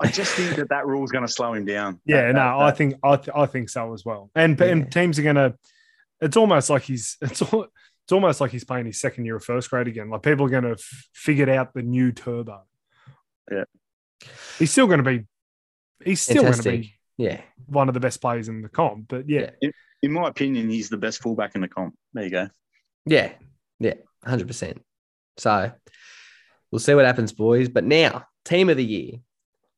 I 0.00 0.10
just 0.10 0.34
think 0.34 0.56
that 0.56 0.68
that 0.70 0.86
rule 0.86 1.04
is 1.04 1.10
going 1.10 1.26
to 1.26 1.32
slow 1.32 1.52
him 1.54 1.64
down. 1.64 2.00
yeah, 2.04 2.26
That- 2.28 2.34
no, 2.34 2.58
that- 2.58 2.64
I 2.66 2.70
think 2.72 2.94
I, 3.02 3.16
th- 3.16 3.34
I 3.34 3.46
think 3.46 3.68
so 3.68 3.92
as 3.92 4.04
well. 4.04 4.30
And, 4.34 4.58
Yeah. 4.58 4.66
and 4.66 4.90
teams 4.92 5.18
are 5.18 5.22
gonna. 5.22 5.54
It's 6.20 6.36
almost 6.36 6.70
like 6.70 6.82
he's 6.82 7.16
it's 7.22 7.42
all, 7.42 7.64
it's 7.64 8.12
almost 8.12 8.40
like 8.40 8.50
he's 8.50 8.64
playing 8.64 8.86
his 8.86 9.00
second 9.00 9.24
year 9.26 9.36
of 9.36 9.44
first 9.44 9.70
grade 9.70 9.88
again. 9.88 10.10
Like 10.10 10.22
people 10.22 10.46
are 10.46 10.50
gonna 10.50 10.72
f- 10.72 11.08
figure 11.12 11.50
out 11.50 11.74
the 11.74 11.82
new 11.82 12.12
turbo. 12.12 12.62
Yeah. 13.50 13.64
he's 14.58 14.70
still 14.72 14.86
gonna 14.86 15.02
be. 15.02 15.24
He's 16.04 16.20
still 16.20 16.42
gonna 16.44 16.62
be 16.62 16.94
Yeah, 17.16 17.40
one 17.66 17.88
of 17.88 17.94
the 17.94 18.00
best 18.00 18.20
players 18.20 18.48
in 18.48 18.62
the 18.62 18.68
comp. 18.68 19.08
But 19.08 19.28
yeah, 19.28 19.50
In 20.02 20.12
my 20.12 20.28
opinion, 20.28 20.70
he's 20.70 20.88
the 20.88 20.96
best 20.96 21.22
fullback 21.22 21.54
in 21.54 21.60
the 21.60 21.68
comp. 21.68 21.94
There 22.14 22.24
you 22.24 22.30
go. 22.30 22.48
Yeah, 23.08 23.32
yeah, 23.80 23.94
hundred 24.24 24.46
percent. 24.46 24.82
So 25.38 25.72
we'll 26.70 26.78
see 26.78 26.94
what 26.94 27.06
happens, 27.06 27.32
boys. 27.32 27.68
But 27.68 27.84
now, 27.84 28.24
team 28.44 28.68
of 28.68 28.76
the 28.76 28.84
year. 28.84 29.14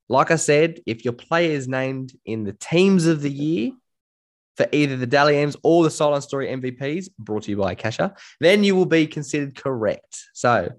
Like 0.09 0.32
I 0.32 0.36
said, 0.36 0.81
if 0.86 1.05
your 1.05 1.12
player 1.12 1.52
is 1.52 1.69
named 1.69 2.12
in 2.24 2.43
the 2.43 2.52
teams 2.55 3.07
of 3.07 3.23
the 3.23 3.31
year 3.31 3.70
for 4.57 4.66
either 4.73 4.97
the 4.97 5.07
Dally 5.07 5.39
M's 5.39 5.57
or 5.62 5.85
the 5.85 5.90
Sideline 5.90 6.23
Story 6.23 6.48
MVPs, 6.48 7.11
brought 7.16 7.44
to 7.44 7.51
you 7.52 7.57
by 7.57 7.77
Kasha, 7.77 8.16
then 8.40 8.65
you 8.65 8.74
will 8.74 8.86
be 8.86 9.07
considered 9.07 9.55
correct. 9.55 10.27
So 10.35 10.70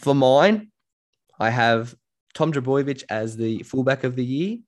for 0.00 0.16
mine, 0.16 0.72
I 1.38 1.50
have 1.50 1.94
Tom 2.34 2.52
Trbojevic 2.52 3.04
as 3.08 3.36
the 3.36 3.62
fullback 3.62 4.02
of 4.02 4.16
the 4.16 4.24
year, 4.24 4.58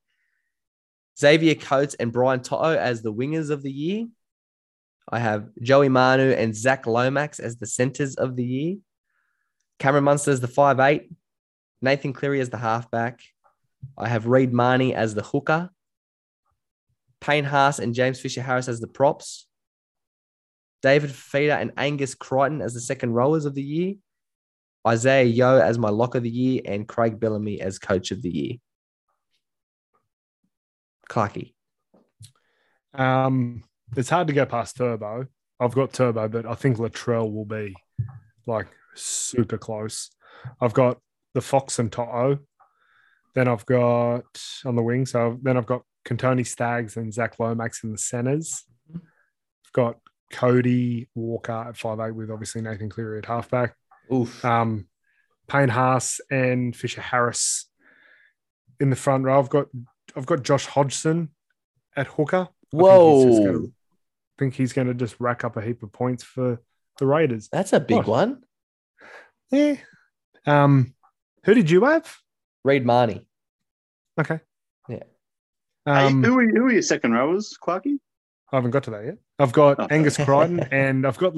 Xavier 1.19 1.55
Coates 1.55 1.95
and 1.95 2.13
Brian 2.13 2.39
To'o 2.39 2.77
as 2.77 3.01
the 3.01 3.13
wingers 3.13 3.49
of 3.49 3.63
the 3.63 3.71
year. 3.71 4.05
I 5.11 5.19
have 5.19 5.49
Joey 5.61 5.89
Manu 5.89 6.31
and 6.31 6.55
Zach 6.55 6.87
Lomax 6.87 7.39
as 7.39 7.57
the 7.57 7.65
centers 7.65 8.15
of 8.15 8.35
the 8.35 8.45
year. 8.45 8.77
Cameron 9.77 10.05
Munster 10.05 10.31
as 10.31 10.39
the 10.39 10.47
five 10.47 10.79
eight. 10.79 11.11
Nathan 11.81 12.13
Cleary 12.13 12.39
as 12.39 12.49
the 12.49 12.57
halfback. 12.57 13.21
I 13.97 14.07
have 14.07 14.27
Reed 14.27 14.53
Mahoney 14.53 14.93
as 14.95 15.15
the 15.15 15.23
hooker. 15.23 15.69
Payne 17.19 17.45
Haas 17.45 17.79
and 17.79 17.93
James 17.93 18.19
Fisher 18.19 18.41
Harris 18.41 18.67
as 18.67 18.79
the 18.79 18.87
props. 18.87 19.47
David 20.81 21.09
Fifita 21.09 21.59
and 21.59 21.71
Angus 21.77 22.15
Crichton 22.15 22.61
as 22.61 22.73
the 22.73 22.79
second 22.79 23.13
rowers 23.13 23.45
of 23.45 23.53
the 23.53 23.61
year. 23.61 23.95
Isaiah 24.87 25.25
Yeo 25.25 25.59
as 25.59 25.77
my 25.77 25.89
lock 25.89 26.15
of 26.15 26.23
the 26.23 26.29
year, 26.29 26.61
and 26.65 26.87
Craig 26.87 27.19
Bellamy 27.19 27.61
as 27.61 27.77
coach 27.77 28.11
of 28.11 28.21
the 28.21 28.29
year. 28.29 28.53
Clarky. 31.07 31.53
um, 32.93 33.63
it's 33.95 34.09
hard 34.09 34.27
to 34.27 34.33
go 34.33 34.45
past 34.45 34.77
Turbo. 34.77 35.27
I've 35.59 35.73
got 35.75 35.93
Turbo, 35.93 36.27
but 36.27 36.45
I 36.45 36.55
think 36.55 36.77
Latrell 36.77 37.31
will 37.31 37.45
be 37.45 37.75
like 38.47 38.67
super 38.95 39.57
close. 39.57 40.09
I've 40.59 40.73
got 40.73 40.97
the 41.33 41.41
Fox 41.41 41.79
and 41.79 41.91
Toto. 41.91 42.39
Then 43.33 43.47
I've 43.47 43.65
got 43.65 44.25
on 44.65 44.75
the 44.75 44.81
wing. 44.81 45.05
So 45.05 45.37
then 45.41 45.57
I've 45.57 45.65
got 45.65 45.83
Kotoni 46.05 46.45
Staggs 46.45 46.97
and 46.97 47.13
Zach 47.13 47.39
Lomax 47.39 47.83
in 47.83 47.91
the 47.91 47.97
centers. 47.97 48.63
I've 48.93 49.73
got 49.73 49.99
Cody 50.31 51.09
Walker 51.15 51.51
at 51.51 51.77
five 51.77 51.99
eight 51.99 52.15
with 52.15 52.31
obviously 52.31 52.61
Nathan 52.61 52.89
Cleary 52.89 53.19
at 53.19 53.25
halfback. 53.25 53.75
Oof. 54.11 54.43
Um, 54.43 54.87
Payne 55.47 55.69
Haas 55.69 56.19
and 56.29 56.75
Fisher 56.75 57.01
Harris 57.01 57.69
in 58.79 58.89
the 58.89 58.95
front 58.95 59.25
row. 59.25 59.37
I've 59.37 59.49
got 59.49 59.67
I've 60.15 60.25
got 60.25 60.43
Josh 60.43 60.65
Hodgson 60.65 61.29
at 61.95 62.07
hooker. 62.07 62.49
I 62.73 62.77
think 62.77 63.27
he's 63.27 63.35
just 63.35 63.41
Whoa. 63.47 63.71
Gonna- 64.41 64.47
I 64.49 64.51
think 64.51 64.55
he's 64.55 64.73
going 64.73 64.87
to 64.87 64.93
just 64.93 65.15
rack 65.19 65.43
up 65.43 65.55
a 65.57 65.61
heap 65.61 65.83
of 65.83 65.91
points 65.91 66.23
for 66.23 66.59
the 66.97 67.05
Raiders. 67.05 67.47
That's 67.51 67.73
a 67.73 67.79
big 67.79 67.97
What? 67.97 68.07
one. 68.07 68.43
Yeah. 69.51 69.75
Um, 70.45 70.93
who 71.43 71.53
did 71.53 71.69
you 71.69 71.83
have? 71.85 72.11
Reed 72.63 72.85
Mahoney. 72.85 73.27
Okay. 74.19 74.39
Yeah. 74.89 75.03
Hey, 75.85 76.07
Um, 76.07 76.23
who, 76.23 76.37
are, 76.39 76.47
who 76.47 76.65
are 76.65 76.71
your 76.71 76.81
second 76.81 77.13
rowers, 77.13 77.55
Clarky? 77.61 77.97
I 78.51 78.57
haven't 78.57 78.71
got 78.71 78.83
to 78.83 78.91
that 78.91 79.05
yet. 79.05 79.17
I've 79.39 79.51
got 79.53 79.79
Okay. 79.79 79.95
Angus 79.95 80.15
Crichton 80.25 80.59
and 80.71 81.07
I've 81.07 81.17
got 81.17 81.33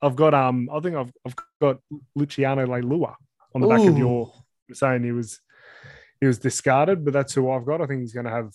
I've 0.00 0.14
got 0.16 0.34
um 0.34 0.70
I 0.72 0.78
think 0.80 0.94
I've 0.96 1.12
I've 1.26 1.34
got 1.60 1.78
Luciano 2.14 2.64
Leilua 2.64 3.14
on 3.54 3.60
the 3.60 3.66
back 3.66 3.80
of 3.86 3.98
your 3.98 4.32
saying 4.72 5.02
he 5.02 5.10
was 5.12 5.40
he 6.20 6.26
was 6.28 6.38
discarded, 6.38 7.04
but 7.04 7.12
that's 7.12 7.34
who 7.34 7.50
I've 7.50 7.66
got. 7.66 7.80
I 7.82 7.86
think 7.86 8.00
he's 8.02 8.12
going 8.14 8.26
to 8.26 8.30
have 8.32 8.52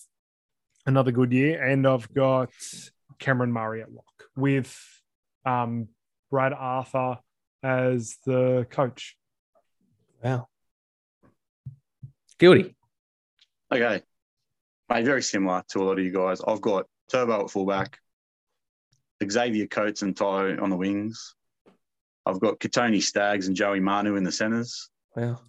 another 0.86 1.11
good 1.11 1.32
year, 1.34 1.61
and 1.61 1.86
I've 1.86 2.11
got 2.14 2.49
Cameron 3.20 3.52
Murray 3.52 3.82
at 3.82 3.91
lock 3.91 4.06
with 4.36 4.78
um 5.46 5.88
Brad 6.32 6.54
Arthur 6.54 7.20
as 7.64 8.18
the 8.26 8.66
coach. 8.70 9.18
Wow. 10.24 10.48
Guilty. 12.38 12.76
Okay. 13.72 14.02
Mate, 14.90 15.06
very 15.06 15.22
similar 15.22 15.64
to 15.70 15.82
a 15.82 15.84
lot 15.84 16.00
of 16.00 16.04
you 16.04 16.12
guys. 16.12 16.41
I've 16.41 16.62
got 16.62 16.88
Turbo 17.12 17.44
at 17.44 17.52
fullback, 17.52 18.00
Xavier 19.24 19.68
Coates 19.68 20.02
and 20.02 20.16
Ty 20.16 20.56
on 20.58 20.70
the 20.70 20.78
wings. 20.78 21.36
I've 22.26 22.40
got 22.40 22.60
Kotoni 22.60 23.02
Staggs 23.02 23.48
and 23.48 23.56
Joey 23.56 23.80
Manu 23.80 24.16
in 24.16 24.24
the 24.24 24.32
centres. 24.32 24.90
Wow. 25.16 25.40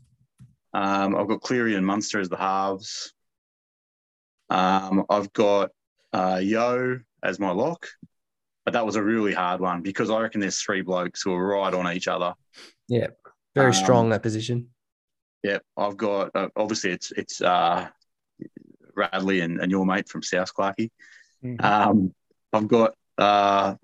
Um, 0.72 1.16
I've 1.16 1.28
got 1.28 1.40
Cleary 1.40 1.74
and 1.74 1.86
Munster 1.86 2.20
as 2.20 2.28
the 2.28 2.36
halves. 2.36 3.12
Um, 4.48 5.04
I've 5.08 5.32
got 5.32 5.70
uh, 6.12 6.40
Yeo 6.42 7.00
as 7.22 7.38
my 7.38 7.50
lock, 7.50 7.86
but 8.64 8.72
that 8.74 8.84
was 8.86 8.96
a 8.96 9.02
really 9.02 9.32
hard 9.32 9.60
one 9.60 9.82
because 9.82 10.10
I 10.10 10.20
reckon 10.20 10.40
there's 10.40 10.60
three 10.60 10.82
blokes 10.82 11.22
who 11.22 11.32
are 11.34 11.46
right 11.46 11.72
on 11.72 11.92
each 11.92 12.08
other. 12.08 12.34
Yeah, 12.88 13.08
very 13.54 13.68
Um, 13.68 13.72
strong 13.74 14.08
that 14.10 14.22
position. 14.22 14.68
Yep, 15.42 15.62
I've 15.76 15.96
got 15.96 16.30
uh, 16.34 16.48
obviously 16.56 16.90
it's 16.90 17.12
it's 17.12 17.40
uh, 17.40 17.88
Radley 18.94 19.40
and, 19.40 19.60
and 19.60 19.70
your 19.70 19.86
mate 19.86 20.08
from 20.08 20.22
South 20.22 20.52
Clarkey. 20.54 20.90
Mhm. 21.42 21.62
Um, 21.64 22.14
I've 22.52 22.68
got 22.68 22.94
uh, 23.16 23.76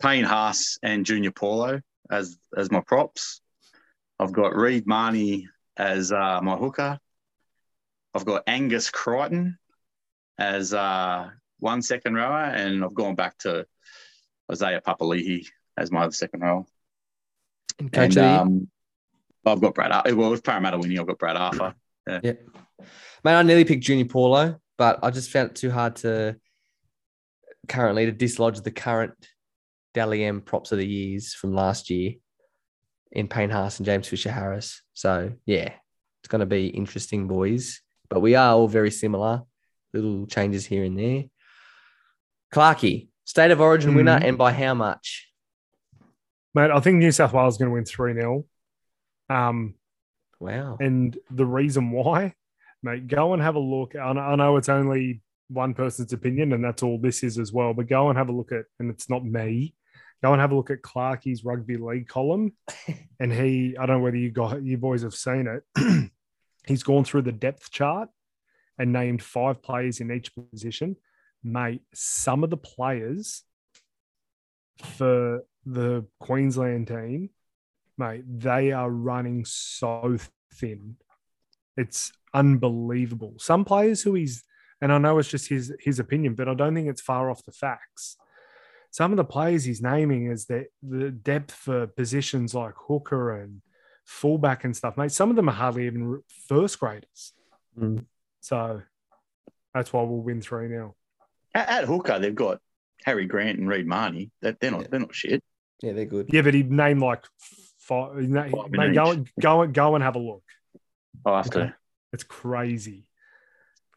Payne 0.00 0.24
Haas 0.24 0.78
and 0.82 1.06
Junior 1.06 1.30
Paulo 1.30 1.80
as 2.10 2.36
as 2.56 2.70
my 2.70 2.80
props. 2.80 3.40
I've 4.18 4.32
got 4.32 4.54
Reed 4.56 4.86
Mahoney 4.86 5.48
as 5.76 6.10
uh, 6.12 6.40
my 6.42 6.56
hooker. 6.56 6.98
I've 8.14 8.24
got 8.24 8.44
Angus 8.46 8.90
Crichton 8.90 9.58
as 10.38 10.72
uh, 10.74 11.30
one 11.58 11.82
second 11.82 12.14
rower, 12.14 12.42
and 12.44 12.84
I've 12.84 12.94
gone 12.94 13.14
back 13.14 13.38
to 13.38 13.66
Isaiah 14.50 14.80
Papali'i 14.86 15.46
as 15.76 15.90
my 15.90 16.02
other 16.02 16.12
second 16.12 16.40
rower. 16.40 16.64
And 17.78 17.92
coach 17.92 18.02
And 18.02 18.10
of 18.10 18.14
the 18.14 18.20
year. 18.30 18.38
um, 18.40 18.68
I've 19.46 19.60
got 19.60 19.74
Brad. 19.74 19.92
Ar- 19.92 20.14
Well, 20.14 20.30
with 20.30 20.44
Parramatta 20.44 20.78
winning, 20.78 20.98
I've 20.98 21.06
got 21.06 21.18
Brad 21.18 21.36
Arthur. 21.36 21.74
Yeah. 22.08 22.20
Yeah. 22.22 22.32
Mate, 23.24 23.34
I 23.34 23.42
nearly 23.42 23.64
picked 23.64 23.84
Junior 23.84 24.04
Paulo, 24.04 24.60
but 24.76 25.00
I 25.02 25.10
just 25.10 25.30
found 25.30 25.50
it 25.50 25.56
too 25.56 25.70
hard 25.70 25.96
to 25.96 26.36
currently 27.68 28.06
to 28.06 28.12
dislodge 28.12 28.60
the 28.60 28.70
current 28.70 29.14
Dally 29.94 30.24
M 30.24 30.40
props 30.42 30.72
of 30.72 30.78
the 30.78 30.86
years 30.86 31.32
from 31.34 31.54
last 31.54 31.88
year 31.88 32.12
in 33.12 33.28
Payne 33.28 33.48
Haas 33.50 33.78
and 33.78 33.86
James 33.86 34.06
Fisher 34.08 34.30
Harris. 34.30 34.82
So 34.92 35.32
yeah, 35.46 35.72
it's 36.20 36.28
going 36.28 36.40
to 36.40 36.46
be 36.46 36.66
interesting, 36.66 37.26
boys. 37.26 37.80
But 38.10 38.20
we 38.20 38.34
are 38.34 38.52
all 38.54 38.68
very 38.68 38.90
similar, 38.90 39.42
little 39.94 40.26
changes 40.26 40.66
here 40.66 40.84
and 40.84 40.98
there. 40.98 41.24
Clarky, 42.54 43.08
State 43.24 43.50
of 43.50 43.60
Origin 43.60 43.94
winner, 43.94 44.18
Mhm. 44.18 44.28
and 44.28 44.38
by 44.38 44.52
how 44.52 44.74
much? 44.74 45.30
Mate, 46.54 46.70
I 46.70 46.78
think 46.80 46.98
New 46.98 47.10
South 47.10 47.32
Wales 47.32 47.54
is 47.54 47.58
going 47.58 47.70
to 47.70 47.74
win 47.74 47.84
3 47.84 48.14
0. 48.14 48.46
Um, 49.28 49.74
Wow. 50.38 50.76
and 50.80 51.18
the 51.30 51.46
reason 51.46 51.90
why, 51.90 52.34
mate, 52.82 53.06
go 53.08 53.32
and 53.32 53.42
have 53.42 53.56
a 53.56 53.60
look. 53.60 53.96
I 53.96 54.12
know, 54.36 54.56
it's 54.56 54.68
only 54.68 55.22
one 55.48 55.74
person's 55.74 56.12
opinion, 56.12 56.52
and 56.52 56.62
that's 56.64 56.82
all 56.82 56.98
this 56.98 57.22
is 57.24 57.38
as 57.38 57.52
well, 57.52 57.74
but 57.74 57.88
go 57.88 58.08
and 58.08 58.16
have 58.18 58.28
a 58.28 58.32
look 58.32 58.52
at, 58.52 58.66
and 58.78 58.90
it's 58.90 59.10
not 59.10 59.24
me. 59.24 59.74
Go 60.22 60.32
and 60.32 60.40
have 60.40 60.52
a 60.52 60.54
look 60.54 60.70
at 60.70 60.82
Clarkie's 60.82 61.44
rugby 61.44 61.76
league 61.76 62.08
column. 62.08 62.52
and 63.20 63.32
he, 63.32 63.76
I 63.76 63.86
don't 63.86 63.98
know 63.98 64.02
whether 64.04 64.16
you 64.16 64.30
got 64.30 64.62
you 64.62 64.78
boys 64.78 65.02
have 65.02 65.14
seen 65.14 65.46
it. 65.48 66.10
He's 66.66 66.82
gone 66.82 67.04
through 67.04 67.22
the 67.22 67.32
depth 67.32 67.70
chart 67.70 68.08
and 68.78 68.92
named 68.92 69.22
five 69.22 69.62
players 69.62 70.00
in 70.00 70.10
each 70.10 70.32
position. 70.34 70.96
Mate, 71.44 71.82
some 71.92 72.42
of 72.42 72.50
the 72.50 72.56
players 72.56 73.42
for 74.82 75.44
the 75.66 76.06
Queensland 76.18 76.88
team, 76.88 77.30
mate, 77.98 78.24
they 78.26 78.72
are 78.72 78.90
running 78.90 79.44
so 79.44 80.16
thin. 80.54 80.96
It's 81.76 82.12
unbelievable. 82.32 83.34
Some 83.38 83.64
players 83.64 84.02
who 84.02 84.14
he's, 84.14 84.42
and 84.80 84.92
I 84.92 84.98
know 84.98 85.18
it's 85.18 85.28
just 85.28 85.48
his 85.48 85.72
his 85.80 85.98
opinion, 85.98 86.34
but 86.34 86.48
I 86.48 86.54
don't 86.54 86.74
think 86.74 86.88
it's 86.88 87.00
far 87.00 87.30
off 87.30 87.44
the 87.44 87.52
facts. 87.52 88.16
Some 88.90 89.12
of 89.12 89.16
the 89.16 89.24
players 89.24 89.64
he's 89.64 89.82
naming 89.82 90.30
is 90.30 90.46
that 90.46 90.66
the 90.82 91.10
depth 91.10 91.52
for 91.52 91.86
positions 91.86 92.54
like 92.54 92.74
hooker 92.76 93.40
and 93.40 93.60
fullback 94.04 94.64
and 94.64 94.76
stuff, 94.76 94.96
mate. 94.96 95.12
Some 95.12 95.30
of 95.30 95.36
them 95.36 95.48
are 95.48 95.52
hardly 95.52 95.86
even 95.86 96.22
first 96.48 96.78
graders. 96.78 97.32
Mm. 97.78 98.04
So 98.40 98.82
that's 99.72 99.92
why 99.92 100.02
we'll 100.02 100.20
win 100.20 100.40
three 100.40 100.68
now. 100.68 100.94
At, 101.54 101.68
at 101.68 101.84
hooker, 101.84 102.18
they've 102.18 102.34
got 102.34 102.60
Harry 103.04 103.26
Grant 103.26 103.58
and 103.58 103.68
Reed 103.68 103.86
Mahoney. 103.86 104.30
That 104.42 104.58
they're 104.60 104.70
not 104.70 104.82
Yeah. 104.82 104.86
they're 104.90 105.00
not 105.00 105.14
shit. 105.14 105.42
Yeah, 105.82 105.92
they're 105.92 106.04
good. 106.06 106.30
Yeah, 106.32 106.42
but 106.42 106.54
he 106.54 106.62
named 106.62 107.00
like 107.00 107.24
five. 107.78 108.18
he 108.18 108.26
Five 108.32 108.70
mate, 108.70 108.94
go, 108.94 109.12
each. 109.12 109.28
go, 109.40 109.66
go 109.66 109.94
and 109.94 110.02
have 110.04 110.16
a 110.16 110.18
look. 110.18 110.42
I'll 111.26 111.36
have 111.36 111.46
Okay. 111.48 111.60
to. 111.66 111.76
It's 112.12 112.24
crazy. 112.24 113.06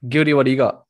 Guilty, 0.08 0.34
what 0.34 0.44
do 0.46 0.52
you 0.52 0.58
got? 0.58 0.84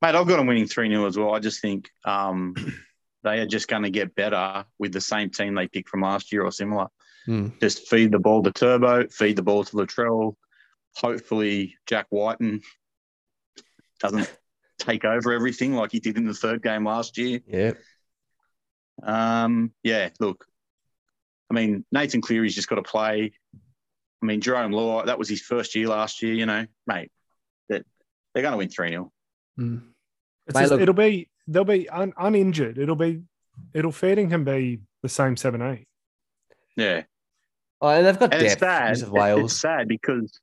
Mate, 0.00 0.14
I've 0.14 0.26
got 0.26 0.36
them 0.38 0.46
winning 0.46 0.66
3 0.66 0.88
0 0.88 1.06
as 1.06 1.16
well. 1.18 1.34
I 1.34 1.38
just 1.38 1.60
think 1.60 1.90
um, 2.04 2.54
they 3.24 3.38
are 3.40 3.46
just 3.46 3.68
going 3.68 3.82
to 3.84 3.90
get 3.90 4.14
better 4.14 4.64
with 4.78 4.92
the 4.92 5.00
same 5.00 5.30
team 5.30 5.54
they 5.54 5.68
picked 5.68 5.88
from 5.88 6.00
last 6.02 6.32
year 6.32 6.42
or 6.44 6.50
similar. 6.52 6.88
Hmm. 7.26 7.48
Just 7.60 7.88
feed 7.88 8.10
the 8.12 8.18
ball 8.18 8.42
to 8.42 8.50
Turbo, 8.52 9.06
feed 9.08 9.36
the 9.36 9.42
ball 9.42 9.64
to 9.64 9.76
Latrell. 9.76 10.34
Hopefully, 10.96 11.76
Jack 11.86 12.06
Wighton 12.10 12.60
doesn't 14.00 14.30
take 14.82 15.04
over 15.04 15.32
everything 15.32 15.74
like 15.74 15.92
he 15.92 16.00
did 16.00 16.16
in 16.18 16.26
the 16.26 16.34
third 16.34 16.62
game 16.62 16.84
last 16.86 17.16
year. 17.18 17.40
Yeah. 17.46 17.72
Um, 19.02 19.72
yeah, 19.82 20.10
look, 20.20 20.44
I 21.50 21.54
mean, 21.54 21.84
Nathan 21.92 22.20
Cleary's 22.20 22.54
just 22.54 22.68
got 22.68 22.76
to 22.76 22.82
play. 22.82 23.32
I 24.22 24.26
mean, 24.26 24.40
Jarome 24.40 24.72
Luai, 24.72 25.06
that 25.06 25.18
was 25.18 25.28
his 25.28 25.40
first 25.42 25.74
year 25.74 25.88
last 25.88 26.22
year, 26.22 26.34
you 26.34 26.46
know, 26.46 26.66
mate, 26.86 27.10
that 27.68 27.84
they're 28.34 28.42
going 28.42 28.52
to 28.52 28.58
win 28.58 28.68
3 28.68 28.90
0. 28.90 29.12
Hmm. 29.56 29.78
It's 30.46 30.54
Mate, 30.54 30.60
just- 30.62 30.72
look- 30.72 30.80
it'll 30.80 30.94
be 30.94 31.28
they'll 31.48 31.64
be 31.64 31.88
un, 31.88 32.12
uninjured. 32.16 32.78
It'll 32.78 32.96
be 32.96 33.22
it'll 33.74 33.92
feeding 33.92 34.30
him 34.30 34.44
be 34.44 34.80
the 35.02 35.08
same 35.08 35.36
seven 35.36 35.60
eight. 35.62 35.86
Yeah. 36.76 37.02
Oh, 37.80 37.88
and 37.88 38.06
they've 38.06 38.18
got 38.18 38.32
And 38.32 38.42
it's 38.42 38.54
depth. 38.54 38.60
sad. 38.60 38.84
New 38.86 38.90
It's, 38.92 39.00
South 39.00 39.10
Wales. 39.10 39.60
sad 39.60 39.88
because 39.88 40.40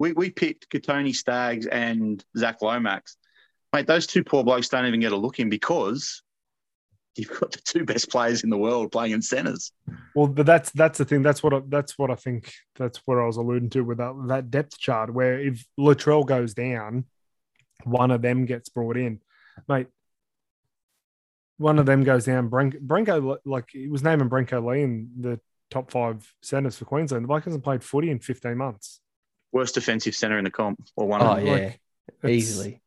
we, 0.00 0.12
we 0.12 0.30
picked 0.30 0.68
Kotoni 0.70 1.14
Staggs 1.14 1.66
and 1.66 2.24
Zach 2.36 2.60
Lomax. 2.62 3.16
Mate, 3.72 3.86
those 3.86 4.06
two 4.06 4.24
poor 4.24 4.42
blokes 4.44 4.68
don't 4.68 4.86
even 4.86 5.00
get 5.00 5.12
a 5.12 5.16
look 5.16 5.38
in 5.38 5.48
because 5.48 6.22
you've 7.16 7.30
got 7.40 7.52
the 7.52 7.60
two 7.64 7.84
best 7.84 8.10
players 8.10 8.42
in 8.44 8.50
the 8.50 8.56
world 8.58 8.90
playing 8.92 9.12
in 9.12 9.22
centres. 9.22 9.72
Well, 10.14 10.26
but 10.26 10.46
that's 10.46 10.70
that's 10.72 10.98
the 10.98 11.04
thing. 11.04 11.22
That's 11.22 11.42
what 11.42 11.54
I, 11.54 11.60
that's 11.68 11.96
what 11.98 12.10
I 12.10 12.14
think. 12.16 12.52
That's 12.76 12.98
what 13.06 13.18
I 13.18 13.26
was 13.26 13.36
alluding 13.36 13.70
to 13.70 13.82
with 13.82 13.98
that, 13.98 14.14
that 14.28 14.50
depth 14.50 14.78
chart. 14.78 15.12
Where 15.12 15.38
if 15.38 15.64
Latrell 15.78 16.26
goes 16.26 16.54
down, 16.54 17.04
one 17.84 18.10
of 18.10 18.22
them 18.22 18.44
gets 18.44 18.68
brought 18.68 18.96
in, 18.96 19.20
mate. 19.68 19.86
One 21.58 21.78
of 21.78 21.84
them 21.86 22.04
goes 22.04 22.24
down. 22.24 22.48
Bren- 22.48 22.80
Brenko, 22.80 23.36
like 23.44 23.66
he 23.70 23.86
was 23.88 24.02
naming 24.02 24.30
Brenko 24.30 24.64
Lee 24.66 24.82
in 24.82 25.10
the 25.20 25.38
top 25.70 25.90
five 25.90 26.32
centers 26.42 26.78
for 26.78 26.86
Queensland. 26.86 27.22
The 27.24 27.28
bloke 27.28 27.44
hasn't 27.44 27.62
played 27.62 27.84
footy 27.84 28.10
in 28.10 28.18
fifteen 28.18 28.56
months. 28.56 28.98
Worst 29.52 29.74
defensive 29.74 30.14
centre 30.14 30.38
in 30.38 30.44
the 30.44 30.50
comp, 30.50 30.80
or 30.96 31.06
one 31.06 31.20
Oh, 31.22 31.32
of 31.32 31.36
them. 31.38 31.46
yeah. 31.46 31.52
like, 31.52 31.80
It's 32.22 32.30
Easily. 32.48 32.80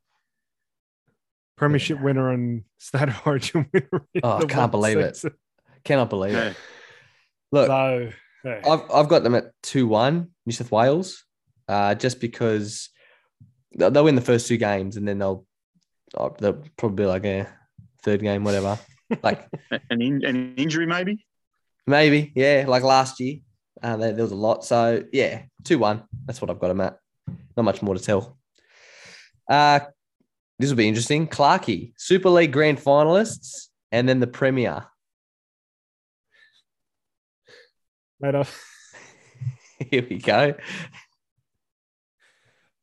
Premiership 1.56 2.02
winner 2.02 2.32
and 2.32 2.64
state 2.78 3.10
of 3.10 3.22
origin 3.26 3.70
winner. 3.74 4.08
Oh, 4.24 4.38
I 4.40 4.46
can't 4.46 4.72
believe 4.72 4.98
it. 4.98 5.22
Cannot 5.84 6.10
believe 6.10 6.36
it. 6.36 6.56
Look, 7.52 7.68
So, 7.68 8.10
yeah. 8.44 8.62
I've, 8.68 8.82
I've 8.92 9.08
got 9.08 9.24
them 9.24 9.36
at 9.36 9.52
2 9.64 9.88
1, 9.88 10.28
New 10.46 10.54
South 10.54 10.72
Wales, 10.72 11.24
uh, 11.68 11.96
just 11.96 12.20
because 12.20 12.90
they'll, 13.76 13.92
they'll 13.92 14.04
win 14.04 14.16
the 14.16 14.22
first 14.22 14.48
two 14.48 14.58
games 14.58 14.98
and 14.98 15.08
then 15.08 15.20
they'll, 15.20 15.46
oh, 16.18 16.36
they'll 16.40 16.64
probably 16.78 17.04
be 17.04 17.08
like 17.08 17.26
a 17.26 17.48
third 18.02 18.22
game, 18.22 18.44
whatever. 18.44 18.80
Like 19.22 19.48
An, 19.90 20.02
in, 20.02 20.26
an 20.26 20.56
injury, 20.56 20.88
maybe? 20.88 21.26
maybe, 21.86 22.32
yeah, 22.36 22.66
like 22.68 22.84
last 22.84 23.20
year. 23.20 23.38
Uh, 23.82 23.98
there, 23.98 24.14
there 24.14 24.24
was 24.24 24.32
a 24.32 24.36
lot. 24.36 24.64
So, 24.64 25.04
yeah, 25.12 25.44
2 25.66 25.78
1. 25.78 26.04
That's 26.26 26.42
what 26.42 26.50
I've 26.50 26.60
got 26.60 26.70
them 26.70 26.82
at. 26.82 26.98
Not 27.56 27.64
much 27.64 27.82
more 27.82 27.96
to 27.96 28.02
tell. 28.02 28.38
Uh, 29.50 29.82
this 30.64 30.72
will 30.72 30.78
be 30.78 30.88
interesting. 30.88 31.28
Clarkey, 31.28 31.92
Super 31.98 32.30
League 32.30 32.54
grand 32.54 32.78
finalists, 32.78 33.68
and 33.92 34.08
then 34.08 34.22
the 34.22 34.28
Premier. 34.28 34.86
Mate, 38.22 38.36
I've, 38.36 38.64
Here 39.90 40.08
we 40.10 40.20
go. 40.20 40.54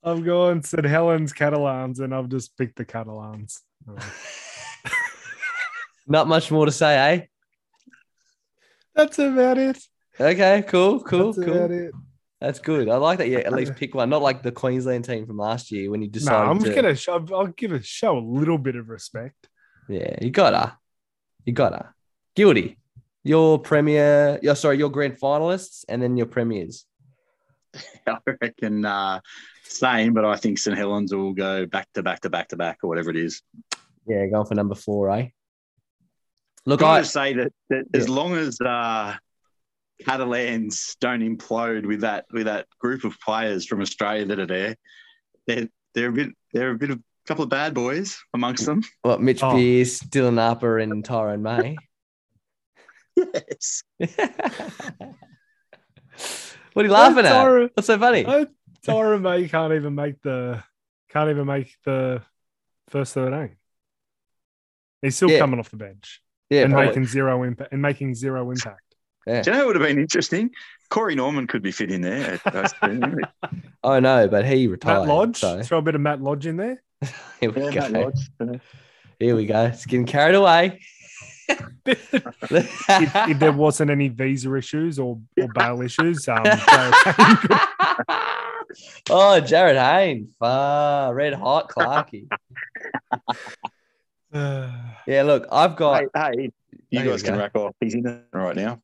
I've 0.05 0.25
gone 0.25 0.63
St. 0.63 0.85
Helens 0.85 1.33
Catalans 1.33 2.01
and 2.01 2.15
I've 2.15 2.29
just 2.29 2.55
picked 2.59 2.77
the 2.77 2.85
Catalans. 2.85 3.63
Not 6.07 6.29
much 6.29 6.51
more 6.51 6.67
to 6.67 6.73
say, 6.73 7.15
eh? 7.15 7.27
That's 8.95 9.19
about 9.19 9.57
it. 9.57 9.79
Okay, 10.21 10.65
cool, 10.69 11.03
cool, 11.03 11.33
That's 11.33 11.47
cool. 11.47 11.91
About 12.41 12.47
it. 12.47 12.49
That's 12.49 12.59
good. 12.59 12.89
I 12.89 12.97
like 12.97 13.19
that. 13.19 13.29
Yeah, 13.29 13.39
at 13.39 13.53
least 13.53 13.75
pick 13.77 13.95
one. 13.95 14.11
Not 14.11 14.23
like 14.23 14.43
the 14.43 14.53
Queensland 14.53 15.05
team 15.05 15.27
from 15.27 15.37
last 15.37 15.71
year 15.71 15.91
when 15.91 16.03
you 16.03 16.11
No. 16.25 16.37
I'm 16.37 16.59
to, 16.59 16.65
just 16.65 16.75
gonna 16.75 16.95
show. 16.95 17.25
I'll 17.33 17.49
give 17.49 17.73
a 17.73 17.83
show 17.83 18.19
a 18.19 18.21
little 18.21 18.59
bit 18.59 18.77
of 18.77 18.89
respect. 18.89 19.49
Yeah, 19.89 20.17
you 20.21 20.31
gotta. 20.31 20.77
You 21.45 21.53
gotta. 21.53 21.95
Guilty. 22.35 22.79
Your 23.23 23.59
premier. 23.59 24.39
Your 24.43 24.57
sorry, 24.57 24.79
your 24.79 24.91
grand 24.91 25.19
finalists, 25.19 25.85
and 25.89 26.03
then 26.03 26.17
your 26.17 26.27
premiers. 26.27 26.87
I 28.07 28.19
reckon 28.41 28.85
uh, 28.85 29.21
same, 29.65 30.15
but 30.15 30.25
I 30.25 30.37
think 30.37 30.59
St 30.59 30.77
Helens 30.77 31.15
will 31.15 31.33
go 31.33 31.67
back 31.67 31.89
to 31.95 32.03
back 32.03 32.21
to 32.21 32.31
back 32.31 32.49
to 32.49 32.57
back 32.57 32.79
or 32.83 32.89
whatever 32.89 33.11
it 33.11 33.17
is. 33.17 33.43
Yeah, 34.07 34.27
going 34.27 34.47
for 34.47 34.55
number 34.55 34.75
four, 34.75 35.11
eh? 35.11 35.29
Look, 36.67 36.83
I 36.83 36.97
I 36.97 37.01
just 37.01 37.13
say 37.13 37.35
that, 37.35 37.53
that 37.71 37.85
as 37.95 38.09
long 38.09 38.35
as 38.35 38.61
uh, 38.61 39.15
Catalans 40.05 40.97
don't 41.01 41.21
implode 41.21 41.87
with 41.87 42.01
that 42.03 42.27
with 42.33 42.47
that 42.47 42.67
group 42.79 43.05
of 43.05 43.19
players 43.21 43.67
from 43.67 43.81
Australia 43.81 44.27
that 44.27 44.39
are 44.39 44.47
there, 44.47 44.77
they're 45.47 45.69
they're 45.95 46.09
a 46.09 46.13
bit 46.13 46.29
they're 46.53 46.71
a 46.71 46.79
bit 46.79 46.91
of 46.91 46.99
a 46.99 47.03
couple 47.27 47.45
of 47.45 47.51
bad 47.51 47.75
boys 47.75 48.19
amongst 48.35 48.67
them. 48.67 48.83
what 49.03 49.21
Mitch 49.21 49.43
Oh. 49.43 49.53
Pearce, 49.53 50.01
Dylan 50.01 50.39
Harper, 50.39 50.79
and 50.79 51.05
Tyrone 51.05 51.43
May. 51.43 51.77
Yes. 53.17 53.83
what 53.99 54.11
are 56.77 56.83
you 56.85 56.91
laughing 56.93 57.27
at? 57.27 57.33
Tyra- 57.33 57.71
What's 57.75 57.87
so 57.87 57.99
funny? 57.99 58.25
Oh, 58.27 58.47
Tyrone 58.85 59.23
May 59.23 59.49
can't 59.49 59.73
even 59.75 59.95
make 59.95 60.21
the 60.23 60.63
can't 61.11 61.31
even 61.31 61.47
make 61.47 61.75
the 61.85 62.23
first 62.89 63.15
thirteen. 63.15 63.57
He's 65.03 65.17
still 65.17 65.31
Yeah. 65.31 65.39
coming 65.39 65.59
off 65.59 65.71
the 65.71 65.77
bench 65.77 66.21
yeah, 66.51 66.63
and 66.63 66.73
probably. 66.73 66.89
making 66.89 67.07
zero 67.07 67.43
impact 67.43 67.73
and 67.73 67.83
making 67.83 68.15
zero 68.15 68.51
impact. 68.51 68.90
Yeah. 69.27 69.43
Do 69.43 69.51
you 69.51 69.57
know 69.57 69.67
what 69.67 69.75
would 69.75 69.83
have 69.83 69.89
been 69.89 69.99
interesting? 69.99 70.51
Corey 70.89 71.15
Norman 71.15 71.47
could 71.47 71.63
be 71.63 71.71
fit 71.73 71.91
in 71.91 72.01
there. 72.01 72.41
at 72.45 72.53
those. 72.53 72.73
I 73.85 74.01
know, 74.01 74.27
but 74.29 74.45
he 74.47 74.67
retired. 74.67 75.01
Matt 75.01 75.09
Lodge, 75.09 75.37
So 75.39 75.63
throw 75.63 75.79
a 75.79 75.83
bit 75.83 75.95
of 75.95 76.01
Matt 76.01 76.21
Lodge 76.21 76.47
in 76.47 76.57
there. 76.57 76.83
here 77.41 77.51
we 77.53 77.63
Yeah, 77.63 77.71
go. 77.71 77.81
Matt 77.89 77.93
Lodge. 77.93 78.61
Here 79.19 79.37
we 79.37 79.47
go. 79.47 79.65
It's 79.67 79.87
getting 79.87 80.07
carried 80.07 80.35
away. 80.35 80.81
if, 81.85 82.15
if 82.51 83.39
there 83.39 83.53
wasn't 83.53 83.91
any 83.91 84.09
visa 84.09 84.55
issues 84.55 84.99
or, 84.99 85.19
or 85.41 85.49
bail 85.53 85.83
issues, 85.83 86.27
um, 86.29 86.43
oh, 89.11 89.41
Jarryd 89.43 89.77
Hayne. 89.81 90.29
Far 90.39 91.13
red 91.15 91.35
hot 91.35 91.69
Clarky. 91.69 92.29
Yeah, 94.33 95.23
look, 95.25 95.49
I've 95.51 95.75
got 95.75 96.05
Hey, 96.15 96.33
hey, 96.37 96.51
you 96.73 96.99
There 96.99 97.05
you 97.05 97.11
guys 97.11 97.23
can 97.23 97.35
go. 97.35 97.41
rack 97.41 97.55
off. 97.55 97.75
He's 97.81 97.95
in 97.95 98.07
it 98.07 98.25
right 98.33 98.57
now. 98.57 98.81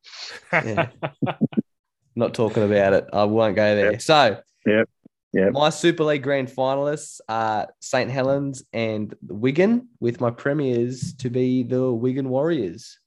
Yeah. 0.51 0.89
not 2.15 2.33
talking 2.33 2.63
about 2.63 2.93
it. 2.93 3.07
I 3.13 3.23
won't 3.23 3.55
go 3.55 3.75
there. 3.75 3.99
So 3.99 4.39
Yep. 4.65 4.89
Yeah. 5.33 5.49
My 5.49 5.69
Super 5.69 6.03
League 6.03 6.23
grand 6.23 6.47
finalists 6.47 7.19
are 7.27 7.67
St. 7.79 8.09
Helens 8.09 8.63
and 8.73 9.13
Wigan, 9.21 9.89
with 9.99 10.19
my 10.21 10.31
premiers 10.31 11.13
to 11.15 11.29
be 11.29 11.63
the 11.63 11.91
Wigan 11.91 12.29
Warriors. 12.29 12.97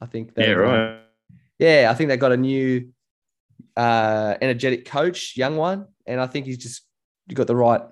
I 0.00 0.06
think 0.06 0.32
Yeah, 0.36 0.46
they've, 0.46 0.56
right. 0.56 0.98
Yeah, 1.58 1.88
I 1.90 1.94
think 1.94 2.08
they 2.08 2.16
got 2.16 2.32
a 2.32 2.36
new 2.36 2.88
uh, 3.76 4.34
energetic 4.40 4.86
coach, 4.86 5.36
young 5.36 5.56
one, 5.56 5.86
and 6.06 6.20
I 6.20 6.26
think 6.26 6.46
he's 6.46 6.58
just 6.58 6.82
got 7.32 7.46
the 7.46 7.56
right 7.56 7.82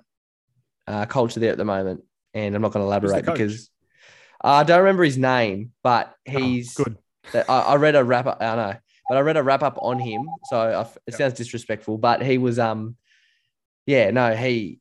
uh, 0.87 1.05
culture 1.05 1.39
there 1.39 1.51
at 1.51 1.57
the 1.57 1.65
moment. 1.65 2.03
And 2.33 2.55
I'm 2.55 2.61
not 2.61 2.71
going 2.71 2.83
to 2.83 2.87
elaborate 2.87 3.25
because 3.25 3.69
I 4.43 4.63
don't 4.63 4.79
remember 4.79 5.03
his 5.03 5.17
name, 5.17 5.71
but 5.83 6.15
Oh, 6.27 6.31
he's 6.39 6.73
good. 6.73 6.97
I, 7.33 7.41
I 7.41 7.75
read 7.75 7.95
a 7.95 8.03
wrap 8.03 8.25
up. 8.25 8.37
I 8.41 8.55
know, 8.55 8.75
but 9.07 9.17
I 9.17 9.21
read 9.21 9.37
a 9.37 9.43
wrap 9.43 9.63
up 9.63 9.77
on 9.81 9.99
him, 9.99 10.27
so 10.45 10.57
I, 10.59 10.87
it 11.07 11.13
sounds 11.13 11.33
disrespectful. 11.33 11.97
But 11.97 12.23
he 12.23 12.37
was, 12.37 12.57
um, 12.59 12.95
yeah, 13.85 14.09
no, 14.11 14.35
he 14.35 14.79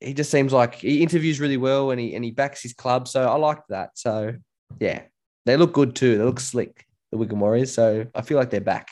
he 0.00 0.14
just 0.14 0.30
seems 0.30 0.52
like 0.52 0.76
he 0.76 1.02
interviews 1.02 1.40
really 1.40 1.56
well, 1.58 1.90
and 1.90 2.00
he 2.00 2.14
and 2.14 2.24
he 2.24 2.30
backs 2.30 2.62
his 2.62 2.72
club. 2.72 3.06
So 3.08 3.28
I 3.28 3.36
liked 3.36 3.68
that. 3.68 3.90
So 3.94 4.34
yeah, 4.80 5.02
they 5.46 5.56
look 5.56 5.72
good 5.72 5.94
too. 5.94 6.18
They 6.18 6.24
look 6.24 6.40
slick, 6.40 6.86
the 7.10 7.18
Wigan 7.18 7.38
Warriors. 7.38 7.72
So 7.72 8.06
I 8.14 8.22
feel 8.22 8.38
like 8.38 8.50
they're 8.50 8.60
back 8.60 8.88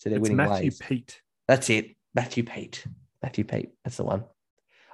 to 0.00 0.08
their 0.08 0.18
It's 0.18 0.22
winning 0.22 0.36
Matthew 0.36 0.66
ways. 0.66 0.78
Pete. 0.78 1.20
That's 1.48 1.70
it, 1.70 1.96
Matthew 2.14 2.44
Peet. 2.44 2.84
Matthew 3.22 3.44
Peet. 3.44 3.70
That's 3.84 3.96
the 3.96 4.04
one. 4.04 4.24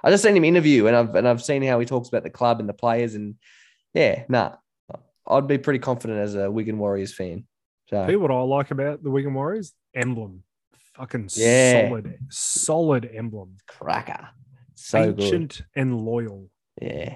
I 0.03 0.09
just 0.11 0.23
seen 0.23 0.37
him 0.37 0.45
interview, 0.45 0.87
and 0.87 0.95
I've 0.95 1.13
and 1.15 1.27
I've 1.27 1.43
seen 1.43 1.63
how 1.63 1.79
he 1.79 1.85
talks 1.85 2.07
about 2.07 2.23
the 2.23 2.29
club 2.29 2.59
and 2.61 2.69
the 2.69 2.73
players, 2.73 3.15
and 3.15 3.35
yeah, 3.93 4.23
nah, 4.29 4.55
I'd 5.29 5.47
be 5.47 5.57
pretty 5.57 5.79
confident 5.79 6.19
as 6.19 6.35
a 6.35 6.49
Wigan 6.49 6.77
Warriors 6.79 7.13
fan. 7.13 7.45
So 7.89 7.97
Tell 8.01 8.11
you 8.11 8.19
what 8.19 8.31
I 8.31 8.39
like 8.41 8.71
about 8.71 9.03
the 9.03 9.09
Wigan 9.09 9.33
Warriors 9.33 9.73
emblem. 9.95 10.43
Fucking 10.95 11.29
Yeah. 11.35 11.87
solid, 11.87 12.17
solid 12.29 13.09
emblem. 13.13 13.57
cracker. 13.67 14.29
So 14.75 15.11
good. 15.13 15.21
Ancient 15.23 15.61
and 15.75 15.99
loyal. 15.99 16.49
Yeah. 16.81 17.15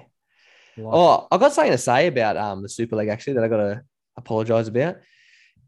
Like, 0.76 0.94
Oh, 0.94 1.28
I've 1.30 1.40
got 1.40 1.52
something 1.52 1.72
to 1.72 1.78
say 1.78 2.06
about 2.08 2.36
um 2.36 2.62
the 2.62 2.68
Super 2.68 2.96
League 2.96 3.08
actually 3.08 3.34
that 3.34 3.44
I 3.44 3.48
got 3.48 3.58
to 3.58 3.82
apologize 4.16 4.68
about. 4.68 4.96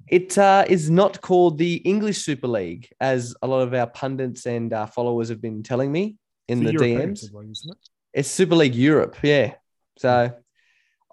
It 0.09 0.39
uh, 0.39 0.65
is 0.69 0.89
not 0.89 1.21
called 1.21 1.59
the 1.59 1.77
English 1.77 2.19
Super 2.19 2.47
League, 2.47 2.89
as 3.01 3.35
a 3.43 3.47
lot 3.47 3.63
of 3.63 3.75
our 3.75 3.89
pundits 3.89 4.47
and 4.47 4.73
uh, 4.73 4.87
followers 4.87 5.29
have 5.31 5.41
been 5.41 5.65
telling 5.65 5.91
me 5.91 6.17
in 6.49 6.63
the, 6.63 6.73
European 6.73 7.15
DMs. 7.15 7.33
League, 7.33 7.51
it? 7.51 7.77
It's 8.13 8.31
Super 8.31 8.55
League 8.55 8.75
Europe, 8.77 9.17
yeah. 9.23 9.55
So 9.99 10.33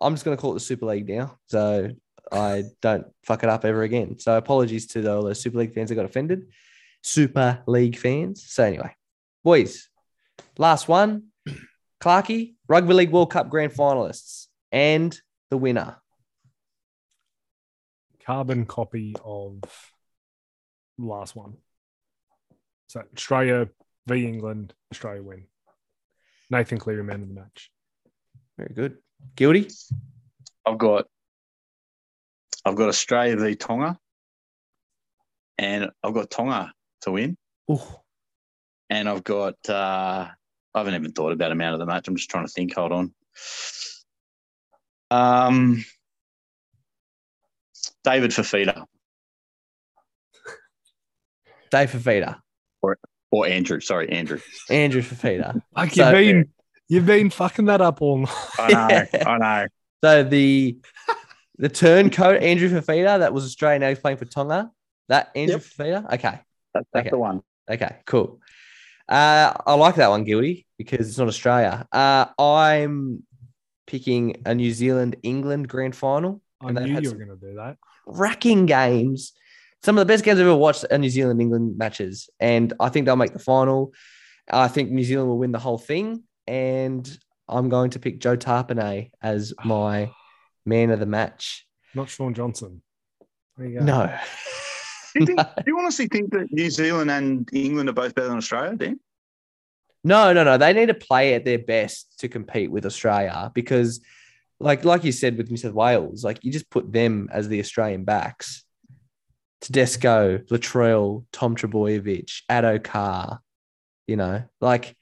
I'm 0.02 0.14
just 0.14 0.26
going 0.26 0.36
to 0.36 0.42
call 0.42 0.52
it 0.52 0.56
the 0.56 0.60
Super 0.60 0.86
League 0.88 1.08
now, 1.08 1.38
so 1.46 1.90
I 2.32 2.64
don't 2.82 3.06
fuck 3.24 3.44
it 3.44 3.50
up 3.50 3.66
ever 3.66 3.84
again. 3.84 4.20
So 4.20 4.38
apologies 4.38 4.88
to 4.88 5.12
all 5.12 5.24
the 5.24 5.36
Super 5.36 5.60
League 5.60 5.74
fans 5.74 5.90
that 5.90 5.96
got 5.96 6.06
offended, 6.06 6.48
Super 7.02 7.64
League 7.68 7.98
fans. 7.98 8.44
So 8.48 8.64
anyway, 8.64 8.96
boys, 9.44 9.90
last 10.58 10.88
one, 10.88 11.28
Clarkey, 12.02 12.56
Rugby 12.68 12.94
League 12.94 13.12
World 13.12 13.32
Cup 13.32 13.50
grand 13.50 13.74
finalists, 13.74 14.48
and 14.72 15.18
the 15.50 15.58
winner. 15.58 15.98
Carbon 18.26 18.66
copy 18.66 19.16
of 19.24 19.62
last 20.98 21.36
one. 21.36 21.58
So 22.88 23.04
Australia 23.16 23.70
v 24.08 24.28
England, 24.28 24.74
Australia 24.92 25.24
win. 25.24 25.44
Nathan 26.50 26.78
Cleary 26.78 27.04
man 27.04 27.22
of 27.22 27.28
the 27.28 27.34
match. 27.34 27.72
Very 28.58 28.74
good. 28.74 28.98
Guilty. 29.36 29.70
I've 30.66 30.78
got 30.78 31.06
I've 32.66 32.76
got 32.76 32.90
Australia 32.90 33.36
v 33.36 33.56
Tonga, 33.56 33.98
and 35.58 35.90
I've 36.04 36.14
got 36.14 36.30
Tonga 36.30 36.72
to 37.02 37.12
win, 37.12 37.38
Ooh, 37.70 37.80
and 38.90 39.10
I've 39.10 39.24
got 39.24 39.56
uh, 39.68 40.28
I 40.74 40.78
haven't 40.80 40.96
even 40.96 41.12
thought 41.12 41.34
about 41.34 41.52
a 41.52 41.56
man 41.56 41.74
of 41.74 41.80
the 41.80 41.86
match. 41.86 42.08
I'm 42.08 42.16
just 42.16 42.30
trying 42.30 42.46
to 42.46 42.52
think. 42.52 42.74
Hold 42.76 42.92
on. 42.92 43.14
Um, 45.12 45.84
David 48.04 48.32
Fifita 48.32 48.86
Dave 51.72 51.92
Fifita, 51.92 52.40
or 53.32 53.48
Andrew. 53.48 53.80
Sorry, 53.80 54.10
Andrew. 54.10 54.40
Andrew 54.70 55.02
Fifita. 55.02 55.60
Like 55.76 55.92
So- 55.94 56.04
you've 56.06 56.14
been 56.14 56.54
you've 56.88 57.06
been 57.06 57.30
fucking 57.30 57.66
that 57.66 57.82
up 57.82 58.02
all 58.02 58.18
night. 58.20 58.30
I 58.60 58.72
know. 58.74 59.20
I 59.26 59.38
know. 59.62 59.68
So 60.04 60.24
the 60.24 60.78
the 61.58 61.70
turncoat 61.70 62.42
Andrew 62.42 62.70
Fifita 62.70 63.20
that 63.20 63.34
was 63.34 63.46
Australian. 63.46 63.82
Now 63.82 63.90
he's 63.90 64.00
playing 64.00 64.18
for 64.18 64.26
Tonga. 64.26 64.72
That 65.10 65.32
Andrew 65.36 65.56
Yep. 65.56 65.62
Fifita. 65.62 66.14
Okay. 66.14 66.40
That's, 66.74 66.88
that's 66.92 67.02
Okay. 67.04 67.10
the 67.10 67.18
one. 67.20 67.42
Okay, 67.70 67.98
cool. 68.06 68.40
Uh, 69.08 69.54
I 69.66 69.74
like 69.76 69.96
that 69.96 70.10
one, 70.10 70.24
Guilty, 70.24 70.66
because 70.78 71.08
it's 71.08 71.18
not 71.18 71.28
Australia. 71.28 71.88
Uh, 71.92 72.26
I'm 72.40 73.24
picking 73.86 74.42
a 74.46 74.56
New 74.56 74.72
Zealand 74.72 75.18
England 75.24 75.68
grand 75.68 75.96
final. 75.96 76.42
I 76.62 76.70
And 76.70 76.80
knew 76.80 77.00
you 77.00 77.10
were 77.12 77.18
going 77.18 77.30
to 77.30 77.36
do 77.48 77.56
that. 77.56 77.78
Racking 78.08 78.66
games. 78.66 79.34
Some 79.84 79.98
of 79.98 80.02
the 80.08 80.12
best 80.12 80.24
games 80.24 80.40
I've 80.40 80.46
ever 80.48 80.56
watched 80.56 80.86
are 80.90 80.98
New 80.98 81.10
Zealand 81.10 81.42
England 81.42 81.78
matches. 81.78 82.30
And 82.40 82.74
I 82.80 82.90
think 82.90 83.06
they'll 83.06 83.16
make 83.18 83.34
the 83.34 83.40
final. 83.40 83.94
I 84.50 84.68
think 84.70 84.90
New 84.92 85.04
Zealand 85.04 85.30
will 85.30 85.38
win 85.38 85.52
the 85.52 85.60
whole 85.60 85.78
thing. 85.78 86.24
And 86.48 87.10
I'm 87.48 87.70
going 87.70 87.92
to 87.92 88.00
pick 88.00 88.20
Joe 88.20 88.38
Tapine 88.38 89.12
as 89.22 89.54
my 89.64 90.12
man 90.66 90.92
of 90.92 91.00
the 91.00 91.06
match. 91.06 91.66
Not 91.94 92.10
Shaun 92.10 92.34
Johnson. 92.34 92.82
There 93.58 93.68
you 93.68 93.80
go. 93.80 93.86
No. 93.86 94.20
Do 95.14 95.20
you, 95.20 95.26
think, 95.28 95.40
do 95.58 95.64
you 95.68 95.80
honestly 95.80 96.08
think 96.08 96.32
that 96.32 96.52
New 96.52 96.70
Zealand 96.70 97.12
and 97.12 97.48
England 97.54 97.90
are 97.90 97.94
both 97.94 98.16
better 98.16 98.30
than 98.30 98.38
Australia, 98.38 98.76
Dan? 98.76 99.00
No, 100.04 100.34
no, 100.34 100.44
no. 100.44 100.58
They 100.58 100.74
need 100.74 100.88
to 100.88 100.94
play 100.94 101.34
at 101.34 101.46
their 101.46 101.60
best 101.60 102.20
to 102.20 102.28
compete 102.28 102.72
with 102.72 102.86
Australia 102.86 103.52
because, 103.54 104.02
like, 104.60 104.84
like 104.84 105.04
you 105.04 105.12
said 105.12 105.38
with 105.38 105.50
New 105.50 105.58
South 105.58 105.74
Wales, 105.74 106.24
like 106.24 106.44
you 106.44 106.52
just 106.52 106.70
put 106.70 106.92
them 106.92 107.30
as 107.32 107.48
the 107.48 107.60
Australian 107.60 108.04
backs. 108.04 108.64
Tedesco, 109.62 110.40
Latrell, 110.50 111.24
Tom 111.32 111.56
Trbojevic, 111.56 112.42
Addo 112.52 112.84
Carr, 112.84 113.40
you 114.08 114.18
know, 114.18 114.44
like 114.60 114.98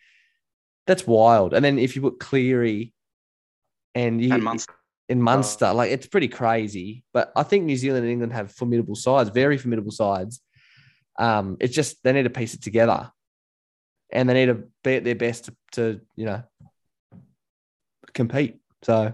that's 0.91 1.07
wild. 1.07 1.53
And 1.53 1.63
then 1.63 1.79
if 1.79 1.95
you 1.95 2.01
put 2.01 2.19
Cleary 2.19 2.93
and 3.95 4.21
you 4.21 4.33
And 4.33 4.43
Munster. 4.43 4.73
in 5.07 5.21
Munster, 5.21 5.73
like 5.73 5.91
it's 5.91 6.05
pretty 6.05 6.27
crazy. 6.27 7.03
But 7.13 7.31
I 7.35 7.43
think 7.43 7.65
New 7.65 7.77
Zealand 7.77 8.03
and 8.03 8.11
England 8.11 8.33
have 8.33 8.51
formidable 8.51 8.95
sides, 8.95 9.29
very 9.29 9.57
formidable 9.57 9.91
sides. 9.91 10.41
Um, 11.17 11.57
it's 11.59 11.73
just 11.73 12.03
they 12.03 12.11
need 12.13 12.23
to 12.23 12.29
piece 12.29 12.53
it 12.53 12.61
together, 12.61 13.11
and 14.11 14.27
they 14.27 14.33
need 14.33 14.47
to 14.47 14.63
be 14.83 14.95
at 14.95 15.03
their 15.03 15.15
best 15.15 15.45
to, 15.45 15.55
to 15.73 16.01
you 16.15 16.25
know 16.25 16.43
compete. 18.13 18.59
So 18.83 19.13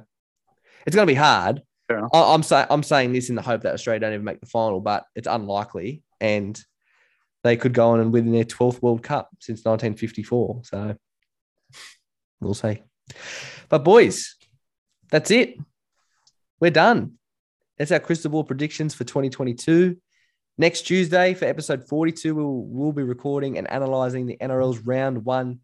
it's 0.85 0.95
going 0.95 1.07
to 1.07 1.11
be 1.11 1.15
hard. 1.15 1.61
I, 1.89 2.33
I'm 2.33 2.43
saying 2.43 2.67
I'm 2.69 2.83
saying 2.83 3.13
this 3.13 3.29
in 3.29 3.35
the 3.35 3.41
hope 3.41 3.61
that 3.61 3.73
Australia 3.73 3.99
don't 3.99 4.13
even 4.13 4.25
make 4.25 4.39
the 4.39 4.47
final, 4.47 4.79
but 4.79 5.05
it's 5.15 5.27
unlikely, 5.27 6.03
and 6.19 6.59
they 7.43 7.55
could 7.55 7.73
go 7.73 7.89
on 7.89 7.99
and 7.99 8.11
win 8.11 8.31
their 8.31 8.43
12th 8.43 8.81
World 8.81 9.03
Cup 9.03 9.29
since 9.39 9.59
1954. 9.59 10.61
So 10.63 10.95
we'll 12.39 12.53
see. 12.53 12.81
But 13.69 13.83
boys, 13.83 14.35
that's 15.09 15.31
it. 15.31 15.57
We're 16.59 16.71
done. 16.71 17.13
That's 17.77 17.91
our 17.91 17.99
crystal 17.99 18.31
ball 18.31 18.43
predictions 18.43 18.93
for 18.93 19.03
2022. 19.03 19.97
Next 20.57 20.81
Tuesday 20.83 21.35
for 21.35 21.45
episode 21.45 21.87
42, 21.87 22.33
we'll, 22.33 22.63
we'll 22.65 22.91
be 22.91 23.03
recording 23.03 23.57
and 23.57 23.69
analyzing 23.69 24.25
the 24.25 24.37
NRL's 24.41 24.79
round 24.79 25.23
one 25.23 25.59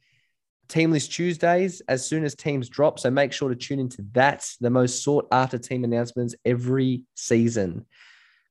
team 0.68 0.92
list 0.92 1.12
Tuesdays 1.12 1.82
as 1.88 2.08
soon 2.08 2.24
as 2.24 2.36
teams 2.36 2.70
drop. 2.70 3.00
So 3.00 3.10
make 3.10 3.34
sure 3.34 3.50
to 3.50 3.56
tune 3.56 3.80
into 3.80 4.06
that, 4.14 4.48
the 4.62 4.70
most 4.70 5.04
sought 5.04 5.28
after 5.32 5.58
team 5.58 5.84
announcements 5.84 6.36
every 6.46 7.04
season. 7.16 7.86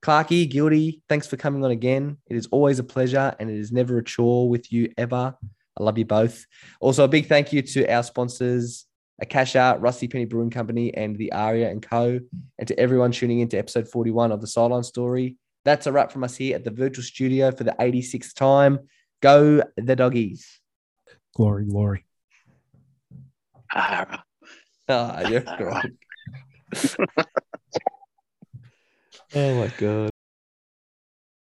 Clarky, 0.03 0.49
Guilty, 0.49 1.01
thanks 1.07 1.27
for 1.27 1.37
coming 1.37 1.63
on 1.63 1.71
again. 1.71 2.17
It 2.27 2.35
is 2.35 2.47
always 2.47 2.79
a 2.79 2.83
pleasure 2.83 3.33
and 3.39 3.49
it 3.49 3.57
is 3.57 3.71
never 3.71 3.97
a 3.97 4.03
chore 4.03 4.49
with 4.49 4.71
you 4.71 4.91
ever. 4.97 5.35
I 5.79 5.83
love 5.83 5.97
you 5.97 6.05
both. 6.05 6.45
Also, 6.79 7.03
a 7.03 7.07
big 7.07 7.27
thank 7.27 7.51
you 7.51 7.61
to 7.61 7.87
our 7.91 8.03
sponsors, 8.03 8.85
Akasha, 9.21 9.77
Rusty 9.79 10.07
Penny 10.07 10.25
Brewing 10.25 10.49
Company, 10.51 10.93
and 10.93 11.15
the 11.17 11.31
Aria 11.31 11.69
and 11.69 11.81
Co. 11.81 12.19
And 12.59 12.67
to 12.67 12.79
everyone 12.79 13.11
tuning 13.11 13.39
in 13.39 13.49
to 13.49 13.57
episode 13.57 13.87
41 13.89 14.31
of 14.31 14.41
the 14.41 14.47
Sideline 14.47 14.83
Story. 14.83 15.35
That's 15.65 15.87
a 15.87 15.91
wrap 15.91 16.11
from 16.11 16.23
us 16.23 16.35
here 16.35 16.55
at 16.55 16.63
the 16.63 16.71
virtual 16.71 17.03
studio 17.03 17.51
for 17.51 17.63
the 17.63 17.75
86th 17.79 18.33
time. 18.35 18.79
Go 19.21 19.63
the 19.77 19.95
doggies. 19.95 20.59
Glory, 21.35 21.65
glory. 21.65 22.05
Ah, 23.73 24.23
Ah, 24.89 25.27
you're 25.29 25.41
right. 25.59 25.91
oh 29.33 29.55
my 29.59 29.71
god. 29.77 30.12